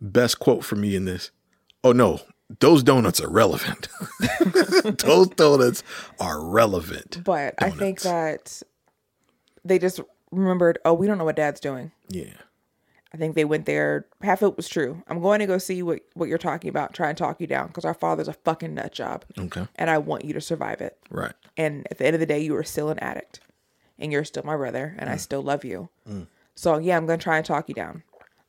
best 0.00 0.38
quote 0.38 0.64
for 0.64 0.76
me 0.76 0.94
in 0.94 1.06
this. 1.06 1.30
Oh 1.82 1.92
no, 1.92 2.20
those 2.60 2.82
donuts 2.82 3.22
are 3.22 3.30
relevant. 3.30 3.88
those 4.98 5.28
donuts 5.28 5.82
are 6.20 6.44
relevant. 6.44 7.24
but 7.24 7.54
I 7.58 7.70
think 7.70 8.02
that 8.02 8.62
they 9.64 9.78
just 9.78 10.00
remembered, 10.30 10.78
oh, 10.84 10.92
we 10.92 11.06
don't 11.06 11.16
know 11.16 11.24
what 11.24 11.36
dad's 11.36 11.60
doing. 11.60 11.90
Yeah. 12.08 12.34
I 13.14 13.16
think 13.16 13.34
they 13.34 13.46
went 13.46 13.64
there. 13.64 14.06
Half 14.20 14.42
of 14.42 14.52
it 14.52 14.56
was 14.58 14.68
true. 14.68 15.02
I'm 15.08 15.22
going 15.22 15.38
to 15.38 15.46
go 15.46 15.56
see 15.56 15.82
what, 15.82 16.00
what 16.12 16.28
you're 16.28 16.36
talking 16.36 16.68
about, 16.68 16.92
try 16.92 17.08
and 17.08 17.16
talk 17.16 17.40
you 17.40 17.46
down 17.46 17.68
because 17.68 17.86
our 17.86 17.94
father's 17.94 18.28
a 18.28 18.34
fucking 18.34 18.74
nut 18.74 18.92
job. 18.92 19.24
Okay. 19.38 19.66
And 19.76 19.88
I 19.88 19.96
want 19.96 20.26
you 20.26 20.34
to 20.34 20.40
survive 20.40 20.82
it. 20.82 20.98
Right. 21.08 21.32
And 21.56 21.86
at 21.90 21.96
the 21.96 22.04
end 22.04 22.14
of 22.14 22.20
the 22.20 22.26
day, 22.26 22.40
you 22.40 22.54
are 22.56 22.64
still 22.64 22.90
an 22.90 22.98
addict 22.98 23.40
and 23.98 24.12
you're 24.12 24.24
still 24.24 24.42
my 24.44 24.56
brother 24.56 24.94
and 24.98 25.10
I 25.10 25.14
mm. 25.14 25.20
still 25.20 25.42
love 25.42 25.64
you. 25.64 25.88
Mm. 26.08 26.26
So, 26.54 26.78
yeah, 26.78 26.96
I'm 26.96 27.06
to 27.06 27.16
try 27.16 27.36
and 27.36 27.46
talk 27.46 27.68
you 27.68 27.74
down. 27.74 28.02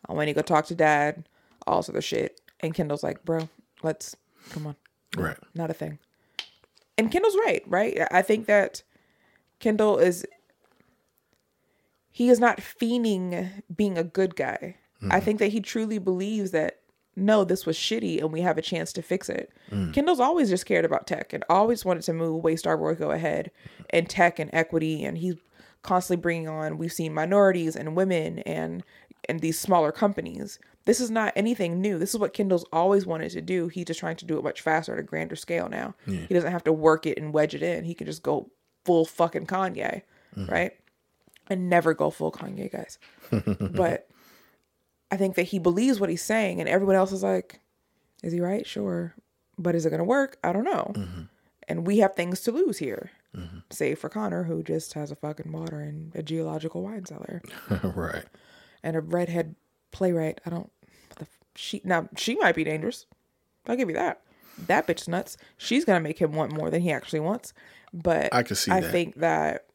I 0.08 0.14
want 0.14 0.28
you 0.28 0.34
to 0.34 0.42
go 0.42 0.44
talk 0.44 0.66
to 0.68 0.76
dad, 0.76 1.28
all 1.66 1.78
this 1.78 1.90
other 1.90 2.02
shit. 2.02 2.40
And 2.60 2.74
Kendall's 2.74 3.04
like, 3.04 3.24
bro, 3.26 3.50
let's, 3.84 4.16
come 4.50 4.68
on. 4.68 4.76
Right. 5.16 5.38
Not 5.54 5.70
a 5.70 5.74
thing. 5.74 6.00
And 6.98 7.12
Kendall's 7.12 7.36
right, 7.36 7.64
right? 7.68 8.00
I 8.12 8.22
think 8.22 8.48
that 8.48 8.84
Kendall 9.60 9.98
is 9.98 10.26
he 12.12 12.30
is 12.30 12.40
not 12.40 12.58
fiending 12.58 13.62
being 13.76 13.98
a 13.98 14.04
good 14.04 14.36
guy. 14.36 14.76
I 15.02 15.06
mm-hmm. 15.06 15.26
think 15.26 15.40
that 15.40 15.52
he 15.52 15.62
truly 15.62 16.00
believes 16.00 16.50
that 16.52 16.80
no, 17.18 17.44
this 17.44 17.66
was 17.66 17.76
shitty 17.76 18.20
and 18.20 18.32
we 18.32 18.42
have 18.42 18.60
a 18.60 18.62
chance 18.62 18.94
to 18.94 19.02
fix 19.02 19.28
it. 19.28 19.52
Mm. 19.72 19.92
Kendall's 19.92 20.20
always 20.20 20.50
just 20.50 20.68
cared 20.68 20.86
about 20.86 21.08
tech 21.08 21.34
and 21.34 21.44
always 21.50 21.84
wanted 21.84 22.04
to 22.04 22.14
move 22.14 22.44
way 22.44 22.54
Starboy 22.54 22.98
go 22.98 23.10
ahead 23.10 23.50
and 23.90 24.08
tech 24.08 24.38
and 24.38 24.52
equity 24.54 25.04
and 25.04 25.18
he's 25.18 25.36
constantly 25.82 26.22
bringing 26.22 26.48
on 26.48 26.78
we've 26.78 26.94
seen 26.94 27.14
minorities 27.14 27.76
and 27.76 27.96
women 27.96 28.40
and 28.40 28.84
and 29.28 29.40
these 29.40 29.60
smaller 29.60 29.92
companies. 29.92 30.60
This 30.86 31.02
is 31.02 31.10
not 31.10 31.34
anything 31.36 31.82
new. 31.82 31.98
This 31.98 32.14
is 32.14 32.20
what 32.20 32.34
Kendall's 32.34 32.66
always 32.72 33.06
wanted 33.06 33.32
to 33.32 33.42
do. 33.42 33.68
He's 33.68 33.86
just 33.86 34.00
trying 34.00 34.16
to 34.18 34.26
do 34.26 34.38
it 34.38 34.44
much 34.44 34.62
faster 34.62 34.94
at 34.94 35.00
a 35.00 35.04
grander 35.04 35.36
scale 35.36 35.68
now. 35.68 35.96
He 36.06 36.34
doesn't 36.34 36.52
have 36.52 36.64
to 36.66 36.72
work 36.72 37.06
it 37.06 37.18
and 37.18 37.34
wedge 37.34 37.56
it 37.56 37.64
in. 37.64 37.84
He 37.84 37.94
can 37.94 38.06
just 38.06 38.24
go 38.24 38.52
full 38.86 39.04
fucking 39.04 39.48
Kanye, 39.48 40.04
mm-hmm. 40.36 40.46
right? 40.46 40.72
And 41.48 41.70
never 41.70 41.94
go 41.94 42.10
full 42.10 42.32
Kanye, 42.32 42.72
guys. 42.72 43.00
but 43.76 44.08
I 45.12 45.18
think 45.18 45.36
that 45.36 45.44
he 45.44 45.60
believes 45.60 46.00
what 46.00 46.10
he's 46.10 46.24
saying, 46.24 46.60
and 46.60 46.68
everyone 46.68 46.96
else 46.96 47.12
is 47.12 47.24
like, 47.24 47.60
"Is 48.24 48.34
he 48.34 48.42
right? 48.42 48.66
Sure, 48.66 49.16
but 49.58 49.76
is 49.76 49.86
it 49.86 49.90
going 49.90 50.00
to 50.00 50.04
work? 50.06 50.38
I 50.44 50.52
don't 50.52 50.64
know." 50.64 50.92
Mm-hmm. 50.96 51.22
And 51.68 51.86
we 51.86 51.98
have 52.00 52.16
things 52.16 52.42
to 52.42 52.52
lose 52.52 52.78
here, 52.78 53.12
mm-hmm. 53.36 53.60
save 53.70 54.00
for 54.00 54.10
Connor, 54.10 54.44
who 54.44 54.64
just 54.64 54.94
has 54.94 55.12
a 55.12 55.16
fucking 55.16 55.52
water 55.52 55.80
and 55.80 56.16
a 56.16 56.24
geological 56.24 56.82
wine 56.82 57.06
cellar 57.06 57.42
right. 57.84 58.24
and 58.84 58.96
a 58.96 59.02
redhead 59.02 59.56
playwright. 59.92 60.40
I 60.46 60.50
don't. 60.50 60.72
The, 61.18 61.28
she 61.56 61.82
now 61.84 62.10
she 62.16 62.36
might 62.36 62.56
be 62.56 62.64
dangerous. 62.64 63.06
I'll 63.68 63.76
give 63.76 63.90
you 63.90 63.96
that. 63.96 64.22
That 64.68 64.88
bitch's 64.88 65.08
nuts. 65.08 65.38
She's 65.58 65.86
gonna 65.86 66.00
make 66.00 66.20
him 66.20 66.34
want 66.34 66.52
more 66.52 66.70
than 66.70 66.82
he 66.82 66.92
actually 66.92 67.20
wants. 67.20 67.54
But 67.94 68.34
I 68.34 68.44
can 68.44 68.56
see 68.56 68.72
I 68.72 68.82
that. 68.82 68.92
think 68.92 69.16
that 69.16 69.66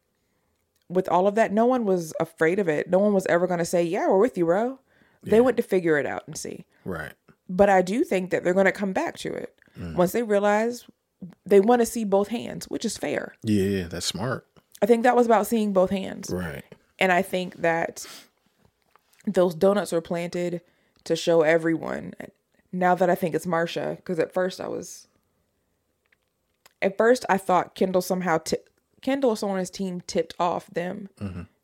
with 0.89 1.09
all 1.09 1.26
of 1.26 1.35
that, 1.37 1.53
no 1.53 1.66
one 1.66 1.85
was 1.85 2.12
afraid 2.20 2.59
of 2.59 2.68
it. 2.68 2.91
No 2.91 2.99
one 2.99 3.14
was 3.14 3.26
ever 3.26 3.47
gonna 3.47 3.64
say, 3.64 3.83
"Yeah, 3.83 4.09
we're 4.09 4.18
with 4.18 4.37
you, 4.37 4.47
bro." 4.47 4.78
They 5.23 5.41
went 5.41 5.57
to 5.59 5.62
figure 5.62 5.99
it 5.99 6.07
out 6.07 6.25
and 6.27 6.37
see. 6.37 6.64
Right. 6.85 7.12
But 7.49 7.68
I 7.68 7.83
do 7.83 8.05
think 8.05 8.31
that 8.31 8.45
they're 8.45 8.55
gonna 8.55 8.73
come 8.73 8.93
back 8.93 9.16
to 9.18 9.33
it 9.33 9.55
Mm. 9.79 9.97
once 9.97 10.12
they 10.12 10.23
realize 10.23 10.85
they 11.47 11.61
want 11.61 11.81
to 11.81 11.87
see 11.87 12.05
both 12.05 12.29
hands, 12.29 12.66
which 12.68 12.85
is 12.85 12.99
fair. 12.99 13.35
Yeah, 13.43 13.87
that's 13.89 14.05
smart. 14.07 14.47
I 14.83 14.87
think 14.87 15.03
that 15.05 15.16
was 15.16 15.25
about 15.27 15.47
seeing 15.47 15.73
both 15.73 15.91
hands. 15.91 16.29
Right. 16.31 16.64
And 16.99 17.11
I 17.12 17.23
think 17.23 17.57
that 17.62 18.05
those 19.27 19.55
donuts 19.55 19.93
were 19.93 20.01
planted 20.01 20.61
to 21.05 21.14
show 21.16 21.43
everyone. 21.43 22.12
Now 22.73 22.95
that 22.97 23.09
I 23.09 23.14
think 23.14 23.35
it's 23.35 23.47
Marcia, 23.47 23.95
because 23.97 24.18
at 24.18 24.33
first 24.35 24.61
I 24.61 24.66
was, 24.68 25.07
at 26.81 26.97
first 26.99 27.25
I 27.29 27.39
thought 27.39 27.75
Kendall 27.75 28.03
somehow 28.03 28.39
ti 28.39 28.57
Kendall 29.01 29.31
or 29.31 29.37
someone 29.37 29.57
on 29.57 29.61
his 29.61 29.70
team 29.70 30.01
tipped 30.03 30.35
off 30.39 30.66
them 30.68 31.09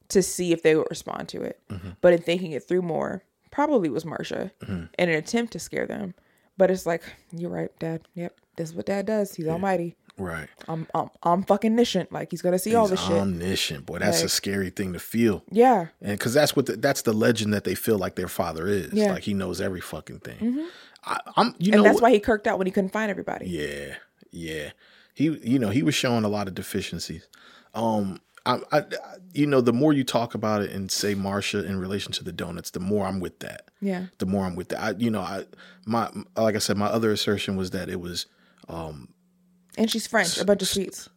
to 0.09 0.23
see 0.23 0.53
if 0.53 0.63
they 0.63 0.75
would 0.75 0.87
respond 0.91 1.29
to 1.29 1.43
it. 1.43 1.61
But 2.01 2.13
in 2.13 2.23
thinking 2.23 2.53
it 2.53 2.65
through 2.67 2.83
more, 2.83 3.23
probably 3.51 3.89
was 3.89 4.05
Marcia 4.05 4.51
in 4.67 4.89
an 4.99 5.09
attempt 5.11 5.53
to 5.53 5.59
scare 5.59 5.87
them. 5.87 6.15
But 6.57 6.71
it's 6.71 6.87
like 6.87 7.03
you're 7.33 7.51
right, 7.51 7.71
Dad. 7.79 8.03
Yep, 8.15 8.37
this 8.57 8.71
is 8.71 8.75
what 8.75 8.87
Dad 8.87 9.07
does. 9.07 9.35
He's 9.35 9.47
almighty. 9.47 9.97
Right. 10.19 10.49
I'm, 10.67 10.89
I'm 10.95 11.11
I'm 11.23 11.43
fucking 11.45 11.71
omniscient. 11.71 12.11
Like 12.11 12.33
he's 12.33 12.43
gonna 12.43 12.59
see 12.59 12.75
all 12.75 12.89
He's 12.89 12.99
this 12.99 13.07
shit. 13.07 13.17
omniscient. 13.17 13.87
Boy, 13.87 14.01
that's 14.01 14.23
a 14.23 14.29
scary 14.29 14.71
thing 14.71 14.93
to 14.93 14.99
feel. 14.99 15.45
Yeah. 15.51 15.87
And 16.03 16.19
because 16.19 16.35
that's 16.35 16.57
what 16.57 16.67
the, 16.67 16.77
that's 16.77 17.03
the 17.03 17.13
legend 17.13 17.55
that 17.55 17.63
they 17.63 17.77
feel 17.77 17.99
like 17.99 18.17
their 18.17 18.27
father 18.27 18.67
is. 18.67 18.93
Yeah. 18.93 19.05
Mm-hmm. 19.05 19.15
Like 19.15 19.23
he 19.23 19.35
knows 19.35 19.61
every 19.61 19.81
fucking 19.81 20.19
thing. 20.21 20.67
I, 21.05 21.21
I'm, 21.37 21.55
you 21.59 21.73
and 21.73 21.83
know, 21.83 21.89
that's 21.89 22.03
why 22.03 22.11
he 22.11 22.19
kirked 22.19 22.49
out 22.49 22.59
when 22.59 22.67
he 22.67 22.73
couldn't 22.73 22.91
find 22.91 23.11
everybody. 23.11 23.47
Yeah, 23.47 23.95
yeah. 24.33 24.71
He, 25.15 25.25
you 25.25 25.61
know, 25.61 25.71
he 25.71 25.85
was 25.85 25.95
showing 25.95 26.25
a 26.25 26.29
lot 26.29 26.49
of 26.49 26.55
deficiencies. 26.55 27.29
Um, 27.75 28.21
I, 28.47 28.61
I, 28.73 28.85
you 29.35 29.47
know, 29.47 29.61
the 29.61 29.73
more 29.73 29.93
you 29.93 30.05
talk 30.05 30.35
about 30.35 30.63
it 30.63 30.71
and 30.71 30.91
say 30.91 31.15
Marcia 31.15 31.65
in 31.65 31.79
relation 31.79 32.13
to 32.13 32.25
the 32.25 32.33
donuts, 32.33 32.71
the 32.71 32.81
more 32.81 33.07
I'm 33.07 33.21
with 33.21 33.39
that. 33.41 33.69
Yeah. 33.81 34.07
The 34.19 34.27
more 34.27 34.45
I'm 34.47 34.57
with 34.57 34.69
that. 34.71 34.81
I, 34.83 34.91
you 34.99 35.11
know, 35.11 35.21
I, 35.21 35.45
my, 35.87 36.11
like 36.37 36.55
I 36.55 36.59
said, 36.59 36.77
my 36.77 36.87
other 36.87 37.11
assertion 37.13 37.57
was 37.57 37.71
that 37.73 37.89
it 37.89 38.01
was 38.01 38.27
um, 38.69 39.09
And 39.77 39.91
she's 39.91 40.07
French, 40.07 40.39
a 40.39 40.45
bunch 40.45 40.63
of 40.63 40.69
sweets. 40.69 41.09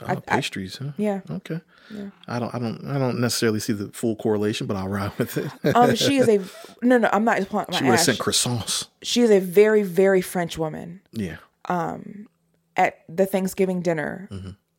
uh, 0.00 0.16
pastries. 0.20 0.76
huh? 0.76 0.92
Yeah. 0.96 1.20
Okay. 1.30 1.60
Yeah. 1.92 2.10
I 2.28 2.38
don't, 2.38 2.54
I 2.54 2.58
don't, 2.58 2.86
I 2.86 2.98
don't 2.98 3.20
necessarily 3.20 3.58
see 3.60 3.72
the 3.72 3.88
full 3.88 4.14
correlation, 4.16 4.66
but 4.66 4.76
I'll 4.76 4.88
ride 4.88 5.16
with 5.18 5.36
it. 5.36 5.50
Um, 5.76 5.94
she 5.96 6.16
is 6.16 6.28
a 6.28 6.38
no, 6.82 6.98
no. 6.98 7.08
I'm 7.12 7.24
not. 7.24 7.38
I'm 7.38 7.72
she 7.72 7.84
would 7.84 7.90
have 7.90 8.00
sent 8.00 8.18
croissants. 8.18 8.86
She 9.02 9.20
is 9.22 9.30
a 9.30 9.40
very, 9.40 9.82
very 9.82 10.20
French 10.22 10.56
woman. 10.56 11.00
Yeah. 11.12 11.36
Um, 11.66 12.28
at 12.76 13.00
the 13.08 13.26
Thanksgiving 13.26 13.82
dinner, 13.82 14.28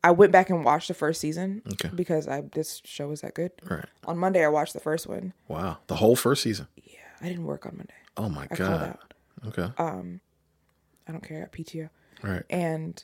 I 0.04 0.10
went 0.12 0.30
back 0.32 0.50
and 0.50 0.64
watched 0.64 0.88
the 0.88 0.94
first 0.94 1.20
season 1.20 1.62
Mm-hmm. 1.64 1.72
Okay. 1.86 1.90
because 1.94 2.28
I 2.28 2.42
this 2.52 2.80
show 2.84 3.08
was 3.08 3.22
that 3.22 3.34
good. 3.34 3.50
Right. 3.68 3.86
On 4.06 4.16
Monday, 4.18 4.44
I 4.44 4.48
watched 4.48 4.72
the 4.74 4.80
first 4.80 5.06
one. 5.08 5.32
Wow. 5.48 5.78
The 5.88 5.96
whole 5.96 6.14
first 6.16 6.42
season. 6.42 6.68
Yeah. 6.76 6.98
I 7.20 7.28
didn't 7.28 7.44
work 7.46 7.64
on 7.66 7.76
Monday. 7.76 7.94
Oh 8.16 8.28
my 8.28 8.46
I 8.50 8.54
god. 8.54 8.98
Okay. 9.46 9.68
I 9.78 11.12
don't 11.12 11.22
care. 11.22 11.38
I 11.38 11.40
got 11.40 11.52
PTO. 11.52 11.90
right. 12.22 12.42
And 12.50 13.02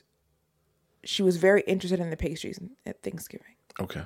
she 1.03 1.23
was 1.23 1.37
very 1.37 1.61
interested 1.67 1.99
in 1.99 2.09
the 2.09 2.17
pastries 2.17 2.59
at 2.85 3.01
Thanksgiving. 3.03 3.55
Okay. 3.79 4.03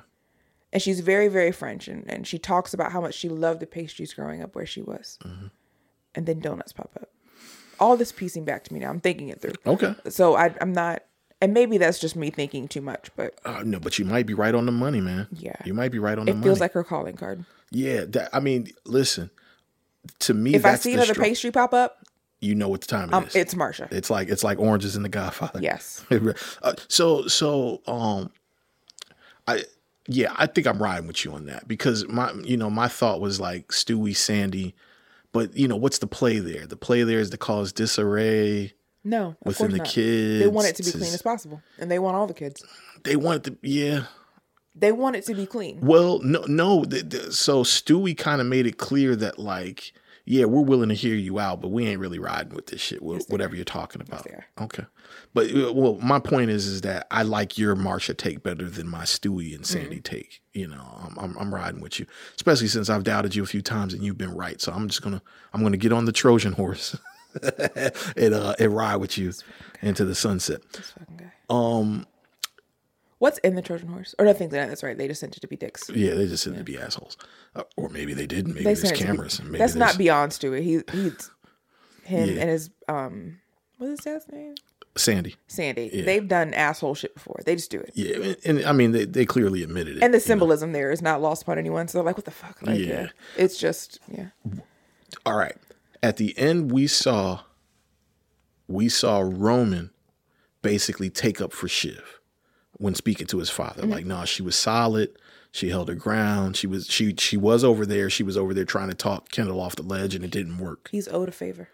and 0.72 0.80
she's 0.80 1.00
very 1.00 1.28
very 1.28 1.52
french 1.52 1.88
and, 1.88 2.08
and 2.10 2.26
she 2.26 2.38
talks 2.38 2.72
about 2.72 2.92
how 2.92 3.00
much 3.00 3.14
she 3.14 3.28
loved 3.28 3.60
the 3.60 3.66
pastries 3.66 4.14
growing 4.14 4.42
up 4.42 4.54
where 4.54 4.64
she 4.66 4.80
was 4.80 5.18
and 6.14 6.24
then 6.26 6.38
donuts 6.40 6.72
pop 6.72 6.90
up 7.00 7.10
all 7.80 7.96
this 7.96 8.12
piecing 8.12 8.44
back 8.44 8.62
to 8.64 8.72
me 8.72 8.78
now 8.80 8.88
i'm 8.90 9.00
thinking 9.00 9.28
it 9.28 9.40
through 9.40 9.52
Okay. 9.66 9.94
so 10.08 10.36
I, 10.36 10.54
i'm 10.60 10.72
not 10.72 11.02
and 11.40 11.52
maybe 11.52 11.78
that's 11.78 11.98
just 11.98 12.16
me 12.16 12.30
thinking 12.30 12.68
too 12.68 12.80
much 12.80 13.10
but 13.16 13.38
Uh, 13.44 13.62
no, 13.64 13.78
but 13.78 13.98
you 13.98 14.04
might 14.04 14.26
be 14.26 14.34
right 14.34 14.54
on 14.54 14.66
the 14.66 14.72
money, 14.72 15.00
man. 15.00 15.28
Yeah. 15.32 15.56
You 15.64 15.74
might 15.74 15.92
be 15.92 15.98
right 15.98 16.18
on 16.18 16.22
it 16.28 16.32
the 16.32 16.36
money. 16.36 16.46
It 16.46 16.48
feels 16.48 16.60
like 16.60 16.72
her 16.72 16.84
calling 16.84 17.16
card 17.16 17.44
yeah. 17.70 18.04
That, 18.04 18.30
I 18.32 18.40
mean, 18.40 18.68
listen. 18.84 19.30
To 20.20 20.34
me, 20.34 20.54
if 20.54 20.64
i 20.64 20.76
see 20.76 20.90
the 20.90 20.98
another 20.98 21.14
str- 21.14 21.22
pastry 21.22 21.50
pop 21.50 21.74
up 21.74 21.98
you 22.40 22.54
know 22.54 22.68
what 22.68 22.80
the 22.82 22.86
time 22.86 23.08
it 23.08 23.14
um, 23.14 23.24
is. 23.24 23.34
it's 23.34 23.56
marcia 23.56 23.88
It's 23.90 24.08
like 24.08 24.28
it's 24.28 24.44
like 24.44 24.58
oranges 24.60 24.94
in 24.94 25.02
the 25.02 25.08
Godfather. 25.08 25.60
yes 25.60 26.04
uh, 26.62 26.74
so 26.86 27.26
so 27.26 27.82
um, 27.88 28.30
I 29.48 29.64
yeah 30.06 30.32
I 30.36 30.46
think 30.46 30.66
I'm 30.66 30.80
riding 30.80 31.06
with 31.08 31.24
you 31.24 31.32
on 31.32 31.46
that 31.46 31.66
because 31.66 32.06
my 32.08 32.32
you 32.44 32.56
know 32.56 32.70
my 32.70 32.88
thought 32.88 33.20
was 33.20 33.40
like 33.40 33.68
Stewy 33.68 34.14
Sandy, 34.14 34.74
but 35.32 35.56
you 35.56 35.66
know 35.66 35.76
what's 35.76 35.98
the 35.98 36.06
play 36.06 36.38
there? 36.38 36.66
The 36.66 36.76
play 36.76 37.02
there 37.02 37.18
is 37.18 37.30
to 37.30 37.36
cause 37.36 37.72
disarray. 37.72 38.74
No 39.06 39.28
of 39.28 39.36
Within 39.46 39.70
the 39.70 39.78
not. 39.78 39.86
kids, 39.86 40.40
they 40.44 40.48
want 40.48 40.66
it 40.68 40.76
to 40.76 40.82
be 40.82 40.90
to 40.90 40.98
clean 40.98 41.14
as 41.14 41.22
possible 41.22 41.62
and 41.78 41.90
they 41.90 41.98
want 41.98 42.16
all 42.16 42.26
the 42.26 42.34
kids 42.34 42.64
They 43.04 43.16
want 43.16 43.46
it 43.46 43.50
to 43.62 43.68
yeah. 43.68 44.04
they 44.74 44.90
want 44.92 45.16
it 45.16 45.24
to 45.26 45.34
be 45.34 45.46
clean 45.46 45.78
Well, 45.80 46.18
no, 46.20 46.42
no. 46.48 46.84
th- 46.84 47.08
th- 47.08 47.30
so 47.32 47.62
Stewy 47.62 48.16
kind 48.18 48.40
of 48.40 48.46
made 48.46 48.66
it 48.66 48.78
clear 48.78 49.14
that, 49.16 49.38
like, 49.38 49.92
yeah, 50.28 50.44
we're 50.44 50.62
willing 50.62 50.88
to 50.88 50.94
hear 50.96 51.14
you 51.14 51.38
out, 51.38 51.60
but 51.60 51.68
we 51.68 51.86
ain't 51.86 52.00
really 52.00 52.18
riding 52.18 52.52
with 52.52 52.66
this 52.66 52.80
shit. 52.80 52.98
wh- 52.98 53.30
whatever 53.30 53.54
you're 53.54 53.64
talking 53.64 54.02
about. 54.02 54.26
are. 54.26 54.44
okay. 54.60 54.84
But 55.32 55.54
uh, 55.54 55.72
well, 55.72 55.98
my 56.02 56.18
point 56.18 56.50
is, 56.50 56.66
is 56.66 56.80
that 56.80 57.06
I 57.12 57.22
like 57.22 57.56
your 57.56 57.76
Marcia 57.76 58.12
take 58.14 58.42
better 58.42 58.68
than 58.68 58.88
my 58.88 59.04
Stewy 59.04 59.54
and 59.54 59.64
Sandy 59.64 60.00
take. 60.00 60.40
You 60.52 60.66
know, 60.66 60.82
I'm, 61.04 61.16
I'm 61.18 61.38
I'm 61.38 61.54
riding 61.54 61.80
with 61.80 62.00
you, 62.00 62.06
especially 62.34 62.66
since 62.68 62.90
I've 62.90 63.04
doubted 63.04 63.36
you 63.36 63.42
a 63.44 63.46
few 63.46 63.62
times 63.62 63.94
and 63.94 64.02
you've 64.02 64.18
been 64.18 64.34
right. 64.34 64.60
So 64.60 64.72
I'm 64.72 64.88
just 64.88 65.02
gonna 65.02 65.22
I'm 65.52 65.62
gonna 65.62 65.76
get 65.76 65.92
on 65.92 66.06
the 66.06 66.12
Trojan 66.12 66.54
horse 66.54 66.96
and 68.16 68.34
uh 68.34 68.54
and 68.58 68.74
ride 68.74 68.96
with 68.96 69.16
you 69.18 69.32
into 69.82 70.04
the 70.04 70.14
sunset. 70.14 70.60
this 70.72 70.90
fucking 70.98 71.16
guy 71.16 71.32
Um. 71.50 72.06
what's 73.18 73.38
in 73.38 73.54
the 73.54 73.62
trojan 73.62 73.88
horse 73.88 74.14
or 74.18 74.24
no, 74.24 74.30
I 74.30 74.34
think 74.34 74.50
that 74.52 74.68
that's 74.68 74.82
right 74.82 74.96
they 74.96 75.08
just 75.08 75.20
sent 75.20 75.36
it 75.36 75.40
to 75.40 75.48
be 75.48 75.56
dicks 75.56 75.88
Yeah, 75.92 76.14
they 76.14 76.26
just 76.26 76.42
said 76.44 76.56
to 76.56 76.64
be 76.64 76.78
assholes, 76.78 77.16
uh, 77.54 77.62
or 77.76 77.88
maybe 77.88 78.14
they 78.14 78.26
didn't. 78.26 78.52
Maybe 78.54 78.64
they 78.64 78.74
there's 78.74 78.80
sent 78.82 78.92
it 78.92 78.96
to 78.98 79.02
be- 79.02 79.06
cameras. 79.06 79.42
Maybe 79.42 79.58
that's 79.58 79.74
not 79.74 79.96
beyond 79.98 80.32
stewy 80.32 80.62
he 80.62 80.80
he's 80.92 81.30
him 82.04 82.28
Yeah. 82.30 82.40
and 82.42 82.50
his 82.50 82.70
um 82.88 83.38
What's 83.78 83.90
his 83.90 84.00
dad's 84.00 84.32
name? 84.32 84.54
Sandy. 84.96 85.36
Sandy. 85.48 86.00
They've 86.00 86.26
done 86.26 86.54
asshole 86.54 86.94
shit 86.94 87.12
before. 87.12 87.38
They 87.44 87.54
just 87.56 87.70
do 87.70 87.78
it. 87.78 87.90
Yeah, 87.92 88.16
and, 88.16 88.36
and 88.58 88.64
I 88.64 88.72
mean 88.72 88.92
they, 88.92 89.04
they 89.04 89.26
clearly 89.26 89.62
admitted 89.62 89.98
it. 89.98 90.02
And 90.02 90.14
the 90.14 90.20
symbolism 90.20 90.72
there 90.72 90.90
is 90.90 91.02
not 91.02 91.20
lost 91.20 91.42
upon 91.42 91.58
anyone. 91.58 91.86
So 91.86 91.98
they're 91.98 92.04
like, 92.06 92.16
what 92.16 92.24
the 92.24 92.30
fuck? 92.30 92.62
Like, 92.62 92.78
Yeah. 92.78 92.86
yeah. 92.86 93.08
It's 93.36 93.58
just, 93.58 93.98
yeah. 94.10 94.28
All 95.26 95.36
right. 95.36 95.54
At 96.06 96.18
the 96.18 96.38
end, 96.38 96.70
we 96.70 96.86
saw 96.86 97.40
we 98.68 98.88
saw 98.88 99.18
Roman 99.26 99.90
basically 100.62 101.10
take 101.10 101.40
up 101.40 101.52
for 101.52 101.66
Shiv 101.66 102.20
when 102.74 102.94
speaking 102.94 103.26
to 103.26 103.38
his 103.38 103.50
father. 103.50 103.82
Mm-hmm. 103.82 103.90
Like, 103.90 104.06
no, 104.06 104.24
she 104.24 104.40
was 104.40 104.54
solid. 104.54 105.18
She 105.50 105.68
held 105.68 105.88
her 105.88 105.96
ground. 105.96 106.56
She 106.56 106.68
was 106.68 106.86
she 106.86 107.16
she 107.18 107.36
was 107.36 107.64
over 107.64 107.84
there. 107.84 108.08
She 108.08 108.22
was 108.22 108.36
over 108.36 108.54
there 108.54 108.64
trying 108.64 108.88
to 108.88 108.94
talk 108.94 109.32
Kendall 109.32 109.60
off 109.60 109.74
the 109.74 109.82
ledge, 109.82 110.14
and 110.14 110.24
it 110.24 110.30
didn't 110.30 110.58
work. 110.58 110.90
He's 110.92 111.08
owed 111.08 111.28
a 111.28 111.32
favor. 111.32 111.70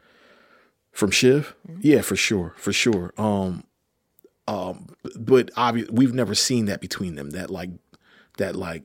From 0.93 1.11
Shiv, 1.11 1.55
yeah, 1.81 2.01
for 2.01 2.17
sure, 2.17 2.55
for 2.57 2.73
sure. 2.73 3.13
Um, 3.19 3.65
um, 4.49 4.95
but 5.15 5.51
obviously, 5.59 5.93
we've 5.95 6.15
never 6.15 6.35
seen 6.35 6.65
that 6.67 6.81
between 6.81 7.17
them. 7.17 7.33
That 7.33 7.51
like, 7.51 7.69
that 8.39 8.57
like, 8.57 8.85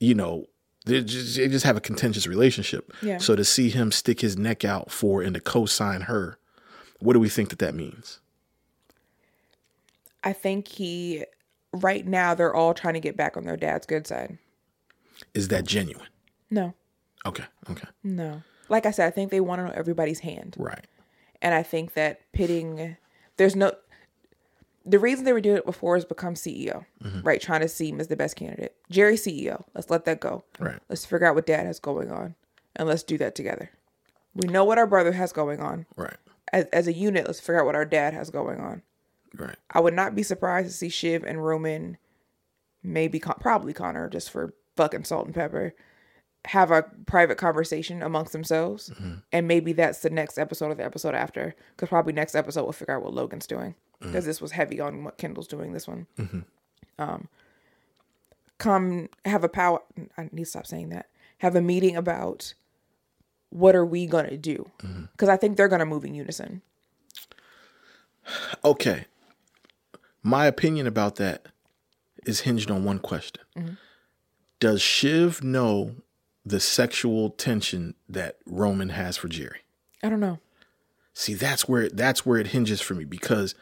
you 0.00 0.14
know, 0.14 0.46
they 0.84 1.02
just, 1.02 1.36
they 1.36 1.48
just 1.48 1.64
have 1.64 1.76
a 1.76 1.80
contentious 1.80 2.26
relationship. 2.26 2.92
Yeah. 3.02 3.18
So 3.18 3.36
to 3.36 3.44
see 3.44 3.68
him 3.70 3.92
stick 3.92 4.20
his 4.20 4.36
neck 4.36 4.64
out 4.64 4.90
for 4.90 5.22
and 5.22 5.34
to 5.34 5.40
co-sign 5.40 6.02
her, 6.02 6.38
what 7.00 7.12
do 7.14 7.20
we 7.20 7.28
think 7.28 7.50
that 7.50 7.58
that 7.60 7.74
means? 7.74 8.20
I 10.24 10.32
think 10.32 10.68
he, 10.68 11.24
right 11.72 12.06
now, 12.06 12.34
they're 12.34 12.54
all 12.54 12.74
trying 12.74 12.94
to 12.94 13.00
get 13.00 13.16
back 13.16 13.36
on 13.36 13.44
their 13.44 13.56
dad's 13.56 13.86
good 13.86 14.06
side. 14.06 14.38
Is 15.34 15.48
that 15.48 15.64
genuine? 15.64 16.06
No, 16.50 16.74
Okay. 17.24 17.44
Okay. 17.70 17.88
no. 18.02 18.42
Like 18.68 18.86
I 18.86 18.90
said, 18.90 19.06
I 19.06 19.10
think 19.10 19.30
they 19.30 19.40
want 19.40 19.60
to 19.60 19.66
know 19.66 19.72
everybody's 19.74 20.20
hand. 20.20 20.56
Right. 20.58 20.86
And 21.40 21.54
I 21.54 21.62
think 21.62 21.94
that 21.94 22.20
pitting, 22.32 22.96
there's 23.36 23.54
no, 23.54 23.72
the 24.84 24.98
reason 24.98 25.24
they 25.24 25.32
were 25.32 25.40
doing 25.40 25.58
it 25.58 25.66
before 25.66 25.96
is 25.96 26.04
become 26.04 26.34
CEO, 26.34 26.84
mm-hmm. 27.02 27.20
right? 27.22 27.40
Trying 27.40 27.60
to 27.60 27.68
see 27.68 27.88
him 27.88 28.00
as 28.00 28.08
the 28.08 28.16
best 28.16 28.36
candidate. 28.36 28.74
Gerri 28.90 29.14
CEO. 29.14 29.64
Let's 29.74 29.90
let 29.90 30.04
that 30.04 30.20
go. 30.20 30.44
Right. 30.58 30.78
Let's 30.88 31.04
figure 31.04 31.26
out 31.26 31.34
what 31.34 31.46
dad 31.46 31.66
has 31.66 31.78
going 31.78 32.10
on 32.10 32.34
and 32.76 32.88
let's 32.88 33.02
do 33.02 33.18
that 33.18 33.34
together. 33.34 33.70
We 34.34 34.48
know 34.48 34.64
what 34.64 34.78
our 34.78 34.86
brother 34.86 35.12
has 35.12 35.32
going 35.32 35.60
on. 35.60 35.86
Right. 35.96 36.16
As, 36.52 36.64
as 36.66 36.86
a 36.86 36.92
unit, 36.92 37.26
let's 37.26 37.40
figure 37.40 37.60
out 37.60 37.66
what 37.66 37.76
our 37.76 37.84
dad 37.84 38.14
has 38.14 38.30
going 38.30 38.60
on. 38.60 38.82
Right. 39.34 39.56
I 39.70 39.80
would 39.80 39.94
not 39.94 40.14
be 40.14 40.22
surprised 40.22 40.68
to 40.68 40.74
see 40.74 40.88
Shiv 40.88 41.24
and 41.24 41.44
Roman, 41.44 41.96
maybe 42.82 43.18
Con- 43.18 43.36
probably 43.40 43.72
Connor, 43.72 44.08
just 44.08 44.30
for 44.30 44.54
fucking 44.76 45.04
salt 45.04 45.26
and 45.26 45.34
pepper, 45.34 45.74
have 46.46 46.70
a 46.70 46.84
private 47.06 47.38
conversation 47.38 48.02
amongst 48.02 48.32
themselves, 48.32 48.90
mm-hmm. 48.90 49.14
and 49.30 49.46
maybe 49.46 49.72
that's 49.72 50.00
the 50.00 50.10
next 50.10 50.38
episode 50.38 50.70
of 50.70 50.76
the 50.76 50.84
episode 50.84 51.14
after. 51.14 51.54
Because 51.70 51.88
probably 51.88 52.12
next 52.12 52.34
episode 52.34 52.64
we'll 52.64 52.72
figure 52.72 52.96
out 52.96 53.02
what 53.02 53.14
Logan's 53.14 53.46
doing, 53.46 53.74
because 54.02 54.24
this 54.24 54.40
was 54.40 54.52
heavy 54.52 54.80
on 54.80 55.04
what 55.04 55.18
Kendall's 55.18 55.48
doing. 55.48 55.72
This 55.72 55.88
one, 55.88 56.06
mm-hmm. 56.18 56.40
um, 56.98 57.28
come 58.58 59.08
have 59.24 59.44
a 59.44 59.48
power. 59.48 59.80
I 60.16 60.28
need 60.32 60.44
to 60.44 60.50
stop 60.50 60.66
saying 60.66 60.90
that. 60.90 61.06
Have 61.38 61.56
a 61.56 61.60
meeting 61.60 61.96
about 61.96 62.54
what 63.50 63.74
are 63.74 63.84
we 63.84 64.06
gonna 64.06 64.36
do? 64.36 64.70
Mm-hmm. 64.82 65.04
Because 65.12 65.28
I 65.28 65.36
think 65.36 65.56
they're 65.56 65.68
gonna 65.68 65.86
move 65.86 66.04
in 66.04 66.14
unison. 66.14 66.62
Okay. 68.64 69.06
My 70.22 70.46
opinion 70.46 70.86
about 70.86 71.16
that 71.16 71.46
is 72.24 72.40
hinged 72.40 72.70
on 72.70 72.84
one 72.84 73.00
question. 73.00 73.42
Mm-hmm. 73.56 73.74
Does 74.60 74.80
Shiv 74.80 75.42
know 75.42 75.96
the 76.46 76.60
sexual 76.60 77.30
tension 77.30 77.94
that 78.08 78.38
Roman 78.46 78.90
has 78.90 79.16
for 79.16 79.28
Gerri? 79.28 79.58
I 80.02 80.08
don't 80.08 80.20
know. 80.20 80.38
See, 81.14 81.34
that's 81.34 81.68
where 81.68 81.88
that's 81.88 82.24
where 82.24 82.38
it 82.38 82.48
hinges 82.48 82.80
for 82.80 82.94
me 82.94 83.04
because 83.04 83.54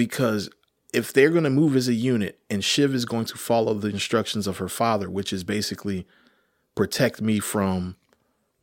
because 0.00 0.48
if 0.94 1.12
they're 1.12 1.28
going 1.28 1.44
to 1.44 1.50
move 1.50 1.76
as 1.76 1.88
a 1.88 1.92
unit 1.92 2.38
and 2.48 2.64
Shiv 2.64 2.94
is 2.94 3.04
going 3.04 3.26
to 3.26 3.36
follow 3.36 3.74
the 3.74 3.88
instructions 3.88 4.46
of 4.46 4.56
her 4.56 4.68
father, 4.68 5.10
which 5.10 5.30
is 5.30 5.44
basically 5.44 6.06
protect 6.74 7.20
me 7.20 7.38
from 7.38 7.96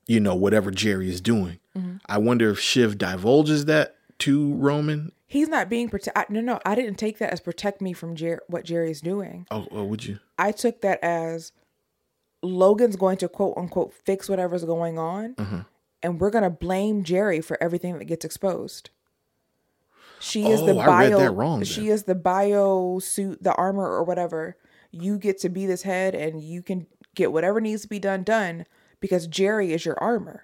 you 0.08 0.20
know 0.20 0.34
whatever 0.34 0.72
Gerri 0.72 1.08
is 1.10 1.22
doing. 1.22 1.60
I 2.08 2.18
wonder 2.18 2.50
if 2.50 2.60
Shiv 2.60 2.98
divulges 2.98 3.66
that 3.66 3.98
to 4.20 4.56
Roman. 4.56 5.12
He's 5.28 5.48
not 5.48 5.70
being 5.70 5.90
protect. 5.90 6.32
No, 6.32 6.42
no, 6.42 6.60
I 6.66 6.74
didn't 6.74 6.96
take 6.96 7.20
that 7.20 7.32
as 7.32 7.40
protect 7.40 7.82
me 7.82 7.94
from 7.94 8.16
Jer- 8.16 8.42
what 8.48 8.68
is 8.68 9.00
doing. 9.00 9.46
Oh, 9.52 9.68
oh 9.70 9.84
would 9.84 10.04
you? 10.04 10.18
I 10.40 10.52
took 10.54 10.82
that 10.82 10.98
as 11.04 11.52
Logan's 12.42 12.96
going 12.96 13.18
to 13.18 13.30
quote 13.30 13.54
unquote 13.58 13.94
fix 13.94 14.28
whatever's 14.28 14.66
going 14.66 14.98
on, 14.98 15.36
Mm-hmm. 15.36 15.60
and 16.02 16.20
we're 16.20 16.32
gonna 16.32 16.50
blame 16.50 17.04
Gerri 17.04 17.44
for 17.44 17.62
everything 17.62 18.00
that 18.00 18.06
gets 18.06 18.26
exposed. 18.26 18.90
She 20.20 20.48
is 20.48 20.62
the 20.62 20.72
Oh, 20.72 20.86
bio. 20.86 21.32
wrong 21.32 21.64
She 21.64 21.90
is 21.90 22.04
the 22.04 22.16
bio 22.16 23.00
suit, 23.00 23.42
the 23.44 23.54
armor 23.54 23.86
or 23.88 24.04
whatever. 24.04 24.58
You 24.92 25.18
get 25.18 25.38
to 25.42 25.50
be 25.50 25.66
this 25.66 25.84
head, 25.84 26.16
and 26.16 26.42
you 26.42 26.62
can 26.64 26.88
get 27.16 27.32
whatever 27.32 27.60
needs 27.62 27.82
to 27.84 27.88
be 27.88 28.00
done 28.00 28.24
done 28.24 28.66
because 29.00 29.28
Gerri 29.28 29.70
is 29.70 29.86
your 29.86 29.98
armor. 30.02 30.44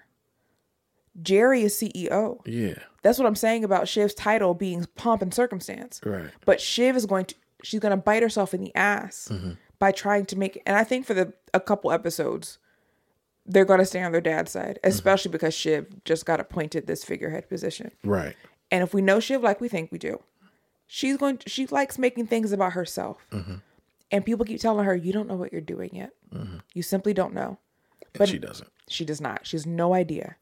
Gerri 1.22 1.62
is 1.62 1.74
CEO. 1.74 2.38
Yeah. 2.46 2.74
That's 3.02 3.18
what 3.18 3.26
I'm 3.26 3.36
saying 3.36 3.64
about 3.64 3.86
Shiv's 3.88 4.14
title 4.14 4.54
being 4.54 4.86
pomp 4.96 5.22
and 5.22 5.32
circumstance. 5.32 6.00
Right. 6.04 6.30
But 6.44 6.60
Shiv 6.60 6.96
is 6.96 7.06
going 7.06 7.26
to 7.26 7.34
she's 7.62 7.80
going 7.80 7.90
to 7.90 7.96
bite 7.96 8.22
herself 8.22 8.52
in 8.54 8.60
the 8.60 8.74
ass 8.74 9.28
Mm-hmm. 9.30 9.52
by 9.78 9.90
trying 9.92 10.26
to 10.26 10.36
make 10.36 10.60
and 10.66 10.76
I 10.76 10.84
think 10.84 11.06
for 11.06 11.14
the 11.14 11.32
a 11.54 11.60
couple 11.60 11.90
episodes 11.92 12.58
they're 13.46 13.64
going 13.64 13.78
to 13.78 13.84
stay 13.86 14.02
on 14.02 14.10
their 14.12 14.20
dad's 14.20 14.50
side, 14.50 14.78
Mm-hmm. 14.82 14.88
especially 14.90 15.30
because 15.30 15.54
Shiv 15.54 15.86
just 16.04 16.26
got 16.26 16.40
appointed 16.40 16.86
this 16.86 17.04
figurehead 17.04 17.48
position. 17.48 17.92
Right. 18.02 18.34
And 18.70 18.82
if 18.82 18.94
we 18.94 19.02
know 19.02 19.20
Shiv 19.20 19.42
like 19.42 19.60
we 19.60 19.68
think 19.68 19.92
we 19.92 19.98
do, 19.98 20.20
she's 20.86 21.16
going 21.16 21.38
to, 21.38 21.48
she 21.48 21.66
likes 21.66 21.98
making 21.98 22.26
things 22.26 22.52
about 22.52 22.72
herself. 22.72 23.26
Mm-hmm. 23.30 23.56
And 24.10 24.24
people 24.24 24.44
keep 24.44 24.60
telling 24.60 24.84
her 24.84 24.94
you 24.94 25.12
don't 25.12 25.28
know 25.28 25.36
what 25.36 25.52
you're 25.52 25.60
doing 25.60 25.90
yet. 25.92 26.10
Mm-hmm. 26.32 26.58
You 26.72 26.82
simply 26.82 27.14
don't 27.14 27.34
know. 27.34 27.58
And 28.18 28.28
she 28.28 28.38
doesn't. 28.38 28.70
She 28.88 29.04
does 29.04 29.20
not. 29.20 29.46
She 29.46 29.56
has 29.56 29.66
no 29.66 29.94
idea. 29.94 30.36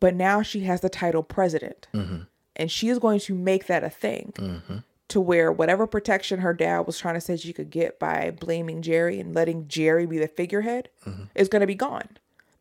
But 0.00 0.14
now 0.14 0.42
she 0.42 0.60
has 0.60 0.80
the 0.80 0.88
title 0.88 1.22
president. 1.22 1.86
Mm-hmm. 1.94 2.22
And 2.56 2.70
she 2.70 2.88
is 2.88 2.98
going 2.98 3.20
to 3.20 3.34
make 3.34 3.66
that 3.66 3.84
a 3.84 3.90
thing 3.90 4.32
mm-hmm. 4.36 4.78
to 5.08 5.20
where 5.20 5.52
whatever 5.52 5.86
protection 5.86 6.40
her 6.40 6.52
dad 6.54 6.80
was 6.80 6.98
trying 6.98 7.14
to 7.14 7.20
say 7.20 7.36
she 7.36 7.52
could 7.52 7.70
get 7.70 7.98
by 7.98 8.30
blaming 8.30 8.82
Gerri 8.82 9.20
and 9.20 9.34
letting 9.34 9.64
Gerri 9.64 10.08
be 10.08 10.18
the 10.18 10.28
figurehead 10.28 10.88
is 11.34 11.48
going 11.48 11.60
to 11.60 11.66
be 11.66 11.74
gone 11.74 12.08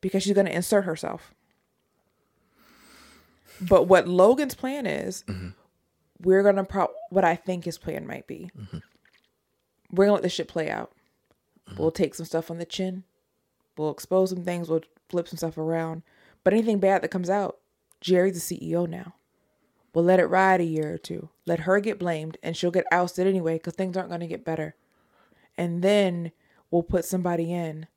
because 0.01 0.24
she's 0.24 0.34
going 0.34 0.47
to 0.47 0.55
insert 0.55 0.86
herself. 0.86 1.34
But 3.61 3.87
what 3.87 4.07
Logan's 4.07 4.55
plan 4.55 4.85
is, 4.85 5.23
mm-hmm. 5.27 5.49
we're 6.21 6.43
going 6.43 6.55
to, 6.55 6.63
pro- 6.63 6.93
what 7.09 7.23
I 7.23 7.35
think 7.35 7.65
his 7.65 7.77
plan 7.77 8.07
might 8.07 8.27
be, 8.27 8.49
mm-hmm. 8.57 8.79
we're 9.91 10.05
going 10.05 10.09
to 10.09 10.13
let 10.13 10.23
this 10.23 10.33
shit 10.33 10.47
play 10.47 10.69
out. 10.69 10.91
Mm-hmm. 11.69 11.81
We'll 11.81 11.91
take 11.91 12.15
some 12.15 12.25
stuff 12.25 12.51
on 12.51 12.57
the 12.57 12.65
chin. 12.65 13.03
We'll 13.77 13.91
expose 13.91 14.29
some 14.29 14.43
things. 14.43 14.69
We'll 14.69 14.81
flip 15.09 15.27
some 15.27 15.37
stuff 15.37 15.57
around. 15.57 16.03
But 16.43 16.53
anything 16.53 16.79
bad 16.79 17.01
that 17.01 17.11
comes 17.11 17.29
out, 17.29 17.59
Gerri's 18.01 18.47
the 18.47 18.57
CEO 18.57 18.87
now. 18.87 19.15
We'll 19.93 20.05
let 20.05 20.19
it 20.19 20.25
ride 20.25 20.59
a 20.59 20.65
year 20.65 20.93
or 20.93 20.97
two. 20.97 21.29
Let 21.45 21.61
her 21.61 21.79
get 21.79 21.99
blamed, 21.99 22.37
and 22.41 22.57
she'll 22.57 22.71
get 22.71 22.85
ousted 22.91 23.27
anyway 23.27 23.55
because 23.55 23.75
things 23.75 23.95
aren't 23.95 24.09
going 24.09 24.21
to 24.21 24.27
get 24.27 24.43
better. 24.43 24.75
And 25.57 25.83
then 25.83 26.31
we'll 26.71 26.83
put 26.83 27.05
somebody 27.05 27.53
in 27.53 27.88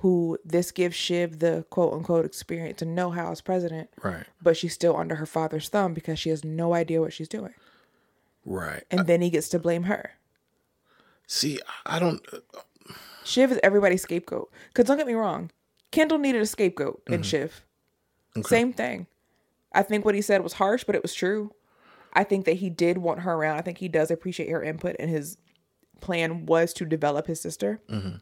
who 0.00 0.38
this 0.44 0.70
gives 0.70 0.94
Shiv 0.94 1.38
the 1.38 1.64
quote 1.70 1.94
unquote 1.94 2.24
experience 2.24 2.78
to 2.78 2.84
know 2.84 3.10
how 3.10 3.32
as 3.32 3.40
president, 3.40 3.88
Right. 4.02 4.24
but 4.42 4.56
she's 4.56 4.74
still 4.74 4.96
under 4.96 5.14
her 5.16 5.26
father's 5.26 5.68
thumb 5.68 5.94
because 5.94 6.18
she 6.18 6.30
has 6.30 6.44
no 6.44 6.74
idea 6.74 7.00
what 7.00 7.12
she's 7.12 7.28
doing. 7.28 7.54
Right. 8.44 8.84
And 8.90 9.06
then 9.06 9.22
he 9.22 9.30
gets 9.30 9.48
to 9.50 9.58
blame 9.58 9.84
her. 9.84 10.12
See, 11.26 11.60
I 11.84 11.98
don't. 11.98 12.24
Shiv 13.24 13.50
is 13.50 13.60
everybody's 13.62 14.02
scapegoat. 14.02 14.50
Because 14.68 14.84
don't 14.84 14.98
get 14.98 15.06
me 15.06 15.14
wrong, 15.14 15.50
Kendall 15.90 16.18
needed 16.18 16.42
a 16.42 16.46
scapegoat 16.46 17.02
in 17.08 17.14
mm-hmm. 17.14 17.22
Shiv. 17.22 17.64
Same 18.42 18.72
thing. 18.72 19.06
I 19.72 19.82
think 19.82 20.04
what 20.04 20.14
he 20.14 20.22
said 20.22 20.42
was 20.42 20.54
harsh, 20.54 20.84
but 20.84 20.94
it 20.94 21.02
was 21.02 21.14
true. 21.14 21.52
I 22.12 22.24
think 22.24 22.44
that 22.44 22.56
he 22.56 22.70
did 22.70 22.98
want 22.98 23.20
her 23.20 23.32
around. 23.32 23.58
I 23.58 23.62
think 23.62 23.78
he 23.78 23.88
does 23.88 24.10
appreciate 24.10 24.50
her 24.50 24.62
input, 24.62 24.96
and 24.98 25.10
his 25.10 25.36
plan 26.00 26.46
was 26.46 26.72
to 26.74 26.84
develop 26.84 27.26
his 27.26 27.40
sister. 27.40 27.80
Mm-hmm. 27.90 28.16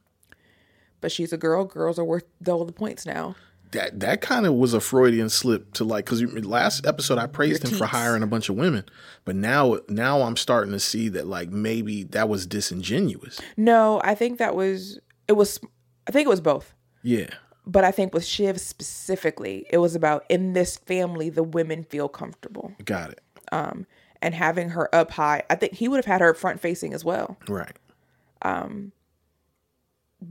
But 1.04 1.12
she's 1.12 1.34
a 1.34 1.36
girl. 1.36 1.66
Girls 1.66 1.98
are 1.98 2.04
worth 2.04 2.24
double 2.42 2.64
the 2.64 2.72
points 2.72 3.04
now. 3.04 3.36
that 3.72 4.00
that 4.00 4.22
kind 4.22 4.46
of 4.46 4.54
was 4.54 4.72
a 4.72 4.80
Freudian 4.80 5.28
slip 5.28 5.74
to 5.74 5.84
like 5.84 6.06
because 6.06 6.22
last 6.46 6.86
episode 6.86 7.18
I 7.18 7.26
praised 7.26 7.62
Your 7.62 7.72
him 7.72 7.78
for 7.78 7.84
hiring 7.84 8.22
a 8.22 8.26
bunch 8.26 8.48
of 8.48 8.56
women, 8.56 8.86
but 9.26 9.36
now 9.36 9.80
now 9.86 10.22
I'm 10.22 10.38
starting 10.38 10.72
to 10.72 10.80
see 10.80 11.10
that 11.10 11.26
like 11.26 11.50
maybe 11.50 12.04
that 12.04 12.30
was 12.30 12.46
disingenuous. 12.46 13.38
No, 13.58 14.00
I 14.02 14.14
think 14.14 14.38
that 14.38 14.54
was 14.56 14.98
it 15.28 15.34
was. 15.34 15.60
I 16.08 16.10
think 16.10 16.24
it 16.24 16.30
was 16.30 16.40
both. 16.40 16.72
Yeah, 17.02 17.26
But 17.66 17.84
I 17.84 17.90
think 17.90 18.14
with 18.14 18.24
Shiv 18.24 18.58
specifically, 18.58 19.66
it 19.68 19.76
was 19.76 19.94
about 19.94 20.24
in 20.30 20.54
this 20.54 20.78
family, 20.78 21.28
the 21.28 21.42
women 21.42 21.84
feel 21.84 22.08
comfortable. 22.08 22.72
got 22.82 23.10
it. 23.10 23.20
Um, 23.52 23.86
and 24.22 24.34
having 24.34 24.70
her 24.70 24.88
up 24.94 25.10
high. 25.10 25.42
I 25.50 25.54
think 25.56 25.74
he 25.74 25.86
would 25.86 25.98
have 25.98 26.06
had 26.06 26.22
her 26.22 26.32
front 26.32 26.60
facing 26.60 26.94
as 26.94 27.04
well, 27.04 27.36
Right. 27.46 27.76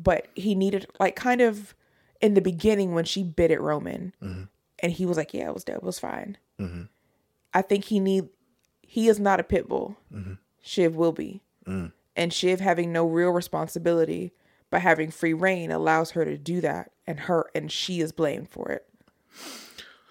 But 0.01 0.27
he 0.35 0.55
needed 0.55 0.87
like 0.99 1.15
kind 1.15 1.41
of 1.41 1.75
in 2.21 2.33
the 2.33 2.41
beginning 2.41 2.93
when 2.93 3.05
she 3.05 3.23
bit 3.23 3.51
at 3.51 3.61
Roman, 3.61 4.13
and 4.21 4.91
he 4.91 5.05
was 5.05 5.17
like, 5.17 5.33
"Yeah, 5.33 5.47
it 5.49 5.53
was 5.53 5.63
dope, 5.63 5.77
it 5.77 5.83
was 5.83 5.99
fine." 5.99 6.37
I 7.53 7.61
think 7.61 7.85
he 7.85 7.99
need 7.99 8.29
he 8.81 9.07
is 9.07 9.19
not 9.19 9.39
a 9.39 9.43
pit 9.43 9.67
bull. 9.67 9.97
Mm-hmm. 10.13 10.33
Shiv 10.61 10.95
will 10.95 11.11
be. 11.11 11.41
Mm. 11.67 11.91
And 12.15 12.31
Shiv 12.33 12.59
having 12.59 12.91
no 12.93 13.05
real 13.05 13.31
responsibility 13.31 14.31
but 14.69 14.81
having 14.81 15.11
free 15.11 15.33
reign 15.33 15.71
allows 15.71 16.11
her 16.11 16.25
to 16.25 16.35
do 16.37 16.59
that 16.61 16.91
and 17.05 17.19
her 17.21 17.49
and 17.53 17.71
she 17.71 18.01
is 18.01 18.11
blamed 18.11 18.49
for 18.49 18.69
it. 18.71 18.85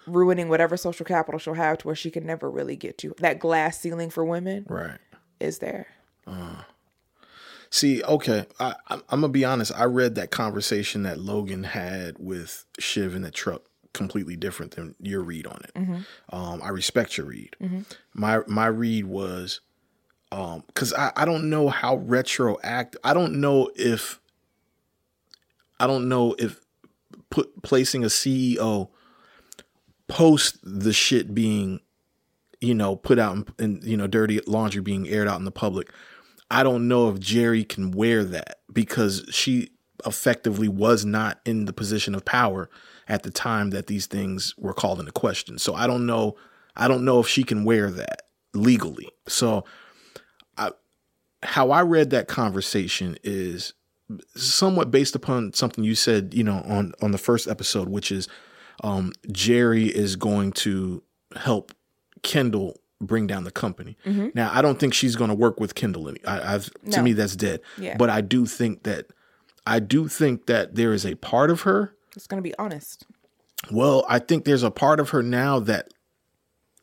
Ruining 0.05 0.47
whatever 0.49 0.75
social 0.77 1.05
capital 1.05 1.39
she'll 1.39 1.53
have 1.53 1.77
to 1.79 1.87
where 1.87 1.95
she 1.95 2.11
can 2.11 2.25
never 2.25 2.49
really 2.51 2.75
get 2.75 2.97
to. 2.99 3.13
That 3.19 3.39
glass 3.39 3.79
ceiling 3.79 4.09
for 4.09 4.23
women 4.23 4.65
Right. 4.69 4.99
is 5.39 5.59
there. 5.59 5.87
See, 7.73 8.03
okay, 8.03 8.45
I, 8.59 8.75
I'm, 8.87 9.01
I'm 9.09 9.21
gonna 9.21 9.29
be 9.29 9.43
honest. 9.43 9.71
I 9.75 9.85
read 9.85 10.13
that 10.13 10.29
conversation 10.29 11.01
that 11.03 11.17
Logan 11.17 11.63
had 11.63 12.19
with 12.19 12.65
Shiv 12.77 13.15
in 13.15 13.23
the 13.23 13.31
truck 13.31 13.63
completely 13.93 14.35
different 14.35 14.75
than 14.75 14.93
your 14.99 15.21
read 15.21 15.47
on 15.47 15.59
it. 15.63 15.73
Mm-hmm. 15.73 16.35
Um, 16.35 16.61
I 16.61 16.69
respect 16.69 17.17
your 17.17 17.25
read. 17.25 17.55
Mm-hmm. 17.59 17.79
My 18.13 18.41
my 18.45 18.67
read 18.67 19.07
was 19.07 19.61
um, 20.31 20.63
because 20.67 20.93
I, 20.93 21.13
I 21.15 21.25
don't 21.25 21.49
know 21.49 21.67
how 21.67 21.97
retroact. 21.97 22.95
I 23.03 23.15
don't 23.15 23.41
know 23.41 23.71
if 23.75 24.19
I 25.79 25.87
don't 25.87 26.07
know 26.07 26.35
if 26.37 26.59
put 27.31 27.63
placing 27.63 28.03
a 28.03 28.07
CEO 28.07 28.89
post 30.07 30.59
the 30.61 30.93
shit 30.93 31.33
being 31.33 31.79
you 32.61 32.75
know 32.75 32.95
put 32.95 33.17
out 33.17 33.49
in 33.57 33.79
you 33.81 33.97
know 33.97 34.05
dirty 34.05 34.41
laundry 34.45 34.83
being 34.83 35.09
aired 35.09 35.27
out 35.27 35.39
in 35.39 35.45
the 35.45 35.51
public. 35.51 35.89
I 36.53 36.61
don't 36.61 36.87
know 36.87 37.09
if 37.09 37.15
Gerri 37.15 37.67
can 37.67 37.89
wear 37.89 38.23
that 38.25 38.59
because 38.71 39.25
she 39.31 39.71
effectively 40.05 40.67
was 40.67 41.03
not 41.03 41.39
in 41.45 41.65
the 41.65 41.73
position 41.73 42.13
of 42.13 42.25
power 42.25 42.69
at 43.07 43.23
the 43.23 43.31
time 43.31 43.71
that 43.71 43.87
these 43.87 44.05
things 44.05 44.53
were 44.55 44.73
called 44.73 44.99
into 44.99 45.11
question. 45.11 45.57
So 45.57 45.73
I 45.73 45.87
don't 45.87 46.05
know 46.05 46.35
I 46.75 46.87
don't 46.87 47.05
know 47.05 47.19
if 47.19 47.27
she 47.27 47.43
can 47.43 47.63
wear 47.63 47.89
that 47.89 48.27
legally. 48.53 49.09
So 49.27 49.65
I 50.55 50.71
how 51.41 51.71
I 51.71 51.81
read 51.81 52.11
that 52.11 52.27
conversation 52.27 53.17
is 53.23 53.73
somewhat 54.35 54.91
based 54.91 55.15
upon 55.15 55.53
something 55.53 55.83
you 55.83 55.95
said, 55.95 56.35
you 56.35 56.43
know, 56.43 56.61
on 56.67 56.93
on 57.01 57.09
the 57.09 57.17
first 57.17 57.47
episode, 57.47 57.89
which 57.89 58.11
is 58.11 58.27
um 58.83 59.11
Gerri 59.29 59.89
is 59.89 60.15
going 60.15 60.51
to 60.51 61.01
help 61.35 61.71
Kendall 62.21 62.79
bring 63.03 63.27
down 63.27 63.43
the 63.43 63.51
company. 63.51 63.97
Mm-hmm. 64.05 64.29
Now, 64.33 64.51
I 64.53 64.61
don't 64.61 64.79
think 64.79 64.93
she's 64.93 65.15
going 65.15 65.29
to 65.29 65.35
work 65.35 65.59
with 65.59 65.75
Kendall. 65.75 66.09
Any, 66.09 66.23
I, 66.25 66.55
I've 66.55 66.69
to 66.91 67.01
me 67.01 67.13
that's 67.13 67.35
dead. 67.35 67.61
Yeah. 67.77 67.97
But 67.97 68.09
I 68.09 68.21
do 68.21 68.45
think 68.45 68.83
that 68.83 69.07
I 69.65 69.79
do 69.79 70.07
think 70.07 70.47
that 70.47 70.75
there 70.75 70.93
is 70.93 71.05
a 71.05 71.15
part 71.15 71.49
of 71.51 71.61
her. 71.61 71.95
It's 72.15 72.27
gonna 72.27 72.41
be 72.41 72.53
honest. 72.57 73.05
Well, 73.71 74.05
I 74.09 74.19
think 74.19 74.45
there's 74.45 74.63
a 74.63 74.71
part 74.71 74.99
of 74.99 75.09
her 75.09 75.23
now 75.23 75.59
that 75.61 75.93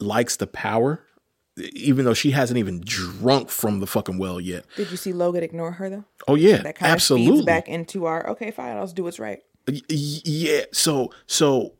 likes 0.00 0.36
the 0.36 0.46
power, 0.46 1.04
even 1.56 2.04
though 2.04 2.14
she 2.14 2.30
hasn't 2.30 2.58
even 2.58 2.80
drunk 2.80 3.50
from 3.50 3.80
the 3.80 3.86
fucking 3.86 4.18
well 4.18 4.40
yet. 4.40 4.64
Did 4.76 4.90
you 4.90 4.96
see 4.96 5.12
Logan 5.12 5.42
ignore 5.42 5.72
her 5.72 5.90
though? 5.90 6.04
Oh 6.26 6.34
yeah, 6.36 6.56
That 6.58 6.76
kind 6.76 6.90
of 6.90 6.94
absolutely. 6.94 7.36
feeds 7.36 7.46
back 7.46 7.68
into 7.68 8.06
our 8.06 8.28
okay, 8.30 8.50
fine, 8.50 8.76
I'll 8.76 8.86
do 8.86 9.04
what's 9.04 9.18
right. 9.18 9.40
Yeah 9.88 10.62
so 10.72 11.12
so 11.26 11.74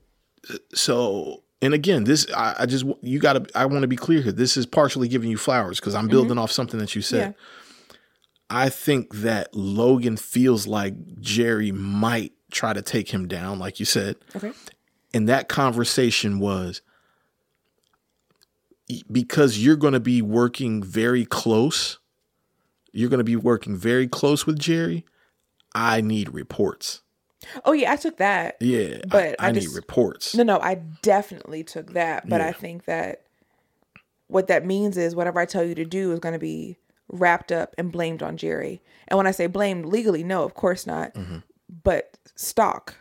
so 0.74 1.42
and 1.62 1.74
again 1.74 2.04
this 2.04 2.26
i, 2.34 2.54
I 2.60 2.66
just 2.66 2.84
you 3.02 3.18
gotta 3.18 3.46
i 3.54 3.66
want 3.66 3.82
to 3.82 3.88
be 3.88 3.96
clear 3.96 4.22
here. 4.22 4.32
This 4.32 4.56
is 4.56 4.66
partially 4.66 5.08
giving 5.08 5.30
you 5.30 5.36
flowers 5.36 5.80
because 5.80 5.94
i'm 5.94 6.08
building 6.08 6.32
mm-hmm. 6.32 6.40
off 6.40 6.52
something 6.52 6.80
that 6.80 6.94
you 6.94 7.02
said. 7.02 7.34
I 8.52 8.68
think 8.68 9.14
that 9.16 9.54
logan 9.54 10.16
feels 10.16 10.66
like 10.66 10.94
gerri 11.20 11.72
might 11.72 12.32
try 12.50 12.72
to 12.72 12.82
take 12.82 13.10
him 13.10 13.28
down 13.28 13.58
like 13.58 13.78
you 13.78 13.86
said. 13.86 14.16
Okay. 14.34 14.52
and 15.14 15.28
that 15.28 15.48
conversation 15.48 16.40
was 16.40 16.82
because 19.10 19.58
you're 19.58 19.76
going 19.76 19.92
to 19.92 20.00
be 20.00 20.20
working 20.20 20.82
very 20.82 21.24
close 21.24 21.98
you're 22.92 23.08
going 23.08 23.18
to 23.18 23.24
be 23.24 23.36
working 23.36 23.76
very 23.76 24.08
close 24.08 24.46
with 24.46 24.58
gerri 24.58 25.04
i 25.74 26.00
need 26.00 26.34
reports 26.34 27.02
Oh 27.64 27.72
yeah, 27.72 27.92
I 27.92 27.96
took 27.96 28.18
that. 28.18 28.56
yeah 28.60 28.98
But 29.08 29.36
i, 29.40 29.48
I 29.48 29.52
need 29.52 29.62
just- 29.62 29.74
reports 29.76 30.34
No, 30.34 30.42
no, 30.42 30.58
I 30.60 30.74
definitely 31.02 31.64
took 31.64 31.92
that. 31.94 32.28
But 32.28 32.40
I 32.40 32.52
think 32.52 32.84
that 32.84 33.22
what 34.28 34.46
that 34.48 34.64
means 34.64 34.96
is 34.96 35.16
whatever 35.16 35.40
I 35.40 35.46
tell 35.46 35.64
you 35.64 35.74
to 35.74 35.84
do 35.84 36.12
is 36.12 36.20
going 36.20 36.34
to 36.34 36.38
be 36.38 36.76
wrapped 37.08 37.50
up 37.50 37.74
and 37.78 37.90
blamed 37.90 38.22
on 38.22 38.36
Gerri. 38.36 38.80
And 39.08 39.16
when 39.16 39.26
I 39.26 39.32
say 39.32 39.46
blamed 39.48 39.86
legally, 39.86 40.22
no, 40.22 40.44
of 40.44 40.54
course 40.54 40.86
not. 40.86 41.14
Mm-hmm. 41.14 41.38
But 41.82 42.16
stock, 42.36 42.94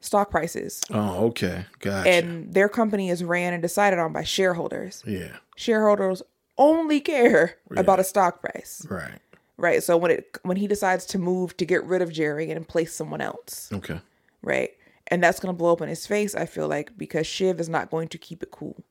stock 0.00 0.30
prices, 0.30 0.80
Oh, 0.90 1.26
okay. 1.26 1.66
Gotcha. 1.80 2.08
and 2.08 2.54
their 2.54 2.68
company 2.68 3.10
is 3.10 3.22
ran 3.24 3.52
and 3.52 3.60
decided 3.60 3.98
on 3.98 4.12
by 4.12 4.22
shareholders. 4.24 5.02
yeah. 5.06 5.36
Shareholders 5.56 6.22
only 6.58 7.00
care 7.00 7.56
about 7.76 7.98
a 8.00 8.04
stock 8.04 8.40
price, 8.40 8.86
Right. 8.88 9.18
Right? 9.58 9.82
So 9.82 9.96
when 9.96 10.10
it 10.10 10.36
when 10.42 10.56
he 10.58 10.66
decides 10.66 11.06
to 11.06 11.18
move 11.18 11.56
to 11.56 11.64
get 11.64 11.82
rid 11.84 12.02
of 12.02 12.10
Gerri 12.10 12.54
and 12.54 12.66
place 12.68 12.94
someone 12.94 13.20
else, 13.20 13.70
Okay. 13.72 14.00
right? 14.42 14.70
And 15.08 15.22
that's 15.22 15.38
going 15.40 15.54
to 15.54 15.56
blow 15.56 15.72
up 15.72 15.80
in 15.80 15.88
his 15.88 16.06
face, 16.06 16.34
I 16.34 16.46
feel 16.46 16.66
like, 16.68 16.98
because 16.98 17.26
Shiv 17.26 17.60
is 17.60 17.68
not 17.68 17.90
going 17.90 18.08
to 18.08 18.18
keep 18.18 18.42
it 18.42 18.50
cool. 18.50 18.82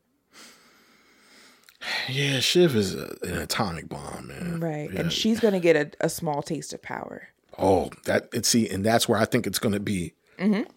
Yeah, 2.09 2.39
Shiv 2.39 2.75
is 2.75 2.95
a, 2.95 3.15
an 3.23 3.37
atomic 3.37 3.89
bomb, 3.89 4.27
man. 4.27 4.59
Right. 4.59 4.89
Yeah. 4.91 5.01
And 5.01 5.13
she's 5.13 5.39
going 5.39 5.53
to 5.53 5.59
get 5.59 5.75
a, 5.75 6.05
a 6.05 6.09
small 6.09 6.41
taste 6.41 6.73
of 6.73 6.81
power. 6.81 7.27
Oh, 7.59 7.89
that 8.05 8.27
it 8.33 8.45
see, 8.45 8.67
and 8.69 8.83
that's 8.85 9.07
where 9.07 9.19
I 9.19 9.25
think 9.25 9.45
it's 9.45 9.59
going 9.59 9.73
to 9.73 9.79
be. 9.79 10.13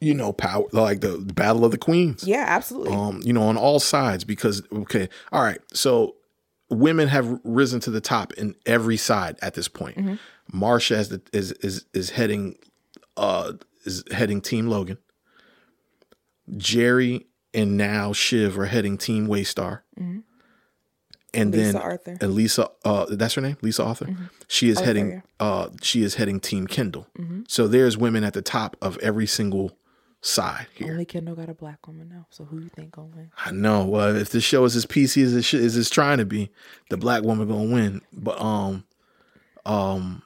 You 0.00 0.14
know, 0.14 0.32
power 0.32 0.66
like 0.70 1.00
the 1.00 1.18
battle 1.18 1.64
of 1.64 1.72
the 1.72 1.78
queens. 1.78 2.22
Yeah, 2.24 2.44
absolutely. 2.46 2.94
Um, 2.94 3.20
you 3.24 3.32
know, 3.32 3.42
on 3.42 3.56
all 3.56 3.80
sides 3.80 4.22
because 4.22 4.62
okay, 4.72 5.08
all 5.32 5.42
right. 5.42 5.58
So 5.72 6.14
women 6.70 7.08
have 7.08 7.40
risen 7.44 7.80
to 7.80 7.90
the 7.90 8.00
top 8.00 8.32
in 8.34 8.54
every 8.66 8.96
side 8.96 9.38
at 9.42 9.54
this 9.54 9.68
point. 9.68 9.96
Mm-hmm. 9.96 10.14
Marcia 10.52 10.98
is, 10.98 11.08
the, 11.08 11.22
is 11.32 11.52
is 11.52 11.84
is 11.92 12.10
heading 12.10 12.56
uh 13.16 13.52
is 13.84 14.04
heading 14.10 14.40
Team 14.40 14.68
Logan. 14.68 14.98
Gerri 16.52 17.26
and 17.52 17.76
now 17.76 18.12
Shiv 18.12 18.58
are 18.58 18.66
heading 18.66 18.98
Team 18.98 19.26
Waystar. 19.26 19.80
And 19.96 20.24
Mm-hmm. 21.34 21.50
Lisa 21.50 21.72
then 21.72 21.76
Arthur. 21.82 22.10
Mm-hmm. 22.12 22.24
and 22.24 22.34
Lisa, 22.34 22.70
uh, 22.86 23.06
that's 23.10 23.34
her 23.34 23.42
name, 23.42 23.58
Lisa 23.60 23.84
Arthur. 23.84 24.16
She 24.48 24.70
is 24.70 24.78
Arthur, 24.78 24.86
heading, 24.86 25.10
yeah. 25.10 25.20
uh, 25.38 25.68
she 25.82 26.02
is 26.02 26.14
heading 26.14 26.40
Team 26.40 26.66
Kendall. 26.66 27.06
Mm-hmm. 27.18 27.42
So 27.48 27.68
there's 27.68 27.98
women 27.98 28.24
at 28.24 28.32
the 28.32 28.40
top 28.40 28.76
of 28.80 28.96
every 28.98 29.26
single 29.26 29.76
side 30.20 30.66
here. 30.74 30.90
Only 30.92 31.04
Kendall 31.04 31.34
got 31.36 31.48
a 31.48 31.54
black 31.54 31.86
woman 31.86 32.08
now. 32.08 32.26
So 32.30 32.44
who 32.44 32.58
you 32.60 32.68
think 32.68 32.92
gonna 32.92 33.08
win? 33.08 33.30
I 33.44 33.50
know. 33.52 33.84
Well, 33.84 34.16
if 34.16 34.30
the 34.30 34.40
show 34.40 34.64
is 34.64 34.74
as 34.76 34.84
PC 34.86 35.22
as 35.24 35.34
it 35.34 35.42
sh- 35.42 35.54
as 35.54 35.76
it's 35.76 35.90
trying 35.90 36.18
to 36.18 36.24
be, 36.26 36.50
the 36.90 36.96
black 36.96 37.22
woman 37.22 37.48
gonna 37.48 37.72
win. 37.72 38.02
But 38.12 38.40
um, 38.40 38.84
um. 39.64 40.22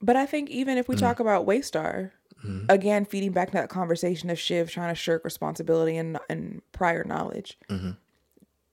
But 0.00 0.16
I 0.16 0.26
think 0.26 0.50
even 0.50 0.76
Mm. 0.76 0.80
if 0.80 0.88
we 0.88 0.96
talk 0.96 1.20
about 1.20 1.46
Waystar, 1.46 2.10
Mm-hmm. 2.44 2.66
again, 2.68 3.06
feeding 3.06 3.32
back 3.32 3.48
to 3.48 3.54
that 3.54 3.70
conversation 3.70 4.28
of 4.28 4.38
Shiv 4.38 4.70
trying 4.70 4.90
to 4.90 4.94
shirk 4.94 5.24
responsibility 5.24 5.96
and, 5.96 6.18
and 6.28 6.60
prior 6.72 7.02
knowledge, 7.04 7.58
Mm-hmm. 7.70 7.92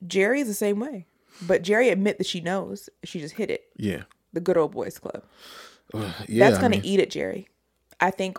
Gerri 0.05 0.41
is 0.41 0.47
the 0.47 0.53
same 0.53 0.79
way. 0.79 1.05
But 1.43 1.63
Gerri 1.63 1.89
admit 1.89 2.17
that 2.17 2.27
she 2.27 2.41
knows. 2.41 2.89
She 3.05 3.21
just 3.21 3.35
hit 3.35 3.49
it. 3.49 3.63
yeah, 3.77 4.03
The 4.33 4.41
good 4.41 4.57
old 4.57 4.73
boys 4.73 4.99
club. 4.99 5.23
yeah. 5.93 6.49
That's 6.49 6.57
going 6.59 6.73
to 6.73 6.79
mean, 6.79 6.85
eat 6.85 6.99
it, 6.99 7.11
Gerri. 7.11 7.45
I 8.01 8.11
think 8.11 8.37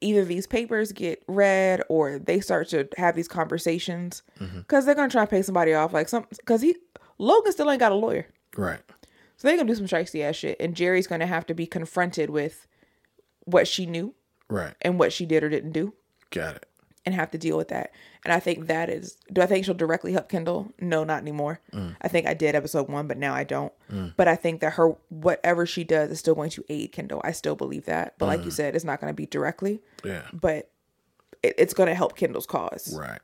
either 0.00 0.24
these 0.24 0.46
papers 0.46 0.92
get 0.92 1.22
read 1.28 1.82
or 1.88 2.18
they 2.18 2.40
start 2.40 2.68
to 2.68 2.88
have 2.96 3.14
these 3.14 3.28
conversations 3.28 4.22
Mm-hmm. 4.40 4.58
because 4.60 4.86
they're 4.86 4.94
going 4.94 5.08
to 5.08 5.12
try 5.12 5.22
and 5.22 5.30
pay 5.30 5.42
somebody 5.42 5.74
off. 5.74 5.92
Like 5.92 6.08
some, 6.08 6.26
because 6.30 6.62
he, 6.62 6.76
Logan 7.18 7.52
still 7.52 7.70
ain't 7.70 7.80
got 7.80 7.92
a 7.92 7.96
lawyer. 7.96 8.26
right. 8.56 8.80
So 9.36 9.48
they're 9.48 9.56
going 9.56 9.66
to 9.68 9.72
do 9.72 9.76
some 9.76 9.86
shiesty 9.86 10.22
ass 10.22 10.36
shit. 10.36 10.58
And 10.60 10.74
Gerri's 10.74 11.06
going 11.06 11.20
to 11.20 11.26
have 11.26 11.46
to 11.46 11.54
be 11.54 11.66
confronted 11.66 12.28
with 12.28 12.66
what 13.44 13.66
she 13.66 13.86
knew 13.86 14.14
Right. 14.50 14.74
and 14.82 14.98
what 14.98 15.12
she 15.14 15.24
did 15.24 15.42
or 15.42 15.48
didn't 15.48 15.72
do 15.72 15.94
Got 16.30 16.56
it. 16.56 16.66
And 17.06 17.14
have 17.14 17.30
to 17.30 17.38
deal 17.38 17.56
with 17.56 17.68
that. 17.68 17.92
And 18.24 18.32
I 18.32 18.40
think 18.40 18.66
that 18.66 18.90
is, 18.90 19.16
do 19.32 19.40
I 19.40 19.46
think 19.46 19.64
she'll 19.64 19.74
directly 19.74 20.12
help 20.12 20.28
Kendall? 20.28 20.72
No, 20.80 21.02
not 21.04 21.22
anymore. 21.22 21.60
I 22.02 22.08
think 22.08 22.26
I 22.26 22.34
did 22.34 22.54
episode 22.54 22.88
one, 22.88 23.06
but 23.06 23.16
now 23.16 23.34
I 23.34 23.44
don't. 23.44 23.72
But 24.16 24.28
I 24.28 24.36
think 24.36 24.60
that 24.60 24.74
her, 24.74 24.90
whatever 25.08 25.64
she 25.66 25.82
does, 25.84 26.10
is 26.10 26.18
still 26.18 26.34
going 26.34 26.50
to 26.50 26.64
aid 26.68 26.92
Kendall. 26.92 27.20
I 27.24 27.32
still 27.32 27.56
believe 27.56 27.86
that. 27.86 28.14
But 28.18 28.26
like 28.26 28.44
you 28.44 28.50
said, 28.50 28.74
it's 28.76 28.84
not 28.84 29.00
going 29.00 29.10
to 29.10 29.16
be 29.16 29.26
directly, 29.26 29.80
Yeah. 30.04 30.22
but 30.32 30.70
it, 31.42 31.54
it's 31.56 31.72
going 31.74 31.88
to 31.88 31.94
help 31.94 32.16
Kendall's 32.16 32.46
cause. 32.46 32.94
Right. 32.94 33.20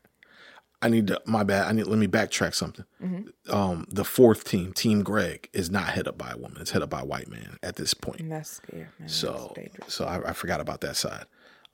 I 0.83 0.89
need 0.89 1.07
to. 1.09 1.21
My 1.25 1.43
bad. 1.43 1.67
I 1.69 1.73
need. 1.73 1.87
Let 1.87 1.99
me 1.99 2.07
backtrack 2.07 2.55
something. 2.55 2.85
Mm-hmm. 3.03 3.55
Um, 3.55 3.87
the 3.91 4.05
fourth 4.05 4.45
team, 4.45 4.75
Team 4.75 5.03
Greg, 5.03 5.49
is 5.55 5.71
not 5.71 5.85
head 5.89 6.07
up 6.07 6.19
by 6.19 6.31
a 6.33 6.37
woman. 6.37 6.59
It's 6.61 6.71
head 6.71 6.83
up 6.83 6.91
by 6.91 7.01
a 7.01 7.05
white 7.05 7.29
man 7.29 7.57
at 7.63 7.77
this 7.77 7.95
point. 7.95 8.21
And 8.21 8.31
that's 8.31 8.51
scary, 8.51 8.87
man. 8.99 9.09
So, 9.09 9.55
so 9.89 10.05
I, 10.05 10.31
I 10.31 10.33
forgot 10.35 10.61
about 10.61 10.83
that 10.83 10.97
side. 10.97 11.25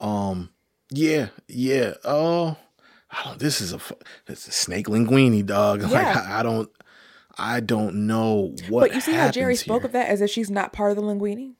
Um, 0.00 0.50
yeah, 0.92 1.28
yeah. 1.48 1.94
Oh, 2.04 2.56
I 3.10 3.24
don't. 3.24 3.38
This 3.38 3.60
is 3.60 3.72
a 3.72 3.78
fu- 3.78 3.96
it's 4.26 4.46
a 4.48 4.52
snake 4.52 4.86
linguini, 4.86 5.44
dog. 5.44 5.82
Like 5.90 6.06
I, 6.06 6.40
I 6.40 6.42
don't, 6.42 6.70
I 7.38 7.60
don't 7.60 8.06
know 8.06 8.54
what. 8.68 8.88
But 8.88 8.94
you 8.94 9.00
see 9.00 9.12
how 9.12 9.28
Gerri 9.30 9.56
spoke 9.56 9.82
here. 9.82 9.86
of 9.86 9.92
that 9.92 10.08
as 10.08 10.20
if 10.20 10.30
she's 10.30 10.50
not 10.50 10.72
part 10.72 10.90
of 10.90 10.96
the 10.96 11.02
linguini? 11.02 11.54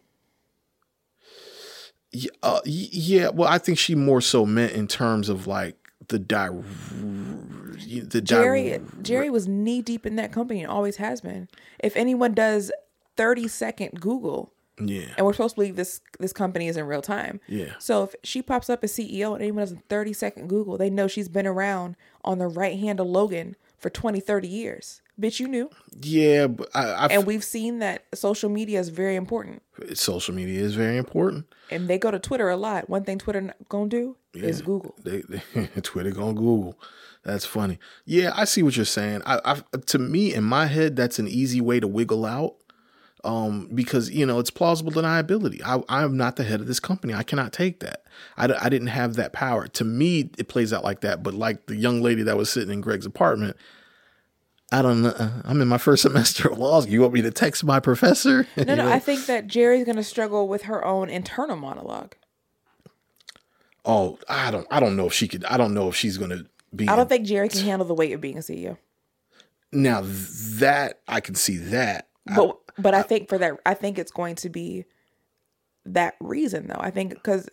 Yeah, 2.12 2.30
uh, 2.42 2.60
yeah. 2.64 3.30
Well, 3.30 3.48
I 3.48 3.58
think 3.58 3.78
she 3.78 3.94
more 3.94 4.20
so 4.20 4.44
meant 4.44 4.72
in 4.72 4.86
terms 4.86 5.28
of 5.28 5.46
like 5.46 5.76
the 6.08 6.18
di- 6.18 6.48
the 6.48 8.20
Gerri 8.22 8.72
di- 8.72 8.78
Gerri 9.02 9.30
was 9.30 9.48
knee 9.48 9.80
deep 9.82 10.04
in 10.04 10.16
that 10.16 10.32
company 10.32 10.62
and 10.62 10.70
always 10.70 10.96
has 10.96 11.20
been. 11.22 11.48
If 11.78 11.96
anyone 11.96 12.34
does 12.34 12.70
30 13.16 13.48
second 13.48 14.00
Google, 14.00 14.52
Yeah. 14.80 15.14
and 15.16 15.26
we're 15.26 15.32
supposed 15.34 15.54
to 15.54 15.60
believe 15.60 15.76
this 15.76 16.00
this 16.18 16.32
company 16.32 16.68
is 16.68 16.76
in 16.76 16.86
real 16.86 17.02
time. 17.02 17.40
Yeah. 17.46 17.72
So 17.78 18.04
if 18.04 18.14
she 18.24 18.42
pops 18.42 18.70
up 18.70 18.82
as 18.82 18.92
CEO 18.92 19.32
and 19.34 19.42
anyone 19.42 19.62
does 19.62 19.72
a 19.72 19.76
30 19.88 20.12
second 20.12 20.48
Google, 20.48 20.78
they 20.78 20.90
know 20.90 21.06
she's 21.08 21.28
been 21.28 21.46
around 21.46 21.96
on 22.24 22.38
the 22.38 22.48
right 22.48 22.78
hand 22.78 23.00
of 23.00 23.06
Logan 23.06 23.56
for 23.78 23.90
20, 23.90 24.20
30 24.20 24.48
years. 24.48 25.02
Bitch, 25.20 25.40
you 25.40 25.46
knew. 25.48 25.68
Yeah, 26.00 26.46
but 26.46 26.70
I, 26.74 26.84
I 26.92 27.06
And 27.08 27.26
we've 27.26 27.44
seen 27.44 27.80
that 27.80 28.06
social 28.14 28.48
media 28.48 28.80
is 28.80 28.88
very 28.88 29.14
important. 29.14 29.62
social 29.94 30.34
media 30.34 30.60
is 30.60 30.74
very 30.74 30.96
important. 30.96 31.46
And 31.70 31.86
they 31.88 31.98
go 31.98 32.10
to 32.10 32.18
Twitter 32.18 32.48
a 32.48 32.56
lot. 32.56 32.88
One 32.88 33.04
thing 33.04 33.18
Twitter 33.18 33.54
gonna 33.68 33.88
do 33.88 34.16
is 34.32 34.62
Google. 34.62 34.94
They, 35.04 35.22
they 35.54 35.66
Twitter 35.82 36.10
gonna 36.12 36.32
Google. 36.32 36.78
That's 37.24 37.44
funny. 37.44 37.78
Yeah, 38.04 38.32
I 38.34 38.44
see 38.44 38.62
what 38.62 38.76
you're 38.76 38.84
saying. 38.84 39.22
I, 39.26 39.38
I 39.44 39.78
to 39.86 39.98
me 39.98 40.32
in 40.34 40.44
my 40.44 40.66
head, 40.66 40.96
that's 40.96 41.18
an 41.18 41.28
easy 41.28 41.60
way 41.60 41.78
to 41.78 41.86
wiggle 41.86 42.24
out. 42.24 42.56
Um, 43.24 43.68
because 43.72 44.10
you 44.10 44.26
know 44.26 44.40
it's 44.40 44.50
plausible 44.50 44.90
deniability. 44.90 45.60
I, 45.64 45.80
I'm 45.88 46.16
not 46.16 46.34
the 46.36 46.42
head 46.42 46.60
of 46.60 46.66
this 46.66 46.80
company. 46.80 47.14
I 47.14 47.22
cannot 47.22 47.52
take 47.52 47.78
that. 47.80 48.02
I 48.36 48.46
didn't 48.68 48.88
have 48.88 49.14
that 49.14 49.32
power. 49.32 49.68
To 49.68 49.84
me, 49.84 50.30
it 50.38 50.48
plays 50.48 50.72
out 50.72 50.82
like 50.82 51.02
that. 51.02 51.22
But 51.22 51.34
like 51.34 51.66
the 51.66 51.76
young 51.76 52.02
lady 52.02 52.24
that 52.24 52.36
was 52.36 52.50
sitting 52.50 52.72
in 52.74 52.80
Greg's 52.80 53.06
apartment, 53.06 53.56
I 54.72 54.82
don't 54.82 55.02
know. 55.02 55.10
uh, 55.10 55.42
I'm 55.44 55.60
in 55.60 55.68
my 55.68 55.78
first 55.78 56.02
semester 56.08 56.50
of 56.50 56.58
law. 56.58 56.80
school. 56.80 56.92
You 56.92 57.02
want 57.02 57.12
me 57.14 57.22
to 57.22 57.30
text 57.30 57.62
my 57.62 57.78
professor? 57.78 58.48
No, 58.56 58.74
no, 58.74 58.90
I 58.90 58.98
think 58.98 59.26
that 59.26 59.46
Gerri's 59.46 59.84
gonna 59.84 60.02
struggle 60.02 60.48
with 60.48 60.62
her 60.62 60.84
own 60.84 61.08
internal 61.08 61.56
monologue. 61.56 62.16
oh, 63.84 64.18
I 64.28 64.50
don't. 64.50 64.66
I 64.70 64.80
don't 64.80 64.96
know 64.96 65.06
if 65.06 65.12
she 65.12 65.28
could. 65.28 65.44
I 65.44 65.56
don't 65.56 65.74
know 65.74 65.88
if 65.88 65.94
she's 65.94 66.18
gonna 66.18 66.44
be. 66.74 66.88
I 66.88 66.96
don't 66.96 67.08
think 67.08 67.26
Gerri 67.26 67.50
can 67.52 67.64
handle 67.64 67.86
the 67.86 67.94
weight 67.94 68.12
of 68.12 68.20
being 68.20 68.36
a 68.38 68.40
CEO. 68.40 68.78
Now 69.72 70.02
that 70.04 71.00
I 71.08 71.20
can 71.20 71.34
see 71.34 71.56
that. 71.56 72.08
But 72.26 72.58
but 72.82 72.94
I 72.94 73.02
think 73.02 73.28
for 73.28 73.38
that, 73.38 73.58
I 73.64 73.74
think 73.74 73.98
it's 73.98 74.12
going 74.12 74.34
to 74.36 74.48
be 74.48 74.84
that 75.84 76.16
reason 76.20 76.68
though. 76.68 76.80
I 76.80 76.90
think 76.90 77.14
because 77.14 77.48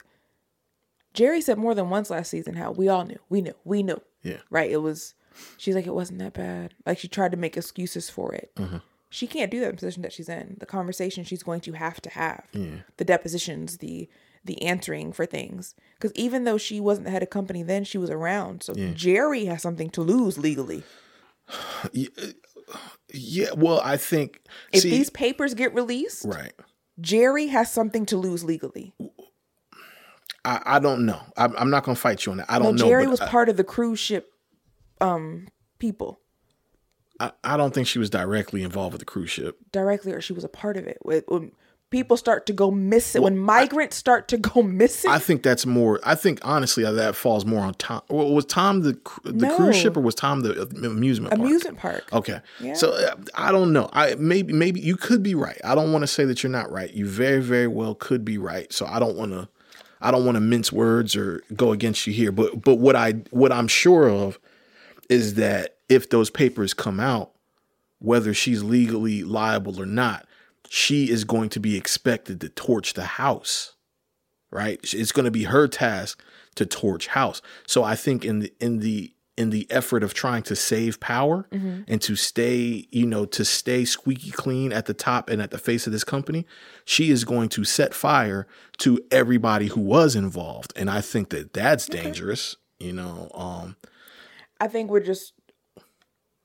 Gerri 1.13 1.41
said 1.41 1.57
more 1.57 1.73
than 1.75 1.89
once 1.89 2.09
last 2.09 2.29
season 2.29 2.55
how 2.55 2.71
we 2.71 2.87
all 2.87 3.05
knew, 3.05 3.19
we 3.29 3.41
knew, 3.41 3.55
we 3.63 3.83
knew. 3.83 4.01
Yeah. 4.23 4.37
Right. 4.49 4.69
It 4.69 4.77
was. 4.77 5.13
She's 5.57 5.75
like 5.75 5.87
it 5.87 5.93
wasn't 5.93 6.19
that 6.19 6.33
bad. 6.33 6.73
Like 6.85 6.97
she 6.97 7.07
tried 7.07 7.31
to 7.31 7.37
make 7.37 7.55
excuses 7.55 8.09
for 8.09 8.33
it. 8.33 8.51
Mm-hmm. 8.55 8.77
She 9.09 9.25
can't 9.25 9.49
do 9.49 9.59
that 9.59 9.67
in 9.67 9.71
the 9.71 9.77
position 9.77 10.01
that 10.03 10.13
she's 10.13 10.29
in. 10.29 10.57
The 10.59 10.65
conversation 10.65 11.23
she's 11.23 11.43
going 11.43 11.61
to 11.61 11.73
have 11.73 12.01
to 12.01 12.09
have. 12.09 12.43
The 12.97 13.05
depositions, 13.05 13.77
the 13.77 14.09
the 14.43 14.61
answering 14.61 15.11
for 15.13 15.25
things. 15.25 15.75
Because 15.95 16.13
even 16.15 16.43
though 16.43 16.57
she 16.57 16.79
wasn't 16.79 17.05
the 17.05 17.11
head 17.11 17.23
of 17.23 17.29
company 17.29 17.63
then, 17.63 17.83
she 17.83 17.97
was 17.97 18.09
around. 18.09 18.63
So 18.63 18.73
Gerri 18.73 19.47
has 19.47 19.61
something 19.61 19.89
to 19.91 20.01
lose 20.01 20.37
legally. 20.37 20.83
Uh, 21.83 22.27
Yeah, 23.11 23.51
well, 23.55 23.81
I 23.83 23.97
think 23.97 24.41
If 24.71 24.81
see, 24.81 24.89
these 24.89 25.09
papers 25.09 25.53
get 25.53 25.73
released, 25.73 26.25
right. 26.25 26.53
Gerri 27.01 27.49
has 27.49 27.71
something 27.71 28.05
to 28.07 28.17
lose 28.17 28.43
legally. 28.43 28.93
I, 30.45 30.61
I 30.65 30.79
don't 30.79 31.05
know. 31.05 31.21
I'm, 31.37 31.55
I'm 31.57 31.69
not 31.69 31.83
gonna 31.83 31.95
fight 31.95 32.25
you 32.25 32.31
on 32.31 32.37
that. 32.39 32.51
I 32.51 32.59
don't 32.59 32.75
know. 32.75 32.85
Gerri 32.85 33.09
was 33.09 33.21
I, 33.21 33.27
part 33.27 33.49
of 33.49 33.57
the 33.57 33.63
cruise 33.63 33.99
ship 33.99 34.31
um 35.01 35.47
people 35.79 36.19
I, 37.19 37.31
I 37.43 37.57
don't 37.57 37.73
think 37.73 37.87
she 37.87 37.99
was 37.99 38.09
directly 38.09 38.63
involved 38.63 38.93
with 38.93 38.99
the 38.99 39.05
cruise 39.05 39.29
ship. 39.29 39.57
directly 39.71 40.13
or 40.13 40.21
she 40.21 40.33
was 40.33 40.43
a 40.43 40.49
part 40.49 40.77
of 40.77 40.87
it. 40.87 40.97
When, 41.01 41.23
when 41.27 41.51
people 41.89 42.17
start 42.17 42.45
to 42.45 42.53
go 42.53 42.69
missing, 42.71 43.21
when 43.21 43.37
migrants 43.37 43.95
start 43.95 44.27
to 44.29 44.37
go 44.37 44.61
missing, 44.81 45.09
I 45.09 45.19
think 45.19 45.43
that's 45.43 45.65
more. 45.65 45.99
I 46.03 46.15
think 46.15 46.39
honestly 46.43 46.83
that 46.83 47.15
falls 47.15 47.45
more 47.45 47.61
on 47.61 47.73
Tom. 47.75 48.01
Well, 48.09 48.33
was 48.33 48.45
Tom 48.45 48.81
the 48.81 48.97
the 49.23 49.47
No. 49.47 49.55
cruise 49.55 49.75
ship 49.75 49.97
or 49.97 50.01
was 50.01 50.15
Tom 50.15 50.41
the 50.41 50.61
amusement 50.85 51.31
park? 51.31 51.41
amusement 51.41 51.77
park. 51.77 52.09
Okay. 52.13 52.39
Yeah. 52.59 52.73
So 52.73 52.91
uh, 52.91 53.15
I 53.35 53.51
don't 53.51 53.73
know. 53.73 53.89
I 53.93 54.15
maybe 54.15 54.53
maybe 54.53 54.79
you 54.79 54.95
could 54.95 55.23
be 55.23 55.35
right. 55.35 55.59
I 55.63 55.75
don't 55.75 55.91
want 55.91 56.03
to 56.03 56.07
say 56.07 56.25
that 56.25 56.43
you're 56.43 56.51
not 56.51 56.71
right. 56.71 56.91
You 56.93 57.05
very 57.07 57.41
very 57.41 57.67
well 57.67 57.95
could 57.95 58.23
be 58.23 58.37
right. 58.37 58.71
So 58.71 58.85
I 58.85 58.99
don't 58.99 59.15
want 59.17 59.31
to 59.31 59.47
I 60.01 60.11
don't 60.11 60.25
want 60.25 60.35
to 60.35 60.41
mince 60.41 60.71
words 60.71 61.15
or 61.15 61.41
go 61.55 61.71
against 61.71 62.07
you 62.07 62.13
here. 62.13 62.31
But 62.31 62.61
but 62.63 62.75
what 62.75 62.95
I 62.95 63.13
what 63.31 63.51
I'm 63.51 63.67
sure 63.67 64.07
of 64.09 64.39
is 65.09 65.33
that 65.35 65.77
if 65.89 66.09
those 66.11 66.29
papers 66.29 66.73
come 66.75 66.99
out, 66.99 67.31
whether 67.97 68.33
she's 68.33 68.61
legally 68.63 69.23
liable 69.23 69.81
or 69.81 69.85
not, 69.87 70.25
she 70.69 71.09
is 71.09 71.23
going 71.23 71.49
to 71.49 71.59
be 71.59 71.75
expected 71.75 72.39
to 72.41 72.49
torch 72.49 72.93
the 72.93 73.05
house. 73.05 73.75
Right? 74.51 74.79
It's 74.81 75.11
going 75.11 75.25
to 75.25 75.31
be 75.31 75.43
her 75.43 75.67
task 75.67 76.23
to 76.55 76.65
torch 76.65 77.07
house. 77.07 77.41
So 77.67 77.83
I 77.83 77.95
think 77.95 78.25
in 78.25 78.39
the 78.39 78.53
in 78.59 78.79
the 78.79 79.13
in 79.37 79.51
the 79.51 79.67
effort 79.69 80.03
of 80.03 80.13
trying 80.13 80.43
to 80.43 80.55
save 80.55 80.99
power 80.99 81.47
and 81.87 82.01
to 82.01 82.15
stay, 82.17 82.85
you 82.91 83.05
know, 83.05 83.25
to 83.25 83.45
stay 83.45 83.85
squeaky 83.85 84.31
clean 84.31 84.73
at 84.73 84.85
the 84.85 84.93
top 84.93 85.29
and 85.29 85.41
at 85.41 85.51
the 85.51 85.57
face 85.57 85.87
of 85.87 85.93
this 85.93 86.03
company, 86.03 86.45
she 86.83 87.09
is 87.09 87.23
going 87.23 87.47
to 87.47 87.63
set 87.63 87.93
fire 87.93 88.47
to 88.79 88.99
everybody 89.11 89.67
who 89.67 89.79
was 89.79 90.13
involved. 90.13 90.73
And 90.75 90.89
I 90.89 90.99
think 90.99 91.29
that 91.29 91.53
that's 91.53 91.85
dangerous, 91.85 92.57
you 92.79 92.91
know. 92.91 93.29
Um 93.33 93.77
I 94.59 94.67
think 94.67 94.91
we're 94.91 94.99
just, 94.99 95.31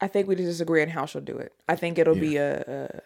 I 0.01 0.07
think 0.07 0.29
we 0.29 0.37
disagree 0.37 0.83
on 0.83 0.89
how 0.89 1.05
she'll 1.07 1.21
do 1.21 1.37
it. 1.37 1.53
I 1.69 1.75
think 1.75 1.99
it'll 1.99 2.15
be 2.15 2.37
a, 2.37 2.61
a, 2.61 3.01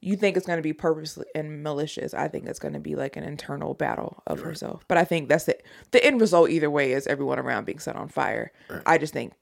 you 0.00 0.16
think 0.16 0.36
it's 0.36 0.46
going 0.46 0.58
to 0.58 0.62
be 0.62 0.72
purposely 0.72 1.24
and 1.34 1.62
malicious. 1.62 2.14
I 2.14 2.28
think 2.28 2.46
it's 2.46 2.58
going 2.58 2.74
to 2.74 2.80
be 2.80 2.94
like 2.94 3.16
an 3.16 3.24
internal 3.24 3.74
battle 3.74 4.22
of 4.26 4.40
herself. 4.40 4.84
But 4.88 4.98
I 4.98 5.04
think 5.04 5.28
that's 5.28 5.44
the 5.44 5.56
the 5.90 6.04
end 6.04 6.20
result 6.20 6.50
either 6.50 6.70
way 6.70 6.92
is 6.92 7.06
everyone 7.06 7.38
around 7.38 7.64
being 7.64 7.78
set 7.78 7.96
on 7.96 8.08
fire. 8.08 8.52
I 8.84 8.98
just 8.98 9.12
think 9.12 9.32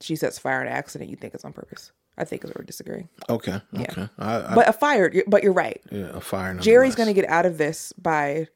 she 0.00 0.16
sets 0.16 0.38
fire 0.38 0.60
in 0.60 0.66
an 0.68 0.72
accident. 0.72 1.10
You 1.10 1.16
think 1.16 1.34
it's 1.34 1.44
on 1.44 1.52
purpose. 1.52 1.92
I 2.16 2.24
think 2.24 2.44
is 2.44 2.52
we're 2.54 2.64
disagreeing. 2.64 3.08
okay, 3.28 3.60
okay. 3.76 4.08
I, 4.18 4.36
I, 4.36 4.54
But 4.54 4.68
a 4.68 4.72
fire, 4.72 5.12
but 5.26 5.42
you're 5.42 5.52
right. 5.52 5.82
yeah, 5.90 6.10
a 6.14 6.20
fire. 6.20 6.54
Gerri's 6.54 6.94
going 6.94 7.08
to 7.08 7.12
get 7.12 7.28
out 7.28 7.44
of 7.44 7.58
this 7.58 7.92
by 7.94 8.46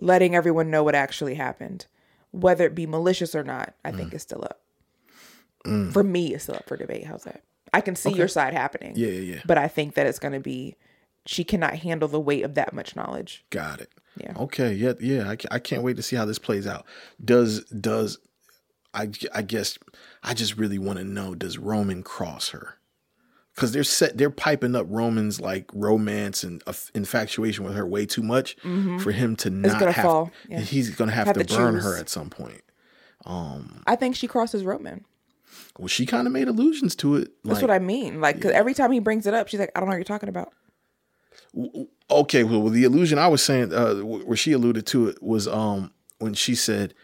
letting 0.00 0.34
everyone 0.34 0.70
know 0.72 0.82
what 0.82 0.96
actually 0.96 1.34
happened. 1.34 1.86
Whether 2.32 2.66
it 2.66 2.74
be 2.74 2.84
malicious 2.84 3.34
or 3.36 3.44
not, 3.44 3.74
I 3.84 3.92
Mm. 3.92 3.96
think 3.96 4.14
is 4.14 4.22
still 4.22 4.42
up. 4.42 4.60
For 5.92 6.02
me, 6.04 6.34
it's 6.34 6.44
still 6.44 6.56
up 6.56 6.66
for 6.68 6.76
debate. 6.76 7.04
How's 7.06 7.24
that? 7.24 7.42
I 7.72 7.80
can 7.80 7.96
see 7.96 8.12
your 8.12 8.28
side 8.28 8.52
happening. 8.54 8.92
Yeah, 8.96 9.08
yeah, 9.08 9.34
yeah. 9.34 9.40
But 9.44 9.58
I 9.58 9.66
think 9.68 9.94
that 9.94 10.06
it's 10.06 10.18
going 10.20 10.34
to 10.34 10.40
be, 10.40 10.76
she 11.26 11.44
cannot 11.44 11.74
handle 11.76 12.08
the 12.08 12.20
weight 12.20 12.44
of 12.44 12.54
that 12.54 12.72
much 12.72 12.96
knowledge. 12.96 13.44
Got 13.50 13.80
it. 13.80 13.90
Yeah. 14.16 14.32
Okay. 14.38 14.72
Yeah. 14.72 14.94
Yeah. 15.00 15.28
I, 15.30 15.36
I 15.50 15.58
can't 15.58 15.82
wait 15.82 15.96
to 15.96 16.02
see 16.02 16.16
how 16.16 16.24
this 16.24 16.38
plays 16.38 16.66
out. 16.66 16.86
Does 17.22 17.64
does 17.66 18.18
I 18.94 19.10
I 19.34 19.42
guess 19.42 19.78
I 20.22 20.32
just 20.34 20.56
really 20.56 20.78
want 20.78 20.98
to 20.98 21.04
know 21.04 21.34
does 21.34 21.58
Roman 21.58 22.02
cross 22.02 22.50
her? 22.50 22.74
Because 23.54 23.72
they're 23.72 23.84
set 23.84 24.16
they're 24.18 24.30
piping 24.30 24.74
up 24.74 24.86
Roman's 24.88 25.40
like 25.40 25.70
romance 25.74 26.42
and 26.44 26.62
aff- 26.66 26.90
infatuation 26.94 27.64
with 27.64 27.74
her 27.74 27.86
way 27.86 28.04
too 28.06 28.22
much 28.22 28.56
for 29.00 29.12
him 29.12 29.34
to 29.36 29.50
not 29.50 29.70
Mm-hmm. 29.70 29.78
gonna 29.80 29.92
have. 29.92 30.04
fall, 30.04 30.30
yeah. 30.48 30.60
He's 30.60 30.90
gonna 30.90 31.12
have, 31.12 31.26
Have 31.26 31.36
to, 31.38 31.44
to 31.44 31.54
burn 31.56 31.74
choose. 31.74 31.84
her 31.84 31.96
at 31.98 32.08
some 32.08 32.28
point. 32.30 32.62
Um, 33.24 33.82
I 33.86 33.96
think 33.96 34.14
she 34.14 34.28
crosses 34.28 34.62
Roman. 34.64 35.04
Well, 35.78 35.88
she 35.88 36.06
kind 36.06 36.26
of 36.26 36.32
made 36.32 36.48
allusions 36.48 36.94
to 36.96 37.16
it. 37.16 37.32
That's 37.44 37.60
what 37.62 37.70
I 37.70 37.78
mean. 37.78 38.20
Like, 38.20 38.36
because 38.36 38.52
every 38.52 38.72
time 38.74 38.92
he 38.92 39.00
brings 39.00 39.26
it 39.26 39.34
up, 39.34 39.48
she's 39.48 39.58
like, 39.60 39.72
I 39.74 39.80
don't 39.80 39.88
know 39.88 39.92
what 39.94 39.96
you're 39.98 40.04
talking 40.04 40.28
about. 40.28 40.52
Okay 42.10 42.44
well, 42.44 42.68
the 42.68 42.84
illusion 42.84 43.18
i 43.18 43.26
was 43.28 43.42
saying 43.42 43.72
uh 43.72 43.94
where 43.96 44.36
she 44.36 44.52
alluded 44.52 44.86
to 44.86 45.08
it 45.08 45.22
was 45.22 45.48
um 45.48 45.92
when 46.18 46.34
she 46.34 46.54
said 46.54 46.94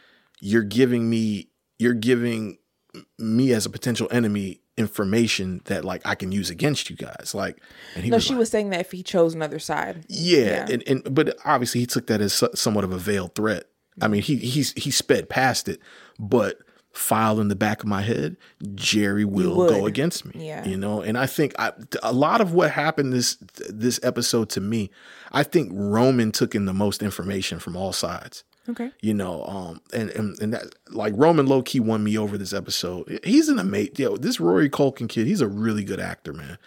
you're 0.41 0.63
giving 0.63 1.09
me 1.09 1.49
you're 1.79 1.95
giving 1.95 2.59
me 3.19 3.53
as 3.53 3.65
a 3.67 3.71
potential 3.71 4.09
enemy 4.11 4.61
information 4.77 5.61
that 5.67 5.85
like 5.85 6.01
i 6.07 6.15
can 6.15 6.33
use 6.33 6.51
against 6.51 6.89
you 6.91 6.97
guys 6.97 7.33
like 7.35 7.61
and 7.95 8.05
he 8.05 8.11
No, 8.11 8.17
was 8.17 8.25
she 8.25 8.31
like, 8.31 8.39
was 8.41 8.51
saying 8.51 8.71
that 8.71 8.81
if 8.81 8.91
he 8.93 9.03
chose 9.03 9.35
another 9.35 9.59
side. 9.59 10.05
yeah, 10.09 10.67
And, 10.71 10.83
and 10.87 11.15
but 11.15 11.37
obviously 11.45 11.81
he 11.81 11.87
took 11.87 12.07
that 12.07 12.21
as 12.21 12.43
somewhat 12.55 12.85
of 12.85 12.93
a 12.93 12.99
veiled 12.99 13.35
threat. 13.35 13.65
I 14.01 14.09
mean 14.09 14.23
he 14.23 14.37
he's 14.37 14.73
he 14.73 14.91
sped 14.91 15.29
past 15.29 15.69
it 15.69 15.79
but 16.19 16.59
file 16.93 17.41
in 17.41 17.49
the 17.49 17.57
back 17.57 17.83
of 17.83 17.89
my 17.89 18.03
head 18.03 18.37
gerri 18.75 19.25
will 19.25 19.67
go 19.69 19.87
against 19.87 20.25
me 20.27 20.47
Yeah. 20.47 20.65
you 20.67 20.77
know 20.77 21.01
and 21.01 21.17
i 21.17 21.27
think 21.27 21.55
I, 21.59 21.73
a 22.03 22.13
lot 22.13 22.41
of 22.41 22.53
what 22.53 22.71
happened 22.71 23.13
this 23.13 23.37
this 23.69 23.99
episode 24.03 24.51
to 24.51 24.61
me 24.61 24.91
i 25.33 25.43
think 25.43 25.71
roman 25.73 26.33
took 26.33 26.55
in 26.55 26.67
the 26.67 26.75
most 26.75 27.03
information 27.03 27.59
from 27.59 27.77
all 27.77 27.93
sides 27.93 28.45
Okay. 28.69 28.91
you 29.01 29.13
know 29.15 29.43
um 29.47 29.81
and 29.93 30.11
and, 30.11 30.39
and 30.41 30.53
that 30.55 30.75
like 30.91 31.15
roman 31.17 31.47
low-key 31.47 31.81
won 31.81 32.05
me 32.05 32.17
over 32.17 32.37
this 32.39 32.53
episode 32.53 33.19
he's 33.25 33.49
an 33.49 33.59
amazing 33.59 33.95
yo 33.97 34.17
this 34.17 34.39
rory 34.39 34.69
Culkin 34.71 35.09
kid 35.09 35.27
he's 35.27 35.41
a 35.41 35.49
really 35.49 35.83
good 35.85 35.99
actor 35.99 36.33
man 36.33 36.59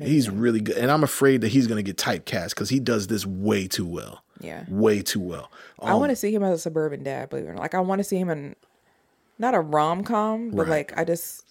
he's 0.00 0.30
really 0.30 0.60
good 0.60 0.76
and 0.76 0.90
i'm 0.92 1.02
afraid 1.02 1.40
that 1.40 1.48
he's 1.48 1.66
gonna 1.66 1.82
get 1.82 1.96
typecast 1.96 2.50
because 2.50 2.68
he 2.68 2.78
does 2.78 3.08
this 3.08 3.26
way 3.26 3.66
too 3.66 3.86
well 3.86 4.22
Yeah. 4.40 4.64
way 4.68 5.02
too 5.02 5.20
well 5.20 5.50
I 5.80 5.90
Um, 5.92 6.00
want 6.00 6.10
to 6.10 6.16
see 6.16 6.32
him 6.32 6.42
as 6.44 6.54
a 6.54 6.58
suburban 6.62 7.02
dad, 7.02 7.28
believe 7.30 7.44
it 7.46 7.48
or 7.48 7.54
not. 7.54 7.60
Like, 7.60 7.74
I 7.74 7.80
want 7.80 7.98
to 7.98 8.04
see 8.04 8.16
him 8.16 8.30
in 8.30 8.54
not 9.38 9.54
a 9.54 9.60
rom 9.60 10.04
com, 10.04 10.50
but 10.50 10.66
Right. 10.66 10.68
like, 10.88 10.98
I 10.98 11.04
just 11.04 11.44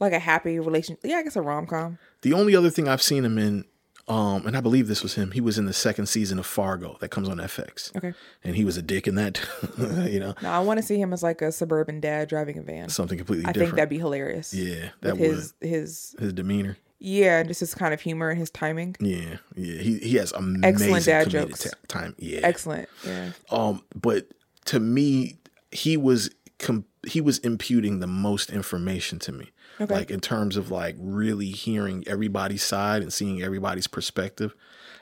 like 0.00 0.12
a 0.12 0.18
happy 0.18 0.58
relation. 0.58 0.96
Yeah, 1.02 1.16
I 1.16 1.22
guess 1.22 1.36
a 1.36 1.42
rom 1.42 1.66
com. 1.66 1.98
the 2.22 2.32
only 2.32 2.54
other 2.56 2.70
thing 2.70 2.86
i've 2.88 3.02
seen 3.02 3.24
him 3.24 3.38
in 3.38 3.64
Um, 4.08 4.46
and 4.46 4.56
I 4.56 4.60
believe 4.60 4.86
this 4.86 5.02
was 5.02 5.14
him. 5.14 5.32
He 5.32 5.40
was 5.40 5.58
in 5.58 5.64
the 5.64 5.72
second 5.72 6.06
season 6.06 6.38
of 6.38 6.46
Fargo 6.46 6.96
that 7.00 7.08
comes 7.08 7.28
on 7.28 7.38
FX. 7.38 7.90
Okay. 7.96 8.12
And 8.44 8.54
he 8.54 8.64
was 8.64 8.76
a 8.76 8.82
dick 8.82 9.08
in 9.08 9.16
that, 9.16 9.40
you 10.08 10.20
know, 10.20 10.32
Now 10.42 10.52
I 10.60 10.62
want 10.62 10.78
to 10.78 10.86
see 10.86 10.96
him 11.00 11.12
as 11.12 11.24
like 11.24 11.42
a 11.42 11.50
suburban 11.50 11.98
dad 12.00 12.28
driving 12.28 12.56
a 12.56 12.62
van. 12.62 12.88
something 12.88 13.18
completely 13.18 13.46
I 13.46 13.50
different. 13.50 13.70
think 13.70 13.76
that'd 13.78 13.88
be 13.88 13.98
hilarious. 13.98 14.54
yeah, 14.54 14.90
that 15.00 15.18
would 15.18 15.28
his 15.28 15.54
his 15.60 16.14
his 16.20 16.32
demeanor. 16.32 16.76
yeah, 17.00 17.40
and 17.40 17.48
just 17.48 17.58
his 17.58 17.74
kind 17.74 17.92
of 17.92 18.00
humor 18.00 18.30
and 18.30 18.38
his 18.38 18.48
timing. 18.50 18.94
Yeah, 19.00 19.38
yeah. 19.56 19.80
He 19.82 19.98
he 19.98 20.14
has 20.18 20.30
amazing 20.30 20.64
Excellent 20.64 21.04
dad 21.04 21.28
jokes. 21.28 21.64
ta- 21.64 21.70
time. 21.88 22.14
Yeah, 22.18 22.40
Excellent. 22.44 22.88
Yeah. 23.04 23.30
Um, 23.50 23.82
but 24.00 24.28
to 24.66 24.78
me, 24.78 25.38
he 25.72 25.96
was 25.96 26.30
com- 26.60 26.84
he 27.06 27.20
was 27.20 27.38
imputing 27.38 28.00
the 28.00 28.06
most 28.06 28.50
information 28.50 29.18
to 29.20 29.32
me. 29.32 29.52
Okay. 29.80 29.94
Like 29.94 30.10
in 30.10 30.20
terms 30.20 30.56
of 30.56 30.70
like 30.70 30.96
really 30.98 31.50
hearing 31.50 32.04
everybody's 32.06 32.62
side 32.62 33.02
and 33.02 33.12
seeing 33.12 33.42
everybody's 33.42 33.86
perspective. 33.86 34.54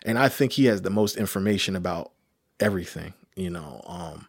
And 0.04 0.18
I 0.18 0.28
think 0.28 0.52
he 0.52 0.66
has 0.66 0.82
the 0.82 0.90
most 0.90 1.16
information 1.16 1.76
about 1.76 2.12
everything, 2.60 3.14
you 3.36 3.50
know, 3.50 3.82
um 3.86 4.28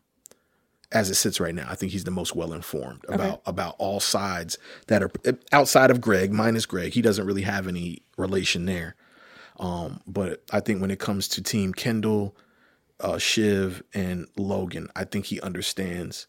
as 0.91 1.10
it 1.10 1.15
sits 1.15 1.39
right 1.39 1.53
now. 1.53 1.68
I 1.69 1.76
think 1.76 1.91
he's 1.91 2.06
the 2.06 2.11
most 2.11 2.35
well 2.35 2.53
informed 2.53 3.03
about 3.10 3.41
about 3.45 3.76
all 3.80 3.99
sides 3.99 4.57
that 4.88 5.03
are 5.03 5.11
outside 5.52 5.91
of 5.91 5.99
Greg, 5.99 6.31
minus 6.31 6.65
Greg. 6.65 6.93
He 6.93 7.02
doesn't 7.02 7.26
really 7.26 7.41
have 7.41 7.68
any 7.68 8.03
relation 8.18 8.65
there. 8.65 8.95
Um, 9.57 10.02
but 10.06 10.43
I 10.52 10.60
think 10.60 10.81
when 10.81 10.91
it 10.91 10.99
comes 10.99 11.27
to 11.30 11.41
Team 11.41 11.73
Kendall, 11.73 12.35
uh, 12.99 13.18
Shiv 13.18 13.84
and 13.93 14.27
Logan, 14.38 14.89
I 14.95 15.06
think 15.06 15.26
he 15.26 15.39
understands 15.41 16.27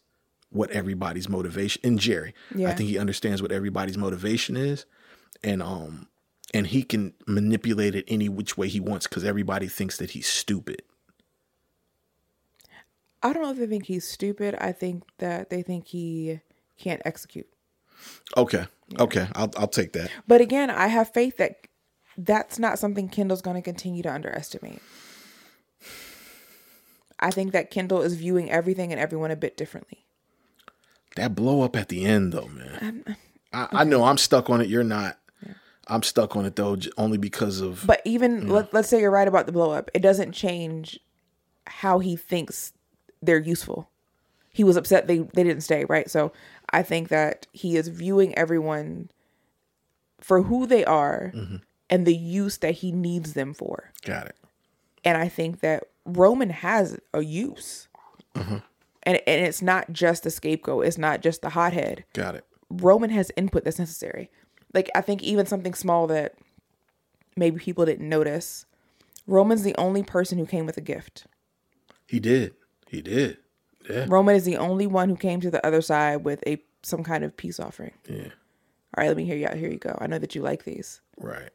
what 0.49 0.71
everybody's 0.71 1.27
motivation 1.29 1.81
and 1.83 1.99
Gerri. 1.99 2.33
I 2.55 2.73
think 2.73 2.89
he 2.89 2.97
understands 2.97 3.41
what 3.41 3.51
everybody's 3.51 3.97
motivation 3.97 4.55
is, 4.57 4.85
and 5.43 5.61
um, 5.61 6.07
and 6.53 6.67
he 6.67 6.83
can 6.83 7.13
manipulate 7.25 7.95
it 7.95 8.05
any 8.07 8.29
which 8.29 8.57
way 8.57 8.67
he 8.67 8.79
wants 8.79 9.07
because 9.07 9.23
everybody 9.23 9.67
thinks 9.67 9.97
that 9.97 10.11
he's 10.11 10.27
stupid. 10.27 10.81
I 13.21 13.33
don't 13.33 13.43
know 13.43 13.51
if 13.51 13.57
they 13.57 13.67
think 13.67 13.85
he's 13.85 14.07
stupid. 14.07 14.55
I 14.59 14.71
think 14.71 15.03
that 15.17 15.49
they 15.49 15.61
think 15.61 15.87
he 15.87 16.39
can't 16.77 17.01
execute. 17.03 17.47
Okay, 18.35 18.65
okay, 18.99 19.27
I'll 19.33 19.51
I'll 19.57 19.67
take 19.67 19.93
that. 19.93 20.11
But 20.27 20.41
again, 20.41 20.69
I 20.69 20.87
have 20.87 21.11
faith 21.11 21.37
that 21.37 21.67
that's 22.17 22.57
not 22.57 22.79
something 22.79 23.09
Kendall's 23.09 23.41
going 23.41 23.55
to 23.55 23.61
continue 23.61 24.03
to 24.03 24.13
underestimate. 24.13 24.81
I 27.19 27.31
think 27.31 27.51
that 27.51 27.71
Kendall 27.71 28.01
is 28.01 28.15
viewing 28.15 28.51
everything 28.51 28.91
and 28.91 29.01
everyone 29.01 29.31
a 29.31 29.35
bit 29.35 29.57
differently. 29.57 30.06
That 31.17 31.33
blow 31.33 31.63
up 31.63 31.75
at 31.75 31.89
the 31.89 32.05
end 32.05 32.31
though, 32.31 32.47
man. 32.47 33.17
I, 33.51 33.67
I 33.71 33.83
know 33.83 34.03
I'm 34.03 34.19
stuck 34.19 34.51
on 34.51 34.61
it. 34.61 34.69
You're 34.69 34.83
not. 34.83 35.17
I'm 35.87 36.03
stuck 36.03 36.35
on 36.35 36.45
it 36.45 36.55
though, 36.55 36.77
only 36.97 37.17
because 37.17 37.59
of 37.59 37.83
But 37.87 38.01
even 38.05 38.49
let, 38.49 38.73
let's 38.73 38.87
say 38.87 38.99
you're 39.01 39.09
right 39.09 39.27
about 39.27 39.47
the 39.47 39.51
blow 39.51 39.71
up, 39.71 39.89
it 39.93 40.01
doesn't 40.01 40.33
change 40.33 40.99
how 41.65 41.99
he 41.99 42.15
thinks 42.15 42.71
they're 43.21 43.39
useful. 43.39 43.89
He 44.51 44.63
was 44.63 44.77
upset 44.77 45.07
they 45.07 45.19
they 45.19 45.43
didn't 45.43 45.61
stay, 45.61 45.85
right? 45.85 46.09
So 46.09 46.31
I 46.69 46.83
think 46.83 47.09
that 47.09 47.47
he 47.51 47.77
is 47.77 47.87
viewing 47.87 48.37
everyone 48.37 49.09
for 50.19 50.43
who 50.43 50.67
they 50.67 50.85
are 50.85 51.31
mm-hmm. 51.33 51.57
and 51.89 52.05
the 52.05 52.15
use 52.15 52.57
that 52.57 52.75
he 52.75 52.91
needs 52.91 53.33
them 53.33 53.55
for. 53.55 53.91
got 54.03 54.27
it. 54.27 54.35
And 55.03 55.17
I 55.17 55.29
think 55.29 55.61
that 55.61 55.85
Roman 56.05 56.51
has 56.51 56.99
a 57.13 57.21
use. 57.21 57.87
Mm-hmm. 58.35 58.57
And 59.07 59.21
and 59.25 59.45
it's 59.45 59.61
not 59.61 59.91
just 59.93 60.23
the 60.23 60.29
scapegoat, 60.29 60.85
it's 60.85 60.97
not 60.97 61.21
just 61.21 61.41
the 61.41 61.49
hothead. 61.49 62.03
Got 62.13 62.35
it. 62.35 62.45
Roman 62.69 63.09
has 63.09 63.31
input 63.37 63.63
that's 63.63 63.79
necessary. 63.79 64.29
Like 64.73 64.89
I 64.93 65.01
think 65.01 65.23
even 65.23 65.45
something 65.45 65.73
small 65.73 66.07
that 66.07 66.35
maybe 67.37 67.57
people 67.57 67.85
didn't 67.85 68.09
notice. 68.09 68.65
Roman's 69.25 69.63
the 69.63 69.75
only 69.77 70.03
person 70.03 70.37
who 70.37 70.45
came 70.45 70.65
with 70.65 70.75
a 70.75 70.81
gift. 70.81 71.25
He 72.05 72.19
did. 72.19 72.55
He 72.89 73.01
did. 73.01 73.37
Yeah. 73.89 74.05
Roman 74.09 74.35
is 74.35 74.43
the 74.43 74.57
only 74.57 74.87
one 74.87 75.07
who 75.07 75.15
came 75.15 75.39
to 75.39 75.49
the 75.49 75.65
other 75.65 75.81
side 75.81 76.25
with 76.25 76.43
a 76.45 76.61
some 76.83 77.03
kind 77.03 77.23
of 77.23 77.35
peace 77.37 77.61
offering. 77.61 77.93
Yeah. 78.09 78.27
All 78.97 79.03
right, 79.03 79.07
let 79.07 79.17
me 79.17 79.23
hear 79.23 79.37
you 79.37 79.47
out. 79.47 79.55
Here 79.55 79.69
you 79.71 79.77
go. 79.77 79.97
I 80.01 80.07
know 80.07 80.19
that 80.19 80.35
you 80.35 80.41
like 80.41 80.65
these. 80.65 80.99
Right. 81.17 81.49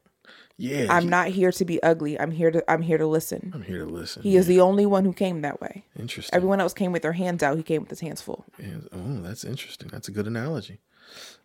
Yeah. 0.59 0.87
I'm 0.91 1.09
not 1.09 1.29
here 1.29 1.51
to 1.53 1.65
be 1.65 1.83
ugly. 1.83 2.19
I'm 2.20 2.31
here 2.31 2.51
to 2.51 2.62
I'm 2.70 2.83
here 2.83 2.99
to 2.99 3.07
listen. 3.07 3.51
I'm 3.55 3.62
here 3.62 3.79
to 3.85 3.91
listen. 3.91 4.23
He 4.23 4.37
is 4.37 4.47
the 4.47 4.61
only 4.61 4.87
one 4.87 5.05
who 5.05 5.12
came 5.12 5.41
that 5.43 5.61
way. 5.61 5.85
Interesting. 5.99 6.35
Everyone 6.37 6.61
else 6.61 6.73
came 6.74 6.93
with 6.93 7.03
their 7.03 7.12
hands 7.15 7.43
out. 7.43 7.57
He 7.57 7.62
came 7.62 7.81
with 7.83 7.91
his 7.91 8.01
hands 8.01 8.20
full. 8.23 8.45
Yeah, 8.59 8.77
Oh, 8.93 9.20
that's 9.20 9.45
interesting. 9.45 9.89
That's 9.89 10.09
a 10.09 10.12
good 10.12 10.27
analogy. 10.27 10.79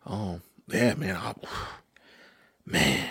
Oh, 0.05 0.41
yeah, 0.67 0.93
man. 0.95 1.15
I, 1.15 1.33
man, 2.65 3.09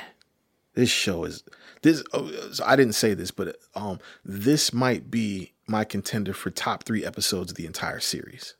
this 0.74 0.90
show 0.90 1.24
is 1.24 1.42
this. 1.82 2.02
Oh, 2.12 2.30
so 2.52 2.64
I 2.64 2.76
didn't 2.76 2.94
say 2.94 3.14
this, 3.14 3.30
but 3.30 3.56
um, 3.74 3.98
this 4.24 4.72
might 4.72 5.10
be 5.10 5.52
my 5.66 5.84
contender 5.84 6.32
for 6.32 6.50
top 6.50 6.84
three 6.84 7.04
episodes 7.04 7.50
of 7.52 7.56
the 7.56 7.66
entire 7.66 8.00
series. 8.00 8.54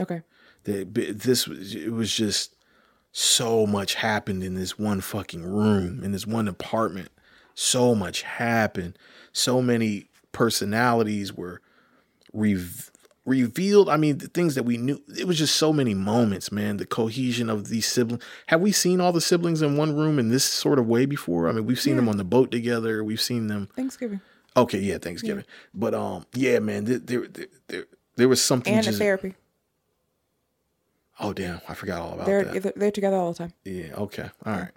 Okay. 0.00 0.22
The- 0.64 0.84
This 0.84 1.46
was 1.46 1.74
it 1.74 1.92
was 1.92 2.12
just 2.14 2.55
so 3.18 3.66
much 3.66 3.94
happened 3.94 4.44
in 4.44 4.56
this 4.56 4.78
one 4.78 5.00
fucking 5.00 5.42
room 5.42 6.04
in 6.04 6.12
this 6.12 6.26
one 6.26 6.46
apartment. 6.46 7.08
So 7.54 7.94
much 7.94 8.20
happened. 8.20 8.98
So 9.32 9.62
many 9.62 10.10
personalities 10.32 11.32
were 11.32 11.62
rev- 12.34 12.90
revealed. 13.24 13.88
I 13.88 13.96
mean, 13.96 14.18
the 14.18 14.28
things 14.28 14.54
that 14.54 14.64
we 14.64 14.76
knew. 14.76 15.00
It 15.18 15.26
was 15.26 15.38
just 15.38 15.56
so 15.56 15.72
many 15.72 15.94
moments, 15.94 16.52
man. 16.52 16.76
The 16.76 16.84
cohesion 16.84 17.48
of 17.48 17.68
these 17.68 17.86
siblings. 17.86 18.22
Have 18.48 18.60
we 18.60 18.70
seen 18.70 19.00
all 19.00 19.12
the 19.12 19.22
siblings 19.22 19.62
in 19.62 19.78
one 19.78 19.96
room 19.96 20.18
in 20.18 20.28
this 20.28 20.44
sort 20.44 20.78
of 20.78 20.86
way 20.86 21.06
before? 21.06 21.48
I 21.48 21.52
mean, 21.52 21.64
we've 21.64 21.80
seen 21.80 21.96
them 21.96 22.10
on 22.10 22.18
the 22.18 22.24
boat 22.24 22.50
together. 22.50 23.02
We've 23.02 23.18
seen 23.18 23.46
them. 23.46 23.70
Thanksgiving. 23.74 24.20
Okay, 24.58 24.80
yeah, 24.80 24.98
Thanksgiving. 24.98 25.46
But 25.72 25.94
um, 25.94 26.26
yeah, 26.34 26.58
man, 26.58 26.84
there 26.84 26.98
there 26.98 27.26
there, 27.68 27.86
there, 28.16 28.28
was 28.28 28.42
something 28.42 28.74
And 28.74 28.84
just. 28.84 28.96
a 28.96 29.02
therapy. 29.02 29.34
Oh 31.18 31.32
damn, 31.32 31.60
I 31.68 31.74
forgot 31.74 32.00
all 32.00 32.12
about 32.14 32.26
They're 32.26 32.44
that. 32.44 32.76
they're 32.76 32.90
together 32.90 33.16
all 33.16 33.32
the 33.32 33.38
time. 33.38 33.52
Yeah. 33.64 33.94
Okay. 33.94 34.28
All 34.44 34.52
right. 34.52 34.70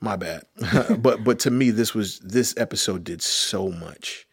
My 0.00 0.16
bad. 0.16 0.42
but 0.98 1.22
but 1.24 1.38
to 1.40 1.50
me, 1.50 1.70
this 1.70 1.94
was 1.94 2.18
this 2.20 2.54
episode 2.56 3.04
did 3.04 3.22
so 3.22 3.68
much. 3.68 4.26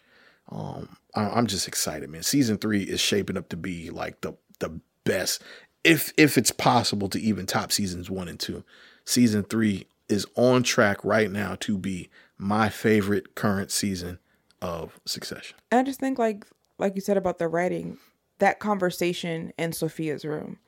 Um, 0.50 0.98
I, 1.14 1.28
I'm 1.30 1.48
just 1.48 1.68
excited, 1.68 2.10
man. 2.10 2.24
Season 2.24 2.58
three 2.58 2.84
is 2.84 3.02
shaping 3.02 3.38
up 3.38 3.50
to 3.50 3.58
be 3.58 3.90
like 3.90 4.22
the 4.22 4.34
the 4.60 4.80
best, 5.04 5.42
if 5.84 6.14
if 6.18 6.38
it's 6.38 6.52
possible 6.52 7.10
to 7.10 7.20
even 7.20 7.46
top 7.46 7.72
seasons 7.72 8.10
one 8.10 8.30
and 8.30 8.40
two. 8.40 8.64
Season 9.04 9.44
three 9.44 9.88
is 10.08 10.26
on 10.36 10.64
track 10.64 11.04
right 11.04 11.30
now 11.30 11.56
to 11.62 11.78
be 11.78 12.10
my 12.38 12.70
favorite 12.70 13.36
current 13.36 13.72
season 13.72 14.20
of 14.62 15.00
Succession. 15.06 15.58
And 15.72 15.82
I 15.82 15.84
just 15.84 16.00
think 16.00 16.18
like 16.18 16.46
like 16.78 16.96
you 16.96 17.02
said 17.02 17.18
about 17.18 17.38
the 17.38 17.50
writing, 17.50 17.98
that 18.40 18.60
conversation 18.60 19.52
in 19.58 19.74
Sophia's 19.74 20.24
room 20.24 20.60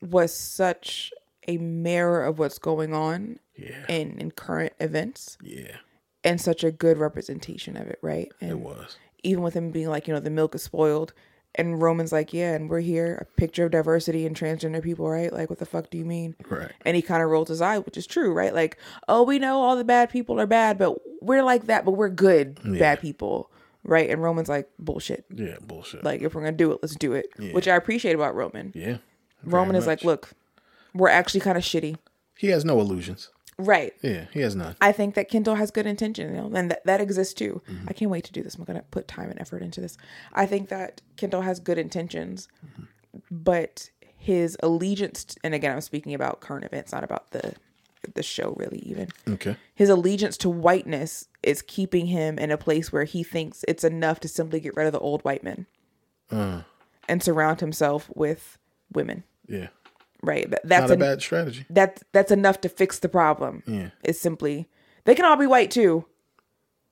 was 0.00 0.34
such 0.34 1.12
a 1.48 1.58
mirror 1.58 2.24
of 2.24 2.38
what's 2.38 2.58
going 2.58 2.94
on 2.94 3.38
Yeah. 3.56 3.84
in, 3.88 4.18
in 4.18 4.30
current 4.30 4.72
events 4.80 5.36
Yeah, 5.42 5.76
and 6.24 6.40
such 6.40 6.62
a 6.64 6.70
good 6.70 6.98
representation 6.98 7.76
of 7.76 7.86
it, 7.88 7.98
right? 8.02 8.30
And 8.40 8.50
it 8.50 8.58
was. 8.60 8.96
even 9.22 9.42
with 9.42 9.54
him 9.54 9.70
being 9.70 9.88
like, 9.88 10.06
you 10.08 10.14
know, 10.14 10.20
the 10.20 10.30
milk 10.30 10.54
is 10.54 10.62
spoiled. 10.62 11.12
And 11.56 11.82
Roman's 11.82 12.12
like, 12.12 12.32
yeah, 12.32 12.54
and 12.54 12.70
we're 12.70 12.78
here, 12.78 13.18
a 13.28 13.40
picture 13.40 13.64
of 13.64 13.72
diversity 13.72 14.24
and 14.24 14.36
transgender 14.36 14.80
people, 14.80 15.10
right? 15.10 15.32
Like, 15.32 15.50
what 15.50 15.58
the 15.58 15.66
fuck 15.66 15.90
do 15.90 15.98
you 15.98 16.04
mean? 16.04 16.36
Right. 16.48 16.70
And 16.84 16.94
he 16.94 17.02
kind 17.02 17.24
of 17.24 17.28
rolls 17.28 17.48
his 17.48 17.60
eye, 17.60 17.78
which 17.80 17.96
is 17.96 18.06
true, 18.06 18.32
right? 18.32 18.54
Like, 18.54 18.78
oh, 19.08 19.24
we 19.24 19.40
know 19.40 19.60
all 19.60 19.74
the 19.74 19.82
bad 19.82 20.10
people 20.10 20.38
are 20.40 20.46
bad, 20.46 20.78
but 20.78 20.96
we're 21.20 21.42
like 21.42 21.66
that, 21.66 21.84
but 21.84 21.92
we're 21.92 22.08
good 22.08 22.60
bad 22.78 23.00
people, 23.00 23.50
right? 23.82 24.08
And 24.08 24.22
Roman's 24.22 24.48
like, 24.48 24.68
bullshit. 24.78 25.24
Yeah, 25.34 25.56
bullshit. 25.60 26.04
Like, 26.04 26.22
if 26.22 26.36
we're 26.36 26.42
gonna 26.42 26.52
do 26.56 26.70
it, 26.70 26.78
let's 26.82 26.94
do 26.94 27.14
it. 27.14 27.26
Which 27.52 27.66
I 27.66 27.74
appreciate 27.74 28.14
about 28.14 28.36
Roman. 28.36 28.70
yeah. 28.76 28.98
Roman 29.44 29.76
is 29.76 29.86
like, 29.86 30.04
look, 30.04 30.30
we're 30.94 31.08
actually 31.08 31.40
kind 31.40 31.56
of 31.58 31.64
shitty, 31.64 31.96
He 32.38 32.48
has 32.48 32.64
no 32.64 32.80
illusions. 32.80 33.30
right? 33.58 33.92
Yeah, 34.02 34.26
he 34.32 34.40
has 34.40 34.56
none. 34.56 34.74
I 34.80 34.92
think 34.92 35.14
that 35.14 35.28
Kendall 35.28 35.54
has 35.56 35.70
good 35.70 35.86
intention, 35.86 36.30
you 36.34 36.40
know, 36.40 36.50
and 36.54 36.70
that, 36.70 36.84
that 36.86 37.00
exists 37.00 37.34
too. 37.34 37.60
Mm-hmm. 37.70 37.86
I 37.88 37.92
can't 37.92 38.10
wait 38.10 38.24
to 38.24 38.32
do 38.32 38.42
this. 38.42 38.54
I'm 38.56 38.64
gonna 38.64 38.84
put 38.90 39.06
time 39.08 39.30
and 39.30 39.40
effort 39.40 39.62
into 39.62 39.80
this. 39.80 39.96
I 40.32 40.46
think 40.46 40.68
that 40.70 41.00
Kendall 41.16 41.42
has 41.42 41.60
good 41.60 41.78
intentions, 41.78 42.48
Mm-hmm. 42.66 42.82
but 43.30 43.90
his 44.16 44.56
allegiance, 44.62 45.24
t- 45.24 45.36
and 45.44 45.54
again, 45.54 45.72
I'm 45.72 45.80
speaking 45.80 46.14
about 46.14 46.40
current 46.40 46.64
events, 46.64 46.92
not 46.92 47.04
about 47.04 47.30
the 47.32 47.54
the 48.14 48.22
show 48.22 48.54
really 48.56 48.78
even. 48.78 49.08
Okay. 49.28 49.56
His 49.74 49.90
allegiance 49.90 50.38
to 50.38 50.48
whiteness 50.48 51.28
is 51.42 51.60
keeping 51.60 52.06
him 52.06 52.38
in 52.38 52.50
a 52.50 52.56
place 52.56 52.90
where 52.90 53.04
he 53.04 53.22
thinks 53.22 53.62
it's 53.68 53.84
enough 53.84 54.20
to 54.20 54.28
simply 54.28 54.58
get 54.58 54.74
rid 54.74 54.86
of 54.86 54.92
the 54.94 54.98
old 54.98 55.20
white 55.22 55.44
men 55.44 55.66
Uh. 56.30 56.62
and 57.10 57.22
surround 57.22 57.60
himself 57.60 58.10
with 58.14 58.56
women. 58.90 59.24
Yeah. 59.50 59.68
Right. 60.22 60.50
That, 60.50 60.60
that's 60.64 60.88
Not 60.90 60.96
a 60.96 60.98
bad 60.98 61.22
strategy. 61.22 61.64
that 61.70 62.02
that's 62.12 62.30
enough 62.30 62.60
to 62.62 62.68
fix 62.68 62.98
the 62.98 63.08
problem. 63.08 63.62
Yeah. 63.66 63.90
It's 64.04 64.20
simply 64.20 64.68
they 65.04 65.14
can 65.14 65.24
all 65.24 65.36
be 65.36 65.46
white 65.46 65.70
too. 65.70 66.04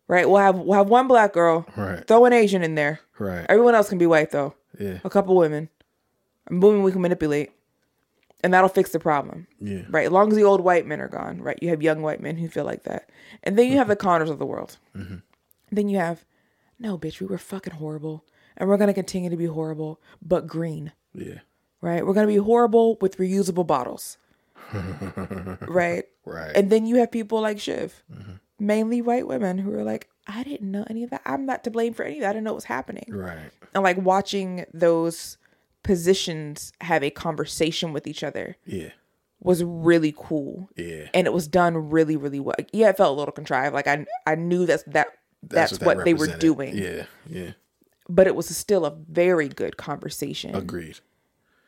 Right? 0.08 0.28
We'll 0.28 0.38
have 0.40 0.58
we'll 0.58 0.78
have 0.78 0.88
one 0.88 1.08
black 1.08 1.32
girl. 1.34 1.66
Right. 1.76 2.06
Throw 2.06 2.24
an 2.24 2.32
Asian 2.32 2.62
in 2.62 2.74
there. 2.74 3.00
Right. 3.18 3.44
Everyone 3.48 3.74
else 3.74 3.88
can 3.90 3.98
be 3.98 4.06
white 4.06 4.30
though. 4.30 4.54
Yeah. 4.80 4.98
A 5.04 5.10
couple 5.10 5.36
women. 5.36 5.68
And 6.46 6.60
boom, 6.60 6.82
we 6.82 6.92
can 6.92 7.02
manipulate. 7.02 7.50
and 8.42 8.54
that'll 8.54 8.68
fix 8.70 8.92
the 8.92 8.98
problem. 9.00 9.46
Yeah. 9.60 9.82
Right. 9.90 10.06
As 10.06 10.12
long 10.12 10.30
as 10.30 10.36
the 10.36 10.44
old 10.44 10.62
white 10.62 10.86
men 10.86 11.00
are 11.00 11.08
gone, 11.08 11.42
right? 11.42 11.58
You 11.60 11.68
have 11.70 11.82
young 11.82 12.00
white 12.02 12.20
men 12.22 12.36
who 12.38 12.48
feel 12.48 12.64
like 12.64 12.84
that. 12.84 13.10
And 13.42 13.58
then 13.58 13.70
you 13.70 13.76
have 13.78 13.88
the 13.88 13.96
mm-hmm. 13.96 14.06
Connors 14.08 14.30
of 14.30 14.38
the 14.38 14.46
world. 14.46 14.78
Mm-hmm. 14.96 15.16
Then 15.70 15.88
you 15.90 15.98
have, 15.98 16.24
no, 16.78 16.96
bitch, 16.96 17.20
we 17.20 17.26
were 17.26 17.36
fucking 17.36 17.74
horrible. 17.74 18.24
And 18.56 18.68
we're 18.68 18.76
going 18.78 18.88
to 18.88 18.94
continue 18.94 19.28
to 19.28 19.36
be 19.36 19.46
horrible, 19.46 20.00
but 20.22 20.46
green, 20.46 20.92
Yeah. 21.14 21.40
Right? 21.80 22.04
We're 22.06 22.14
going 22.14 22.26
to 22.26 22.32
be 22.32 22.38
horrible 22.38 22.96
with 23.00 23.16
reusable 23.18 23.66
bottles. 23.66 24.18
right. 25.66 26.04
Right. 26.24 26.52
And 26.54 26.70
then 26.70 26.86
you 26.86 26.96
have 26.96 27.10
people 27.10 27.40
like 27.40 27.58
Shiv, 27.60 28.02
mainly 28.58 29.00
white 29.02 29.26
women, 29.26 29.58
who 29.58 29.72
are 29.74 29.84
like, 29.84 30.08
I 30.26 30.42
didn't 30.42 30.70
know 30.70 30.84
any 30.90 31.04
of 31.04 31.10
that. 31.10 31.22
I'm 31.24 31.46
not 31.46 31.64
to 31.64 31.70
blame 31.70 31.94
for 31.94 32.02
any 32.04 32.16
of 32.16 32.20
that. 32.22 32.30
I 32.30 32.32
didn't 32.34 32.44
know 32.44 32.50
what 32.52 32.56
was 32.56 32.64
happening 32.64 33.06
Right. 33.08 33.50
and 33.74 33.82
like 33.82 33.96
watching 33.96 34.66
those 34.74 35.38
positions 35.82 36.72
have 36.82 37.02
a 37.02 37.08
conversation 37.10 37.92
with 37.94 38.06
each 38.06 38.22
other 38.22 38.56
Yeah. 38.66 38.90
was 39.40 39.64
really 39.64 40.12
cool. 40.16 40.68
Yeah. 40.76 41.08
And 41.14 41.26
it 41.26 41.32
was 41.32 41.48
done 41.48 41.88
really, 41.90 42.16
really 42.16 42.40
well. 42.40 42.56
Yeah, 42.72 42.90
it 42.90 42.96
felt 42.98 43.16
a 43.16 43.18
little 43.18 43.32
contrived. 43.32 43.74
Like 43.74 43.86
I 43.86 44.04
I 44.26 44.34
knew 44.34 44.66
that's 44.66 44.82
that 44.84 45.08
that's, 45.42 45.78
that 45.78 45.86
what, 45.86 46.04
they 46.04 46.12
were 46.14 46.26
doing. 46.26 46.76
Yeah. 46.76 47.04
Yeah. 47.26 47.52
But 48.08 48.26
it 48.26 48.34
was 48.36 48.54
still 48.54 48.84
a 48.84 48.90
very 49.08 49.48
good 49.48 49.76
conversation. 49.78 50.54
Agreed. 50.54 50.98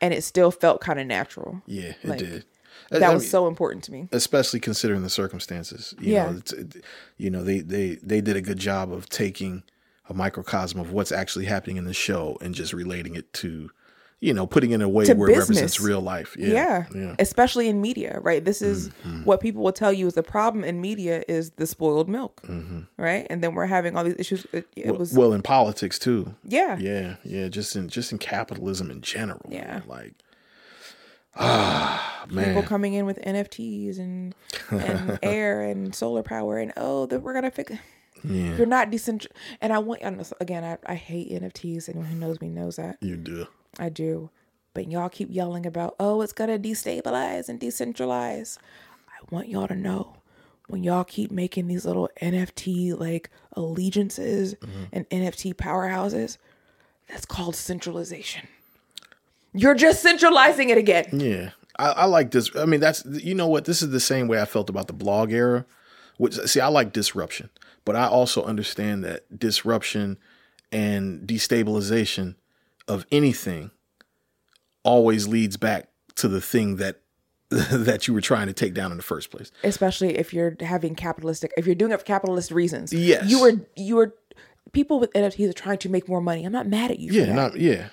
And 0.01 0.13
it 0.13 0.23
still 0.23 0.51
felt 0.51 0.81
kind 0.81 0.99
of 0.99 1.07
natural. 1.07 1.61
Yeah, 1.67 1.93
it 2.01 2.05
Like, 2.05 2.19
did. 2.19 2.45
That 2.89 3.03
I 3.03 3.13
was 3.13 3.23
mean, 3.23 3.29
so 3.29 3.47
important 3.47 3.83
to 3.85 3.91
me. 3.91 4.09
especially 4.11 4.59
considering 4.59 5.03
the 5.03 5.09
circumstances. 5.09 5.93
You 5.99 6.13
Yeah. 6.13 6.31
know, 6.31 6.37
it's, 6.39 6.51
it, 6.53 6.83
you 7.17 7.29
know, 7.29 7.43
they 7.43 7.59
they 7.59 7.95
they 8.03 8.19
did 8.19 8.35
a 8.35 8.41
good 8.41 8.57
job 8.59 8.91
of 8.91 9.07
taking 9.07 9.63
a 10.09 10.13
microcosm 10.13 10.79
of 10.79 10.91
what's 10.91 11.11
actually 11.11 11.45
happening 11.45 11.77
in 11.77 11.85
the 11.85 11.93
show 11.93 12.37
and 12.41 12.53
just 12.53 12.73
relating 12.73 13.15
it 13.15 13.31
to, 13.33 13.69
you 14.21 14.33
know, 14.35 14.45
putting 14.45 14.69
in 14.71 14.81
a 14.83 14.87
way 14.87 15.05
where 15.13 15.29
it 15.31 15.37
represents 15.39 15.81
real 15.81 15.99
life. 15.99 16.35
Yeah. 16.37 16.47
Yeah, 16.47 16.53
yeah, 16.53 16.85
Mm-hmm. 17.01 17.13
Especially 17.19 17.67
in 17.67 17.81
media, 17.81 18.19
right? 18.21 18.45
This 18.45 18.61
is 18.61 18.91
what 19.23 19.41
people 19.41 19.63
will 19.63 19.73
tell 19.73 19.91
you 19.91 20.05
is 20.07 20.13
the 20.13 20.23
problem 20.23 20.63
in 20.63 20.79
media 20.79 21.23
is 21.27 21.49
the 21.51 21.65
spoiled 21.65 22.07
milk, 22.07 22.41
right? 22.97 23.25
And 23.29 23.43
then 23.43 23.55
we're 23.55 23.65
having 23.65 23.97
all 23.97 24.03
these 24.03 24.15
issues. 24.19 24.45
It, 24.53 24.67
it 24.75 24.85
well, 24.87 24.95
was, 24.97 25.13
well, 25.13 25.33
in 25.33 25.41
politics 25.41 25.97
too. 25.99 26.35
yeah. 26.43 26.77
Yeah, 26.77 27.15
yeah, 27.23 27.47
just 27.47 27.75
in 27.75 27.89
just 27.89 28.11
in 28.11 28.19
capitalism 28.19 28.89
in 28.91 29.01
general. 29.01 29.45
Yeah. 29.49 29.79
man, 29.79 29.83
like 29.87 30.13
ah 31.35 32.25
people 32.27 32.61
coming 32.63 32.93
in 32.93 33.05
with 33.05 33.17
NFTs 33.21 33.97
and 33.99 34.35
and 34.69 35.17
air 35.23 35.61
and 35.61 35.95
solar 35.95 36.23
power 36.23 36.57
and 36.57 36.73
oh 36.77 37.05
that 37.07 37.21
we're 37.21 37.33
gonna 37.33 37.51
fix. 37.51 37.71
yeah, 38.23 38.55
You're 38.57 38.65
not 38.67 38.91
decent, 38.91 39.25
and 39.61 39.73
I 39.73 39.79
want 39.79 40.01
again. 40.39 40.63
I, 40.63 40.77
I 40.91 40.95
hate 40.95 41.31
NFTs. 41.31 41.89
Anyone 41.89 42.07
who 42.07 42.17
knows 42.17 42.39
me 42.41 42.49
knows 42.49 42.75
that 42.75 42.97
you 43.01 43.17
do. 43.17 43.47
I 43.79 43.89
do. 43.89 44.29
But 44.73 44.89
y'all 44.89 45.09
keep 45.09 45.29
yelling 45.29 45.65
about 45.65 45.95
oh 45.99 46.21
it's 46.21 46.33
gonna 46.33 46.57
destabilize 46.57 47.49
and 47.49 47.59
decentralize. 47.59 48.57
I 49.09 49.33
want 49.33 49.49
y'all 49.49 49.67
to 49.67 49.75
know 49.75 50.15
when 50.67 50.83
y'all 50.83 51.03
keep 51.03 51.31
making 51.31 51.67
these 51.67 51.85
little 51.85 52.09
NFT 52.21 52.97
like 52.97 53.29
allegiances 53.53 54.55
mm-hmm. 54.55 54.83
and 54.93 55.09
NFT 55.09 55.53
powerhouses, 55.55 56.37
that's 57.09 57.25
called 57.25 57.55
centralization. 57.55 58.47
You're 59.53 59.75
just 59.75 60.01
centralizing 60.01 60.69
it 60.69 60.77
again. 60.77 61.07
Yeah, 61.11 61.49
I, 61.77 61.89
I 61.89 62.05
like 62.05 62.31
this. 62.31 62.49
I 62.55 62.65
mean, 62.65 62.79
that's 62.79 63.03
you 63.05 63.35
know 63.35 63.47
what 63.47 63.65
this 63.65 63.81
is 63.81 63.89
the 63.89 63.99
same 63.99 64.29
way 64.29 64.41
I 64.41 64.45
felt 64.45 64.69
about 64.69 64.87
the 64.87 64.93
blog 64.93 65.31
era. 65.31 65.65
Which 66.17 66.35
see, 66.35 66.61
I 66.61 66.67
like 66.67 66.93
disruption, 66.93 67.49
but 67.83 67.97
I 67.97 68.07
also 68.07 68.43
understand 68.43 69.03
that 69.03 69.37
disruption 69.37 70.17
and 70.71 71.27
destabilization 71.27 72.35
of 72.91 73.05
anything 73.11 73.71
always 74.83 75.27
leads 75.27 75.57
back 75.57 75.89
to 76.15 76.27
the 76.27 76.41
thing 76.41 76.75
that 76.77 77.01
that 77.49 78.07
you 78.07 78.13
were 78.13 78.21
trying 78.21 78.47
to 78.47 78.53
take 78.53 78.73
down 78.73 78.91
in 78.91 78.97
the 78.97 79.03
first 79.03 79.29
place. 79.31 79.51
especially 79.63 80.17
if 80.17 80.33
you're 80.33 80.55
having 80.61 80.95
capitalistic 80.95 81.51
if 81.57 81.65
you're 81.65 81.75
doing 81.75 81.91
it 81.91 81.99
for 81.99 82.05
capitalist 82.05 82.51
reasons. 82.51 82.93
Yes. 82.93 83.29
you 83.29 83.41
were 83.41 83.53
you 83.75 83.95
were 83.97 84.15
people 84.71 84.99
with 85.01 85.11
nfts 85.13 85.49
are 85.49 85.53
trying 85.53 85.77
to 85.79 85.89
make 85.89 86.07
more 86.07 86.21
money. 86.21 86.45
I'm 86.45 86.51
not 86.53 86.67
mad 86.67 86.91
at 86.91 86.99
you 86.99 87.11
Yeah, 87.11 87.21
for 87.21 87.27
that. 87.27 87.35
not 87.35 87.59
yeah. 87.59 87.87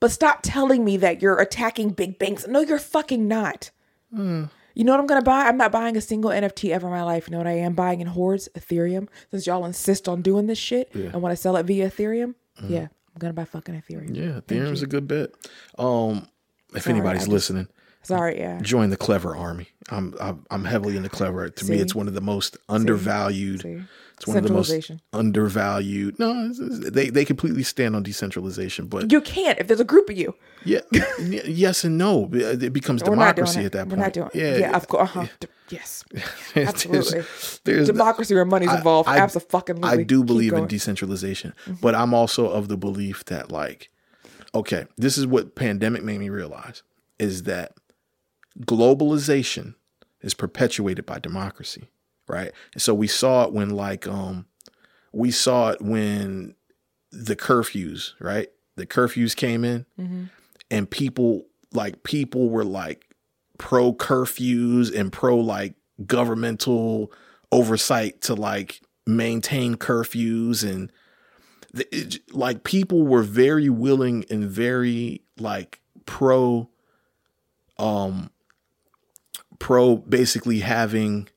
but 0.00 0.10
stop 0.10 0.40
telling 0.42 0.84
me 0.84 0.96
that 0.98 1.22
you're 1.22 1.38
attacking 1.40 1.90
big 1.90 2.18
banks. 2.18 2.46
No 2.46 2.60
you're 2.60 2.78
fucking 2.80 3.26
not. 3.28 3.70
Hmm. 4.14 4.44
you 4.74 4.84
know 4.84 4.92
what 4.92 5.00
i'm 5.00 5.06
gonna 5.06 5.22
buy? 5.22 5.42
I'm 5.46 5.56
not 5.56 5.72
buying 5.72 5.96
a 5.96 6.00
single 6.00 6.30
nft 6.30 6.70
ever 6.70 6.86
in 6.88 6.92
my 6.92 7.02
life. 7.02 7.28
You 7.28 7.32
know 7.32 7.38
what 7.38 7.46
i 7.46 7.52
am 7.68 7.74
buying 7.74 8.00
in 8.00 8.08
hordes 8.08 8.48
ethereum. 8.58 9.08
Since 9.30 9.46
y'all 9.46 9.64
insist 9.64 10.08
on 10.08 10.22
doing 10.22 10.46
this 10.46 10.58
shit 10.58 10.92
and 10.94 11.20
want 11.22 11.32
to 11.32 11.36
sell 11.36 11.56
it 11.56 11.64
via 11.66 11.90
ethereum? 11.90 12.34
Yeah 12.68 12.88
i'm 13.16 13.20
gonna 13.20 13.32
buy 13.32 13.44
fucking 13.46 13.74
ethereum. 13.74 14.14
Yeah, 14.14 14.40
Ethereum's 14.40 14.82
a 14.82 14.86
good 14.86 15.08
bet. 15.08 15.30
Um, 15.78 16.28
if 16.74 16.82
Sorry, 16.82 16.94
anybody's 16.94 17.22
just- 17.22 17.32
listening, 17.32 17.68
sorry 18.02 18.38
yeah 18.38 18.60
join 18.60 18.90
the 18.90 18.96
clever 18.96 19.34
army. 19.34 19.68
I'm 19.88 20.14
I'm, 20.20 20.44
I'm 20.50 20.64
heavily 20.64 20.96
into 20.96 21.08
clever. 21.08 21.48
To 21.48 21.64
me, 21.64 21.78
it's 21.78 21.94
one 21.94 22.06
of 22.08 22.14
the 22.14 22.20
most 22.20 22.56
undervalued. 22.68 23.62
See? 23.62 23.80
It's 24.18 24.26
one 24.26 24.38
of 24.38 24.44
the 24.44 24.52
most 24.52 24.90
undervalued. 25.12 26.18
No, 26.18 26.50
they 26.52 27.10
they 27.10 27.24
completely 27.24 27.62
stand 27.62 27.94
on 27.94 28.02
decentralization, 28.02 28.86
but 28.86 29.12
you 29.12 29.20
can't 29.20 29.58
if 29.58 29.66
there's 29.68 29.80
a 29.80 29.84
group 29.84 30.08
of 30.08 30.16
you 30.16 30.34
yeah, 30.64 30.80
yes 31.44 31.84
and 31.84 31.98
no. 31.98 32.28
It 32.32 32.72
becomes 32.72 33.02
we're 33.04 33.10
democracy 33.10 33.60
it. 33.60 33.66
at 33.66 33.72
that 33.72 33.86
we're 33.88 33.96
point. 33.96 34.00
not 34.00 34.12
doing 34.14 34.30
yeah, 34.32 34.56
yeah, 34.56 34.76
of 34.76 34.88
course 34.88 35.10
uh-huh. 35.10 35.26
D- 35.38 35.48
yes 35.68 36.04
absolutely 36.56 37.24
there's- 37.64 37.86
democracy 37.86 38.34
where 38.34 38.44
money's 38.46 38.72
involved 38.72 39.08
I, 39.08 39.18
absolutely 39.18 39.82
I 39.84 40.02
do 40.04 40.24
believe 40.24 40.52
in 40.52 40.56
going. 40.58 40.62
Mm-hmm. 40.64 40.68
decentralization, 40.68 41.52
but 41.82 41.94
I'm 41.94 42.14
also 42.14 42.48
of 42.48 42.68
the 42.68 42.76
belief 42.78 43.24
that 43.26 43.52
like, 43.52 43.90
okay, 44.54 44.86
this 44.96 45.18
is 45.18 45.26
what 45.26 45.54
pandemic 45.56 46.02
made 46.02 46.20
me 46.20 46.30
realize 46.30 46.82
is 47.18 47.42
that 47.42 47.72
globalization 48.60 49.74
is 50.22 50.34
perpetuated 50.34 51.04
by 51.06 51.18
democracy, 51.18 51.88
right? 52.28 52.52
And 52.72 52.82
so 52.82 52.94
we 52.94 53.06
saw 53.06 53.44
it 53.44 53.52
when 53.52 53.70
like 53.70 54.06
um 54.06 54.46
we 55.12 55.30
saw 55.30 55.70
it 55.70 55.80
when 55.80 56.54
the 57.10 57.36
curfews, 57.36 58.12
right? 58.20 58.48
The 58.76 58.86
curfews 58.86 59.34
came 59.34 59.64
in 59.64 59.86
and 60.70 60.90
people 60.90 61.46
like 61.72 62.02
people 62.02 62.50
were 62.50 62.64
like 62.64 63.06
pro 63.58 63.92
curfews 63.92 64.94
and 64.94 65.12
pro 65.12 65.36
like 65.38 65.74
governmental 66.06 67.10
oversight 67.52 68.20
to 68.22 68.34
like 68.34 68.80
maintain 69.06 69.76
curfews 69.76 70.68
and 70.68 70.92
the, 71.72 71.86
it, 71.96 72.18
like 72.34 72.64
people 72.64 73.06
were 73.06 73.22
very 73.22 73.68
willing 73.68 74.24
and 74.30 74.44
very 74.44 75.22
like 75.38 75.80
pro 76.04 76.68
um 77.78 78.30
pro 79.58 79.96
basically 79.96 80.60
having 80.60 81.28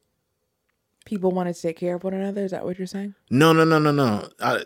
people 1.09 1.31
wanted 1.31 1.55
to 1.55 1.61
take 1.61 1.77
care 1.77 1.95
of 1.95 2.03
one 2.03 2.13
another? 2.13 2.43
Is 2.43 2.51
that 2.51 2.63
what 2.63 2.77
you're 2.77 2.87
saying? 2.87 3.15
No 3.31 3.51
no 3.51 3.63
no 3.63 3.79
no 3.79 3.91
no. 3.91 4.29
I, 4.39 4.63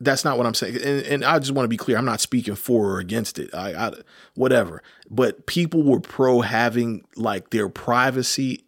that's 0.00 0.24
not 0.24 0.38
what 0.38 0.46
i'm 0.46 0.54
saying. 0.54 0.76
And, 0.76 1.02
and 1.06 1.24
i 1.24 1.38
just 1.38 1.52
want 1.52 1.64
to 1.64 1.68
be 1.68 1.76
clear 1.76 1.98
i'm 1.98 2.04
not 2.04 2.20
speaking 2.20 2.54
for 2.54 2.92
or 2.92 3.00
against 3.00 3.38
it. 3.38 3.54
I, 3.54 3.88
I 3.88 3.92
whatever. 4.34 4.82
But 5.10 5.46
people 5.46 5.82
were 5.82 6.00
pro 6.00 6.40
having 6.40 7.02
like 7.16 7.50
their 7.50 7.68
privacy 7.68 8.64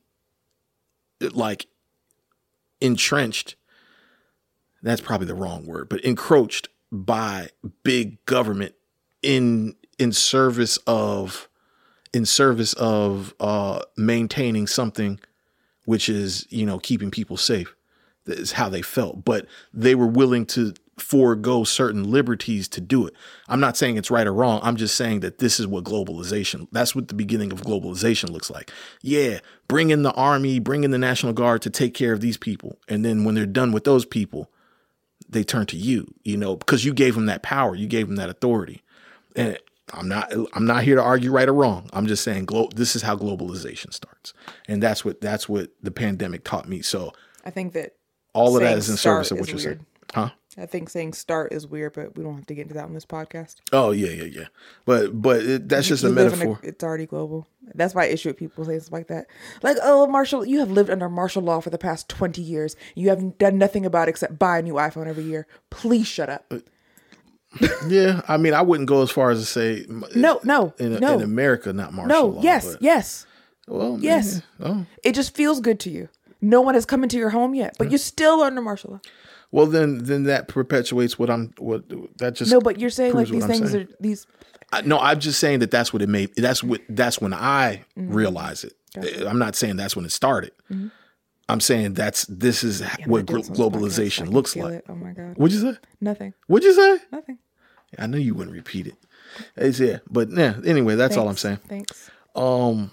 like 1.21 1.67
entrenched. 2.81 3.57
That's 4.83 5.01
probably 5.01 5.27
the 5.27 5.35
wrong 5.35 5.65
word 5.67 5.89
but 5.89 6.01
encroached 6.01 6.69
by 6.93 7.49
big 7.83 8.25
government 8.27 8.75
in 9.23 9.75
in 9.99 10.13
service 10.13 10.77
of 10.87 11.49
in 12.13 12.27
service 12.27 12.73
of 12.75 13.33
uh 13.41 13.81
maintaining 13.97 14.67
something 14.67 15.21
which 15.85 16.09
is 16.09 16.47
you 16.51 16.67
know 16.67 16.79
keeping 16.79 17.11
people 17.11 17.37
safe 17.37 17.75
is 18.27 18.53
how 18.53 18.69
they 18.69 18.83
felt. 18.83 19.25
But 19.25 19.47
they 19.73 19.95
were 19.95 20.07
willing 20.07 20.47
to 20.47 20.75
forego 20.99 21.65
certain 21.65 22.11
liberties 22.11 22.69
to 22.69 22.81
do 22.81 23.07
it. 23.07 23.15
I'm 23.49 23.61
not 23.61 23.77
saying 23.77 23.97
it's 23.97 24.11
right 24.11 24.27
or 24.27 24.35
wrong. 24.35 24.61
I'm 24.63 24.77
just 24.77 24.97
saying 24.97 25.21
that 25.21 25.39
this 25.39 25.59
is 25.59 25.67
what 25.67 25.85
globalization 25.85 26.69
that's 26.73 26.95
what 26.95 27.09
the 27.09 27.15
beginning 27.15 27.53
of 27.53 27.63
globalization 27.63 28.31
looks 28.31 28.51
like. 28.51 28.71
Yeah 29.03 29.41
bring 29.67 29.91
in 29.91 30.03
the 30.03 30.13
army 30.13 30.59
bring 30.59 30.85
in 30.85 30.91
the 30.91 30.99
national 30.99 31.33
guard 31.33 31.63
to 31.63 31.71
take 31.71 31.95
care 31.95 32.13
of 32.13 32.21
these 32.21 32.37
people. 32.37 32.79
And 32.89 33.05
then 33.05 33.25
when 33.25 33.35
they're 33.35 33.47
done 33.47 33.73
with 33.73 33.85
those 33.85 34.05
people 34.05 34.51
they 35.29 35.45
turn 35.45 35.65
to 35.67 35.77
you 35.77 36.13
you 36.23 36.37
know 36.37 36.57
because 36.57 36.85
you 36.85 36.93
gave 36.93 37.15
them 37.15 37.27
that 37.27 37.43
power. 37.43 37.75
You 37.75 37.87
gave 37.87 38.07
them 38.07 38.17
that 38.17 38.29
authority. 38.29 38.83
And 39.35 39.59
I'm 39.93 40.09
not 40.09 40.33
I'm 40.55 40.67
not 40.67 40.83
here 40.85 40.97
to 40.97 41.03
argue 41.03 41.31
right 41.33 41.49
or 41.49 41.55
wrong. 41.55 41.89
I'm 41.93 42.07
just 42.07 42.23
saying 42.25 42.47
glo- 42.47 42.69
this 42.75 42.95
is 42.97 43.03
how 43.03 43.17
globalization 43.17 43.93
starts. 43.93 44.33
And 44.69 44.83
that's 44.83 45.05
what 45.05 45.21
that's 45.21 45.49
what 45.49 45.71
the 45.83 45.91
pandemic 45.91 46.45
taught 46.45 46.69
me. 46.69 46.83
So 46.83 47.13
i 47.45 47.51
think 47.51 47.73
that 47.73 47.95
all 48.35 48.55
of 48.57 48.63
that 48.63 48.77
is 48.79 48.89
in 48.91 48.97
service 48.97 49.31
of 49.31 49.39
what 49.41 49.49
you're 49.49 49.57
weird. 49.57 49.79
saying. 49.79 49.87
Huh? 50.13 50.31
i 50.59 50.67
think 50.67 50.91
saying 50.91 51.13
start 51.13 51.53
is 51.53 51.67
weird 51.67 51.93
but 51.95 52.17
we 52.17 52.25
don't 52.25 52.35
have 52.35 52.47
to 52.47 52.55
get 52.55 52.63
into 52.63 52.75
that 52.75 52.85
on 52.85 52.93
this 52.93 53.07
podcast 53.07 53.57
Oh 53.73 53.93
yeah, 53.93 54.09
yeah, 54.11 54.25
yeah. 54.25 54.47
But 54.85 55.23
but 55.23 55.43
it, 55.43 55.69
that's 55.69 55.87
just 55.87 56.03
a 56.05 56.09
You 56.09 56.15
live 56.15 56.33
in 56.33 56.39
metaphor. 56.41 56.61
it's 56.65 56.83
already 56.85 57.07
global 57.07 57.47
that's 57.75 57.95
why 57.95 58.03
i 58.05 58.07
issue 58.09 58.29
with 58.29 58.37
people 58.37 58.65
saying 58.65 58.81
stuff 58.81 58.93
like 58.93 59.07
that 59.07 59.27
like 59.63 59.77
oh 59.83 60.07
martial 60.09 60.45
you 60.45 60.59
have 60.59 60.71
lived 60.71 60.91
under 60.91 61.09
martial 61.09 61.43
law 61.43 61.61
for 61.61 61.71
the 61.71 61.79
past 61.79 62.09
20 62.09 62.43
years 62.43 62.75
you 62.97 63.09
haven't 63.09 63.39
done 63.39 63.57
nothing 63.59 63.87
about 63.87 64.09
it 64.09 64.11
except 64.11 64.39
buy 64.39 64.59
a 64.59 64.63
new 64.63 64.75
iphone 64.75 65.07
every 65.07 65.25
year 65.25 65.47
please 65.71 66.07
shut 66.09 66.29
up 66.29 66.53
Yeah, 67.89 68.23
I 68.29 68.37
mean, 68.37 68.55
I 68.55 68.63
wouldn't 68.63 68.89
go 68.89 69.03
as 69.03 69.11
far 69.11 69.31
as 69.31 69.41
to 69.41 69.47
say 69.47 69.85
No, 70.15 70.41
no, 70.45 70.73
in, 70.79 70.95
no. 71.01 71.15
in 71.15 71.23
America, 71.23 71.73
not 71.73 71.93
martial 71.93 72.09
no, 72.09 72.27
law. 72.37 72.43
yes, 72.43 72.73
but- 72.73 72.83
yes. 72.83 73.27
Well, 73.67 73.99
Yes. 74.01 74.43
Oh. 74.61 74.85
It 75.05 75.15
just 75.15 75.35
feels 75.35 75.61
good 75.61 75.79
to 75.81 75.91
you. 75.91 76.09
No 76.41 76.61
one 76.61 76.75
has 76.75 76.85
come 76.87 77.03
into 77.05 77.19
your 77.19 77.31
home 77.31 77.55
yet, 77.55 77.77
but 77.79 77.91
you're 77.91 77.99
still 77.99 78.41
under 78.41 78.61
martial 78.61 78.93
law. 78.93 79.01
Well, 79.53 79.67
then, 79.67 79.99
then 80.05 80.25
that 80.25 80.49
perpetuates 80.49 81.19
what 81.19 81.29
I'm. 81.31 81.53
What 81.59 81.85
that 82.19 82.35
just 82.35 82.51
No, 82.51 82.61
but 82.61 82.81
you're 82.81 82.91
saying 82.91 83.15
like 83.15 83.29
these 83.29 83.45
things 83.47 83.71
saying. 83.73 83.89
are 83.89 83.95
these. 84.01 84.27
I, 84.73 84.81
no, 84.83 84.99
I'm 84.99 85.19
just 85.21 85.39
saying 85.41 85.59
that 85.61 85.71
that's 85.71 85.93
what 85.93 86.03
it 86.03 86.09
made. 86.09 86.35
That's 86.37 86.63
what. 86.65 86.81
That's 86.89 87.21
when 87.21 87.33
I 87.35 87.85
Mm-hmm. 87.99 88.13
realize 88.13 88.65
it. 88.65 88.75
I'm 89.27 89.39
not 89.39 89.55
saying 89.57 89.77
that's 89.77 89.95
when 89.95 90.05
it 90.05 90.13
started. 90.13 90.53
I'm 91.51 91.61
saying 91.61 91.95
that's 91.95 92.27
this 92.27 92.63
is 92.63 92.83
what 93.07 93.27
glo- 93.27 93.41
globalization 93.41 94.31
looks 94.31 94.55
like. 94.55 94.85
Oh 94.89 94.95
my 94.95 95.13
god. 95.13 95.37
What'd 95.37 95.59
you 95.59 95.73
say? 95.73 95.79
Nothing. 96.01 96.35
What'd 96.47 96.65
you 96.65 96.75
say? 96.75 97.05
Nothing. 97.11 97.39
I 97.99 98.07
knew 98.07 98.19
you 98.19 98.35
wouldn't 98.35 98.55
repeat 98.55 98.87
it. 98.87 98.95
It's, 99.57 99.81
yeah, 99.81 99.99
but 100.09 100.31
yeah. 100.31 100.55
Anyway, 100.65 100.95
that's 100.95 101.17
all 101.17 101.29
I'm 101.29 101.37
saying. 101.37 101.59
Thanks. 101.69 102.11
Um. 102.35 102.93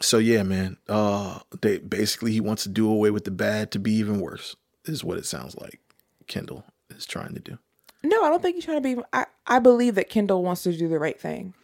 So 0.00 0.18
yeah, 0.18 0.42
man. 0.42 0.78
Uh, 0.88 1.38
they 1.62 1.78
basically 1.78 2.32
he 2.32 2.40
wants 2.40 2.64
to 2.64 2.68
do 2.68 2.90
away 2.90 3.10
with 3.10 3.24
the 3.24 3.30
bad 3.30 3.70
to 3.72 3.78
be 3.78 3.92
even 3.92 4.20
worse. 4.20 4.56
Is 4.84 5.04
what 5.04 5.18
it 5.18 5.26
sounds 5.26 5.56
like. 5.56 5.80
Kendall 6.26 6.64
is 6.90 7.06
trying 7.06 7.34
to 7.34 7.40
do. 7.40 7.58
No, 8.02 8.22
I 8.24 8.28
don't 8.30 8.42
think 8.42 8.56
he's 8.56 8.64
trying 8.64 8.82
to 8.82 8.96
be. 8.96 9.02
I, 9.12 9.26
I 9.46 9.58
believe 9.58 9.94
that 9.94 10.08
Kendall 10.08 10.42
wants 10.42 10.62
to 10.64 10.76
do 10.76 10.88
the 10.88 10.98
right 10.98 11.20
thing. 11.20 11.54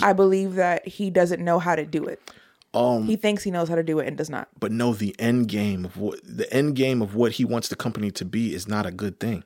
I 0.00 0.12
believe 0.12 0.54
that 0.54 0.86
he 0.86 1.10
doesn't 1.10 1.42
know 1.44 1.58
how 1.58 1.74
to 1.74 1.84
do 1.84 2.04
it. 2.04 2.20
Um, 2.72 3.06
He 3.06 3.16
thinks 3.16 3.42
he 3.42 3.50
knows 3.50 3.68
how 3.68 3.74
to 3.74 3.82
do 3.82 3.98
it 3.98 4.06
and 4.06 4.16
does 4.16 4.30
not. 4.30 4.48
but 4.58 4.70
no, 4.70 4.94
the 4.94 5.14
end 5.18 5.48
game 5.48 5.84
of 5.84 5.96
what 5.96 6.20
the 6.24 6.52
end 6.52 6.76
game 6.76 7.02
of 7.02 7.14
what 7.14 7.32
he 7.32 7.44
wants 7.44 7.68
the 7.68 7.76
company 7.76 8.10
to 8.12 8.24
be 8.24 8.54
is 8.54 8.68
not 8.68 8.86
a 8.86 8.90
good 8.92 9.18
thing. 9.18 9.42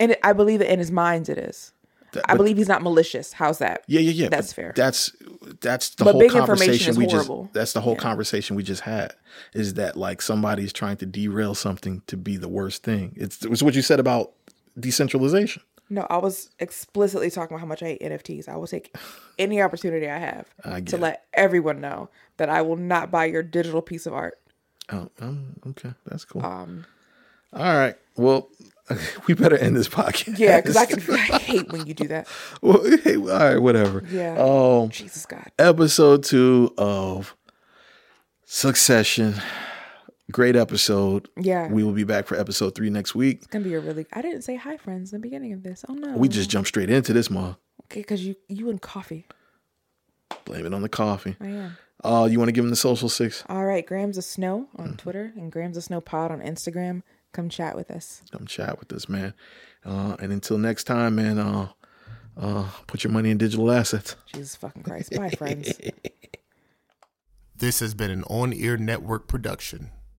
And 0.00 0.12
it, 0.12 0.20
I 0.24 0.32
believe 0.32 0.60
that 0.60 0.72
in 0.72 0.78
his 0.78 0.90
mind 0.90 1.28
it 1.28 1.38
is. 1.38 1.72
That- 2.12 2.24
I 2.30 2.36
believe 2.36 2.56
he's 2.56 2.68
not 2.68 2.80
malicious. 2.80 3.32
How's 3.32 3.58
that? 3.58 3.82
Yeah, 3.88 4.00
yeah, 4.00 4.12
yeah. 4.12 4.28
That's 4.28 4.52
fair. 4.52 4.72
That's 4.76 5.12
that's 5.60 5.90
the 5.90 6.04
But 6.04 6.12
whole 6.14 6.28
conversation 6.30 6.94
we 6.96 7.04
horrible. 7.06 7.42
just. 7.44 7.54
That's 7.54 7.72
the 7.74 7.80
whole 7.80 7.94
Yeah. 7.94 7.98
conversation 8.00 8.56
we 8.56 8.62
just 8.62 8.82
had. 8.82 9.12
Is 9.52 9.74
that 9.74 9.96
like 9.96 10.22
somebody's 10.22 10.72
trying 10.72 10.96
to 10.98 11.06
derail 11.06 11.54
something 11.54 12.02
to 12.06 12.16
be 12.16 12.36
the 12.36 12.48
worst 12.48 12.82
thing? 12.82 13.14
It's 13.16 13.44
it's 13.44 13.62
what 13.62 13.74
you 13.74 13.82
said 13.82 14.00
about 14.00 14.32
decentralization. 14.78 15.62
No, 15.90 16.06
I 16.08 16.16
was 16.16 16.50
explicitly 16.58 17.30
talking 17.30 17.54
about 17.54 17.60
how 17.60 17.66
much 17.66 17.82
I 17.82 17.86
hate 17.86 18.00
NFTs. 18.02 18.48
I 18.48 18.56
will 18.56 18.66
take 18.66 18.94
any 19.38 19.60
opportunity 19.60 20.08
I 20.08 20.18
have 20.18 20.46
I 20.64 20.80
to 20.80 20.96
it. 20.96 21.00
let 21.00 21.24
everyone 21.34 21.80
know 21.80 22.08
that 22.38 22.48
I 22.48 22.62
will 22.62 22.76
not 22.76 23.10
buy 23.10 23.26
your 23.26 23.42
digital 23.42 23.82
piece 23.82 24.06
of 24.06 24.14
art. 24.14 24.38
Oh, 24.92 25.08
um, 25.20 25.54
okay, 25.68 25.92
that's 26.06 26.24
cool. 26.24 26.44
Um, 26.44 26.86
All 27.52 27.62
right, 27.76 27.96
well, 28.16 28.48
we 29.26 29.34
better 29.34 29.56
end 29.56 29.76
this 29.76 29.88
podcast. 29.88 30.38
yeah, 30.38 30.60
because 30.60 30.76
I 30.76 30.86
can 30.86 31.00
I 31.10 31.16
hate 31.38 31.70
when 31.72 31.86
you 31.86 31.94
do 31.94 32.08
that. 32.08 32.28
well, 32.62 32.82
hey, 33.04 33.16
all 33.16 33.22
right, 33.26 33.58
whatever. 33.58 34.02
Yeah. 34.10 34.36
Um, 34.38 34.88
Jesus 34.90 35.24
God. 35.26 35.50
episode 35.58 36.24
two 36.24 36.72
of 36.78 37.36
Succession. 38.46 39.34
Great 40.32 40.56
episode. 40.56 41.28
Yeah. 41.38 41.68
We 41.68 41.82
will 41.84 41.92
be 41.92 42.04
back 42.04 42.26
for 42.26 42.36
episode 42.38 42.74
three 42.74 42.88
next 42.90 43.14
week. 43.14 43.38
It's 43.38 43.46
gonna 43.48 43.64
be 43.64 43.74
a 43.74 43.80
really. 43.80 44.06
I 44.12 44.22
didn't 44.22 44.42
say 44.42 44.56
hi, 44.56 44.76
friends, 44.78 45.12
in 45.12 45.20
the 45.20 45.22
beginning 45.22 45.52
of 45.52 45.62
this. 45.62 45.84
Oh 45.88 45.94
no. 45.94 46.16
We 46.16 46.28
just 46.28 46.48
jumped 46.50 46.68
straight 46.68 46.88
into 46.90 47.12
this, 47.12 47.28
ma. 47.30 47.54
okay 47.84 48.00
because 48.00 48.24
you 48.24 48.34
you 48.48 48.70
and 48.70 48.80
coffee. 48.80 49.26
Blame 50.46 50.64
it 50.66 50.72
on 50.74 50.82
the 50.82 50.88
coffee. 50.88 51.36
I 51.40 51.46
am. 51.46 51.76
Uh, 52.02 52.26
you 52.30 52.38
want 52.38 52.48
to 52.48 52.52
give 52.52 52.64
them 52.64 52.70
the 52.70 52.76
social 52.76 53.08
six? 53.08 53.44
All 53.48 53.64
right, 53.64 53.84
Grams 53.86 54.18
of 54.18 54.24
Snow 54.24 54.68
on 54.76 54.86
Mm-hmm. 54.88 54.96
Twitter 54.96 55.32
and 55.36 55.50
Grams 55.52 55.76
of 55.76 55.84
Snow 55.84 56.00
Pod 56.00 56.30
on 56.30 56.40
Instagram. 56.40 57.02
Come 57.32 57.48
chat 57.48 57.76
with 57.76 57.90
us. 57.90 58.22
Come 58.32 58.46
chat 58.46 58.78
with 58.78 58.92
us, 58.92 59.08
man. 59.08 59.34
Uh, 59.84 60.16
and 60.20 60.32
until 60.32 60.56
next 60.58 60.84
time, 60.84 61.14
man. 61.16 61.38
Uh, 61.38 61.68
uh, 62.36 62.68
put 62.86 63.04
your 63.04 63.12
money 63.12 63.30
in 63.30 63.38
digital 63.38 63.70
assets. 63.70 64.16
Jesus 64.32 64.56
fucking 64.56 64.82
Christ. 64.82 65.14
Bye, 65.14 65.30
friends. 65.30 65.72
This 67.56 67.78
has 67.78 67.94
been 67.94 68.10
an 68.10 68.24
on 68.24 68.52
air 68.52 68.76
network 68.76 69.28
production. 69.28 69.90